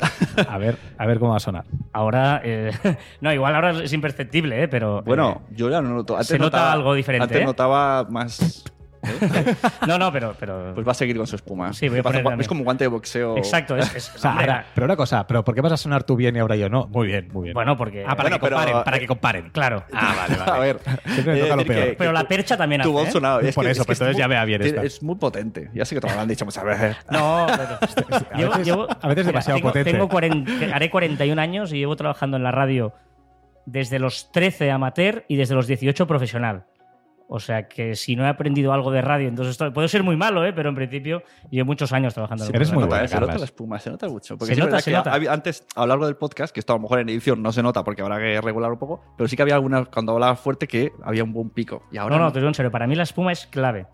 A 0.47 0.57
ver, 0.59 0.77
a 0.95 1.05
ver 1.07 1.17
cómo 1.17 1.31
va 1.31 1.37
a 1.37 1.39
sonar. 1.39 1.63
Ahora, 1.91 2.39
eh, 2.43 2.71
no, 3.21 3.33
igual 3.33 3.55
ahora 3.55 3.71
es 3.83 3.93
imperceptible, 3.93 4.61
¿eh? 4.61 4.67
pero. 4.67 5.01
bueno, 5.01 5.41
eh, 5.49 5.53
yo 5.55 5.71
ya 5.71 5.81
no 5.81 5.89
noto. 5.95 6.13
Antes 6.13 6.27
se 6.27 6.37
nota 6.37 6.57
notaba- 6.57 6.71
algo 6.73 6.93
diferente, 6.93 7.23
Antes 7.23 7.41
¿eh? 7.41 7.45
notaba 7.45 8.03
más. 8.11 8.63
No, 9.87 9.97
no, 9.97 10.11
pero. 10.11 10.35
pero 10.39 10.71
Pues 10.73 10.87
va 10.87 10.91
a 10.91 10.95
seguir 10.95 11.17
con 11.17 11.27
su 11.27 11.35
espuma. 11.35 11.73
Sí, 11.73 11.89
voy 11.89 11.99
a 11.99 12.03
poner 12.03 12.25
es 12.41 12.47
como 12.47 12.61
un 12.61 12.65
guante 12.65 12.83
de 12.83 12.87
boxeo. 12.89 13.37
Exacto, 13.37 13.77
es. 13.77 13.93
es- 13.95 14.07
O 14.15 14.19
sea, 14.19 14.33
ahora, 14.33 14.65
pero 14.73 14.85
una 14.85 14.95
cosa, 14.95 15.25
pero 15.27 15.43
¿por 15.43 15.53
qué 15.55 15.61
vas 15.61 15.71
a 15.73 15.77
sonar 15.77 16.03
tú 16.03 16.15
bien 16.15 16.35
y 16.35 16.39
ahora 16.39 16.55
yo 16.55 16.69
no? 16.69 16.87
Muy 16.87 17.07
bien, 17.07 17.29
muy 17.31 17.43
bien. 17.45 17.53
bueno, 17.53 17.77
porque. 17.77 18.03
ah, 18.05 18.15
para 18.15 18.29
Bueno, 18.29 18.35
que 18.37 18.39
comparen, 18.49 18.65
pero- 18.73 18.83
para 18.83 18.99
que 18.99 19.07
comparen. 19.07 19.49
Claro. 19.51 19.83
Ah, 19.93 20.13
vale, 20.17 20.35
vale. 20.37 20.51
A 20.57 20.59
ver. 20.59 20.79
Siempre 21.05 21.33
me 21.33 21.39
de 21.39 21.41
toca 21.43 21.55
lo 21.55 21.65
peor. 21.65 21.83
que- 21.85 21.93
pero 21.97 22.09
que 22.09 22.13
la 22.13 22.21
tu- 22.21 22.27
percha 22.27 22.57
también 22.57 22.81
Tu 22.81 22.89
hace. 22.89 22.93
voz 22.99 23.07
¿eh? 23.07 23.11
sonaba. 23.11 23.41
Es 23.41 23.55
Por 23.55 23.65
que- 23.65 23.71
eso, 23.71 23.85
pues 23.85 23.97
es 23.97 24.01
entonces 24.01 24.15
muy- 24.15 24.21
ya 24.21 24.27
vea 24.27 24.45
bien 24.45 24.61
esta. 24.61 24.83
Es 24.83 25.03
muy 25.03 25.15
potente. 25.15 25.69
Ya 25.73 25.85
sé 25.85 25.95
que 25.95 26.01
te 26.01 26.13
lo 26.13 26.19
han 26.19 26.27
dicho 26.27 26.45
muchas 26.45 26.63
veces. 26.63 26.95
No, 27.11 27.47
pero- 27.47 28.17
A 28.31 28.37
llevo- 28.37 28.49
veces- 28.51 28.65
llevo- 28.67 28.87
a 29.01 29.07
veces 29.07 29.25
demasiado 29.25 29.57
tengo, 29.59 29.69
potente. 29.69 29.91
tengo 29.91 30.09
40 30.09 30.75
haré 30.75 30.89
41 30.89 31.39
años 31.41 31.73
y 31.73 31.77
llevo 31.77 31.95
trabajando 31.95 32.37
en 32.37 32.43
la 32.43 32.51
radio 32.51 32.93
desde 33.65 33.99
los 33.99 34.31
13 34.31 34.71
amateur 34.71 35.25
y 35.27 35.35
desde 35.35 35.53
los 35.55 35.67
18 35.67 36.07
profesional. 36.07 36.65
O 37.29 37.39
sea 37.41 37.67
que 37.67 37.95
si 37.95 38.15
no 38.15 38.23
he 38.23 38.29
aprendido 38.29 38.71
algo 38.71 38.89
de 38.89 39.01
radio, 39.01 39.27
entonces 39.27 39.51
esto 39.51 39.73
puede 39.73 39.89
ser 39.89 40.01
muy 40.01 40.15
malo, 40.15 40.45
¿eh? 40.45 40.53
pero 40.53 40.69
en 40.69 40.75
principio 40.75 41.23
llevo 41.49 41.65
muchos 41.65 41.91
años 41.91 42.13
trabajando 42.13 42.45
en 42.45 42.55
Eres 42.55 42.71
muy 42.71 42.83
nota, 42.83 42.95
buena, 42.95 43.07
se 43.09 43.19
nota 43.19 43.37
la 43.37 43.43
espuma, 43.45 43.79
se 43.79 43.89
nota 43.89 44.07
mucho. 44.07 44.37
Porque 44.37 44.55
Se 44.55 44.61
sí 44.61 44.65
nota, 44.65 44.79
se 44.79 44.91
nota. 44.91 45.13
antes, 45.29 45.65
a 45.75 45.81
lo 45.81 45.87
largo 45.87 46.05
del 46.05 46.15
podcast, 46.15 46.53
que 46.53 46.61
esto 46.61 46.71
a 46.71 46.77
lo 46.77 46.83
mejor 46.83 46.99
en 46.99 47.09
edición 47.09 47.41
no 47.43 47.51
se 47.51 47.61
nota 47.61 47.83
porque 47.83 48.01
habrá 48.01 48.17
que 48.17 48.39
regular 48.39 48.71
un 48.71 48.79
poco, 48.79 49.01
pero 49.17 49.27
sí 49.27 49.35
que 49.35 49.41
había 49.41 49.55
algunas, 49.55 49.89
cuando 49.89 50.13
hablaba 50.13 50.37
fuerte, 50.37 50.67
que 50.67 50.93
había 51.03 51.23
un 51.25 51.33
buen 51.33 51.49
pico. 51.49 51.83
Y 51.91 51.97
ahora 51.97 52.15
No, 52.15 52.19
no, 52.19 52.25
no. 52.27 52.31
te 52.31 52.39
digo 52.39 52.47
en 52.47 52.53
serio, 52.55 52.71
para 52.71 52.87
mí 52.87 52.95
la 52.95 53.03
espuma 53.03 53.33
es 53.33 53.45
clave. 53.47 53.87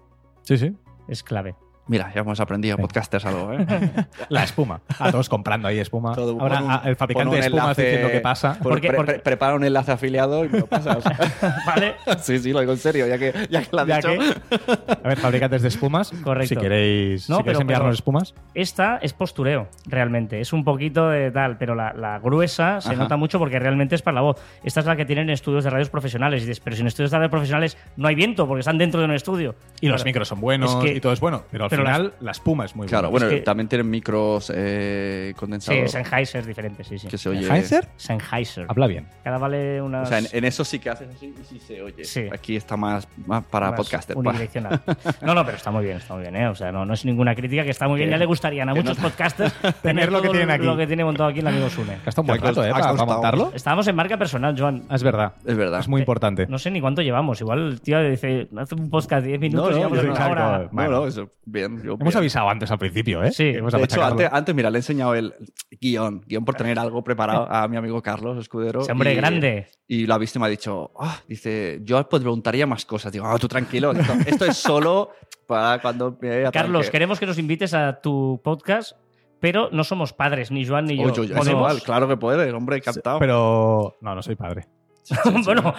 Sí, 0.43 0.57
sí. 0.57 0.75
Es 1.07 1.23
clave. 1.23 1.55
Mira, 1.85 2.11
ya 2.15 2.21
hemos 2.21 2.39
aprendido 2.39 2.77
podcasters 2.77 3.25
algo, 3.25 3.51
¿eh? 3.53 3.65
La 4.29 4.43
espuma. 4.45 4.79
A 4.99 5.11
todos 5.11 5.27
comprando 5.27 5.67
ahí 5.67 5.79
espuma. 5.79 6.15
Todo, 6.15 6.39
Ahora 6.39 6.61
un- 6.63 6.71
a- 6.71 6.81
el 6.85 6.95
fabricante 6.95 7.35
de 7.35 7.41
espuma 7.41 7.63
enlace- 7.63 7.81
diciendo 7.83 8.09
qué 8.09 8.19
pasa. 8.21 8.53
pon- 8.53 8.71
Porque- 8.71 8.87
pre- 8.87 8.97
porque- 8.97 9.11
pre- 9.13 9.21
prepara 9.21 9.55
un 9.55 9.65
enlace 9.65 9.91
afiliado 9.91 10.45
y 10.45 10.49
me 10.49 10.59
lo 10.59 10.65
pasas. 10.67 11.03
¿Vale? 11.65 11.95
sí, 12.19 12.39
sí, 12.39 12.53
lo 12.53 12.61
digo 12.61 12.71
en 12.71 12.77
serio, 12.77 13.05
ya 13.07 13.17
que, 13.17 13.33
ya 13.49 13.61
que 13.63 13.67
lo 13.73 13.81
has 13.81 13.87
Ya 13.87 13.97
dicho. 13.97 14.09
que- 14.09 14.93
A 15.03 15.07
ver, 15.09 15.17
fabricantes 15.17 15.61
de 15.61 15.67
espumas. 15.67 16.11
Correcto. 16.23 16.55
Si 16.55 16.55
queréis, 16.55 17.29
No, 17.29 17.37
si 17.37 17.43
queréis 17.43 17.57
pero- 17.57 17.61
enviarnos 17.61 17.85
pero- 17.87 17.93
espumas. 17.95 18.33
Esta 18.53 18.97
es 19.01 19.11
postureo, 19.13 19.67
realmente. 19.85 20.39
Es 20.39 20.53
un 20.53 20.63
poquito 20.63 21.09
de 21.09 21.31
tal, 21.31 21.57
pero 21.57 21.75
la, 21.75 21.91
la 21.93 22.17
gruesa 22.19 22.79
se 22.79 22.89
Ajá. 22.93 22.97
nota 22.97 23.17
mucho 23.17 23.39
porque 23.39 23.59
realmente 23.59 23.95
es 23.95 24.01
para 24.01 24.15
la 24.15 24.21
voz. 24.21 24.37
Esta 24.63 24.79
es 24.79 24.85
la 24.85 24.95
que 24.95 25.03
tienen 25.05 25.29
estudios 25.29 25.65
de 25.65 25.69
radios 25.69 25.89
profesionales. 25.89 26.43
Y 26.43 26.45
dices, 26.45 26.61
pero 26.61 26.77
si 26.77 26.81
en 26.81 26.87
estudios 26.87 27.11
de 27.11 27.17
radios 27.17 27.31
profesionales 27.31 27.77
no 27.97 28.07
hay 28.07 28.15
viento 28.15 28.47
porque 28.47 28.61
están 28.61 28.77
dentro 28.77 29.01
de 29.01 29.05
un 29.07 29.13
estudio. 29.13 29.55
Y 29.81 29.87
los 29.89 30.05
micros 30.05 30.29
son 30.29 30.39
buenos 30.39 30.75
Es 30.75 30.77
que- 30.77 30.93
y 30.95 31.01
todo 31.01 31.11
es 31.11 31.19
bueno. 31.19 31.43
Pero 31.51 31.65
al 31.65 31.69
pero 31.77 31.83
final 31.85 32.13
la 32.19 32.31
espuma 32.31 32.65
es 32.65 32.75
muy 32.75 32.87
Claro, 32.87 33.09
buena. 33.09 33.25
bueno, 33.27 33.37
que- 33.39 33.43
también 33.45 33.67
tienen 33.67 33.89
micros 33.89 34.51
eh, 34.53 35.29
Sí, 35.29 35.33
condensados 35.35 35.91
Sennheiser 35.91 36.41
es 36.41 36.47
diferente, 36.47 36.83
sí, 36.83 36.97
sí. 36.99 37.07
que 37.07 37.17
se 37.17 37.29
oye. 37.29 37.43
¿Sennheiser? 37.43 37.87
Sennheiser. 37.97 38.65
Habla 38.69 38.87
bien. 38.87 39.07
Cada 39.23 39.37
vale 39.37 39.81
O 39.81 39.85
unas... 39.85 40.09
sea, 40.09 40.19
en, 40.19 40.27
en 40.31 40.45
eso 40.45 40.63
sí 40.65 40.79
que 40.79 40.89
haces 40.89 41.07
así 41.15 41.33
y 41.39 41.43
sí 41.45 41.59
se 41.59 41.81
oye. 41.81 42.03
Sí. 42.03 42.27
Aquí 42.31 42.55
está 42.55 42.77
más, 42.77 43.07
más 43.25 43.43
para 43.45 43.71
más 43.71 43.77
podcaster. 43.77 44.15
unidireccional. 44.17 44.81
No, 45.21 45.33
no, 45.35 45.43
pero 45.45 45.57
está 45.57 45.71
muy 45.71 45.83
bien, 45.85 45.97
está 45.97 46.13
muy 46.13 46.23
bien, 46.23 46.35
¿eh? 46.35 46.47
O 46.47 46.55
sea, 46.55 46.71
no, 46.71 46.85
no 46.85 46.93
es 46.93 47.05
ninguna 47.05 47.35
crítica, 47.35 47.63
que 47.63 47.71
está 47.71 47.87
muy 47.87 47.97
bien. 47.97 48.09
Ya 48.09 48.17
le 48.17 48.25
gustarían 48.25 48.69
a 48.69 48.73
muchos 48.75 48.97
no- 48.97 49.03
podcasters 49.03 49.53
Tener 49.81 50.11
lo 50.11 50.21
que 50.21 50.29
tienen 50.29 50.51
aquí. 50.51 50.65
lo 50.65 50.77
que 50.77 50.87
tiene 50.87 51.03
montado 51.03 51.29
aquí 51.29 51.39
el 51.39 51.47
amigo 51.47 51.69
Sune. 51.69 51.97
Gasta 52.05 52.21
un 52.21 52.27
buen 52.27 52.41
rato, 52.41 52.63
¿eh? 52.65 52.71
Para, 52.71 52.93
montarlo. 52.93 53.51
Estábamos 53.53 53.87
en 53.87 53.95
marca 53.95 54.17
personal, 54.17 54.55
Joan. 54.57 54.83
Ah, 54.89 54.95
Es 54.95 55.03
verdad. 55.03 55.33
Es 55.45 55.55
verdad. 55.55 55.79
Es 55.79 55.87
muy 55.87 56.01
importante. 56.01 56.47
No 56.47 56.57
sé 56.59 56.71
ni 56.71 56.81
cuánto 56.81 57.01
llevamos. 57.01 57.39
Igual 57.41 57.67
el 57.73 57.81
tío 57.81 58.01
dice, 58.03 58.47
hace 58.57 58.75
un 58.75 58.89
podcast 58.89 59.23
de 59.23 59.29
10 59.29 59.41
minutos 59.41 59.71
No, 59.71 59.77
y 59.77 59.81
no, 59.81 59.89
llevamos 59.89 60.17
una 60.17 60.27
hora. 60.31 60.57
No, 60.63 60.69
Bueno. 60.71 60.91
no, 60.91 61.07
eso, 61.07 61.29
bien. 61.45 61.62
Yo 61.63 61.93
Hemos 61.93 61.99
bien. 61.99 62.17
avisado 62.17 62.49
antes 62.49 62.69
al 62.71 62.77
principio, 62.77 63.23
¿eh? 63.23 63.31
Sí. 63.31 63.45
Hemos 63.55 63.73
De 63.73 63.83
hecho, 63.83 64.03
antes, 64.03 64.29
antes, 64.31 64.53
mira, 64.55 64.69
le 64.69 64.77
he 64.77 64.79
enseñado 64.79 65.15
el 65.15 65.33
guion, 65.81 66.21
guion 66.27 66.45
por 66.45 66.55
tener 66.55 66.77
algo 66.79 67.03
preparado 67.03 67.47
a 67.51 67.67
mi 67.67 67.77
amigo 67.77 68.01
Carlos 68.01 68.37
Escudero. 68.37 68.81
Ese 68.81 68.91
hombre 68.91 69.13
y- 69.13 69.15
grande. 69.15 69.67
Y 69.87 70.05
lo 70.07 70.13
ha 70.13 70.17
visto 70.17 70.37
y 70.37 70.41
me 70.41 70.47
ha 70.47 70.49
dicho, 70.49 70.91
ah, 70.99 71.19
dice, 71.27 71.79
yo 71.83 72.07
pues 72.09 72.21
preguntaría 72.21 72.65
más 72.67 72.85
cosas. 72.85 73.11
Digo, 73.11 73.25
ah, 73.27 73.37
tú 73.39 73.47
tranquilo, 73.47 73.91
esto, 73.91 74.13
esto 74.25 74.45
es 74.45 74.57
solo 74.57 75.11
para 75.47 75.79
cuando 75.81 76.17
me 76.21 76.43
Carlos, 76.51 76.81
atraque". 76.81 76.91
queremos 76.91 77.19
que 77.19 77.25
nos 77.25 77.37
invites 77.37 77.73
a 77.73 77.99
tu 78.01 78.39
podcast, 78.43 78.93
pero 79.39 79.69
no 79.71 79.83
somos 79.83 80.13
padres, 80.13 80.51
ni 80.51 80.65
Joan 80.65 80.85
ni 80.85 80.97
yo. 80.97 81.03
Oye, 81.03 81.21
oye, 81.21 81.33
es 81.33 81.37
¿Podemos? 81.37 81.59
igual, 81.59 81.81
claro 81.83 82.07
que 82.07 82.17
puede, 82.17 82.51
hombre, 82.53 82.77
encantado. 82.77 83.19
Pero. 83.19 83.97
No, 84.01 84.15
no 84.15 84.21
soy 84.23 84.35
padre. 84.35 84.65
bueno, 85.45 85.75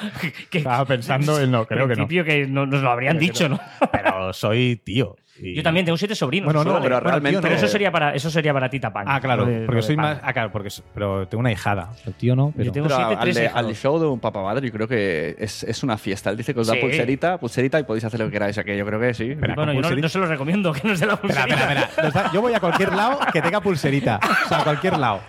que, 0.51 0.59
Estaba 0.59 0.85
pensando 0.85 1.41
en 1.41 1.51
no, 1.51 1.67
creo 1.67 1.89
que 1.89 1.95
no. 1.97 2.07
principio 2.07 2.25
que 2.25 2.47
no- 2.47 2.67
nos 2.67 2.83
lo 2.83 2.91
habrían 2.91 3.17
Creo 3.17 3.31
dicho, 3.31 3.49
¿no? 3.49 3.59
Pero 3.91 4.35
soy 4.35 4.77
tío. 4.85 5.17
Y- 5.41 5.55
Yo 5.57 5.63
también 5.65 5.85
tengo 5.85 5.97
siete 5.99 6.15
sobrinos. 6.15 6.45
Bueno, 6.47 6.63
no, 6.63 6.75
Vale. 6.75 6.85
pero 6.85 7.01
realmente- 7.01 7.41
Pero 7.43 7.55
no. 7.55 7.59
eso 7.59 7.67
sería 7.69 7.91
para, 7.91 8.15
eso 8.15 8.31
sería 8.31 8.53
para 8.53 8.71
ti, 8.71 8.79
Tapán. 8.79 9.05
Ah, 9.09 9.21
claro, 9.21 9.45
Lo 9.45 9.51
de- 9.51 9.67
porque 9.67 9.77
lo 9.77 9.83
soy 9.83 9.97
pan. 9.97 10.05
más. 10.05 10.19
Ah, 10.23 10.33
claro, 10.33 10.53
porque, 10.53 10.69
pero 10.95 11.27
tengo 11.27 11.41
una 11.41 11.51
hijada. 11.51 11.91
El 12.07 12.15
tío 12.15 12.37
no, 12.37 12.53
pero. 12.53 12.65
Yo 12.67 12.73
tengo 12.73 12.87
Pero 12.87 12.97
siete, 12.99 13.15
al, 13.15 13.21
tres 13.21 13.35
de- 13.37 13.49
al 13.49 13.75
show 13.75 13.99
de 13.99 14.07
un 14.07 14.21
papá 14.21 14.43
madre, 14.43 14.67
yo 14.67 14.73
creo 14.73 14.87
que 14.87 15.35
es, 15.39 15.65
es 15.65 15.83
una 15.83 15.99
fiesta. 15.99 16.31
Él 16.31 16.37
dice 16.37 16.55
que 16.55 16.61
os 16.61 16.67
da 16.69 16.75
Sí. 16.75 16.81
pulserita, 16.81 17.39
pulserita 17.39 17.81
y 17.81 17.83
podéis 17.83 18.05
hacer 18.05 18.21
lo 18.21 18.27
que 18.27 18.33
queráis. 18.33 18.59
Que 18.65 18.77
yo 18.77 18.87
creo 18.87 19.01
que 19.01 19.13
sí. 19.15 19.35
Bueno, 19.35 19.55
yo 19.73 19.81
no, 19.83 19.91
no 19.97 20.09
se 20.09 20.19
los 20.19 20.29
recomiendo 20.29 20.73
que 20.73 20.87
nos 20.87 21.01
dé 21.01 21.07
la 21.07 21.17
pulserita. 21.17 21.55
espera, 21.55 21.81
espera. 22.09 22.31
Yo 22.33 22.41
voy 22.41 22.55
a 22.55 22.61
cualquier 22.61 22.93
lado 22.95 23.19
que 23.33 23.43
tenga 23.43 23.61
pulserita. 23.61 24.21
O 24.45 24.49
sea, 24.49 24.61
a 24.61 24.65
cualquier 24.65 24.97
lado. 24.99 25.21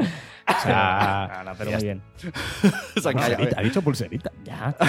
O 0.48 0.62
sea. 0.62 1.32
No, 1.38 1.44
no, 1.52 1.58
pero 1.58 1.72
muy 1.72 1.82
bien. 1.84 2.02
O 2.98 3.02
sea, 3.02 3.12
que 3.12 3.18
haya- 3.20 3.36
Pulserita, 3.38 3.60
ha 3.60 3.64
dicho 3.64 3.82
pulserita. 3.82 4.32
Ya, 4.44 4.72
tío. 4.80 4.88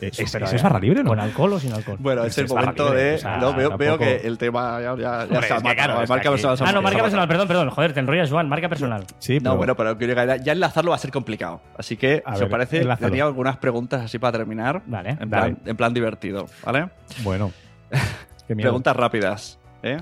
¿Es, 0.00 0.16
Sí, 0.16 0.22
es, 0.24 0.34
¿eso 0.34 0.44
es 0.44 0.52
ya. 0.52 0.62
barra 0.62 0.80
libre 0.80 1.02
no? 1.02 1.10
¿Con 1.10 1.20
alcohol 1.20 1.52
o 1.54 1.60
sin 1.60 1.72
alcohol? 1.72 1.96
Bueno, 2.00 2.24
es 2.24 2.36
el 2.36 2.44
Es 2.46 2.50
barra 2.52 2.66
momento 2.66 2.84
libre, 2.88 3.02
de. 3.02 3.14
o 3.14 3.18
sea, 3.18 3.36
no, 3.38 3.54
veo, 3.54 3.98
que 3.98 4.16
el 4.16 4.36
tema 4.38 4.80
ya, 4.80 4.96
ya, 4.96 5.26
ya 5.26 5.38
está 5.38 5.56
es 5.56 5.62
claro, 5.74 6.02
es 6.02 6.08
marca 6.10 6.30
personal 6.30 6.58
Ah, 6.68 6.72
no, 6.72 6.82
marca 6.82 7.02
personal, 7.02 7.28
perdón, 7.28 7.48
perdón. 7.48 7.70
Joder, 7.70 7.92
te 7.94 8.00
enrollas, 8.00 8.30
Joan, 8.30 8.48
marca 8.48 8.68
personal. 8.68 9.04
Sí, 9.18 9.38
No, 9.38 9.58
pero- 9.58 9.74
bueno, 9.74 9.96
pero 9.98 10.36
ya 10.42 10.52
enlazarlo 10.52 10.90
va 10.90 10.96
a 10.96 10.98
ser 10.98 11.10
complicado. 11.12 11.60
Así 11.78 11.96
que, 11.96 12.22
A 12.26 12.32
si 12.34 12.40
ver, 12.40 12.44
os 12.44 12.50
parece, 12.50 12.84
tenía 12.98 13.24
algunas 13.24 13.56
preguntas 13.58 14.02
así 14.02 14.18
para 14.18 14.36
terminar. 14.38 14.82
Vale, 14.86 15.16
En 15.20 15.30
plan, 15.30 15.58
en 15.64 15.76
plan 15.76 15.94
divertido, 15.94 16.46
¿vale? 16.64 16.88
Bueno. 17.22 17.52
Qué 18.48 18.54
miedo. 18.54 18.66
Preguntas 18.68 18.96
rápidas. 18.96 19.58
¿eh? 19.82 19.98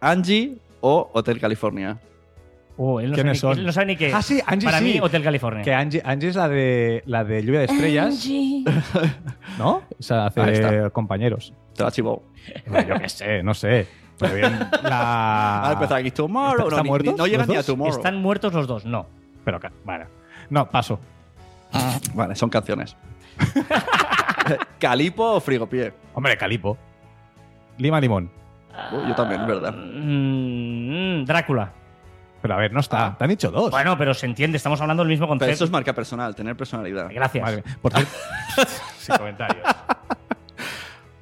¿Angie 0.00 0.58
o 0.80 1.10
Hotel 1.14 1.40
California? 1.40 1.98
Oh, 2.82 2.98
él 2.98 3.10
no, 3.10 3.16
sabe 3.16 3.22
¿Quiénes 3.24 3.32
ni, 3.34 3.38
son? 3.40 3.58
él 3.58 3.66
no 3.66 3.72
sabe 3.72 3.86
ni 3.88 3.96
qué. 3.96 4.10
Ah, 4.14 4.22
sí, 4.22 4.40
Angie 4.46 4.64
Para 4.64 4.78
sí. 4.78 4.84
mí, 4.84 5.00
Hotel 5.00 5.22
California. 5.22 5.62
Que 5.62 5.74
Angie, 5.74 6.00
Angie 6.02 6.30
es 6.30 6.34
la 6.36 6.48
de, 6.48 7.02
la 7.04 7.24
de 7.24 7.42
Lluvia 7.42 7.58
de 7.60 7.64
Estrellas. 7.66 8.26
¿No? 9.58 9.82
O 9.98 10.02
sea, 10.02 10.26
hace 10.26 10.50
está. 10.52 10.88
compañeros. 10.88 11.52
Te 11.74 11.84
la 11.84 11.90
chivo. 11.90 12.22
Bueno, 12.66 12.88
yo 12.94 13.00
qué 13.00 13.08
sé, 13.10 13.42
no 13.42 13.52
sé. 13.52 13.86
Pero 14.18 14.34
bien, 14.34 14.58
la. 14.82 15.62
Ah, 15.68 15.70
empezar 15.74 15.98
aquí 15.98 16.10
Tomorrow. 16.10 16.68
¿Están 16.68 16.78
no, 16.78 16.82
ni- 16.84 16.88
muertos 16.88 17.12
ni- 17.12 17.18
no 17.18 17.26
llega 17.26 17.38
los 17.40 17.48
ni 17.48 17.54
a 17.54 17.58
dos? 17.58 17.66
Tomorrow. 17.66 17.96
Están 17.96 18.16
muertos 18.16 18.52
los 18.54 18.66
dos, 18.66 18.84
no. 18.86 19.06
Pero, 19.44 19.60
ca- 19.60 19.72
bueno. 19.84 20.06
No, 20.48 20.66
paso. 20.70 20.98
Vale, 22.14 22.34
son 22.34 22.48
canciones. 22.48 22.96
¿Calipo 24.78 25.24
o 25.34 25.40
Frigopié? 25.40 25.92
Hombre, 26.14 26.36
Calipo. 26.36 26.76
Lima 27.78 28.00
Limón. 28.00 28.30
Uh, 28.92 29.06
yo 29.08 29.14
también, 29.14 29.42
es 29.42 29.46
verdad. 29.46 29.74
Mm, 29.76 31.24
Drácula. 31.24 31.72
Pero 32.42 32.54
a 32.54 32.56
ver, 32.56 32.72
no 32.72 32.80
está. 32.80 33.16
Te 33.18 33.24
han 33.24 33.30
dicho 33.30 33.50
dos. 33.50 33.70
Bueno, 33.70 33.96
pero 33.98 34.14
se 34.14 34.24
entiende, 34.26 34.56
estamos 34.56 34.80
hablando 34.80 35.02
del 35.02 35.10
mismo 35.10 35.26
Pero 35.26 35.30
concepto. 35.38 35.52
eso 35.54 35.64
es 35.64 35.70
marca 35.70 35.92
personal, 35.92 36.34
tener 36.34 36.56
personalidad. 36.56 37.08
Gracias. 37.12 37.62
Por 37.82 37.92
cierto. 37.92 38.10
Sin 38.98 39.16
comentarios. 39.16 39.66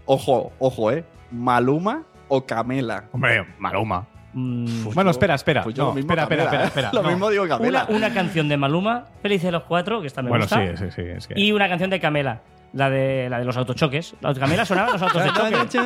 Ojo, 0.06 0.52
ojo, 0.58 0.90
¿eh? 0.92 1.04
¿Maluma 1.30 2.04
o 2.28 2.44
Camela? 2.46 3.04
Hombre, 3.12 3.46
Maluma. 3.58 4.06
Mm, 4.32 4.84
Pues 4.84 4.94
bueno, 4.94 5.08
yo- 5.08 5.12
espera, 5.12 5.34
espera. 5.34 5.62
pues 5.62 5.74
yo 5.74 5.82
No, 5.84 5.88
lo 5.90 5.94
mismo 5.96 6.10
espera, 6.12 6.22
espera, 6.22 6.44
Camela, 6.44 6.64
espera, 6.66 6.86
¿eh? 6.86 6.88
espera. 6.88 7.02
Lo 7.02 7.02
No. 7.02 7.08
mismo 7.14 7.30
digo 7.30 7.48
Camela. 7.48 7.86
una, 7.88 7.96
una 7.98 8.14
canción 8.14 8.48
de 8.48 8.56
Maluma, 8.56 9.04
Felices 9.22 9.44
de 9.46 9.52
los 9.52 9.64
Cuatro, 9.64 10.00
que 10.00 10.06
esta 10.06 10.22
me 10.22 10.28
Bueno, 10.28 10.44
gusta. 10.44 10.60
sí, 10.76 10.76
sí, 10.76 10.90
sí. 10.94 11.02
Es 11.02 11.26
que... 11.26 11.34
Y 11.38 11.52
una 11.52 11.68
canción 11.68 11.90
de 11.90 12.00
Camela, 12.00 12.40
la 12.72 12.90
de, 12.90 13.28
la 13.30 13.38
de 13.38 13.44
los 13.44 13.56
autochoques. 13.56 14.14
La 14.20 14.32
de 14.32 14.40
Camela 14.40 14.64
sonaba 14.64 14.92
los 14.92 15.02
autos 15.02 15.22
de 15.24 15.30
choque. 15.32 15.80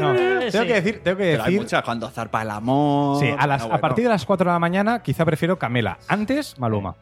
No, 0.00 0.14
Eh, 0.14 0.48
tengo 0.50 0.62
sí. 0.64 0.68
que 0.68 0.74
decir, 0.74 1.00
tengo 1.02 1.16
que 1.16 1.24
Pero 1.32 1.42
hay 1.42 1.50
decir. 1.52 1.60
muchas 1.62 1.82
cuando 1.82 2.08
zarpa 2.10 2.42
el 2.42 2.50
amor. 2.50 3.20
Sí, 3.20 3.28
a, 3.36 3.46
las, 3.46 3.62
Ah, 3.62 3.74
a 3.74 3.78
partir 3.78 4.04
de 4.04 4.10
las 4.10 4.24
4 4.24 4.48
de 4.50 4.52
la 4.54 4.58
mañana 4.58 5.02
quizá 5.02 5.24
prefiero 5.24 5.58
Camela. 5.58 5.98
Antes, 6.08 6.58
Maluma. 6.58 6.96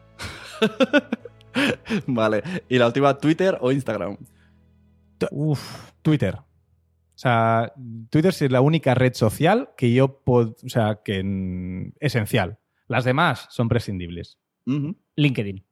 Vale. 2.07 2.43
Y 2.69 2.77
la 2.77 2.87
última, 2.87 3.17
Twitter 3.17 3.57
o 3.61 3.71
Instagram. 3.71 4.17
Uf, 5.31 5.91
Twitter. 6.01 6.35
O 6.35 7.19
sea, 7.19 7.73
Twitter 8.11 8.29
es 8.29 8.51
la 8.51 8.61
única 8.61 8.93
red 8.93 9.13
social 9.15 9.69
que 9.75 9.91
yo 9.91 10.19
puedo, 10.19 10.55
o 10.63 10.69
sea, 10.69 10.99
que 11.03 11.23
mm, 11.23 11.93
esencial. 11.99 12.59
Las 12.87 13.05
demás 13.05 13.47
son 13.49 13.69
prescindibles. 13.69 14.37
Ujú. 14.67 14.95
LinkedIn. 15.15 15.65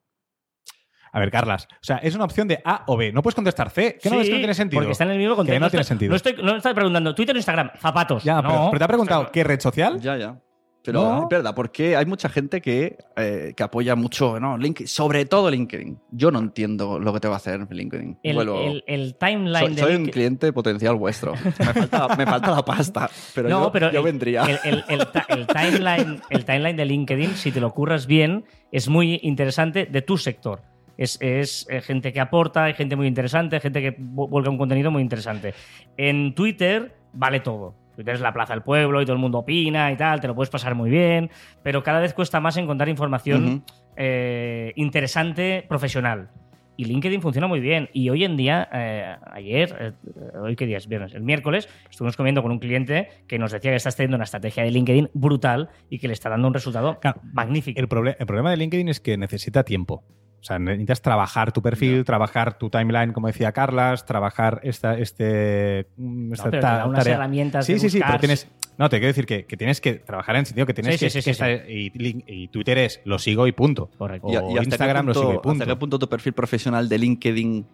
A 1.15 1.19
ver, 1.19 1.31
Carlas. 1.31 1.67
O 1.71 1.75
sea, 1.81 1.97
es 1.97 2.13
una 2.13 2.25
opción 2.25 2.47
de 2.47 2.61
A 2.65 2.83
o 2.87 2.97
B. 2.97 3.11
No 3.13 3.21
puedes 3.21 3.35
contestar 3.35 3.69
C. 3.69 3.97
¿Qué 4.01 4.09
no 4.09 4.17
ves 4.17 4.27
que 4.27 4.33
no 4.33 4.39
tiene 4.39 4.53
sentido? 4.53 4.81
Porque 4.81 4.91
está 4.91 5.05
en 5.05 5.11
el 5.11 5.17
mismo 5.17 5.35
contexto. 5.35 5.55
Que 5.55 5.59
no 5.61 5.69
tiene 5.69 5.81
estoy- 5.81 5.87
sentido. 5.87 6.09
No 6.09 6.15
estoy, 6.17 6.35
no 6.43 6.55
estoy 6.57 6.73
preguntando 6.73 7.15
Twitter 7.15 7.35
o 7.35 7.39
Instagram, 7.39 7.71
zapatos. 7.79 8.23
Ya, 8.23 8.41
no. 8.41 8.49
pero, 8.49 8.65
pero 8.71 8.77
te 8.79 8.83
ha 8.83 8.87
preguntado 8.87 9.31
qué 9.31 9.43
red 9.45 9.59
social. 9.61 9.99
Ya, 10.01 10.17
ya. 10.17 10.39
Pero 10.83 11.01
No. 11.01 11.23
es 11.23 11.29
verdad, 11.29 11.55
porque 11.55 11.95
hay 11.95 12.05
mucha 12.05 12.29
gente 12.29 12.61
que, 12.61 12.95
eh, 13.15 13.53
que 13.57 13.63
apoya 13.63 13.95
mucho, 13.95 14.39
¿no? 14.39 14.55
Link- 14.55 14.85
sobre 14.85 15.25
todo 15.25 15.49
LinkedIn. 15.49 15.99
Yo 16.11 16.29
no 16.29 16.37
entiendo 16.37 16.99
lo 16.99 17.11
que 17.11 17.19
te 17.21 17.27
va 17.27 17.33
a 17.33 17.37
hacer 17.37 17.65
LinkedIn. 17.71 18.19
El, 18.21 18.35
Vuelvo- 18.35 18.61
el- 18.69 18.83
el 18.85 19.15
timeline 19.17 19.65
soy 19.65 19.73
de 19.75 19.81
soy 19.81 19.95
un 19.95 20.03
LinkedIn- 20.05 20.11
cliente 20.11 20.53
potencial 20.53 20.93
vuestro. 20.95 21.33
Me 21.43 21.51
falta, 21.51 22.07
me 22.15 22.25
falta 22.27 22.51
la 22.51 22.63
pasta, 22.63 23.09
pero 23.33 23.49
no, 23.49 23.63
yo, 23.63 23.71
pero 23.71 23.91
yo 23.91 23.99
el, 23.99 24.05
vendría. 24.05 24.43
El, 24.43 24.59
el- 24.63 24.83
el 24.89 25.07
ta- 25.07 25.25
el 25.29 25.47
timeline, 25.47 26.21
el 26.29 26.45
timeline 26.45 26.75
de 26.77 26.85
LinkedIn, 26.85 27.35
si 27.35 27.51
te 27.51 27.59
lo 27.61 27.73
curras 27.73 28.05
bien, 28.05 28.45
es 28.71 28.87
muy 28.87 29.19
interesante 29.23 29.87
de 29.87 30.01
tu 30.03 30.17
sector. 30.19 30.61
Es, 30.97 31.17
es, 31.21 31.67
eh, 31.69 31.81
gente 31.81 32.13
que 32.13 32.19
aporta, 32.19 32.65
hay 32.65 32.73
gente 32.73 32.95
muy 32.95 33.07
interesante, 33.07 33.59
gente 33.59 33.81
que 33.81 33.97
vu- 33.97 34.29
vuelca 34.29 34.49
un 34.49 34.57
contenido 34.57 34.91
muy 34.91 35.01
interesante. 35.01 35.53
En 35.97 36.33
Twitter 36.35 36.95
vale 37.13 37.39
todo. 37.41 37.75
Twitter 37.95 38.15
es 38.15 38.21
la 38.21 38.33
plaza 38.33 38.53
del 38.53 38.61
pueblo 38.63 39.01
y 39.01 39.05
todo 39.05 39.13
el 39.13 39.21
mundo 39.21 39.39
opina 39.39 39.91
y 39.91 39.95
tal, 39.95 40.19
te 40.19 40.27
lo 40.27 40.35
puedes 40.35 40.49
pasar 40.49 40.75
muy 40.75 40.89
bien, 40.89 41.29
pero 41.63 41.81
cada 41.81 41.99
vez 42.01 42.13
cuesta 42.13 42.41
más 42.41 42.57
encontrar 42.57 42.89
información 42.89 43.63
eh, 43.95 44.73
interesante, 44.75 45.65
profesional. 45.67 46.29
Y 46.77 46.83
LinkedIn 46.83 47.21
funciona 47.21 47.47
muy 47.47 47.61
bien. 47.61 47.87
Y 47.93 48.09
hoy 48.09 48.25
en 48.25 48.35
día, 48.35 48.67
eh, 48.73 49.15
ayer, 49.31 49.75
eh, 49.79 50.37
hoy 50.37 50.57
qué 50.57 50.65
día 50.65 50.75
es 50.77 50.89
viernes, 50.89 51.13
el 51.13 51.21
miércoles, 51.23 51.69
estuvimos 51.89 52.17
comiendo 52.17 52.43
con 52.43 52.51
un 52.51 52.59
cliente 52.59 53.07
que 53.27 53.39
nos 53.39 53.53
decía 53.53 53.71
que 53.71 53.77
está 53.77 53.91
teniendo 53.91 54.17
una 54.17 54.25
estrategia 54.25 54.63
de 54.63 54.71
LinkedIn 54.71 55.09
brutal 55.13 55.69
y 55.89 55.99
que 55.99 56.07
le 56.07 56.13
está 56.13 56.27
dando 56.29 56.49
un 56.49 56.53
resultado 56.53 56.99
Claro, 56.99 57.21
magnífico. 57.31 57.79
El, 57.79 57.87
el 58.19 58.25
problema 58.25 58.51
de 58.51 58.57
LinkedIn 58.57 58.89
es 58.89 58.99
que 58.99 59.15
necesita 59.15 59.63
tiempo. 59.63 60.03
O 60.45 60.47
sea, 60.47 60.59
necesitas 60.59 61.01
trabajar 61.01 61.51
tu 61.51 61.63
perfil, 61.63 62.05
trabajar 62.05 62.55
tu 62.59 62.69
timeline, 62.69 63.13
como 63.13 63.25
decía 63.25 63.51
Carlas, 63.51 64.05
trabajar 64.05 64.59
esta, 64.61 64.95
este, 64.95 65.87
mm, 65.97 66.33
esta 66.33 66.43
pero 66.51 66.51
te 66.51 66.59
ta- 66.61 66.77
da 66.77 66.85
unas 66.85 66.99
tarea. 66.99 67.15
herramientas 67.15 67.65
Sí, 67.65 67.73
de 67.73 67.79
sí, 67.79 67.89
sí, 67.89 67.97
pero 67.97 68.05
buscar. 68.09 68.19
tienes. 68.19 68.47
No, 68.77 68.87
te 68.87 68.97
quiero 68.97 69.07
decir 69.07 69.25
que, 69.25 69.45
que 69.45 69.57
tienes 69.57 69.81
que 69.81 69.95
trabajar 69.95 70.35
en 70.35 70.41
el 70.41 70.45
sentido 70.45 70.67
que 70.67 70.75
tienes 70.75 70.99
Sí, 70.99 71.05
que. 71.07 71.09
sí, 71.09 71.21
sí, 71.23 71.29
que 71.31 71.33
sí, 71.33 71.43
esta- 71.43 71.51
Y, 71.67 71.89
link- 71.97 72.25
y 72.27 72.47
Twitter 72.49 72.77
es 72.77 73.01
lo 73.05 73.17
sigo 73.17 73.47
y 73.47 73.53
punto. 73.53 73.89
Correcto. 73.97 74.27
O 74.27 74.51
Y, 74.51 74.53
y 74.53 74.57
Instagram 74.59 75.07
punto, 75.07 75.19
lo 75.19 75.25
sigo 75.27 75.33
y 75.33 75.41
punto. 75.41 75.63
hasta 75.63 75.65
qué 75.65 75.79
punto 75.79 75.97
tu 75.97 76.07
perfil 76.07 76.33
profesional 76.33 76.87
de 76.89 76.97
LinkedIn 76.99 77.65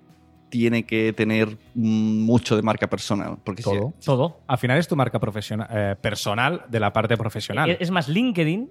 tiene 0.47 0.84
que 0.86 1.11
tener 1.11 1.57
mucho 1.76 2.55
de 2.55 2.61
marca 2.61 2.88
personal. 2.88 3.38
Porque 3.43 3.63
si- 3.63 3.69
Todo. 3.69 3.93
Todo. 4.05 4.39
Al 4.47 4.57
final 4.57 4.78
es 4.78 4.88
tu 4.88 4.95
marca 4.95 5.19
profesional, 5.19 5.67
eh, 5.72 5.95
personal 5.99 6.61
de 6.69 6.80
la 6.80 6.93
parte 6.93 7.17
profesional. 7.17 7.76
Es 7.82 7.91
más, 7.91 8.07
LinkedIn 8.07 8.69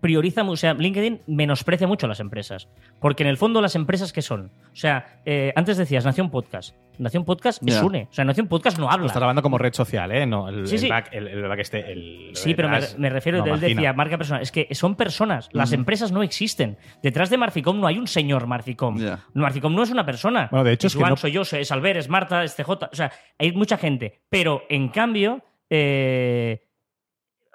prioriza, 0.00 0.42
o 0.42 0.56
sea, 0.56 0.74
LinkedIn 0.74 1.22
menosprecia 1.26 1.86
mucho 1.86 2.06
a 2.06 2.08
las 2.08 2.20
empresas. 2.20 2.68
Porque 3.00 3.22
en 3.22 3.28
el 3.28 3.36
fondo, 3.36 3.60
las 3.60 3.74
empresas, 3.74 4.12
¿qué 4.12 4.22
son? 4.22 4.50
O 4.72 4.76
sea, 4.76 5.20
eh, 5.24 5.52
antes 5.56 5.76
decías 5.76 6.04
Nación 6.04 6.30
Podcast. 6.30 6.74
Nación 6.98 7.24
Podcast 7.24 7.62
es. 7.66 7.80
UNE. 7.80 8.08
O 8.10 8.12
sea, 8.12 8.24
Nación 8.24 8.48
Podcast 8.48 8.76
no 8.78 8.90
habla. 8.90 9.06
Estás 9.06 9.22
hablando 9.22 9.40
como 9.42 9.56
red 9.56 9.72
social, 9.72 10.10
¿eh? 10.10 10.26
No, 10.26 10.48
el, 10.48 10.66
Sí, 10.66 10.74
el 10.74 10.80
sí. 10.80 10.88
back, 10.88 11.10
el, 11.12 11.28
el 11.28 11.42
back 11.46 11.60
este, 11.60 11.92
el- 11.92 12.30
Sí, 12.34 12.54
pero 12.54 12.68
me, 12.98 13.08
refiero, 13.10 13.44
no, 13.44 13.54
él 13.54 13.60
decía 13.60 13.92
marca 13.92 14.18
personal. 14.18 14.42
Es 14.42 14.50
que 14.50 14.66
son 14.74 14.96
personas. 14.96 15.48
Las 15.52 15.72
empresas 15.72 16.10
no 16.10 16.22
existen. 16.24 16.76
Detrás 17.02 17.30
de 17.30 17.38
Marficom 17.38 17.78
no 17.80 17.86
hay 17.86 17.98
un 17.98 18.08
señor 18.08 18.46
Marficom. 18.48 18.98
Ya. 18.98 19.20
Marficom 19.34 19.74
no 19.74 19.84
es 19.84 19.90
una 19.90 20.04
persona. 20.04 20.48
Bueno, 20.50 20.64
de 20.64 20.72
hecho 20.72 20.88
es 20.88 20.96
que 20.96 21.04
no- 21.04 21.16
soy 21.16 21.30
yo, 21.32 21.42
es 21.42 21.70
Albert, 21.70 22.00
es 22.00 22.08
Marta, 22.08 22.42
es 22.42 22.56
CJ. 22.56 22.70
O 22.90 22.96
sea, 22.96 23.12
hay 23.38 23.52
mucha 23.52 23.76
gente. 23.78 24.20
Pero, 24.28 24.62
en 24.68 24.88
cambio, 24.88 25.42
eh, 25.70 26.64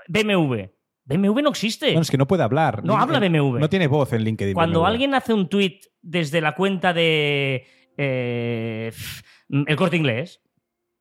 BMW. 0.07 0.69
BMW 1.06 1.41
no 1.41 1.49
existe. 1.49 1.88
Bueno, 1.88 2.01
es 2.01 2.12
que 2.12 2.18
no 2.18 2.28
puede 2.28 2.43
hablar. 2.43 2.84
No 2.84 2.97
habla 2.97 3.20
BMW. 3.20 3.60
No 3.60 3.70
tiene 3.70 3.88
voz 3.88 4.14
en 4.14 4.24
LinkedIn. 4.24 4.54
Cuando 4.54 4.80
BMW. 4.80 4.88
alguien 4.88 5.16
hace 5.16 5.34
un 5.34 5.49
tweet 5.49 5.80
desde 6.01 6.41
la 6.41 6.56
cuenta 6.56 6.93
de 6.93 7.66
eh, 7.97 8.91
el 9.49 9.76
corte 9.76 9.97
inglés, 9.97 10.41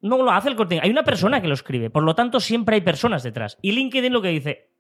no 0.01 0.19
lo 0.19 0.31
hace 0.31 0.49
el 0.49 0.57
corte 0.57 0.75
inglés. 0.75 0.87
Hay 0.87 0.91
una 0.91 1.05
persona 1.05 1.41
que 1.41 1.49
lo 1.49 1.55
escribe. 1.55 1.91
Por 1.91 2.03
lo 2.03 2.15
tanto, 2.15 2.41
siempre 2.41 2.77
hay 2.77 2.81
personas 2.81 3.23
detrás. 3.23 3.59
Y 3.63 3.73
LinkedIn 3.73 4.13
lo 4.13 4.23
que 4.23 4.29
dice, 4.29 4.71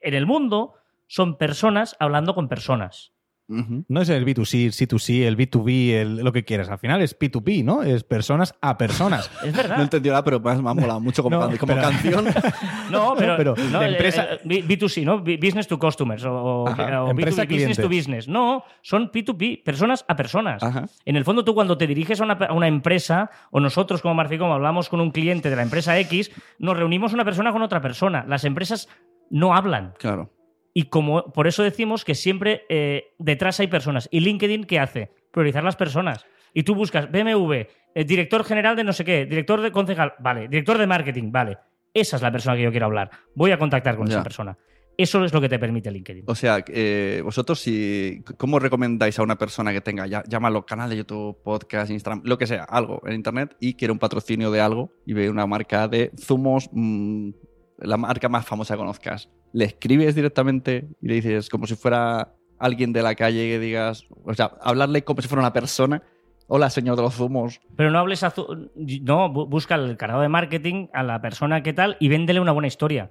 en 0.00 0.14
el 0.14 0.26
mundo 0.26 0.74
son 1.06 1.36
personas 1.36 1.96
hablando 1.98 2.34
con 2.34 2.48
personas. 2.48 3.12
Ujú. 3.48 3.84
No 3.88 4.00
es 4.00 4.08
el 4.08 4.24
B2C, 4.24 4.64
el 4.66 4.72
C2C, 4.72 5.24
el 5.26 5.36
B2B, 5.36 5.90
el- 5.94 6.16
lo 6.16 6.32
que 6.32 6.44
quieras. 6.44 6.68
Al 6.70 6.78
final 6.78 7.02
es 7.02 7.18
P2P, 7.18 7.62
¿no? 7.64 7.82
Es 7.82 8.02
personas 8.04 8.54
a 8.62 8.78
personas. 8.78 9.30
Es 9.44 9.52
No 9.54 9.62
verdad. 9.62 9.80
entendió 9.82 10.12
nada, 10.12 10.24
pero 10.24 10.40
me 10.40 10.50
ha 10.50 10.54
me 10.54 10.70
ha 10.70 10.74
molado 10.74 11.00
mucho 11.00 11.22
como, 11.22 11.36
No, 11.38 11.48
can- 11.48 11.56
como 11.58 11.74
pero- 11.74 11.82
canción. 11.88 12.24
No, 12.90 13.14
pero, 13.18 13.36
pero 13.36 13.54
no, 13.70 13.80
la 13.80 13.88
eh, 13.88 13.92
empresa- 13.92 14.24
eh, 14.34 14.40
B- 14.44 14.64
B2C, 14.64 15.04
¿no? 15.04 15.18
Business 15.20 15.66
to 15.66 15.78
customers 15.78 16.24
o, 16.24 16.32
o- 16.32 16.68
Ajá. 16.68 17.04
o 17.04 17.10
Empresa 17.10 17.42
B2B, 17.44 17.48
business 17.54 17.76
to 17.78 17.88
business. 17.88 18.28
No, 18.28 18.64
son 18.82 19.10
P2P, 19.10 19.62
personas 19.64 20.04
a 20.08 20.16
personas. 20.16 20.62
Ajá. 20.62 20.86
En 21.04 21.16
el 21.16 21.24
fondo, 21.24 21.44
tú 21.44 21.54
cuando 21.54 21.76
te 21.76 21.86
diriges 21.86 22.20
a 22.20 22.24
una, 22.24 22.34
a 22.34 22.52
una 22.52 22.68
empresa, 22.68 23.30
o 23.50 23.60
nosotros 23.60 24.02
como 24.02 24.14
Marficom 24.14 24.50
hablamos 24.52 24.88
con 24.88 25.00
un 25.00 25.10
cliente 25.10 25.50
de 25.50 25.56
la 25.56 25.62
empresa 25.62 25.98
X, 25.98 26.30
nos 26.58 26.76
reunimos 26.76 27.12
una 27.12 27.24
persona 27.24 27.52
con 27.52 27.62
otra 27.62 27.80
persona. 27.80 28.24
Las 28.28 28.44
empresas 28.44 28.88
no 29.30 29.54
hablan. 29.54 29.94
Claro. 29.98 30.30
Y 30.74 30.84
como 30.84 31.32
por 31.32 31.46
eso 31.46 31.62
decimos 31.62 32.04
que 32.04 32.14
siempre 32.14 32.64
eh, 32.68 33.12
detrás 33.18 33.60
hay 33.60 33.66
personas. 33.66 34.08
¿Y 34.10 34.20
LinkedIn 34.20 34.64
qué 34.64 34.78
hace? 34.78 35.10
Priorizar 35.30 35.64
las 35.64 35.76
personas. 35.76 36.24
Y 36.54 36.62
tú 36.62 36.74
buscas 36.74 37.10
BMW, 37.10 37.52
eh, 37.94 38.04
director 38.04 38.44
general 38.44 38.76
de 38.76 38.84
no 38.84 38.92
sé 38.92 39.04
qué, 39.04 39.26
director 39.26 39.60
de 39.60 39.70
concejal, 39.72 40.14
vale, 40.18 40.48
director 40.48 40.78
de 40.78 40.86
marketing, 40.86 41.30
vale. 41.32 41.58
Esa 41.94 42.16
es 42.16 42.22
la 42.22 42.32
persona 42.32 42.56
que 42.56 42.62
yo 42.62 42.70
quiero 42.70 42.86
hablar. 42.86 43.10
Voy 43.34 43.50
a 43.50 43.58
contactar 43.58 43.96
con 43.96 44.06
Ya. 44.06 44.14
esa 44.14 44.22
persona. 44.22 44.56
Eso 44.96 45.24
es 45.24 45.32
lo 45.32 45.40
que 45.40 45.48
te 45.48 45.58
permite 45.58 45.90
LinkedIn. 45.90 46.24
O 46.26 46.34
sea, 46.34 46.62
eh, 46.68 47.22
vosotros, 47.24 47.58
si, 47.60 48.22
¿cómo 48.36 48.58
recomendáis 48.58 49.18
a 49.18 49.22
una 49.22 49.36
persona 49.38 49.72
que 49.72 49.80
tenga, 49.80 50.06
ya, 50.06 50.22
llámalo 50.28 50.66
canal 50.66 50.90
de 50.90 50.98
YouTube, 50.98 51.42
podcast, 51.42 51.90
Instagram, 51.90 52.22
lo 52.26 52.36
que 52.36 52.46
sea, 52.46 52.64
algo 52.64 53.00
en 53.06 53.14
Internet 53.14 53.56
y 53.58 53.74
quiere 53.74 53.92
un 53.92 53.98
patrocinio 53.98 54.50
de 54.50 54.60
algo 54.60 54.92
y 55.06 55.14
ve 55.14 55.30
una 55.30 55.46
marca 55.46 55.88
de 55.88 56.12
zumos, 56.18 56.68
mm, 56.72 57.30
la 57.78 57.96
marca 57.96 58.28
más 58.28 58.44
famosa 58.46 58.74
que 58.74 58.78
conozcas? 58.78 59.28
¿Le 59.52 59.64
escribes 59.66 60.14
directamente 60.14 60.88
y 61.00 61.08
le 61.08 61.14
dices 61.14 61.48
como 61.48 61.66
si 61.66 61.74
fuera 61.74 62.34
alguien 62.58 62.92
de 62.92 63.02
la 63.02 63.14
calle 63.14 63.48
que 63.48 63.58
digas, 63.58 64.06
o 64.24 64.32
sea, 64.34 64.52
hablarle 64.62 65.02
como 65.04 65.20
si 65.20 65.28
fuera 65.28 65.40
una 65.42 65.52
persona? 65.52 66.02
Hola, 66.48 66.68
señor 66.70 66.96
de 66.96 67.02
los 67.02 67.14
zumos. 67.14 67.60
Pero 67.76 67.90
no 67.90 67.98
hables 67.98 68.22
a... 68.24 68.30
zu- 68.30 68.70
No, 69.02 69.32
bu- 69.32 69.48
busca 69.48 69.74
el 69.76 69.96
canal 69.96 70.20
de 70.20 70.28
marketing 70.28 70.88
a 70.92 71.02
la 71.02 71.20
persona 71.22 71.62
que 71.62 71.72
tal 71.72 71.96
y 72.00 72.08
véndele 72.08 72.40
una 72.40 72.52
buena 72.52 72.66
historia. 72.68 73.10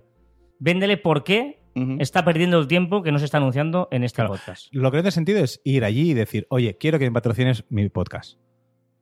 Véndele 0.60 0.98
por 0.98 1.24
qué 1.24 1.60
está 2.00 2.24
perdiendo 2.26 2.60
el 2.60 2.68
tiempo 2.68 3.02
que 3.02 3.12
no 3.12 3.18
se 3.20 3.26
está 3.26 3.38
anunciando 3.38 3.88
en 3.92 4.04
este 4.04 4.18
Claro. 4.18 4.32
podcast. 4.34 4.68
Lo 4.72 4.92
que 4.92 4.98
no 4.98 5.04
tiene 5.04 5.12
sentido 5.12 5.40
es 5.44 5.62
ir 5.64 5.84
allí 5.86 6.12
y 6.12 6.14
decir, 6.14 6.46
oye, 6.50 6.78
quiero 6.78 7.00
que 7.00 7.06
me 7.06 7.14
patrocines 7.14 7.64
mi 7.70 7.88
podcast. 7.90 8.38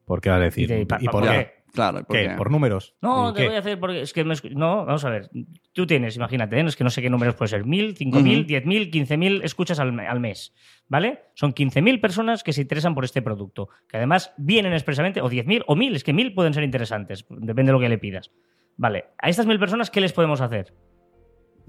¿Por 0.05 0.21
qué 0.21 0.29
vas 0.29 0.39
a 0.39 0.43
decir? 0.43 0.69
Y 0.71 0.73
de- 0.75 0.85
pa- 0.85 0.99
¿Y 1.01 1.07
¿por 1.07 1.23
qué? 1.23 1.58
Qué? 1.69 1.75
Claro, 1.75 1.99
¿Qué? 1.99 2.03
porque- 2.05 2.29
¿Por 2.37 2.51
números? 2.51 2.95
No, 3.01 3.29
¿Y 3.29 3.33
te 3.33 3.41
qué? 3.41 3.47
voy 3.47 3.55
a 3.55 3.59
hacer 3.59 3.79
porque 3.79 4.01
es 4.01 4.13
que 4.13 4.23
me 4.23 4.35
no, 4.51 4.85
vamos 4.85 5.05
a 5.05 5.09
ver. 5.09 5.29
Tú 5.73 5.85
tienes, 5.87 6.15
imagínate, 6.15 6.59
¿eh? 6.59 6.65
es 6.65 6.75
que 6.75 6.83
no 6.83 6.89
sé 6.89 7.01
qué 7.01 7.09
números 7.09 7.35
puede 7.35 7.49
ser, 7.49 7.65
mil, 7.65 7.95
cinco 7.95 8.19
mil, 8.19 8.45
diez 8.45 8.65
mil, 8.65 8.89
quince 8.91 9.17
mil 9.17 9.41
escuchas 9.43 9.79
al, 9.79 9.97
al 9.99 10.19
mes, 10.19 10.53
¿vale? 10.87 11.19
Son 11.35 11.53
15.000 11.53 12.01
personas 12.01 12.43
que 12.43 12.51
se 12.53 12.61
interesan 12.61 12.95
por 12.95 13.05
este 13.05 13.21
producto, 13.21 13.69
que 13.87 13.97
además 13.97 14.33
vienen 14.37 14.73
expresamente, 14.73 15.21
o 15.21 15.29
10.000 15.29 15.63
o 15.67 15.75
mil, 15.75 15.95
es 15.95 16.03
que 16.03 16.13
mil 16.13 16.33
pueden 16.33 16.53
ser 16.53 16.63
interesantes, 16.63 17.25
depende 17.29 17.69
de 17.69 17.73
lo 17.73 17.79
que 17.79 17.89
le 17.89 17.97
pidas. 17.97 18.31
Vale, 18.77 19.05
a 19.17 19.29
estas 19.29 19.45
mil 19.45 19.59
personas, 19.59 19.89
¿qué 19.91 20.01
les 20.01 20.13
podemos 20.13 20.41
hacer? 20.41 20.73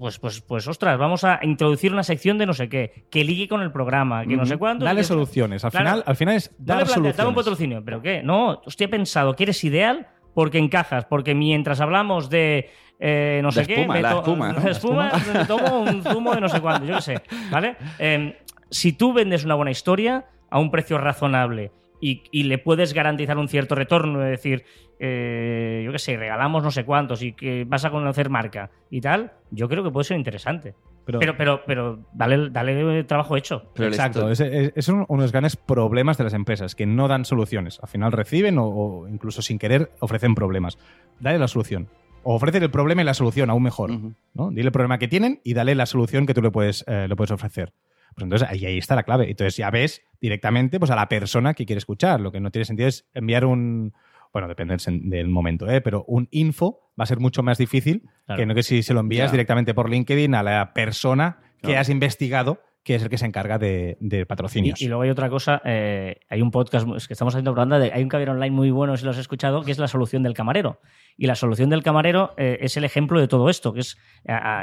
Pues, 0.01 0.17
pues, 0.17 0.41
pues, 0.41 0.67
ostras, 0.67 0.97
vamos 0.97 1.23
a 1.23 1.37
introducir 1.43 1.93
una 1.93 2.01
sección 2.01 2.39
de 2.39 2.47
no 2.47 2.53
sé 2.53 2.67
qué, 2.69 3.05
que 3.11 3.23
ligue 3.23 3.47
con 3.47 3.61
el 3.61 3.71
programa, 3.71 4.25
que 4.25 4.35
no 4.35 4.47
sé 4.47 4.57
cuánto. 4.57 4.83
Dale 4.83 5.03
soluciones. 5.03 5.63
Al, 5.63 5.69
Claro. 5.69 5.85
final, 5.89 6.03
al 6.07 6.15
final 6.15 6.35
es 6.37 6.49
no 6.49 6.55
dar 6.57 6.65
planteas, 6.77 6.89
soluciones. 6.95 7.17
dame 7.17 7.29
un 7.29 7.35
patrocinio, 7.35 7.85
¿pero 7.85 8.01
qué? 8.01 8.23
No, 8.23 8.63
he 8.79 8.87
pensado 8.87 9.35
que 9.35 9.43
eres 9.43 9.63
ideal 9.63 10.07
porque 10.33 10.57
encajas, 10.57 11.05
porque 11.05 11.35
mientras 11.35 11.81
hablamos 11.81 12.31
de 12.31 12.71
eh, 12.99 13.41
no 13.43 13.51
sé 13.51 13.59
De 13.61 13.67
qué, 13.67 13.73
espuma, 13.81 13.93
me 13.93 14.01
la 14.01 14.11
espuma, 14.13 14.51
¿no? 14.53 14.59
la 14.63 14.71
espuma, 14.71 15.11
me 15.35 15.45
tomo 15.45 15.81
un 15.81 16.01
zumo 16.01 16.33
de 16.33 16.41
no 16.41 16.49
sé 16.49 16.61
cuánto, 16.61 16.87
yo 16.87 16.95
qué 16.95 17.01
sé, 17.03 17.21
¿vale? 17.51 17.75
Eh, 17.99 18.39
si 18.71 18.93
tú 18.93 19.13
vendes 19.13 19.45
una 19.45 19.53
buena 19.53 19.69
historia 19.69 20.25
a 20.49 20.57
un 20.57 20.71
precio 20.71 20.97
razonable 20.97 21.71
y, 22.01 22.23
y 22.31 22.43
le 22.43 22.57
puedes 22.57 22.93
garantizar 22.93 23.37
un 23.37 23.47
cierto 23.47 23.75
retorno, 23.75 24.21
es 24.25 24.31
decir, 24.31 24.65
eh, 24.99 25.81
yo 25.85 25.91
qué 25.91 25.99
sé, 25.99 26.17
regalamos 26.17 26.63
no 26.63 26.71
sé 26.71 26.83
cuántos 26.83 27.21
y 27.23 27.33
que 27.33 27.63
vas 27.65 27.85
a 27.85 27.91
conocer 27.91 28.29
marca 28.29 28.69
y 28.89 29.01
tal, 29.01 29.31
yo 29.51 29.69
creo 29.69 29.83
que 29.83 29.91
puede 29.91 30.03
ser 30.05 30.17
interesante. 30.17 30.75
Pero- 31.03 31.17
Pero, 31.19 31.35
pero, 31.35 31.61
pero, 31.65 31.99
dale, 32.13 32.49
dale 32.51 33.03
trabajo 33.05 33.35
hecho. 33.35 33.63
pero 33.73 33.87
el 33.87 33.93
Exacto, 33.93 34.29
es, 34.29 34.39
es- 34.39 34.71
es 34.75 34.87
un- 34.87 35.05
uno 35.07 35.21
de 35.21 35.25
los 35.25 35.31
grandes 35.31 35.55
problemas 35.55 36.17
de 36.19 36.23
las 36.25 36.33
empresas, 36.35 36.75
que 36.75 36.85
no 36.85 37.07
dan 37.07 37.25
soluciones. 37.25 37.79
Al 37.81 37.89
final 37.89 38.11
reciben 38.11 38.59
o, 38.59 38.65
o 38.67 39.07
incluso 39.07 39.41
sin 39.41 39.57
querer 39.57 39.91
ofrecen 39.99 40.35
problemas. 40.35 40.77
Dale 41.19 41.39
la 41.39 41.47
solución. 41.47 41.87
O 42.23 42.35
ofrecen 42.35 42.61
el 42.61 42.69
problema 42.69 43.01
y 43.01 43.05
la 43.05 43.15
solución, 43.15 43.49
aún 43.49 43.63
mejor. 43.63 43.89
¿no? 44.35 44.49
Dile 44.51 44.67
el 44.67 44.71
problema 44.71 44.99
que 44.99 45.07
tienen 45.07 45.41
y 45.43 45.55
dale 45.55 45.73
la 45.73 45.87
solución 45.87 46.27
que 46.27 46.35
tú 46.35 46.43
le 46.43 46.51
puedes, 46.51 46.85
eh, 46.87 47.07
le 47.09 47.15
puedes 47.15 47.31
ofrecer. 47.31 47.73
Pues 48.15 48.23
entonces 48.23 48.47
ahí, 48.49 48.65
ahí 48.65 48.77
está 48.77 48.95
la 48.95 49.03
clave. 49.03 49.29
Entonces 49.29 49.57
ya 49.57 49.69
ves 49.71 50.01
directamente 50.19 50.79
pues, 50.79 50.91
a 50.91 50.95
la 50.95 51.07
persona 51.09 51.53
que 51.53 51.65
quiere 51.65 51.77
escuchar. 51.77 52.19
Lo 52.19 52.31
que 52.31 52.39
no 52.39 52.51
tiene 52.51 52.65
sentido 52.65 52.87
es 52.89 53.07
enviar 53.13 53.45
un. 53.45 53.93
Bueno, 54.33 54.47
depende 54.47 54.77
del, 54.87 55.27
momento, 55.27 55.69
¿eh? 55.69 55.81
pero 55.81 56.05
un 56.07 56.29
info 56.31 56.79
va 56.97 57.03
a 57.03 57.05
ser 57.05 57.19
mucho 57.19 57.43
más 57.43 57.57
difícil 57.57 58.03
Claro. 58.25 58.39
que 58.39 58.45
no 58.45 58.55
que 58.55 58.63
si 58.63 58.81
se 58.81 58.93
lo 58.93 59.01
envías 59.01 59.27
Ya. 59.29 59.31
directamente 59.33 59.73
por 59.73 59.89
LinkedIn 59.89 60.35
a 60.35 60.41
la 60.43 60.71
persona 60.73 61.39
que 61.57 61.67
Claro. 61.67 61.81
has 61.81 61.89
investigado, 61.89 62.61
que 62.83 62.95
es 62.95 63.03
el 63.03 63.09
que 63.09 63.17
se 63.17 63.25
encarga 63.25 63.59
de, 63.59 63.97
de 63.99 64.25
patrocinios. 64.25 64.81
Y, 64.81 64.85
y 64.85 64.87
luego 64.87 65.03
hay 65.03 65.09
otra 65.11 65.29
cosa, 65.29 65.61
eh, 65.65 66.21
hay 66.29 66.41
un 66.41 66.49
podcast, 66.49 66.87
es 66.95 67.07
que 67.07 67.13
estamos 67.13 67.35
haciendo 67.35 67.51
propaganda, 67.51 67.77
de, 67.77 67.91
hay 67.93 68.01
un 68.01 68.09
camarero 68.09 68.31
online 68.31 68.55
muy 68.55 68.71
bueno, 68.71 68.97
si 68.97 69.05
lo 69.05 69.11
has 69.11 69.17
escuchado, 69.17 69.61
que 69.61 69.71
es 69.71 69.77
la 69.77 69.87
solución 69.87 70.23
del 70.23 70.33
camarero. 70.33 70.79
Y 71.17 71.27
la 71.27 71.35
solución 71.35 71.69
del 71.69 71.83
camarero 71.83 72.33
eh, 72.37 72.57
es 72.61 72.77
el 72.77 72.83
ejemplo 72.83 73.19
de 73.19 73.27
todo 73.27 73.49
esto, 73.49 73.73
que 73.73 73.81
es, 73.81 73.97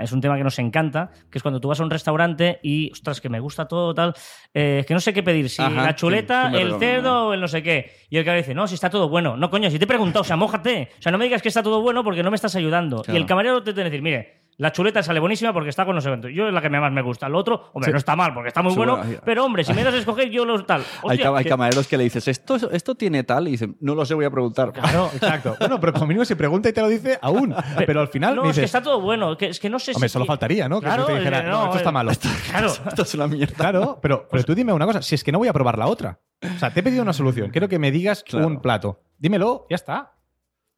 es 0.02 0.12
un 0.12 0.20
tema 0.20 0.36
que 0.36 0.42
nos 0.42 0.58
encanta, 0.58 1.10
que 1.30 1.38
es 1.38 1.42
cuando 1.42 1.60
tú 1.60 1.68
vas 1.68 1.78
a 1.78 1.84
un 1.84 1.90
restaurante 1.90 2.58
y, 2.62 2.90
ostras, 2.90 3.20
que 3.20 3.28
me 3.28 3.38
gusta 3.38 3.68
todo 3.68 3.94
tal, 3.94 4.14
eh, 4.52 4.84
que 4.88 4.94
no 4.94 5.00
sé 5.00 5.12
qué 5.12 5.22
pedir, 5.22 5.48
si 5.48 5.62
Ajá, 5.62 5.82
la 5.82 5.94
chuleta, 5.94 6.50
sí, 6.50 6.56
sí 6.56 6.64
me 6.64 6.70
el 6.70 6.78
cerdo 6.80 7.28
o 7.28 7.34
el 7.34 7.40
no 7.40 7.46
sé 7.46 7.62
qué. 7.62 7.92
Y 8.10 8.16
el 8.16 8.24
camarero 8.24 8.42
dice, 8.42 8.54
no, 8.54 8.66
si 8.66 8.74
está 8.74 8.90
todo 8.90 9.08
bueno. 9.08 9.36
No, 9.36 9.50
coño, 9.50 9.70
si 9.70 9.78
te 9.78 9.84
he 9.84 9.88
preguntado, 9.88 10.22
o 10.22 10.24
sea, 10.24 10.36
mójate. 10.36 10.88
O 10.98 11.02
sea, 11.02 11.12
no 11.12 11.18
me 11.18 11.24
digas 11.26 11.42
que 11.42 11.48
está 11.48 11.62
todo 11.62 11.80
bueno 11.82 12.02
porque 12.02 12.24
no 12.24 12.30
me 12.30 12.36
estás 12.36 12.56
ayudando. 12.56 13.02
Claro. 13.02 13.16
Y 13.16 13.20
el 13.20 13.26
camarero 13.26 13.62
te 13.62 13.72
tiene 13.72 13.90
que 13.90 13.96
decir, 13.96 14.02
mire, 14.02 14.47
la 14.58 14.70
chuleta 14.72 15.02
sale 15.02 15.18
buenísima 15.20 15.52
porque 15.52 15.70
está 15.70 15.84
con 15.86 16.00
sé 16.02 16.08
cuánto. 16.08 16.28
Yo 16.28 16.48
es 16.48 16.52
la 16.52 16.60
que 16.60 16.68
más 16.68 16.92
me 16.92 17.00
gusta. 17.02 17.28
Lo 17.28 17.38
otro, 17.38 17.70
hombre, 17.72 17.86
Sí. 17.86 17.92
no 17.92 17.98
está 17.98 18.14
mal 18.16 18.34
porque 18.34 18.48
está 18.48 18.60
muy 18.62 18.72
Sí, 18.72 18.76
bueno, 18.76 19.00
pero 19.24 19.44
hombre, 19.44 19.64
si 19.64 19.72
me 19.72 19.82
das 19.84 19.94
a 19.94 19.98
escoger, 19.98 20.28
yo 20.30 20.44
lo 20.44 20.64
tal. 20.64 20.80
hay, 20.80 20.86
Hostia, 21.02 21.24
ca- 21.30 21.38
hay 21.38 21.44
que- 21.44 21.50
camareros 21.50 21.86
que 21.88 21.96
le 21.96 22.04
dices, 22.04 22.26
¿esto, 22.28 22.56
esto 22.70 22.94
tiene 22.94 23.22
tal? 23.24 23.48
Y 23.48 23.52
dicen, 23.52 23.76
no 23.80 23.94
lo 23.94 24.04
sé, 24.04 24.14
voy 24.14 24.24
a 24.26 24.30
preguntar. 24.30 24.72
Claro, 24.72 25.10
Exacto. 25.14 25.56
Bueno, 25.58 25.80
pero 25.80 25.92
como 25.92 26.06
mínimo 26.06 26.24
se 26.24 26.36
pregunta 26.36 26.68
y 26.68 26.72
te 26.72 26.80
lo 26.80 26.88
dice 26.88 27.18
aún. 27.22 27.54
Pero 27.86 28.00
al 28.00 28.08
final 28.08 28.34
no, 28.36 28.42
dices, 28.42 28.56
es 28.58 28.60
que 28.62 28.64
está 28.66 28.82
todo 28.82 29.00
bueno. 29.00 29.36
Que, 29.36 29.46
es 29.46 29.60
que 29.60 29.70
no 29.70 29.78
sé 29.78 29.92
hombre, 29.94 30.08
si. 30.08 30.12
solo 30.12 30.24
faltaría, 30.26 30.68
¿no? 30.68 30.80
Que 30.80 30.86
Claro, 30.86 31.02
tú 31.06 31.12
te 31.12 31.18
dijera, 31.18 31.38
eh, 31.40 31.42
no, 31.48 31.64
esto 31.66 31.76
está 31.78 31.90
eh, 31.90 31.92
malo. 31.92 32.10
Claro. 32.50 32.68
Esto 32.88 33.02
es 33.02 33.14
una 33.14 33.26
mierda. 33.28 33.54
Claro, 33.54 33.98
pero, 34.02 34.26
Pues 34.28 34.42
pero 34.42 34.44
tú 34.44 34.54
dime 34.54 34.72
una 34.72 34.86
cosa, 34.86 35.02
si 35.02 35.14
es 35.14 35.22
que 35.22 35.30
no 35.30 35.38
voy 35.38 35.48
a 35.48 35.52
probar 35.52 35.78
la 35.78 35.86
otra. 35.86 36.18
O 36.42 36.58
sea, 36.58 36.70
te 36.72 36.80
he 36.80 36.82
pedido 36.82 37.02
una 37.02 37.12
solución, 37.12 37.50
quiero 37.50 37.68
que 37.68 37.78
me 37.78 37.90
digas 37.92 38.24
Claro. 38.24 38.46
un 38.48 38.60
plato. 38.60 39.00
Dímelo, 39.18 39.66
ya 39.70 39.76
está. 39.76 40.12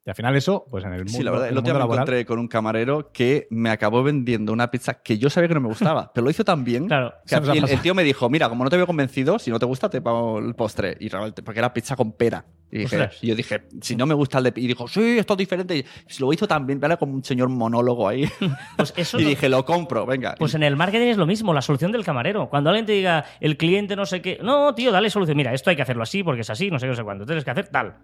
Y 0.03 0.09
al 0.09 0.15
final 0.15 0.35
eso, 0.35 0.65
pues 0.71 0.83
en 0.83 0.93
el 0.93 0.99
mundo, 1.05 1.11
Sí, 1.15 1.23
la 1.23 1.29
verdad, 1.29 1.45
el 1.47 1.51
el 1.51 1.57
otro 1.59 1.65
día 1.65 1.73
me 1.73 1.79
laboral- 1.79 1.93
encontré 1.99 2.25
con 2.25 2.39
un 2.39 2.47
camarero 2.47 3.11
que 3.11 3.47
me 3.51 3.69
acabó 3.69 4.01
vendiendo 4.01 4.51
una 4.51 4.71
pizza 4.71 4.95
que 4.95 5.19
yo 5.19 5.29
sabía 5.29 5.47
que 5.47 5.53
no 5.53 5.61
me 5.61 5.67
gustaba, 5.67 6.11
pero 6.11 6.23
lo 6.25 6.31
hizo 6.31 6.43
tan 6.43 6.63
bien 6.63 6.87
Claro. 6.87 7.13
que 7.27 7.35
el, 7.35 7.81
tío 7.81 7.93
me 7.93 8.03
dijo, 8.03 8.27
mira, 8.27 8.49
como 8.49 8.63
no 8.63 8.71
te 8.71 8.77
veo 8.77 8.87
convencido, 8.87 9.37
si 9.37 9.51
no 9.51 9.59
te 9.59 9.67
gusta 9.67 9.91
te 9.91 10.01
pago 10.01 10.39
el 10.39 10.55
postre. 10.55 10.97
Y 10.99 11.09
realmente, 11.09 11.43
porque 11.43 11.59
era 11.59 11.71
pizza 11.71 11.95
con 11.95 12.13
pera. 12.13 12.43
Y, 12.71 12.79
dije- 12.79 12.95
Ostras. 12.95 13.17
y 13.23 13.27
yo 13.27 13.35
dije, 13.35 13.61
si 13.81 13.95
no 13.95 14.07
me 14.07 14.15
gusta 14.15 14.39
el 14.39 14.45
de... 14.45 14.53
Y 14.55 14.65
dijo, 14.65 14.87
sí, 14.87 15.19
esto 15.19 15.33
es 15.33 15.37
diferente. 15.37 15.77
Y 15.77 15.85
lo 16.19 16.33
hizo 16.33 16.47
tan 16.47 16.65
bien, 16.65 16.79
era 16.83 16.97
como 16.97 17.13
un 17.13 17.23
señor 17.23 17.49
monólogo 17.49 18.07
ahí. 18.07 18.27
Pues 18.77 18.93
eso 18.97 19.19
y 19.19 19.23
no- 19.23 19.29
dije, 19.29 19.49
lo 19.49 19.63
compro, 19.65 20.07
venga. 20.07 20.33
Pues 20.39 20.55
en 20.55 20.63
el 20.63 20.75
marketing 20.77 21.09
es 21.09 21.17
lo 21.17 21.27
mismo, 21.27 21.53
la 21.53 21.61
solución 21.61 21.91
del 21.91 22.03
camarero. 22.03 22.49
Cuando 22.49 22.71
alguien 22.71 22.87
te 22.87 22.93
diga, 22.93 23.23
el 23.39 23.55
cliente 23.55 23.95
no 23.95 24.07
sé 24.07 24.23
qué, 24.23 24.39
no, 24.41 24.73
tío, 24.73 24.91
dale 24.91 25.11
solución. 25.11 25.37
Mira, 25.37 25.53
esto 25.53 25.69
hay 25.69 25.75
que 25.75 25.83
hacerlo 25.83 26.01
así 26.01 26.23
porque 26.23 26.41
es 26.41 26.49
así, 26.49 26.71
no 26.71 26.79
sé 26.79 26.85
qué, 26.87 26.89
no 26.89 26.95
sé 26.95 27.03
cuándo. 27.03 27.23
Tienes 27.27 27.43
que 27.45 27.51
hacer 27.51 27.67
tal. 27.67 27.97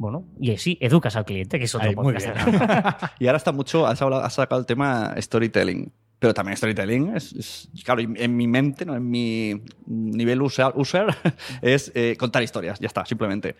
Bueno, 0.00 0.24
y 0.40 0.50
así 0.52 0.78
educas 0.80 1.14
al 1.14 1.26
cliente, 1.26 1.58
que 1.58 1.66
es 1.66 1.74
otro 1.74 1.92
muy 1.92 2.14
podcast. 2.14 2.46
bien. 2.46 2.58
Y 3.18 3.26
ahora 3.26 3.36
está 3.36 3.52
mucho, 3.52 3.86
has, 3.86 4.00
hablado- 4.00 4.22
has 4.24 4.32
sacado 4.32 4.58
el 4.58 4.66
tema 4.66 5.14
storytelling. 5.18 5.92
Pero 6.18 6.32
también 6.32 6.56
storytelling 6.56 7.14
es, 7.14 7.32
es- 7.34 7.68
claro, 7.84 8.00
en 8.00 8.34
mi 8.34 8.46
mente, 8.48 8.86
¿no? 8.86 8.96
en 8.96 9.10
mi 9.10 9.60
nivel 9.86 10.40
user, 10.40 10.72
user 10.74 11.06
es 11.60 11.92
eh, 11.94 12.16
contar 12.18 12.42
historias, 12.42 12.80
ya 12.80 12.86
está, 12.86 13.04
simplemente. 13.04 13.56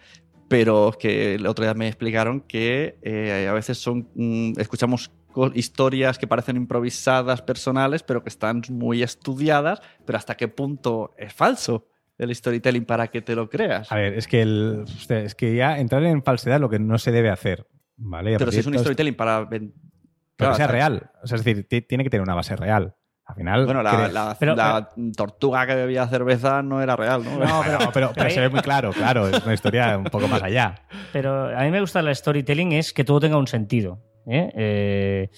Pero 0.49 0.93
que 0.99 1.35
el 1.35 1.47
otro 1.47 1.63
día 1.63 1.75
me 1.75 1.89
explicaron 1.89 2.41
que 2.41 2.97
eh, 3.03 3.47
a 3.47 3.53
veces 3.53 3.77
son 3.77 4.09
mm, 4.15 4.53
escuchamos 4.59 5.11
historias 5.55 6.19
que 6.19 6.27
parecen 6.27 6.57
improvisadas, 6.57 7.43
personales, 7.43 8.03
pero 8.03 8.23
que 8.23 8.31
están 8.31 8.63
muy 8.71 9.03
estudiadas, 9.03 9.83
pero 10.07 10.17
hasta 10.17 10.39
qué 10.39 10.49
punto 10.49 11.13
es 11.19 11.35
falso 11.35 11.87
el 12.21 12.35
storytelling 12.35 12.85
para 12.85 13.09
que 13.09 13.23
te 13.23 13.35
lo 13.35 13.49
creas. 13.49 13.91
A 13.91 13.97
ver, 13.97 14.15
es 14.15 14.29
que, 14.29 14.43
el, 14.43 14.85
es 15.09 15.35
que 15.35 15.55
ya 15.57 15.79
entrar 15.79 16.03
en 16.05 16.23
falsedad 16.23 16.57
es 16.57 16.61
lo 16.61 16.69
que 16.71 16.79
no 16.79 16.99
se 16.99 17.11
debe 17.13 17.31
hacer. 17.31 17.67
¿vale? 17.97 18.37
Pero 18.39 18.51
si 18.53 18.61
es 18.61 18.67
un 18.67 18.79
storytelling 18.79 19.15
para... 19.15 19.47
claro, 19.49 20.53
que 20.53 20.57
sea 20.57 20.67
real. 20.67 21.11
O 21.23 21.27
sea, 21.27 21.37
es 21.37 21.45
decir, 21.45 21.67
ti- 21.69 21.83
tiene 21.83 22.05
que 22.05 22.11
tener 22.11 22.23
una 22.23 22.35
base 22.35 22.57
real. 22.57 22.95
Al 23.27 23.37
final. 23.37 23.65
Bueno, 23.65 23.83
la, 23.83 23.93
cre- 23.93 24.13
la- 24.13 24.37
Pero- 24.41 24.57
la 24.57 24.89
tortuga 25.17 25.65
que 25.67 25.75
bebía 25.77 26.07
cerveza 26.09 26.63
no 26.63 26.83
era 26.83 26.97
real, 26.97 27.23
¿no? 27.25 27.39
No, 27.39 27.63
pero, 27.65 27.79
pero- 27.93 28.13
pero 28.15 28.31
se 28.31 28.41
ve 28.41 28.49
muy 28.49 28.61
claro, 28.61 28.91
claro. 28.93 29.29
Es 29.29 29.45
una 29.45 29.55
historia 29.55 29.97
un 29.99 30.05
poco 30.05 30.27
más 30.29 30.43
allá. 30.43 30.75
Pero 31.13 31.57
a 31.57 31.63
mí 31.63 31.71
me 31.71 31.81
gusta 31.81 32.01
el 32.01 32.15
storytelling 32.17 32.73
es 32.73 32.93
que 32.93 33.05
todo 33.05 33.21
tenga 33.21 33.37
un 33.37 33.47
sentido. 33.47 34.03
¿eh? 34.27 34.51
Eh, 34.57 35.31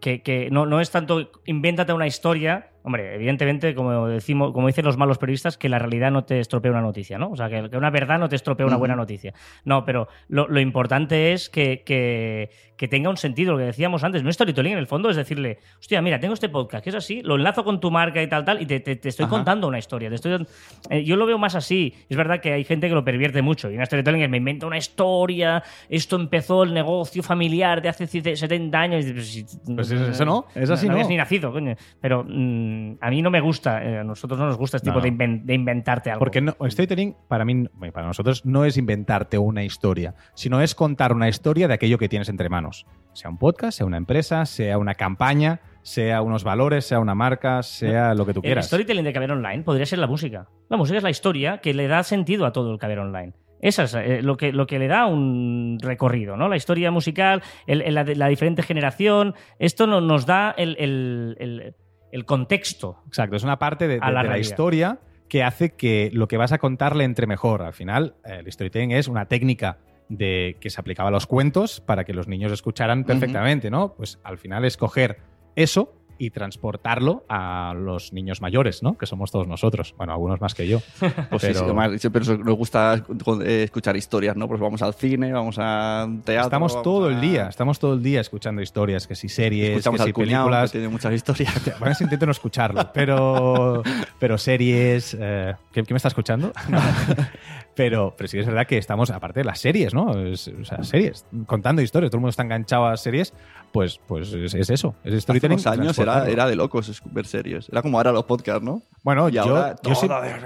que, 0.00 0.22
que 0.22 0.50
no, 0.50 0.66
no 0.66 0.80
es 0.80 0.90
tanto 0.90 1.30
invéntate 1.46 1.92
una 1.92 2.06
historia. 2.06 2.70
Hombre, 2.88 3.14
evidentemente, 3.16 3.74
como 3.74 4.06
decimos, 4.06 4.52
como 4.54 4.66
dicen 4.66 4.86
los 4.86 4.96
malos 4.96 5.18
periodistas, 5.18 5.58
que 5.58 5.68
la 5.68 5.78
realidad 5.78 6.10
no 6.10 6.24
te 6.24 6.40
estropea 6.40 6.70
una 6.70 6.80
noticia, 6.80 7.18
¿no? 7.18 7.28
O 7.28 7.36
sea, 7.36 7.50
que, 7.50 7.76
una 7.76 7.90
verdad 7.90 8.18
no 8.18 8.30
te 8.30 8.36
estropea 8.36 8.64
una 8.64 8.78
buena 8.78 8.96
noticia. 8.96 9.34
No, 9.66 9.84
pero 9.84 10.08
lo, 10.28 10.48
lo 10.48 10.58
importante 10.58 11.34
es 11.34 11.50
que, 11.50 11.82
que- 11.84 12.48
que 12.78 12.88
tenga 12.88 13.10
un 13.10 13.18
sentido, 13.18 13.52
lo 13.52 13.58
que 13.58 13.64
decíamos 13.64 14.04
antes. 14.04 14.22
No 14.22 14.32
storytelling, 14.32 14.72
en 14.72 14.78
el 14.78 14.86
fondo, 14.86 15.10
es 15.10 15.16
decirle, 15.16 15.58
hostia, 15.78 16.00
mira, 16.00 16.18
tengo 16.20 16.32
este 16.32 16.48
podcast 16.48 16.82
que 16.82 16.90
es 16.90 16.96
así, 16.96 17.20
lo 17.22 17.34
enlazo 17.34 17.64
con 17.64 17.80
tu 17.80 17.90
marca 17.90 18.22
y 18.22 18.28
tal, 18.28 18.44
tal, 18.44 18.62
y 18.62 18.66
te, 18.66 18.80
te- 18.80 18.96
te 18.96 19.08
estoy 19.10 19.24
Ajá. 19.24 19.30
contando 19.34 19.66
una 19.68 19.78
historia. 19.78 20.08
Te 20.08 20.14
estoy, 20.14 20.46
eh, 20.88 21.04
yo 21.04 21.16
lo 21.16 21.26
veo 21.26 21.36
más 21.38 21.54
así. 21.56 21.92
Es 22.08 22.16
verdad 22.16 22.40
que 22.40 22.52
hay 22.52 22.64
gente 22.64 22.88
que 22.88 22.94
lo 22.94 23.04
pervierte 23.04 23.42
mucho. 23.42 23.70
Y 23.70 23.74
en 23.74 23.84
storytelling 23.84 24.22
es, 24.22 24.30
me 24.30 24.36
inventa 24.38 24.66
una 24.66 24.78
historia, 24.78 25.62
esto 25.88 26.16
empezó 26.16 26.62
el 26.62 26.72
negocio 26.72 27.22
familiar 27.22 27.82
de 27.82 27.88
hace 27.88 28.06
70 28.06 28.80
años. 28.80 29.04
"Pues, 29.04 29.46
Pues 29.74 29.90
es- 29.90 30.00
eso 30.10 30.24
no, 30.24 30.46
es 30.54 30.70
así, 30.70 30.86
no. 30.86 30.92
no. 30.92 30.94
habías 30.98 31.08
ni 31.08 31.16
nacido, 31.16 31.52
coño. 31.52 31.74
Pero 32.00 32.24
mm, 32.26 32.98
a 33.00 33.10
mí 33.10 33.22
no 33.22 33.30
me 33.30 33.40
gusta, 33.40 33.82
eh, 33.84 33.98
a 33.98 34.04
nosotros 34.04 34.38
no 34.38 34.46
nos 34.46 34.56
gusta 34.56 34.76
este 34.76 34.90
No, 34.90 34.94
tipo 34.94 35.02
de, 35.02 35.12
inven- 35.12 35.42
de 35.42 35.54
inventarte 35.54 36.10
algo. 36.10 36.20
Porque 36.20 36.40
no, 36.40 36.54
storytelling, 36.68 37.16
para 37.26 37.44
mí, 37.44 37.64
para 37.92 38.06
nosotros, 38.06 38.46
no 38.46 38.64
es 38.64 38.76
inventarte 38.76 39.36
una 39.36 39.64
historia, 39.64 40.14
sino 40.34 40.60
es 40.62 40.74
contar 40.76 41.12
una 41.12 41.28
historia 41.28 41.66
de 41.66 41.74
aquello 41.74 41.98
que 41.98 42.08
tienes 42.08 42.28
entre 42.28 42.48
manos. 42.48 42.67
Sea 43.12 43.30
un 43.30 43.38
podcast, 43.38 43.78
sea 43.78 43.86
una 43.86 43.96
empresa, 43.96 44.46
sea 44.46 44.78
una 44.78 44.94
campaña, 44.94 45.60
sea 45.82 46.22
unos 46.22 46.44
valores, 46.44 46.84
sea 46.84 47.00
una 47.00 47.14
marca, 47.14 47.62
sea 47.62 48.14
lo 48.14 48.24
que 48.26 48.32
tú 48.34 48.40
El 48.40 48.44
quieras. 48.44 48.66
storytelling 48.66 49.04
de 49.04 49.12
Caber 49.12 49.32
Online 49.32 49.62
podría 49.64 49.86
ser 49.86 49.98
la 49.98 50.06
música. 50.06 50.46
La 50.68 50.76
música 50.76 50.98
es 50.98 51.02
la 51.02 51.10
historia 51.10 51.58
que 51.58 51.74
le 51.74 51.88
da 51.88 52.02
sentido 52.04 52.46
a 52.46 52.52
todo 52.52 52.70
el 52.72 52.78
Caber 52.78 53.00
Online. 53.00 53.32
Esa 53.60 53.82
es 53.84 53.94
eh, 53.94 54.22
lo, 54.22 54.36
que, 54.36 54.52
lo 54.52 54.66
que 54.68 54.78
le 54.78 54.86
da 54.86 55.06
un 55.06 55.78
recorrido, 55.80 56.36
¿no? 56.36 56.48
La 56.48 56.54
historia 56.56 56.92
musical, 56.92 57.42
el- 57.66 57.82
el- 57.82 57.94
la, 57.94 58.28
diferente 58.28 58.62
generación. 58.62 59.34
Esto 59.58 59.88
no- 59.88 60.00
nos 60.00 60.26
da 60.26 60.54
el, 60.56 60.76
el- 60.78 61.36
el- 61.40 61.74
el 62.12 62.24
contexto. 62.24 63.02
Exacto, 63.08 63.34
es 63.34 63.42
una 63.42 63.58
parte 63.58 63.88
de, 63.88 63.98
la 63.98 64.22
de 64.22 64.28
la 64.28 64.38
historia 64.38 65.00
que 65.28 65.42
hace 65.42 65.74
que 65.74 66.10
lo 66.12 66.28
que 66.28 66.36
vas 66.36 66.52
a 66.52 66.58
contar 66.58 66.94
le 66.94 67.02
entre 67.04 67.26
mejor. 67.26 67.62
Al 67.62 67.72
final, 67.72 68.14
eh, 68.24 68.42
el 68.44 68.52
storytelling 68.52 68.92
es 68.92 69.08
una 69.08 69.26
técnica 69.26 69.78
de 70.08 70.56
que 70.60 70.70
se 70.70 70.80
aplicaba 70.80 71.08
a 71.08 71.12
los 71.12 71.26
cuentos 71.26 71.80
para 71.80 72.04
que 72.04 72.12
los 72.14 72.28
niños 72.28 72.50
escucharan 72.52 73.04
perfectamente, 73.04 73.70
¿no? 73.70 73.94
Pues 73.94 74.18
al 74.24 74.38
final 74.38 74.64
es 74.64 74.76
coger 74.76 75.18
eso 75.56 75.94
y 76.20 76.30
transportarlo 76.30 77.24
a 77.28 77.74
los 77.78 78.12
niños 78.12 78.40
mayores, 78.40 78.82
¿no? 78.82 78.98
Que 78.98 79.06
somos 79.06 79.30
todos 79.30 79.46
nosotros. 79.46 79.94
Bueno, 79.96 80.12
algunos 80.14 80.40
más 80.40 80.52
que 80.52 80.66
yo. 80.66 80.80
Pues 81.30 81.42
sí, 81.42 81.48
Pero- 81.48 81.58
sí, 81.60 81.64
además, 81.64 82.00
siempre 82.00 82.24
nos 82.24 82.38
nos 82.40 82.56
gusta 82.56 83.04
eh, 83.44 83.62
escuchar 83.62 83.96
historias, 83.96 84.34
¿no? 84.36 84.48
Pues 84.48 84.60
vamos 84.60 84.82
al 84.82 84.94
cine, 84.94 85.32
vamos 85.32 85.56
a 85.60 86.08
teatro. 86.24 86.46
Estamos 86.48 86.82
todo 86.82 87.06
a- 87.06 87.10
el 87.12 87.20
día, 87.20 87.46
estamos 87.48 87.78
todo 87.78 87.94
el 87.94 88.02
día 88.02 88.20
escuchando 88.20 88.60
historias, 88.62 89.06
que 89.06 89.14
si 89.14 89.28
series, 89.28 89.70
Escuchamos 89.70 90.00
que 90.00 90.06
si 90.06 90.12
cuñado, 90.12 90.46
que 90.46 90.50
películas. 90.50 90.72
tiene 90.72 90.88
muchas 90.88 91.12
historias. 91.14 91.78
Bueno, 91.78 91.94
intento 92.00 92.26
no 92.26 92.32
escucharlo, 92.32 92.90
pero, 92.92 93.84
pero 94.18 94.38
series. 94.38 95.16
eh, 95.20 95.54
¿qué, 95.70 95.84
qué 95.84 95.94
me 95.94 95.98
está 95.98 96.08
escuchando? 96.08 96.50
pero, 97.78 98.12
pero 98.16 98.26
sí 98.26 98.40
es 98.40 98.44
verdad 98.46 98.66
que 98.66 98.76
estamos, 98.76 99.08
aparte 99.10 99.38
de 99.38 99.44
las 99.44 99.60
series, 99.60 99.94
¿no? 99.94 100.10
Es- 100.26 100.48
o 100.48 100.64
sea, 100.64 100.82
series, 100.82 101.24
contando 101.46 101.80
historias, 101.80 102.10
todo 102.10 102.16
el 102.18 102.22
mundo 102.22 102.30
está 102.30 102.42
enganchado 102.42 102.86
a 102.86 102.96
series, 102.96 103.32
pues, 103.70 104.00
pues 104.08 104.32
es, 104.32 104.52
es 104.54 104.68
eso. 104.68 104.96
Es 105.04 105.12
Hace 105.12 105.20
storytelling. 105.20 105.54
unos 105.54 105.66
años 105.68 105.96
era, 106.00 106.28
era 106.28 106.48
de 106.48 106.56
locos 106.56 106.88
es- 106.88 107.00
ver 107.04 107.24
series. 107.24 107.68
Era 107.70 107.80
como 107.82 107.96
ahora 107.98 108.10
los 108.10 108.24
podcasts, 108.24 108.64
¿no? 108.64 108.82
Bueno, 109.04 109.28
Y 109.28 109.32
yo, 109.34 109.42
ahora 109.42 109.76
yo, 109.80 109.94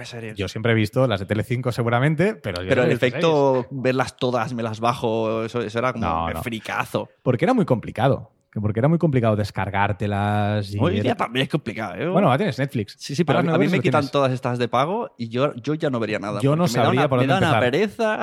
series. 0.05 0.37
yo 0.37 0.47
siempre 0.49 0.73
he 0.73 0.75
visto 0.75 1.07
las 1.07 1.21
de 1.21 1.27
Telecinco 1.27 1.73
seguramente, 1.73 2.35
pero. 2.35 2.63
yo 2.63 2.69
Pero 2.69 2.83
no 2.83 2.87
el 2.89 2.93
efecto 2.93 3.67
verlas 3.71 4.17
todas, 4.19 4.53
me 4.53 4.63
las 4.63 4.79
bajo, 4.81 5.43
eso, 5.45 5.63
eso 5.63 5.79
era 5.79 5.95
como 5.95 6.05
No, 6.07 6.27
un 6.27 6.33
no. 6.35 6.43
fricazo. 6.43 7.09
Porque 7.23 7.47
era 7.47 7.55
muy 7.55 7.65
complicado. 7.65 8.31
Que 8.53 8.61
Porque 8.61 8.81
era 8.81 8.89
muy 8.89 8.99
complicado 8.99 9.35
descargártelas. 9.35 10.75
Y 10.75 10.79
Hoy 10.79 11.01
día 11.01 11.15
también 11.17 11.45
es 11.45 11.49
complicado, 11.49 11.95
¿eh? 11.95 12.07
Bueno, 12.09 12.29
ahora 12.29 12.37
tienes 12.37 12.59
Netflix. 12.59 12.97
Sí, 12.99 13.15
sí, 13.17 13.25
pero 13.25 13.39
a 13.39 13.43
mí, 13.43 13.49
a 13.49 13.57
me 13.59 13.67
quitan 13.81 13.83
tienes. 14.03 14.11
todas 14.11 14.31
estas 14.31 14.59
de 14.59 14.69
pago 14.69 15.15
y 15.17 15.29
yo, 15.31 15.55
yo 15.57 15.73
ya 15.75 15.89
no 15.89 15.99
vería 15.99 16.19
nada. 16.19 16.41
Yo 16.41 16.55
no 16.55 16.65
me 16.65 16.69
da 16.69 16.75
sabría 16.85 17.01
una- 17.01 17.09
por 17.09 17.19
Me 17.21 17.27
dónde 17.27 17.47
da 17.47 17.51
una 17.53 17.61
pereza. 17.61 18.21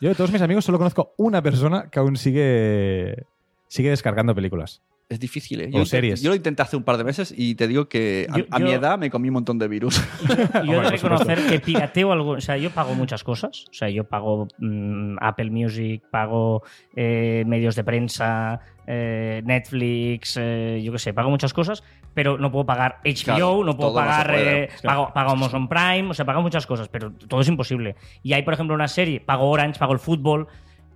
Yo 0.00 0.08
de 0.08 0.14
todos 0.16 0.32
mis 0.32 0.42
amigos 0.42 0.64
solo 0.64 0.78
conozco 0.78 1.14
una 1.18 1.40
persona 1.40 1.88
que 1.88 1.98
aún 2.00 2.16
sigue, 2.16 3.26
sigue 3.68 3.90
descargando 3.90 4.34
películas. 4.34 4.82
Es 5.10 5.18
difícil, 5.18 5.60
¿eh? 5.60 5.70
O 5.74 5.78
Yo, 5.78 5.84
series. 5.86 6.22
yo 6.22 6.30
lo 6.30 6.36
intenté 6.36 6.62
hace 6.62 6.76
un 6.76 6.84
par 6.84 6.96
de 6.96 7.02
meses 7.02 7.34
y 7.36 7.56
te 7.56 7.66
digo 7.66 7.88
que 7.88 8.28
a, 8.30 8.38
Yo- 8.38 8.44
a 8.48 8.58
mi 8.60 8.70
edad 8.70 8.96
me 8.96 9.10
comí 9.10 9.26
un 9.28 9.34
montón 9.34 9.58
de 9.58 9.66
virus. 9.66 10.00
Yo 10.64 10.80
he 10.80 10.84
de 10.84 10.90
reconocer 10.90 11.40
que 11.48 11.58
pirateo 11.58 12.12
algo. 12.12 12.30
O 12.30 12.40
sea, 12.40 12.56
yo 12.56 12.70
pago 12.70 12.94
muchas 12.94 13.24
cosas. 13.24 13.64
O 13.70 13.72
sea, 13.74 13.90
yo 13.90 14.04
pago 14.04 14.46
mm, 14.58 15.16
Apple 15.20 15.50
Music, 15.50 16.04
pago 16.12 16.62
eh, 16.94 17.42
medios 17.44 17.74
de 17.74 17.82
prensa, 17.82 18.60
eh, 18.86 19.42
Netflix, 19.44 20.36
eh, 20.40 20.80
yo 20.84 20.92
qué 20.92 20.98
sé, 21.00 21.12
pago 21.12 21.28
muchas 21.28 21.52
cosas, 21.52 21.82
pero 22.14 22.38
no 22.38 22.52
puedo 22.52 22.64
pagar 22.66 22.98
HBO, 23.04 23.24
Claro, 23.24 23.64
no 23.64 23.76
puedo 23.76 23.90
no 23.90 23.96
se 24.00 24.06
pagar. 24.06 24.34
eh, 24.38 24.68
pago, 24.84 25.10
pago 25.12 25.30
Amazon 25.32 25.68
Prime, 25.68 26.10
o 26.10 26.14
sea, 26.14 26.24
pago 26.24 26.40
muchas 26.40 26.66
cosas, 26.68 26.88
pero 26.88 27.10
todo 27.12 27.40
es 27.40 27.48
imposible. 27.48 27.96
Y 28.22 28.32
hay, 28.32 28.42
por 28.44 28.54
ejemplo, 28.54 28.76
una 28.76 28.86
serie, 28.88 29.18
pago 29.20 29.50
Orange, 29.50 29.76
pago 29.80 29.92
el 29.92 29.98
fútbol, 29.98 30.46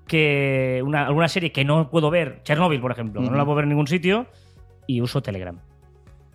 que 0.06 0.82
una, 0.84 1.06
alguna 1.06 1.28
serie 1.28 1.52
que 1.52 1.64
no 1.64 1.90
puedo 1.90 2.10
ver, 2.10 2.40
Chernobyl, 2.44 2.80
por 2.80 2.92
ejemplo, 2.92 3.20
no 3.20 3.28
Ujú. 3.28 3.36
la 3.36 3.44
puedo 3.44 3.56
ver 3.56 3.62
en 3.64 3.70
ningún 3.70 3.86
sitio, 3.86 4.26
y 4.86 5.00
uso 5.00 5.22
Telegram. 5.22 5.58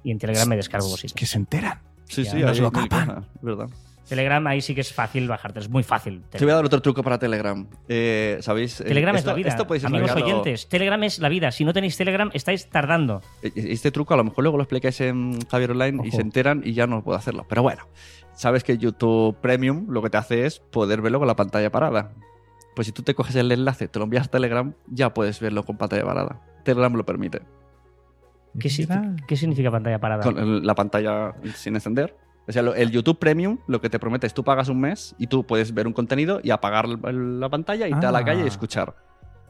Y 0.03 0.11
en 0.11 0.17
Telegram 0.17 0.47
me 0.47 0.55
descargo 0.55 0.89
cositas. 0.89 1.13
Que 1.13 1.25
se 1.25 1.37
enteran. 1.37 1.79
Sí, 2.05 2.23
Ya, 2.23 2.31
sí, 2.31 2.37
nos 2.41 2.59
lo 2.59 2.71
capan. 2.71 3.05
cosas, 3.07 3.23
es 3.35 3.41
verdad. 3.41 3.67
Telegram 4.07 4.47
ahí 4.47 4.59
sí 4.61 4.73
que 4.73 4.81
es 4.81 4.91
fácil 4.91 5.27
bajarte, 5.27 5.59
es 5.59 5.69
muy 5.69 5.83
fácil. 5.83 6.23
Te 6.31 6.43
voy 6.43 6.51
a 6.51 6.55
dar 6.55 6.65
otro 6.65 6.81
truco 6.81 7.03
para 7.03 7.19
Telegram. 7.19 7.67
Eh, 7.87 8.39
¿Sabéis? 8.41 8.81
Eh, 8.81 8.85
Telegram 8.85 9.15
esto, 9.15 9.29
es 9.29 9.33
la 9.33 9.33
vida. 9.35 9.49
Esto 9.49 9.67
podéis 9.67 9.85
Amigos 9.85 10.09
explicarlo- 10.09 10.39
oyentes, 10.41 10.67
Telegram 10.67 11.03
es 11.03 11.19
la 11.19 11.29
vida. 11.29 11.51
Si 11.51 11.63
no 11.63 11.73
tenéis 11.73 11.95
Telegram, 11.95 12.31
estáis 12.33 12.67
tardando. 12.71 13.21
Eh, 13.43 13.51
Este 13.55 13.91
truco 13.91 14.15
a 14.15 14.17
lo 14.17 14.23
mejor 14.23 14.43
luego 14.43 14.57
lo 14.57 14.63
explicáis 14.63 14.99
en 15.01 15.39
Javier 15.41 15.69
Online 15.71 16.01
y 16.07 16.09
se 16.11 16.21
enteran 16.21 16.63
y 16.65 16.73
ya 16.73 16.87
no 16.87 17.03
puedo 17.03 17.19
hacerlo. 17.19 17.45
Pero 17.47 17.61
bueno, 17.61 17.83
sabes 18.33 18.63
que 18.63 18.79
YouTube 18.79 19.35
Premium 19.41 19.85
lo 19.89 20.01
que 20.01 20.09
te 20.09 20.17
hace 20.17 20.47
es 20.47 20.59
poder 20.59 21.01
verlo 21.03 21.19
con 21.19 21.27
la 21.27 21.35
pantalla 21.35 21.69
parada. 21.71 22.11
Pues 22.79 22.85
si 22.85 22.93
tú 22.93 23.03
te 23.03 23.13
coges 23.13 23.35
el 23.35 23.51
enlace, 23.51 23.89
te 23.89 23.99
lo 23.99 24.05
envías 24.05 24.27
a 24.27 24.31
Telegram, 24.31 24.71
ya 24.87 25.13
puedes 25.13 25.41
verlo 25.41 25.65
con 25.65 25.75
pantalla 25.75 26.05
parada. 26.05 26.39
Telegram 26.63 26.93
lo 26.93 27.05
permite. 27.05 27.41
¿Qué, 28.57 28.69
si- 28.69 28.87
qué 29.27 29.35
significa 29.35 29.69
pantalla 29.69 29.99
parada? 29.99 30.23
Con 30.23 30.37
el- 30.37 30.65
la 30.65 30.75
pantalla 30.75 31.33
sin 31.55 31.75
encender. 31.75 32.15
O 32.47 32.53
sea, 32.53 32.61
lo- 32.61 32.73
el 32.75 32.89
YouTube 32.91 33.19
Premium 33.19 33.57
lo 33.67 33.81
que 33.81 33.89
te 33.89 33.99
promete 33.99 34.27
es 34.27 34.33
tú 34.33 34.45
pagas 34.45 34.69
un 34.69 34.79
mes 34.79 35.13
y 35.17 35.27
tú 35.27 35.45
puedes 35.45 35.73
ver 35.73 35.87
un 35.87 35.93
contenido 35.93 36.39
y 36.41 36.51
apagar 36.51 36.87
la 36.87 37.49
pantalla, 37.49 37.85
irte 37.85 38.05
a 38.05 38.13
la 38.13 38.19
Ah. 38.19 38.23
calle 38.23 38.45
y 38.45 38.47
escuchar. 38.47 38.95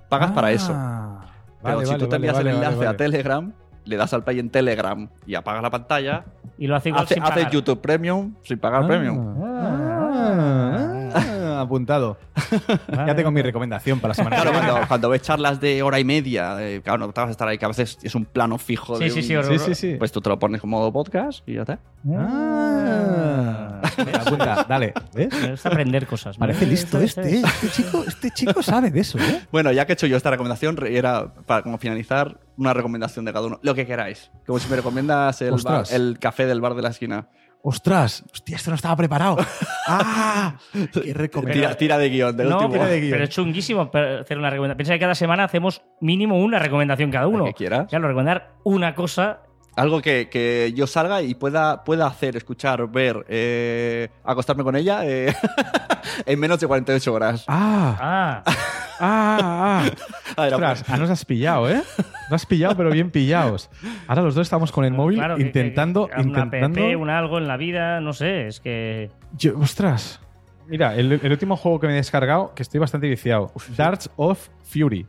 Pagas 0.10 0.31
para 0.31 0.51
eso. 0.51 0.73
Ah, 0.76 1.22
Pero 1.61 1.76
vale, 1.76 1.85
si 1.85 1.91
vale, 1.91 2.03
tú 2.03 2.10
te 2.10 2.15
envías 2.15 2.34
vale, 2.34 2.49
el 2.49 2.56
enlace 2.56 2.77
vale. 2.77 2.89
a 2.89 2.97
Telegram, 2.97 3.53
le 3.85 3.95
das 3.95 4.11
al 4.11 4.23
play 4.23 4.39
en 4.39 4.49
Telegram 4.49 5.07
y 5.27 5.35
apagas 5.35 5.61
la 5.61 5.69
pantalla, 5.69 6.26
y 6.57 6.65
lo 6.65 6.76
hace 6.76 6.89
igual 6.89 7.03
hace, 7.03 7.14
sin 7.14 7.22
hace. 7.23 7.45
YouTube 7.51 7.80
Premium 7.80 8.34
sin 8.41 8.57
pagar 8.57 8.85
Ah. 8.85 8.88
Premium. 8.88 9.35
Ah. 9.45 11.60
apuntado. 11.61 12.18
ya 13.07 13.15
tengo 13.15 13.31
mi 13.31 13.41
recomendación 13.41 13.99
para 13.99 14.09
la 14.09 14.13
semana 14.15 14.35
Claro, 14.38 14.51
que 14.51 14.57
viene. 14.57 14.71
cuando, 14.71 14.88
cuando 14.88 15.09
ves 15.09 15.21
charlas 15.21 15.59
de 15.61 15.81
hora 15.84 15.99
y 15.99 16.03
media, 16.03 16.55
eh, 16.59 16.81
claro, 16.84 16.99
no 16.99 17.11
te 17.13 17.19
vas 17.21 17.27
a 17.30 17.31
estar 17.31 17.47
ahí, 17.47 17.57
que 17.57 17.65
a 17.65 17.69
veces 17.69 17.97
es 18.03 18.15
un 18.15 18.26
plano 18.26 18.57
fijo. 18.57 18.97
Sí, 18.97 19.03
de 19.05 19.09
sí, 19.21 19.35
un- 19.35 19.43
sí, 19.43 19.57
Sí, 19.59 19.65
sí, 19.65 19.76
sí. 19.76 19.95
Pues 19.97 20.11
tú 20.11 20.21
te 20.21 20.30
lo 20.30 20.38
pones 20.39 20.61
como 20.61 20.77
modo 20.80 20.91
podcast 20.91 21.47
y 21.47 21.55
ya 21.55 21.61
está. 21.61 21.80
Ah. 22.17 23.81
Mira, 24.05 24.21
apunta, 24.21 24.65
dale. 24.67 24.93
¿Ves? 25.13 25.30
Gusta 25.51 25.69
aprender 25.69 26.07
cosas. 26.07 26.38
¿no? 26.38 26.39
Parece 26.39 26.65
listo 26.65 26.99
este. 26.99 27.21
es- 27.21 27.27
¿eh? 27.27 27.41
Este 27.45 27.69
chico, 27.69 28.03
este 28.07 28.31
chico 28.31 28.61
sabe 28.63 28.91
de 28.91 28.99
eso, 29.01 29.17
¿eh? 29.19 29.41
Bueno, 29.51 29.71
ya 29.71 29.85
que 29.85 29.93
he 29.93 29.95
hecho 29.95 30.07
yo 30.07 30.17
esta 30.17 30.30
recomendación, 30.30 30.77
re- 30.77 30.97
era 30.97 31.34
para 31.45 31.61
como 31.63 31.77
finalizar 31.77 32.39
una 32.57 32.73
recomendación 32.73 33.26
de 33.26 33.34
cada 33.34 33.47
uno. 33.47 33.59
Lo 33.61 33.76
que 33.76 33.85
queráis. 33.85 34.31
Como 34.45 34.59
si 34.59 34.69
me 34.69 34.76
recomiendas 34.76 35.41
el, 35.41 35.51
bar- 35.51 35.55
Ostras. 35.57 35.91
el 35.93 36.17
café 36.19 36.45
del 36.45 36.61
bar 36.61 36.76
de 36.76 36.81
la 36.81 36.89
esquina. 36.89 37.27
Ostras, 37.61 38.23
hostia, 38.34 38.56
esto 38.56 38.72
no 38.72 38.76
estaba 38.76 38.95
preparado. 38.95 39.38
¡Ah! 39.88 40.56
¡Qué 40.94 41.14
recomendación! 41.14 41.64
Tira, 41.68 41.77
tira 41.77 41.98
de 41.98 42.10
guion, 42.10 42.38
del 42.38 42.48
No, 42.49 42.56
último. 42.57 42.72
pero, 42.73 42.86
de 42.86 42.99
guion. 43.02 43.11
pero 43.11 43.23
es 43.26 43.30
chunguísimo 43.31 43.91
hacer 43.94 44.38
una 44.38 44.49
recomendación. 44.49 44.77
Piensa 44.77 44.94
que 44.94 44.99
cada 44.99 45.15
semana 45.15 45.44
hacemos 45.44 45.81
mínimo 45.99 46.40
una 46.40 46.57
recomendación 46.60 47.11
cada 47.11 47.27
uno. 47.27 47.45
que 47.45 47.53
quieras. 47.53 47.88
Claro, 47.90 48.07
recomendar 48.07 48.53
una 48.64 48.95
cosa. 48.95 49.41
Algo 49.76 50.02
que, 50.02 50.28
que 50.30 50.74
yo 50.76 50.88
salga 50.88 51.22
y 51.22 51.36
pueda, 51.36 51.84
pueda 51.86 52.06
hacer, 52.08 52.36
escuchar, 52.36 52.86
ver, 52.90 53.26
eh, 53.30 54.10
acostarme 54.26 54.64
con 54.64 54.76
ella 54.76 55.06
eh, 55.06 55.34
en 56.26 56.40
menos 56.40 56.60
de 56.60 56.68
48 56.68 57.14
horas. 57.14 57.46
¡Ah! 57.48 57.96
Ah, 58.00 58.44
¡Ah! 58.46 58.54
¡Ah! 59.00 59.86
A 60.38 60.41
ver, 60.44 60.54
Ostras, 60.54 60.86
ah, 60.88 60.98
nos 60.98 61.10
has 61.10 61.24
pillado, 61.26 61.70
¿eh? 61.70 61.82
Nos 62.30 62.32
has 62.41 62.46
pillado, 62.46 62.76
pero 62.76 62.90
bien 62.91 63.10
pillados. 63.12 63.70
Ahora 64.08 64.22
los 64.22 64.36
dos 64.36 64.46
estamos 64.48 64.72
con 64.72 64.86
el 64.86 64.91
móvil 64.94 65.18
claro, 65.18 65.40
intentando. 65.40 66.08
que- 66.08 66.16
que 66.16 66.22
una 66.22 66.44
intentando... 66.44 66.82
app, 66.86 66.98
un 67.02 67.10
algo 67.10 67.38
en 67.38 67.48
la 67.48 67.58
vida, 67.58 68.00
no 68.02 68.14
sé, 68.14 68.48
es 68.48 68.60
que. 68.60 69.10
Yo- 69.38 69.58
ostras. 69.60 70.20
Mira, 70.68 70.96
el, 70.96 71.14
el 71.14 71.32
último 71.32 71.56
juego 71.58 71.80
que 71.80 71.88
me 71.88 71.94
he 71.94 71.96
descargado, 71.98 72.54
que 72.54 72.62
estoy 72.64 72.80
bastante 72.80 73.08
viciado. 73.10 73.52
Darts 73.76 74.10
of 74.18 74.50
Fury. 74.64 75.06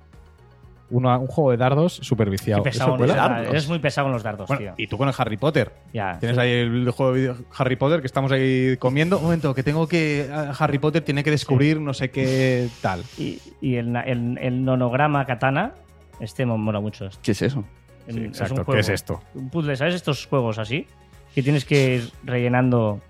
Una- 0.91 1.19
un 1.19 1.27
juego 1.29 1.53
de 1.53 1.57
dardos 1.57 1.95
súper 2.03 2.29
viciado. 2.31 2.63
qué 2.63 2.71
pesado 2.71 2.91
¿Eso 2.91 2.99
cuela? 2.99 3.43
en- 3.45 3.49
eres 3.51 3.69
muy 3.69 3.79
pesado 3.79 4.07
con 4.07 4.13
los 4.13 4.23
dardos, 4.23 4.49
Bueno, 4.49 4.61
tío. 4.63 4.75
y 4.77 4.87
tú 4.89 4.99
con 4.99 5.09
el 5.09 5.15
Harry 5.17 5.37
Potter. 5.37 5.73
Ya. 5.93 6.19
Tienes 6.19 6.37
ahí 6.39 6.51
el 6.51 6.91
juego 6.91 7.13
de 7.13 7.21
video- 7.21 7.37
Harry 7.57 7.77
Potter 7.77 8.01
que 8.01 8.07
estamos 8.07 8.33
ahí 8.33 8.77
comiendo. 8.79 9.19
Un 9.19 9.25
momento, 9.25 9.55
que 9.55 9.63
tengo 9.63 9.87
que. 9.87 10.29
Harry 10.59 10.79
Potter 10.79 11.03
tiene 11.03 11.23
que 11.23 11.31
descubrir 11.31 11.81
no 11.81 11.95
sé 11.95 12.11
qué 12.11 12.69
tal. 12.83 13.03
Y, 13.19 13.39
y 13.61 13.77
el, 13.77 13.93
na- 13.93 14.03
el, 14.03 14.37
el 14.41 14.65
nonograma 14.65 15.25
katana, 15.27 15.73
este 16.19 16.45
me 16.45 16.57
mola 16.57 16.81
mucho. 16.81 17.07
este. 17.07 17.21
¿Qué 17.23 17.33
es 17.33 17.43
eso? 17.43 17.65
Es 18.07 18.17
exacto. 18.17 18.55
un 18.55 18.59
¿Qué 18.61 18.65
juego. 18.65 18.81
es 18.81 18.89
esto? 18.89 19.21
Un 19.35 19.51
puzzle, 19.51 19.77
¿sabes? 19.77 19.95
Estos 19.95 20.27
juegos 20.27 20.59
así, 20.59 20.87
que 21.35 21.43
tienes 21.43 21.65
que 21.65 21.95
ir 21.97 22.11
rellenando 22.25 23.01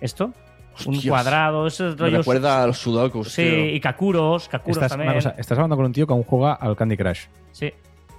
esto. 0.00 0.32
Un 0.84 1.00
cuadrado, 1.00 1.66
esos 1.66 1.94
Me 1.94 2.00
rollos. 2.00 2.18
recuerda 2.18 2.62
a 2.62 2.66
los 2.66 2.78
sudokus. 2.78 3.32
Sí, 3.32 3.42
tío. 3.42 3.66
y 3.74 3.80
kakuros, 3.80 4.48
kakuros 4.48 4.76
Estás, 4.76 4.90
también. 4.90 5.08
una 5.10 5.16
cosa, 5.18 5.34
estás 5.38 5.56
hablando 5.58 5.76
con 5.76 5.86
un 5.86 5.92
tío 5.92 6.06
que 6.06 6.12
aún 6.12 6.24
juega 6.24 6.54
al 6.54 6.76
Candy 6.76 6.96
Crush. 6.96 7.20
Sí. 7.52 7.72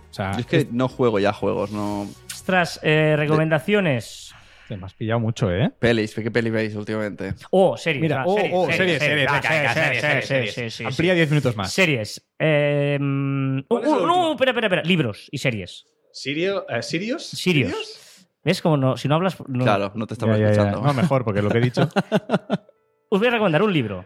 O 0.10 0.14
sea, 0.14 0.32
Yo 0.34 0.40
es 0.40 0.46
que 0.46 0.68
no 0.72 0.88
juego 0.88 1.20
ya 1.20 1.34
juegos, 1.34 1.72
no. 1.72 2.08
Ostras, 2.34 2.80
eh, 2.82 3.16
recomendaciones. 3.18 4.34
te 4.68 4.78
me 4.78 4.86
has 4.86 4.94
pillado 4.94 5.20
mucho, 5.20 5.52
¿eh? 5.52 5.72
Pelis, 5.80 6.16
¿qué 6.16 6.32
pelis 6.32 6.52
veis 6.52 6.76
últimamente? 6.76 7.34
Oh, 7.52 7.78
series. 7.78 8.02
Mira, 8.02 8.24
oh, 8.26 8.36
series, 8.36 8.52
oh, 8.56 8.66
series, 8.72 9.00
series, 9.00 10.54
series, 10.56 10.82
Amplía 10.82 11.14
sí. 11.14 11.18
10 11.18 11.30
minutos 11.30 11.56
más. 11.56 11.72
Series. 11.72 12.26
Eh, 12.40 12.98
mm, 13.00 13.60
uh, 13.70 13.80
no, 14.06 14.32
espera, 14.32 14.52
espera, 14.52 14.68
espera. 14.68 14.84
Libros 14.84 15.28
y 15.32 15.38
series. 15.38 15.86
¿Sirio, 16.12 16.66
¿Sirios? 16.82 17.24
Sirios. 17.28 18.00
¿Ves? 18.44 18.62
Como 18.62 18.78
no, 18.78 18.96
si 18.98 19.08
no 19.08 19.16
hablas. 19.16 19.38
no- 19.48 19.64
Claro, 19.64 19.92
no 19.96 20.08
te 20.08 20.14
estaba 20.14 20.34
Ya, 20.34 20.40
ya, 20.40 20.46
ya. 20.46 20.52
escuchando. 20.52 20.82
No, 20.88 20.94
mejor, 20.94 21.24
porque 21.26 21.42
lo 21.42 21.50
que 21.50 21.58
he 21.58 21.62
dicho. 21.62 21.82
Os 23.10 23.20
voy 23.20 23.28
a 23.28 23.32
recomendar 23.32 23.62
un 23.62 23.74
libro. 23.74 24.06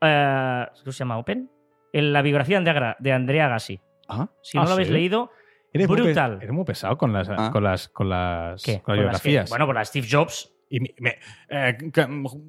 Eh, 0.00 0.66
¿Cómo 0.80 0.92
se 0.92 0.98
llama? 0.98 1.18
¿Open? 1.18 1.50
En 1.92 2.12
la 2.12 2.22
biografía 2.22 2.60
de 2.60 2.68
Andrea, 2.70 2.96
de 2.98 3.12
Andrea 3.12 3.48
Gassi. 3.48 3.80
Ah, 4.08 4.28
Si 4.42 4.56
no 4.56 4.62
Ah, 4.64 4.66
lo 4.66 4.72
habéis 4.72 4.88
¿sí? 4.88 4.94
leído, 4.94 5.30
Eres 5.74 5.88
muy 5.88 6.00
Brutal. 6.02 6.38
eres 6.42 6.52
muy 6.52 6.64
pesado 6.64 6.98
con 6.98 7.12
las, 7.14 7.28
Ah. 7.30 7.50
con 7.50 7.64
las, 7.64 7.88
con 7.88 8.08
las, 8.10 8.62
¿qué? 8.62 8.74
con 8.82 8.94
Con 8.94 8.96
las 9.04 9.12
las 9.14 9.22
que- 9.22 9.28
biografías. 9.30 9.50
bueno, 9.50 9.64
por 9.66 9.74
la 9.74 9.84
Steve 9.84 10.06
Jobs. 10.10 10.52
Y 10.68 10.80
me- 10.80 11.18
eh, 11.50 11.78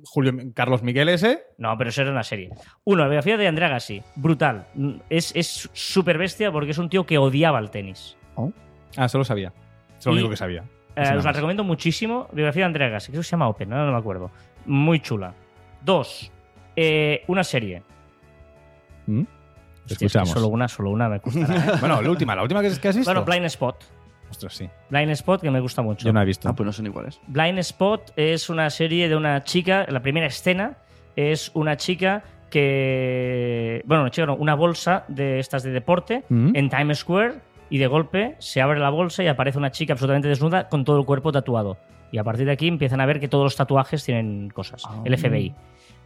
Julio 0.06 0.34
Carlos 0.56 0.82
Miguel 0.84 1.10
ese. 1.10 1.44
No, 1.58 1.78
pero 1.78 1.90
eso 1.90 2.02
era 2.02 2.12
una 2.12 2.24
serie. 2.24 2.50
Uno, 2.86 3.04
la 3.04 3.08
biografía 3.10 3.38
de 3.38 3.48
Andrea 3.48 3.68
Gassi. 3.70 4.02
Brutal. 4.16 4.68
Es 5.10 5.34
es 5.36 5.70
súper 5.74 6.18
bestia 6.18 6.52
porque 6.52 6.72
es 6.72 6.78
un 6.78 6.90
tío 6.90 7.06
que 7.06 7.18
odiaba 7.18 7.60
el 7.60 7.70
tenis. 7.70 8.18
Ah, 8.98 9.08
solo 9.10 9.24
sabía. 9.24 9.54
Es 10.04 10.08
lo 10.08 10.12
Y- 10.14 10.16
único 10.16 10.30
que 10.30 10.38
sabía. 10.38 10.64
Eh, 10.96 11.16
os 11.18 11.26
la 11.26 11.32
recomiendo 11.32 11.64
muchísimo. 11.64 12.28
Biografía 12.34 12.62
de 12.64 12.66
Andrea 12.68 12.90
Gassi. 12.90 13.12
Que 13.12 13.18
se 13.24 13.32
llama 13.32 13.48
Open, 13.48 13.70
no, 13.70 13.84
no 13.86 13.92
me 13.92 13.98
acuerdo. 13.98 14.30
Muy 14.66 15.00
chula. 15.00 15.34
Dos, 15.82 16.32
eh, 16.76 17.24
una 17.28 17.44
serie. 17.44 17.82
¿Mm? 19.08 19.22
Hostia, 19.22 19.28
es 19.86 19.98
que 19.98 20.06
Escuchamos. 20.06 20.30
Solo 20.30 20.48
una, 20.48 20.68
solo 20.68 20.90
una 20.92 21.10
me 21.10 21.20
costará, 21.20 21.56
¿eh? 21.56 21.72
Bueno, 21.80 22.02
la 22.02 22.10
última, 22.10 22.36
la 22.36 22.44
última 22.44 22.62
que, 22.62 22.70
que 22.80 22.88
has 22.88 22.96
visto. 22.96 23.12
bueno, 23.12 23.26
Blind 23.26 23.46
Spot. 23.46 23.84
Ostras, 24.30 24.54
sí. 24.56 24.70
Blind 24.90 25.12
Spot, 25.12 25.42
que 25.42 25.52
me 25.52 25.60
gusta 25.60 25.82
mucho. 25.82 26.06
Yo 26.06 26.14
no 26.14 26.22
he 26.22 26.26
visto. 26.26 26.48
Ah, 26.48 26.54
pues 26.54 26.66
no 26.66 26.72
son 26.74 26.86
iguales. 26.86 27.20
Blind 27.28 27.60
Spot 27.60 28.14
es 28.16 28.50
una 28.50 28.70
serie 28.70 29.10
de 29.10 29.16
una 29.16 29.44
chica, 29.44 29.86
la 29.90 30.02
primera 30.02 30.28
escena 30.28 30.78
es 31.16 31.52
una 31.54 31.76
chica 31.78 32.24
que, 32.50 33.84
bueno, 33.86 34.04
una 34.04 34.12
chica 34.12 34.26
no, 34.28 34.36
una 34.36 34.56
bolsa 34.56 35.06
de 35.08 35.40
estas 35.40 35.64
de 35.64 35.72
deporte 35.72 36.24
Mm. 36.30 36.52
en 36.56 36.70
Times 36.70 37.00
Square 37.00 37.34
y 37.69 37.77
de 37.77 37.88
golpe 37.88 38.35
se 38.40 38.61
abre 38.61 38.80
la 38.80 38.90
bolsa 38.90 39.23
y 39.23 39.27
aparece 39.27 39.57
una 39.57 39.72
chica 39.72 39.94
absolutamente 39.94 40.27
desnuda 40.27 40.69
con 40.69 40.84
todo 40.84 40.99
el 40.99 41.06
cuerpo 41.06 41.31
tatuado. 41.31 41.77
Y 42.11 42.18
a 42.19 42.23
partir 42.23 42.45
de 42.45 42.52
aquí 42.52 42.68
empiezan 42.68 43.02
a 43.02 43.06
ver 43.06 43.19
que 43.19 43.27
todos 43.27 43.44
los 43.44 43.56
tatuajes 43.56 44.03
tienen 44.03 44.49
cosas. 44.52 44.84
Ah. 44.88 45.02
El 45.03 45.18
FBI. 45.18 45.56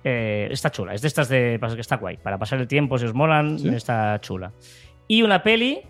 Eh, 0.04 0.48
está 0.52 0.70
chula, 0.72 0.94
es 0.94 1.02
de 1.02 1.08
estas 1.10 1.28
de. 1.28 1.60
que 1.76 1.82
está 1.82 1.98
guay. 1.98 2.18
Para 2.18 2.38
pasar 2.38 2.60
el 2.60 2.68
tiempo, 2.68 2.98
si 2.98 3.06
os 3.06 3.14
molan, 3.14 3.60
¿Sí? 3.60 3.68
está 3.70 4.20
chula. 4.22 4.54
Y 5.08 5.22
una 5.22 5.44
peli. 5.44 5.82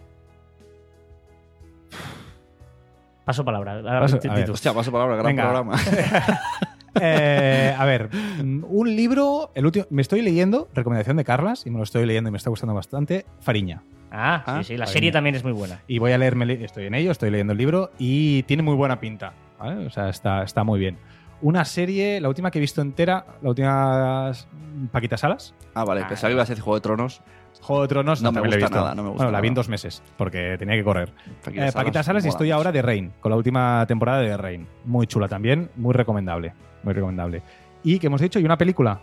Paso 3.26 3.44
palabra. 3.44 3.82
Paso- 3.84 4.20
a 4.30 4.34
ver. 4.34 4.50
Hostia, 4.50 4.74
paso 4.74 4.92
palabra, 4.92 5.18
gran 5.18 5.28
Venga. 5.28 5.44
programa. 5.44 5.78
Eh, 7.02 7.76
a 7.78 7.86
ver, 7.86 8.10
mm, 8.44 8.64
un 8.68 8.96
libro. 8.96 9.52
El 9.56 9.66
último, 9.66 9.86
me 9.90 10.02
estoy 10.02 10.22
leyendo, 10.22 10.68
recomendación 10.74 11.18
de 11.18 11.24
Carlas, 11.24 11.66
y 11.66 11.70
me 11.70 11.78
lo 11.78 11.84
estoy 11.84 12.06
leyendo 12.06 12.30
y 12.30 12.32
me 12.32 12.38
está 12.38 12.50
gustando 12.50 12.74
bastante. 12.74 13.26
Fariña. 13.42 13.84
Ah, 14.12 14.44
Ah, 14.46 14.58
sí, 14.64 14.70
sí. 14.74 14.78
La 14.78 14.88
serie 14.88 15.12
también 15.12 15.36
es 15.36 15.44
muy 15.44 15.52
buena. 15.54 15.82
Y 15.88 16.00
voy 16.00 16.12
a 16.14 16.18
leerme, 16.18 16.52
estoy 16.64 16.86
en 16.86 16.96
ello, 16.96 17.12
estoy 17.12 17.30
leyendo 17.30 17.52
el 17.54 17.58
libro 17.60 17.92
y 18.00 18.44
tiene 18.44 18.64
muy 18.64 18.76
buena 18.76 19.00
pinta. 19.00 19.34
¿vale? 19.60 19.86
O 19.86 19.90
sea, 19.90 20.10
está, 20.10 20.44
está 20.44 20.64
muy 20.64 20.80
bien. 20.80 20.98
Una 21.42 21.66
serie, 21.66 22.20
la 22.20 22.30
última 22.30 22.50
que 22.50 22.58
he 22.58 22.62
visto 22.62 22.82
entera, 22.82 23.26
la 23.42 23.50
última 23.50 24.30
es 24.32 24.48
Paquita 24.92 25.18
Salas. 25.18 25.54
Ah, 25.76 25.84
vale, 25.84 26.04
pensaba 26.06 26.30
que 26.30 26.34
iba 26.34 26.42
a 26.44 26.46
ser 26.48 26.60
Juego 26.60 26.76
de 26.76 26.82
Tronos. 26.82 27.22
Juego 27.62 27.82
de 27.84 27.88
Tronos 27.88 28.22
No 28.22 28.32
me 28.32 28.40
la 28.42 28.48
he 28.48 28.50
gusta 28.50 28.58
visto. 28.60 28.76
nada, 28.76 28.96
no 28.96 29.04
me 29.04 29.10
gusta 29.10 29.24
Bueno, 29.26 29.32
la 29.38 29.42
vi 29.42 29.48
en 29.50 29.54
dos 29.54 29.68
meses 29.70 30.02
porque 30.18 30.56
tenía 30.58 30.76
que 30.76 30.84
correr. 30.84 31.12
Paquita 31.44 31.68
Eh, 31.68 31.72
Paquita 31.72 32.04
Salas 32.04 32.26
y 32.26 32.30
estoy 32.30 32.52
ahora 32.52 32.72
de 32.72 32.82
Rain, 32.82 33.12
con 33.20 33.30
la 33.32 33.36
última 33.36 33.86
temporada 33.88 34.22
de 34.22 34.38
Rain. 34.38 34.68
Muy 34.86 35.08
chula 35.08 35.28
también, 35.28 35.70
muy 35.76 35.94
recomendable. 35.94 36.54
Muy 36.84 36.94
recomendable. 36.94 37.42
Y 37.84 38.00
que 38.00 38.08
hemos 38.08 38.20
dicho, 38.22 38.40
y 38.40 38.44
una 38.44 38.58
película. 38.58 39.00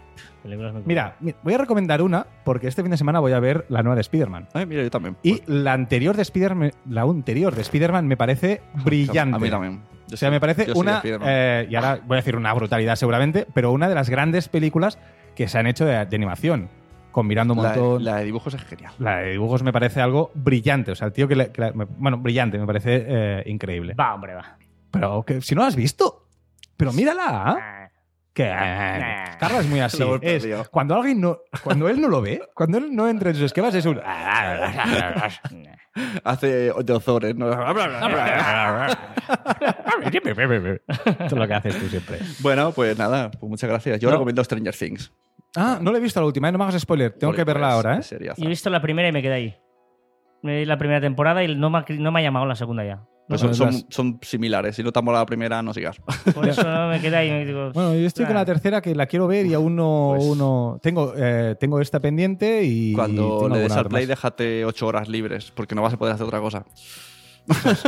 Mira, 0.84 1.16
mi- 1.20 1.34
voy 1.42 1.54
a 1.54 1.58
recomendar 1.58 2.02
una 2.02 2.26
porque 2.44 2.66
este 2.68 2.82
fin 2.82 2.90
de 2.90 2.96
semana 2.98 3.18
voy 3.20 3.32
a 3.32 3.40
ver 3.40 3.64
la 3.68 3.82
nueva 3.82 3.94
de 3.94 4.02
Spider-Man. 4.02 4.48
Ay, 4.52 4.66
mira, 4.66 4.82
yo 4.82 4.90
también. 4.90 5.16
Y 5.22 5.40
la 5.46 5.72
anterior 5.72 6.16
de 6.16 6.22
Spider-Man, 6.22 6.72
la 6.90 7.02
anterior 7.02 7.54
de 7.54 7.62
Spider-Man 7.62 8.06
me 8.06 8.16
parece 8.16 8.60
brillante. 8.84 9.36
A 9.36 9.38
mí 9.38 9.48
también. 9.48 9.80
Yo 10.08 10.14
O 10.14 10.16
sea, 10.18 10.30
me 10.30 10.40
parece 10.40 10.70
una. 10.74 11.00
Eh, 11.04 11.66
y 11.70 11.74
ahora 11.76 11.98
voy 12.04 12.16
a 12.16 12.20
decir 12.20 12.36
una 12.36 12.52
brutalidad 12.52 12.96
seguramente, 12.96 13.46
pero 13.54 13.72
una 13.72 13.88
de 13.88 13.94
las 13.94 14.10
grandes 14.10 14.48
películas 14.48 14.98
que 15.34 15.48
se 15.48 15.58
han 15.58 15.66
hecho 15.66 15.86
de, 15.86 16.04
de 16.04 16.16
animación. 16.16 16.68
Combinando 17.14 17.54
un 17.54 17.62
la, 17.62 17.68
montón. 17.68 18.02
la 18.04 18.16
de 18.16 18.24
dibujos 18.24 18.54
es 18.54 18.64
genial. 18.64 18.92
La 18.98 19.18
de 19.18 19.30
dibujos 19.30 19.62
me 19.62 19.72
parece 19.72 20.00
algo 20.00 20.32
brillante. 20.34 20.90
O 20.90 20.94
sea, 20.96 21.06
el 21.06 21.12
tío 21.12 21.28
que. 21.28 21.36
la- 21.36 21.48
me- 21.72 21.84
bueno, 21.84 22.18
brillante, 22.18 22.58
me 22.58 22.66
parece 22.66 23.04
eh, 23.06 23.42
increíble. 23.46 23.94
Va, 23.94 24.14
hombre, 24.14 24.34
va. 24.34 24.58
Pero 24.90 25.22
que, 25.22 25.40
si 25.40 25.54
no 25.54 25.60
la 25.62 25.68
has 25.68 25.76
visto. 25.76 26.26
Pero 26.76 26.92
mírala. 26.92 27.22
Ah. 27.30 27.88
Que 28.32 28.48
Nah. 28.48 29.36
Carla 29.38 29.60
es 29.60 29.68
muy 29.68 29.78
así. 29.80 30.02
Es, 30.22 30.44
cuando 30.72 30.96
alguien 30.96 31.20
no, 31.20 31.38
cuando 31.62 31.88
él 31.88 32.00
no 32.00 32.08
lo 32.08 32.20
ve, 32.20 32.42
cuando 32.52 32.78
él 32.78 32.88
no 32.92 33.08
entra 33.08 33.30
en 33.30 33.36
sus 33.36 33.44
esquemas, 33.44 33.72
es 33.76 33.86
un. 33.86 34.00
Hace 36.24 36.72
de 36.72 36.92
Ozores, 36.92 37.36
¿no? 37.36 37.48
Esto 37.52 37.70
es 41.26 41.32
lo 41.32 41.46
que 41.46 41.54
haces 41.54 41.78
tú 41.78 41.86
siempre. 41.88 42.18
bueno, 42.40 42.72
pues 42.72 42.98
nada, 42.98 43.30
pues 43.30 43.48
muchas 43.48 43.70
gracias. 43.70 44.00
Yo 44.00 44.08
No. 44.08 44.16
recomiendo 44.16 44.42
Stranger 44.42 44.74
Things. 44.74 45.12
Ah, 45.56 45.78
no 45.80 45.90
lo 45.92 45.98
he 45.98 46.00
visto 46.00 46.20
la 46.20 46.26
última, 46.26 46.48
¿eh? 46.48 46.52
no 46.52 46.58
me 46.58 46.64
hagas 46.64 46.80
spoiler. 46.80 47.12
Tengo 47.12 47.32
que 47.32 47.44
verla 47.44 47.68
pues, 47.68 47.74
ahora, 47.74 47.96
¿eh? 47.96 48.00
es 48.00 48.06
seriaza. 48.06 48.40
Yo 48.40 48.46
he 48.46 48.50
visto 48.50 48.70
la 48.70 48.80
primera 48.82 49.08
y 49.08 49.12
me 49.12 49.22
quedé 49.22 49.34
ahí. 49.34 49.54
Me 50.42 50.58
di 50.58 50.64
la 50.66 50.76
primera 50.76 51.00
temporada 51.00 51.42
y 51.42 51.54
no 51.54 51.70
me 51.70 51.78
ha, 51.78 51.84
no 51.88 52.12
me 52.12 52.20
ha 52.20 52.22
llamado 52.22 52.44
la 52.46 52.54
segunda 52.56 52.84
ya. 52.84 53.02
Pues 53.26 53.42
No, 53.42 53.54
son, 53.54 53.72
son, 53.72 53.86
son 53.88 54.18
similares. 54.20 54.76
Si 54.76 54.82
no 54.82 54.92
te 54.92 54.98
ha 54.98 55.02
molado 55.02 55.22
la 55.22 55.26
primera, 55.26 55.62
no 55.62 55.72
sigas. 55.72 55.96
Por 56.34 56.46
eso 56.46 56.62
me 56.88 57.00
quedé 57.00 57.16
ahí. 57.16 57.30
y 57.30 57.44
digo, 57.46 57.70
Bueno, 57.72 57.94
yo 57.94 58.06
estoy 58.06 58.26
con 58.26 58.34
la 58.34 58.44
tercera 58.44 58.82
que 58.82 58.94
la 58.94 59.06
quiero 59.06 59.26
ver 59.26 59.46
y 59.46 59.54
aún 59.54 59.76
no. 59.76 60.12
Pues- 60.16 60.26
aún 60.28 60.38
no- 60.38 60.78
tengo, 60.82 61.14
eh, 61.16 61.56
tengo 61.58 61.80
esta 61.80 62.00
pendiente 62.00 62.62
y. 62.64 62.92
Cuando 62.92 63.38
tengo 63.38 63.48
le 63.54 63.60
des 63.60 63.72
al 63.72 63.86
play, 63.88 64.02
más. 64.02 64.08
déjate 64.08 64.64
ocho 64.66 64.86
horas 64.86 65.08
libres, 65.08 65.50
porque 65.52 65.74
no 65.74 65.80
vas 65.80 65.94
a 65.94 65.96
poder 65.96 66.14
hacer 66.14 66.26
otra 66.26 66.40
cosa. 66.40 66.66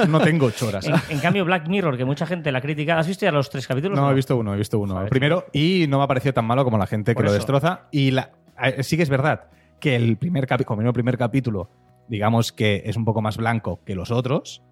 No 0.09 0.21
tengo 0.21 0.47
ocho 0.47 0.69
horas. 0.69 0.87
En, 0.87 0.95
en 1.09 1.19
cambio, 1.21 1.45
Black 1.45 1.67
Mirror, 1.69 1.97
que 1.97 2.05
mucha 2.05 2.27
gente 2.27 2.53
la 2.53 2.61
critica. 2.61 2.99
¿Has 2.99 3.07
visto 3.07 3.25
ya 3.25 3.33
los 3.33 3.49
tres 3.51 3.67
capítulos? 3.67 3.99
No, 3.99 4.11
he 4.11 4.15
visto 4.15 4.37
uno, 4.37 4.55
he 4.55 4.57
visto 4.59 4.79
uno. 4.79 4.95
Joder, 4.95 5.09
Primero, 5.09 5.47
y 5.53 5.87
no 5.89 5.99
me 5.99 6.05
ha 6.05 6.07
parecido 6.07 6.35
tan 6.35 6.45
malo 6.45 6.65
como 6.65 6.79
la 6.79 6.87
gente 6.87 7.15
Por 7.15 7.23
que 7.23 7.29
lo 7.29 7.33
destroza. 7.33 7.83
Y 7.91 8.11
la, 8.11 8.31
eh, 8.63 8.83
sí 8.83 8.97
que 8.97 9.03
es 9.03 9.09
verdad 9.11 9.45
que 9.81 9.97
el 9.97 10.17
primer, 10.17 10.47
capi- 10.47 10.65
como 10.65 10.83
el 10.83 10.93
primer 10.93 11.17
capítulo, 11.19 11.71
digamos 12.09 12.53
que 12.53 12.83
es 12.87 12.97
un 12.97 13.05
poco 13.05 13.21
más 13.23 13.37
blanco 13.37 13.81
que 13.85 13.95
los 13.95 14.11
otros, 14.11 14.63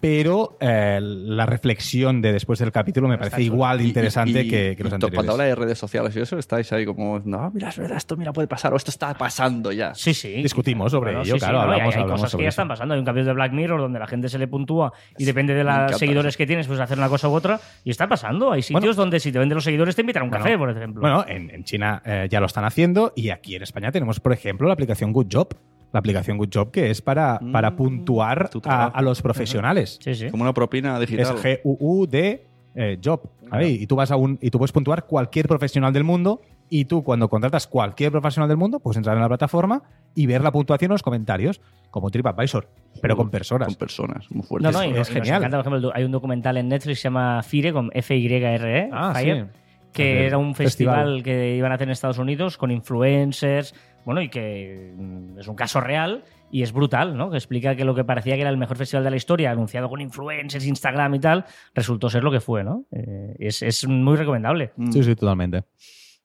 pero 0.00 0.56
eh, 0.60 0.98
la 1.02 1.44
reflexión 1.46 2.20
de 2.22 2.32
después 2.32 2.58
del 2.58 2.70
capítulo 2.72 3.08
me 3.08 3.18
parece 3.18 3.42
igual 3.42 3.78
de 3.78 3.84
Y- 3.84 3.88
interesante 3.88 4.42
y- 4.42 4.48
que, 4.48 4.74
que 4.76 4.82
los 4.84 4.92
y 4.92 4.94
anteriores. 4.94 5.14
Cuando 5.16 5.32
habla 5.32 5.44
de 5.44 5.54
redes 5.54 5.78
sociales 5.78 6.14
y 6.16 6.20
eso, 6.20 6.38
estáis 6.38 6.72
ahí 6.72 6.84
como, 6.86 7.18
no, 7.24 7.50
mira, 7.52 7.68
es 7.70 7.78
verdad, 7.78 7.96
esto 7.96 8.16
mira 8.16 8.32
puede 8.32 8.48
pasar, 8.48 8.72
o 8.72 8.76
esto 8.76 8.90
está 8.90 9.14
pasando 9.14 9.72
ya. 9.72 9.94
Sí, 9.94 10.14
sí. 10.14 10.34
Discutimos 10.42 10.92
sobre 10.92 11.10
Bueno, 11.12 11.22
ello, 11.22 11.34
sí, 11.34 11.40
sí, 11.40 11.46
claro, 11.46 11.58
no, 11.58 11.64
y 11.64 11.64
hablamos, 11.72 11.94
hay, 11.94 11.98
hay 11.98 12.02
hablamos 12.02 12.20
cosas 12.20 12.30
sobre 12.32 12.40
que 12.42 12.44
ya 12.44 12.48
eso. 12.48 12.54
están 12.62 12.68
pasando. 12.68 12.94
Hay 12.94 13.00
un 13.00 13.06
capítulo 13.06 13.26
de 13.28 13.34
Black 13.34 13.52
Mirror 13.52 13.80
donde 13.80 13.98
la 13.98 14.06
gente 14.06 14.28
se 14.28 14.38
le 14.38 14.46
puntúa 14.48 14.92
y 15.16 15.24
depende 15.24 15.54
de 15.54 15.64
los 15.64 15.96
seguidores 15.98 16.30
eso. 16.34 16.38
que 16.38 16.46
tienes, 16.46 16.66
pues 16.66 16.78
hacer 16.80 16.98
una 16.98 17.08
cosa 17.08 17.28
u 17.28 17.32
otra. 17.34 17.60
Y 17.84 17.90
está 17.90 18.08
pasando. 18.08 18.52
Hay 18.52 18.62
sitios 18.62 18.82
Bueno. 18.82 18.94
donde 18.94 19.20
si 19.20 19.32
te 19.32 19.38
venden 19.38 19.56
los 19.56 19.64
seguidores 19.64 19.94
te 19.96 20.02
invitan 20.02 20.22
a 20.22 20.24
un 20.24 20.30
Bueno, 20.30 20.44
café, 20.44 20.58
por 20.58 20.70
ejemplo. 20.70 21.00
Bueno, 21.00 21.24
en, 21.26 21.50
en 21.50 21.64
China 21.64 22.02
eh, 22.04 22.28
ya 22.30 22.40
lo 22.40 22.46
están 22.46 22.64
haciendo 22.64 23.12
y 23.16 23.30
aquí 23.30 23.56
en 23.56 23.62
España 23.62 23.90
tenemos, 23.90 24.20
por 24.20 24.32
ejemplo, 24.32 24.66
la 24.68 24.74
aplicación 24.74 25.12
Good 25.12 25.26
Job. 25.32 25.48
La 25.92 26.00
aplicación 26.00 26.36
Good 26.38 26.50
Job 26.52 26.70
que 26.70 26.90
es 26.90 27.00
para, 27.00 27.40
para 27.52 27.74
puntuar 27.74 28.50
tu 28.50 28.60
a, 28.64 29.00
los 29.02 29.22
profesionales. 29.22 29.98
sí, 30.02 30.14
sí. 30.14 30.30
Como 30.30 30.42
una 30.42 30.52
propina 30.52 30.94
Es 30.94 31.08
digital. 31.08 31.36
G-U-U-D 31.36 32.44
eh, 32.74 32.98
Job. 33.02 33.22
¿vale? 33.50 33.68
Y 33.70 33.86
tú 33.86 33.96
vas 33.96 34.10
a 34.10 34.16
un 34.16 34.38
y 34.42 34.50
tú 34.50 34.58
puedes 34.58 34.72
puntuar 34.72 35.06
cualquier 35.06 35.48
profesional 35.48 35.92
del 35.92 36.04
mundo 36.04 36.42
y 36.70 36.84
tú 36.84 37.02
cuando 37.02 37.28
contratas 37.30 37.66
cualquier 37.66 38.12
profesional 38.12 38.46
del 38.48 38.58
mundo 38.58 38.78
puedes 38.80 38.98
entrar 38.98 39.16
en 39.16 39.22
la 39.22 39.28
plataforma 39.28 39.82
y 40.14 40.26
ver 40.26 40.42
la 40.42 40.52
puntuación 40.52 40.90
en 40.90 40.94
los 40.94 41.02
comentarios 41.02 41.60
como 41.90 42.10
TripAdvisor, 42.10 42.68
pero 43.00 43.16
con 43.16 43.30
personas. 43.30 43.66
Con 43.68 43.76
personas, 43.76 44.30
muy 44.30 44.42
No, 44.42 44.46
fuertes. 44.46 44.72
no, 44.74 44.84
y, 44.84 44.88
es 44.88 44.92
y 44.94 44.98
nos 44.98 45.08
genial. 45.08 45.38
encanta, 45.38 45.56
por 45.62 45.66
ejemplo, 45.72 45.92
hay 45.94 46.04
un 46.04 46.12
documental 46.12 46.58
en 46.58 46.68
Netflix 46.68 46.98
que 46.98 47.02
se 47.02 47.04
llama 47.04 47.42
Fire, 47.42 47.72
con 47.72 47.90
F-Y-R-E, 47.94 48.90
Ah, 48.92 49.12
Fire, 49.14 49.46
sí. 49.46 49.58
que 49.94 50.26
era 50.26 50.36
un 50.36 50.54
festival. 50.54 50.96
festival 50.96 51.22
que 51.22 51.56
iban 51.56 51.72
a 51.72 51.76
hacer 51.76 51.88
en 51.88 51.92
Estados 51.92 52.18
Unidos 52.18 52.58
con 52.58 52.70
influencers, 52.70 53.74
bueno, 54.08 54.22
y 54.22 54.30
que 54.30 54.94
mm, 54.96 55.38
es 55.38 55.48
un 55.48 55.54
caso 55.54 55.82
real 55.82 56.24
y 56.50 56.62
es 56.62 56.72
brutal, 56.72 57.14
¿no? 57.14 57.30
Que 57.30 57.36
explica 57.36 57.76
que 57.76 57.84
lo 57.84 57.94
que 57.94 58.04
parecía 58.04 58.36
que 58.36 58.40
era 58.40 58.48
el 58.48 58.56
mejor 58.56 58.78
festival 58.78 59.04
de 59.04 59.10
la 59.10 59.16
historia, 59.16 59.50
anunciado 59.50 59.90
con 59.90 60.00
influencers, 60.00 60.64
Instagram 60.64 61.16
y 61.16 61.18
tal, 61.18 61.44
resultó 61.74 62.08
ser 62.08 62.24
lo 62.24 62.30
que 62.30 62.40
fue, 62.40 62.64
¿no? 62.64 62.86
Eh, 62.90 63.36
es, 63.38 63.60
es 63.60 63.86
muy 63.86 64.16
recomendable. 64.16 64.72
Mm, 64.76 64.92
Sí, 64.92 65.02
sí, 65.02 65.14
totalmente. 65.14 65.64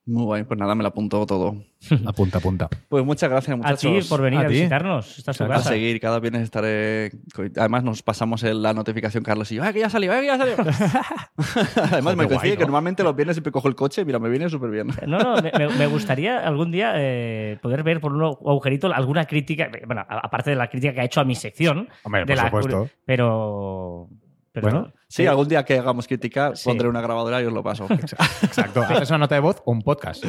Muy 0.05 0.23
guay, 0.23 0.43
pues 0.43 0.59
nada, 0.59 0.75
me 0.75 0.83
lo 0.83 0.89
apunto 0.89 1.25
todo. 1.25 1.55
Apunta, 2.05 2.37
apunta. 2.37 2.69
Pues 2.89 3.03
muchas 3.05 3.29
gracias, 3.29 3.53
A 3.53 3.57
muchachos. 3.57 3.81
ti 3.81 4.09
por 4.09 4.21
venir 4.21 4.39
A 4.39 4.43
a, 4.43 4.47
visitarnos. 4.47 5.17
Esta 5.17 5.31
es 5.31 5.37
tu 5.37 5.43
A 5.43 5.47
casa. 5.49 5.69
seguir, 5.69 5.99
cada 5.99 6.19
viernes 6.19 6.43
estaré. 6.43 7.11
Además, 7.57 7.83
nos 7.83 8.01
pasamos 8.03 8.41
la 8.43 8.73
notificación, 8.73 9.23
Carlos 9.23 9.51
y 9.51 9.55
yo, 9.55 9.63
¡ay, 9.63 9.73
que 9.73 9.79
ya 9.79 9.89
salió! 9.89 10.11
¡ay, 10.13 10.21
que 10.21 10.27
ya 10.27 10.37
salió! 10.37 10.55
Además, 11.91 12.15
me 12.15 12.27
coincide 12.27 12.53
que 12.53 12.59
¿no? 12.59 12.67
normalmente 12.67 13.03
los 13.03 13.15
viernes 13.15 13.35
siempre 13.35 13.51
cojo 13.51 13.67
el 13.67 13.75
coche 13.75 14.01
y 14.01 14.05
mira, 14.05 14.19
me 14.19 14.29
viene 14.29 14.49
súper 14.49 14.69
bien. 14.71 14.87
No, 15.07 15.19
no, 15.19 15.41
me, 15.41 15.87
gustaría 15.87 16.45
algún 16.47 16.71
día 16.71 16.93
eh, 16.95 17.57
poder 17.61 17.83
ver 17.83 17.99
por 17.99 18.13
un 18.13 18.23
agujerito 18.23 18.93
alguna 18.93 19.25
crítica, 19.25 19.69
bueno, 19.85 20.01
a- 20.07 20.19
aparte 20.19 20.49
de 20.51 20.55
la 20.55 20.69
crítica 20.69 20.93
que 20.93 21.01
ha 21.01 21.05
hecho 21.05 21.21
a 21.21 21.25
mi 21.25 21.35
sección. 21.35 21.89
Hombre, 22.03 22.21
de 22.21 22.27
por 22.27 22.35
la, 22.37 22.43
supuesto. 22.45 22.89
Pero, 23.05 24.09
pero 24.53 24.69
Bueno, 24.69 24.93
Sí, 25.09 25.25
algún 25.27 25.47
día 25.47 25.63
que 25.65 25.77
hagamos 25.77 26.07
crítica, 26.07 26.55
Sí. 26.55 26.63
pondré 26.69 26.87
una 26.87 27.01
grabadora 27.01 27.41
y 27.41 27.45
os 27.45 27.51
lo 27.53 27.61
paso. 27.61 27.85
Exacto. 28.41 28.81
Haces 28.81 29.09
una 29.09 29.17
nota 29.19 29.35
de 29.35 29.41
voz 29.41 29.61
o 29.65 29.71
un 29.71 29.81
podcast. 29.81 30.23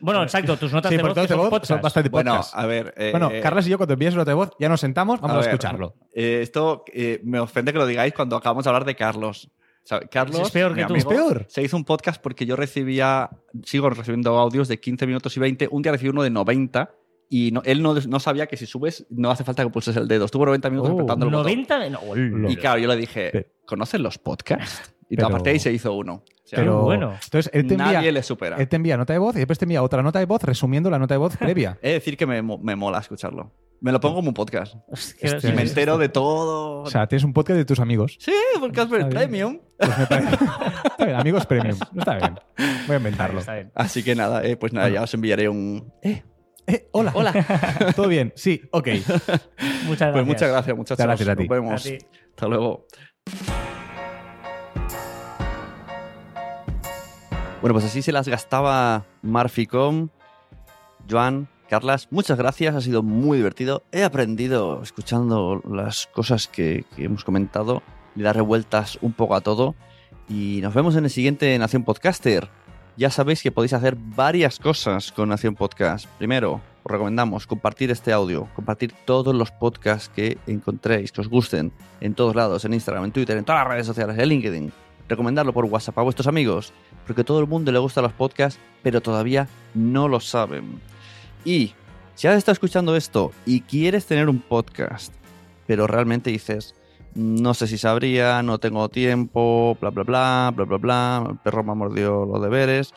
Bueno, 0.00 0.22
exacto, 0.22 0.56
tus 0.56 0.72
notas 0.72 0.90
Sí, 0.90 0.96
de 0.96 1.02
voz, 1.02 1.14
que 1.14 1.28
son 1.28 1.36
voz 1.38 1.50
podcast. 1.50 1.68
son 1.68 1.80
bastante 1.82 2.08
bueno, 2.08 2.36
podcast. 2.36 2.54
a 2.56 2.66
ver. 2.66 2.94
eh, 2.96 3.10
Bueno, 3.10 3.30
eh, 3.30 3.40
Carlos 3.42 3.66
y 3.66 3.70
yo, 3.70 3.76
cuando 3.76 3.92
envíes 3.92 4.14
una 4.14 4.22
nota 4.22 4.30
de 4.30 4.34
voz, 4.36 4.50
ya 4.58 4.68
nos 4.68 4.80
sentamos, 4.80 5.20
vamos 5.20 5.36
a, 5.36 5.40
ver, 5.40 5.48
escucharlo. 5.50 5.94
eh, 6.14 6.40
esto 6.42 6.84
eh, 6.92 7.20
me 7.24 7.38
ofende 7.40 7.72
que 7.72 7.78
lo 7.78 7.86
digáis 7.86 8.14
cuando 8.14 8.36
acabamos 8.36 8.64
de 8.64 8.70
hablar 8.70 8.84
de 8.84 8.94
Carlos. 8.96 9.50
O 9.84 9.86
sea, 9.86 10.00
Carlos, 10.00 10.40
Es 10.40 10.50
peor 10.50 10.74
que 10.74 10.84
tú. 10.86 10.94
amigo, 10.94 11.10
¿Es 11.10 11.16
peor? 11.18 11.44
Se 11.48 11.62
hizo 11.62 11.76
un 11.76 11.84
podcast 11.84 12.20
porque 12.22 12.46
yo 12.46 12.56
recibía, 12.56 13.28
sigo 13.64 13.90
recibiendo 13.90 14.38
audios 14.38 14.66
de 14.66 14.80
15 14.80 15.06
minutos 15.06 15.36
y 15.36 15.40
20. 15.40 15.68
Un 15.70 15.82
día 15.82 15.92
recibí 15.92 16.08
uno 16.08 16.22
de 16.22 16.30
90 16.30 16.90
y 17.36 17.50
no- 17.52 17.62
él 17.64 17.82
no, 17.82 17.94
no 17.94 18.20
sabía 18.20 18.46
que 18.46 18.56
si 18.56 18.66
subes 18.66 19.06
no 19.10 19.30
hace 19.30 19.42
falta 19.44 19.62
que 19.64 19.70
pulses 19.70 19.96
el 19.96 20.06
dedo. 20.06 20.24
Estuvo 20.26 20.44
90 20.46 20.70
minutos 20.70 20.90
Oh, 20.90 20.94
apretando 20.94 21.26
el 21.26 21.32
botón. 21.32 21.44
90. 21.44 21.90
No. 21.90 22.50
Y 22.50 22.56
claro, 22.56 22.78
yo 22.78 22.86
le 22.88 22.96
dije, 22.96 23.30
Pe- 23.30 23.48
¿conocen 23.66 24.02
los 24.02 24.18
podcasts? 24.18 24.94
Y 25.10 25.16
Pero- 25.16 25.28
a 25.28 25.30
partir 25.30 25.44
de 25.46 25.50
ahí 25.52 25.58
se 25.58 25.72
hizo 25.72 25.92
uno. 25.94 26.22
O 26.24 26.46
sea, 26.46 26.58
Pero, 26.58 26.82
bueno. 26.82 27.12
Entonces, 27.24 27.50
él 27.54 27.66
te, 27.66 27.76
nadie 27.76 27.96
envía, 27.96 28.12
le 28.12 28.22
supera. 28.22 28.56
él 28.56 28.68
te 28.68 28.76
envía 28.76 28.96
nota 28.96 29.12
de 29.14 29.18
voz 29.18 29.34
y 29.34 29.38
después 29.38 29.58
te 29.58 29.64
envía 29.64 29.82
otra 29.82 30.02
nota 30.02 30.18
de 30.18 30.26
voz 30.26 30.42
resumiendo 30.42 30.90
la 30.90 30.98
nota 30.98 31.14
de 31.14 31.18
voz 31.18 31.36
previa. 31.38 31.78
He 31.82 31.88
de 31.88 31.94
decir 31.94 32.16
que 32.16 32.26
me, 32.26 32.42
me 32.42 32.76
mola 32.76 32.98
escucharlo. 32.98 33.50
Me 33.80 33.92
lo 33.92 34.00
pongo 34.00 34.16
como 34.16 34.28
un 34.28 34.34
podcast. 34.34 34.76
Hostia, 34.88 35.36
Este- 35.36 35.48
Y 35.48 35.52
me 35.52 35.62
entero 35.62 35.98
de 35.98 36.08
todo. 36.08 36.82
O 36.82 36.86
sea, 36.90 37.06
tienes 37.06 37.24
un 37.24 37.32
podcast 37.34 37.58
de 37.58 37.64
tus 37.64 37.80
amigos. 37.80 38.16
sí, 38.20 38.32
podcast 38.60 38.90
Está 38.92 39.08
premium. 39.08 39.58
Pues 39.78 39.98
me 39.98 40.06
parece- 40.06 40.34
Está 40.84 41.04
bien, 41.06 41.16
amigos 41.18 41.46
premium. 41.46 41.78
Está 41.96 42.14
bien. 42.16 42.34
Voy 42.86 42.94
a 42.94 42.96
inventarlo. 42.98 43.40
Está 43.40 43.54
bien. 43.54 43.72
Así 43.74 44.02
que 44.02 44.14
nada, 44.14 44.44
eh, 44.44 44.56
pues 44.56 44.72
nada, 44.72 44.88
ya 44.88 45.02
os 45.02 45.12
enviaré 45.12 45.48
un... 45.48 45.92
Eh, 46.02 46.22
Eh, 46.66 46.88
hola. 46.92 47.12
Hola. 47.14 47.92
¿Todo 47.96 48.08
bien? 48.08 48.32
Sí, 48.36 48.62
ok. 48.70 48.88
Muchas 48.88 49.18
gracias. 49.86 50.12
Pues 50.12 50.26
muchas 50.26 50.50
gracias, 50.50 50.76
muchachos. 50.76 51.04
Gracias 51.04 51.28
a 51.28 51.36
ti. 51.36 51.42
Nos 51.42 51.48
vemos. 51.50 51.86
A 51.86 51.88
ti. 51.88 51.98
Hasta 52.30 52.48
luego. 52.48 52.86
Bueno, 57.60 57.74
pues 57.74 57.84
así 57.84 58.02
se 58.02 58.12
las 58.12 58.28
gastaba 58.28 59.06
Marficom. 59.22 60.08
Joan, 61.08 61.48
Carlas, 61.68 62.08
muchas 62.10 62.38
gracias, 62.38 62.74
ha 62.74 62.80
sido 62.80 63.02
muy 63.02 63.38
divertido. 63.38 63.82
He 63.92 64.04
aprendido 64.04 64.82
escuchando 64.82 65.62
las 65.70 66.06
cosas 66.06 66.46
que, 66.46 66.84
que 66.96 67.04
hemos 67.04 67.24
comentado, 67.24 67.82
le 68.14 68.24
daré 68.24 68.40
vueltas 68.40 68.98
un 69.02 69.12
poco 69.12 69.34
a 69.34 69.40
todo. 69.40 69.74
Y 70.28 70.60
nos 70.62 70.72
vemos 70.72 70.96
en 70.96 71.04
el 71.04 71.10
siguiente 71.10 71.58
Nación 71.58 71.84
Podcaster. 71.84 72.48
Ya 72.96 73.10
sabéis 73.10 73.42
que 73.42 73.50
podéis 73.50 73.72
hacer 73.72 73.96
varias 73.98 74.60
cosas 74.60 75.10
con 75.10 75.28
Nación 75.28 75.56
Podcast. 75.56 76.06
Primero, 76.16 76.60
os 76.84 76.92
recomendamos 76.92 77.44
compartir 77.44 77.90
este 77.90 78.12
audio, 78.12 78.46
compartir 78.54 78.92
todos 79.04 79.34
los 79.34 79.50
podcasts 79.50 80.08
que 80.14 80.38
encontréis, 80.46 81.10
que 81.10 81.20
os 81.20 81.28
gusten, 81.28 81.72
en 82.00 82.14
todos 82.14 82.36
lados, 82.36 82.64
en 82.64 82.72
Instagram, 82.72 83.06
en 83.06 83.10
Twitter, 83.10 83.36
en 83.36 83.44
todas 83.44 83.62
las 83.62 83.68
redes 83.68 83.86
sociales, 83.86 84.16
en 84.16 84.28
LinkedIn. 84.28 84.72
Recomendarlo 85.08 85.52
por 85.52 85.64
WhatsApp 85.64 85.98
a 85.98 86.02
vuestros 86.02 86.28
amigos, 86.28 86.72
porque 87.04 87.24
todo 87.24 87.40
el 87.40 87.48
mundo 87.48 87.72
le 87.72 87.80
gusta 87.80 88.00
los 88.00 88.12
podcasts, 88.12 88.60
pero 88.84 89.00
todavía 89.00 89.48
no 89.74 90.06
lo 90.06 90.20
saben. 90.20 90.80
Y 91.44 91.74
si 92.14 92.28
has 92.28 92.36
estado 92.36 92.52
escuchando 92.52 92.94
esto 92.94 93.32
y 93.44 93.62
quieres 93.62 94.06
tener 94.06 94.28
un 94.28 94.38
podcast, 94.38 95.12
pero 95.66 95.88
realmente 95.88 96.30
dices, 96.30 96.76
no 97.14 97.54
sé 97.54 97.66
si 97.66 97.78
sabría, 97.78 98.42
no 98.42 98.58
tengo 98.58 98.88
tiempo, 98.88 99.76
bla, 99.80 99.90
bla, 99.90 100.02
bla, 100.02 100.52
bla, 100.54 100.64
bla, 100.64 100.76
bla, 100.78 101.26
el 101.30 101.36
perro 101.38 101.62
me 101.62 101.74
mordió 101.74 102.24
los 102.24 102.42
deberes. 102.42 102.92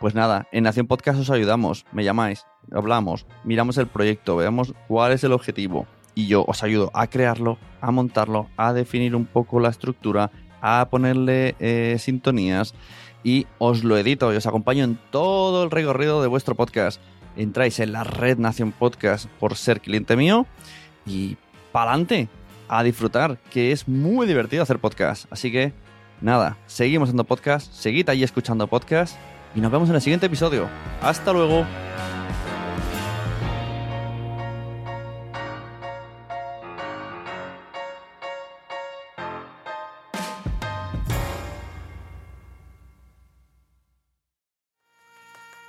Pues 0.00 0.14
nada, 0.14 0.46
en 0.52 0.64
Nación 0.64 0.86
Podcast 0.86 1.18
os 1.20 1.30
ayudamos, 1.30 1.84
me 1.92 2.04
llamáis, 2.04 2.46
hablamos, 2.72 3.26
miramos 3.44 3.78
el 3.78 3.88
proyecto, 3.88 4.36
veamos 4.36 4.72
cuál 4.86 5.12
es 5.12 5.24
el 5.24 5.32
objetivo 5.32 5.86
y 6.14 6.28
yo 6.28 6.44
os 6.46 6.62
ayudo 6.62 6.90
a 6.94 7.08
crearlo, 7.08 7.58
a 7.80 7.90
montarlo, 7.90 8.48
a 8.56 8.72
definir 8.72 9.16
un 9.16 9.26
poco 9.26 9.58
la 9.58 9.70
estructura, 9.70 10.30
a 10.60 10.86
ponerle 10.90 11.56
eh, 11.58 11.96
sintonías 11.98 12.74
y 13.24 13.46
os 13.58 13.82
lo 13.82 13.98
edito 13.98 14.32
y 14.32 14.36
os 14.36 14.46
acompaño 14.46 14.84
en 14.84 14.98
todo 15.10 15.64
el 15.64 15.70
recorrido 15.70 16.22
de 16.22 16.28
vuestro 16.28 16.54
podcast. 16.54 17.00
Entráis 17.36 17.78
en 17.80 17.92
la 17.92 18.04
red 18.04 18.38
Nación 18.38 18.72
Podcast 18.72 19.26
por 19.40 19.56
ser 19.56 19.80
cliente 19.80 20.16
mío 20.16 20.46
y 21.06 21.36
pa'lante 21.72 22.28
a 22.68 22.82
disfrutar, 22.82 23.38
que 23.50 23.72
es 23.72 23.88
muy 23.88 24.26
divertido 24.26 24.62
hacer 24.62 24.78
podcast. 24.78 25.26
Así 25.30 25.50
que 25.50 25.72
nada, 26.20 26.56
seguimos 26.66 27.08
haciendo 27.08 27.24
podcast, 27.24 27.72
seguid 27.72 28.08
ahí 28.08 28.22
escuchando 28.22 28.66
podcast 28.66 29.16
y 29.54 29.60
nos 29.60 29.72
vemos 29.72 29.88
en 29.88 29.94
el 29.94 30.00
siguiente 30.00 30.26
episodio. 30.26 30.68
Hasta 31.02 31.32
luego. 31.32 31.64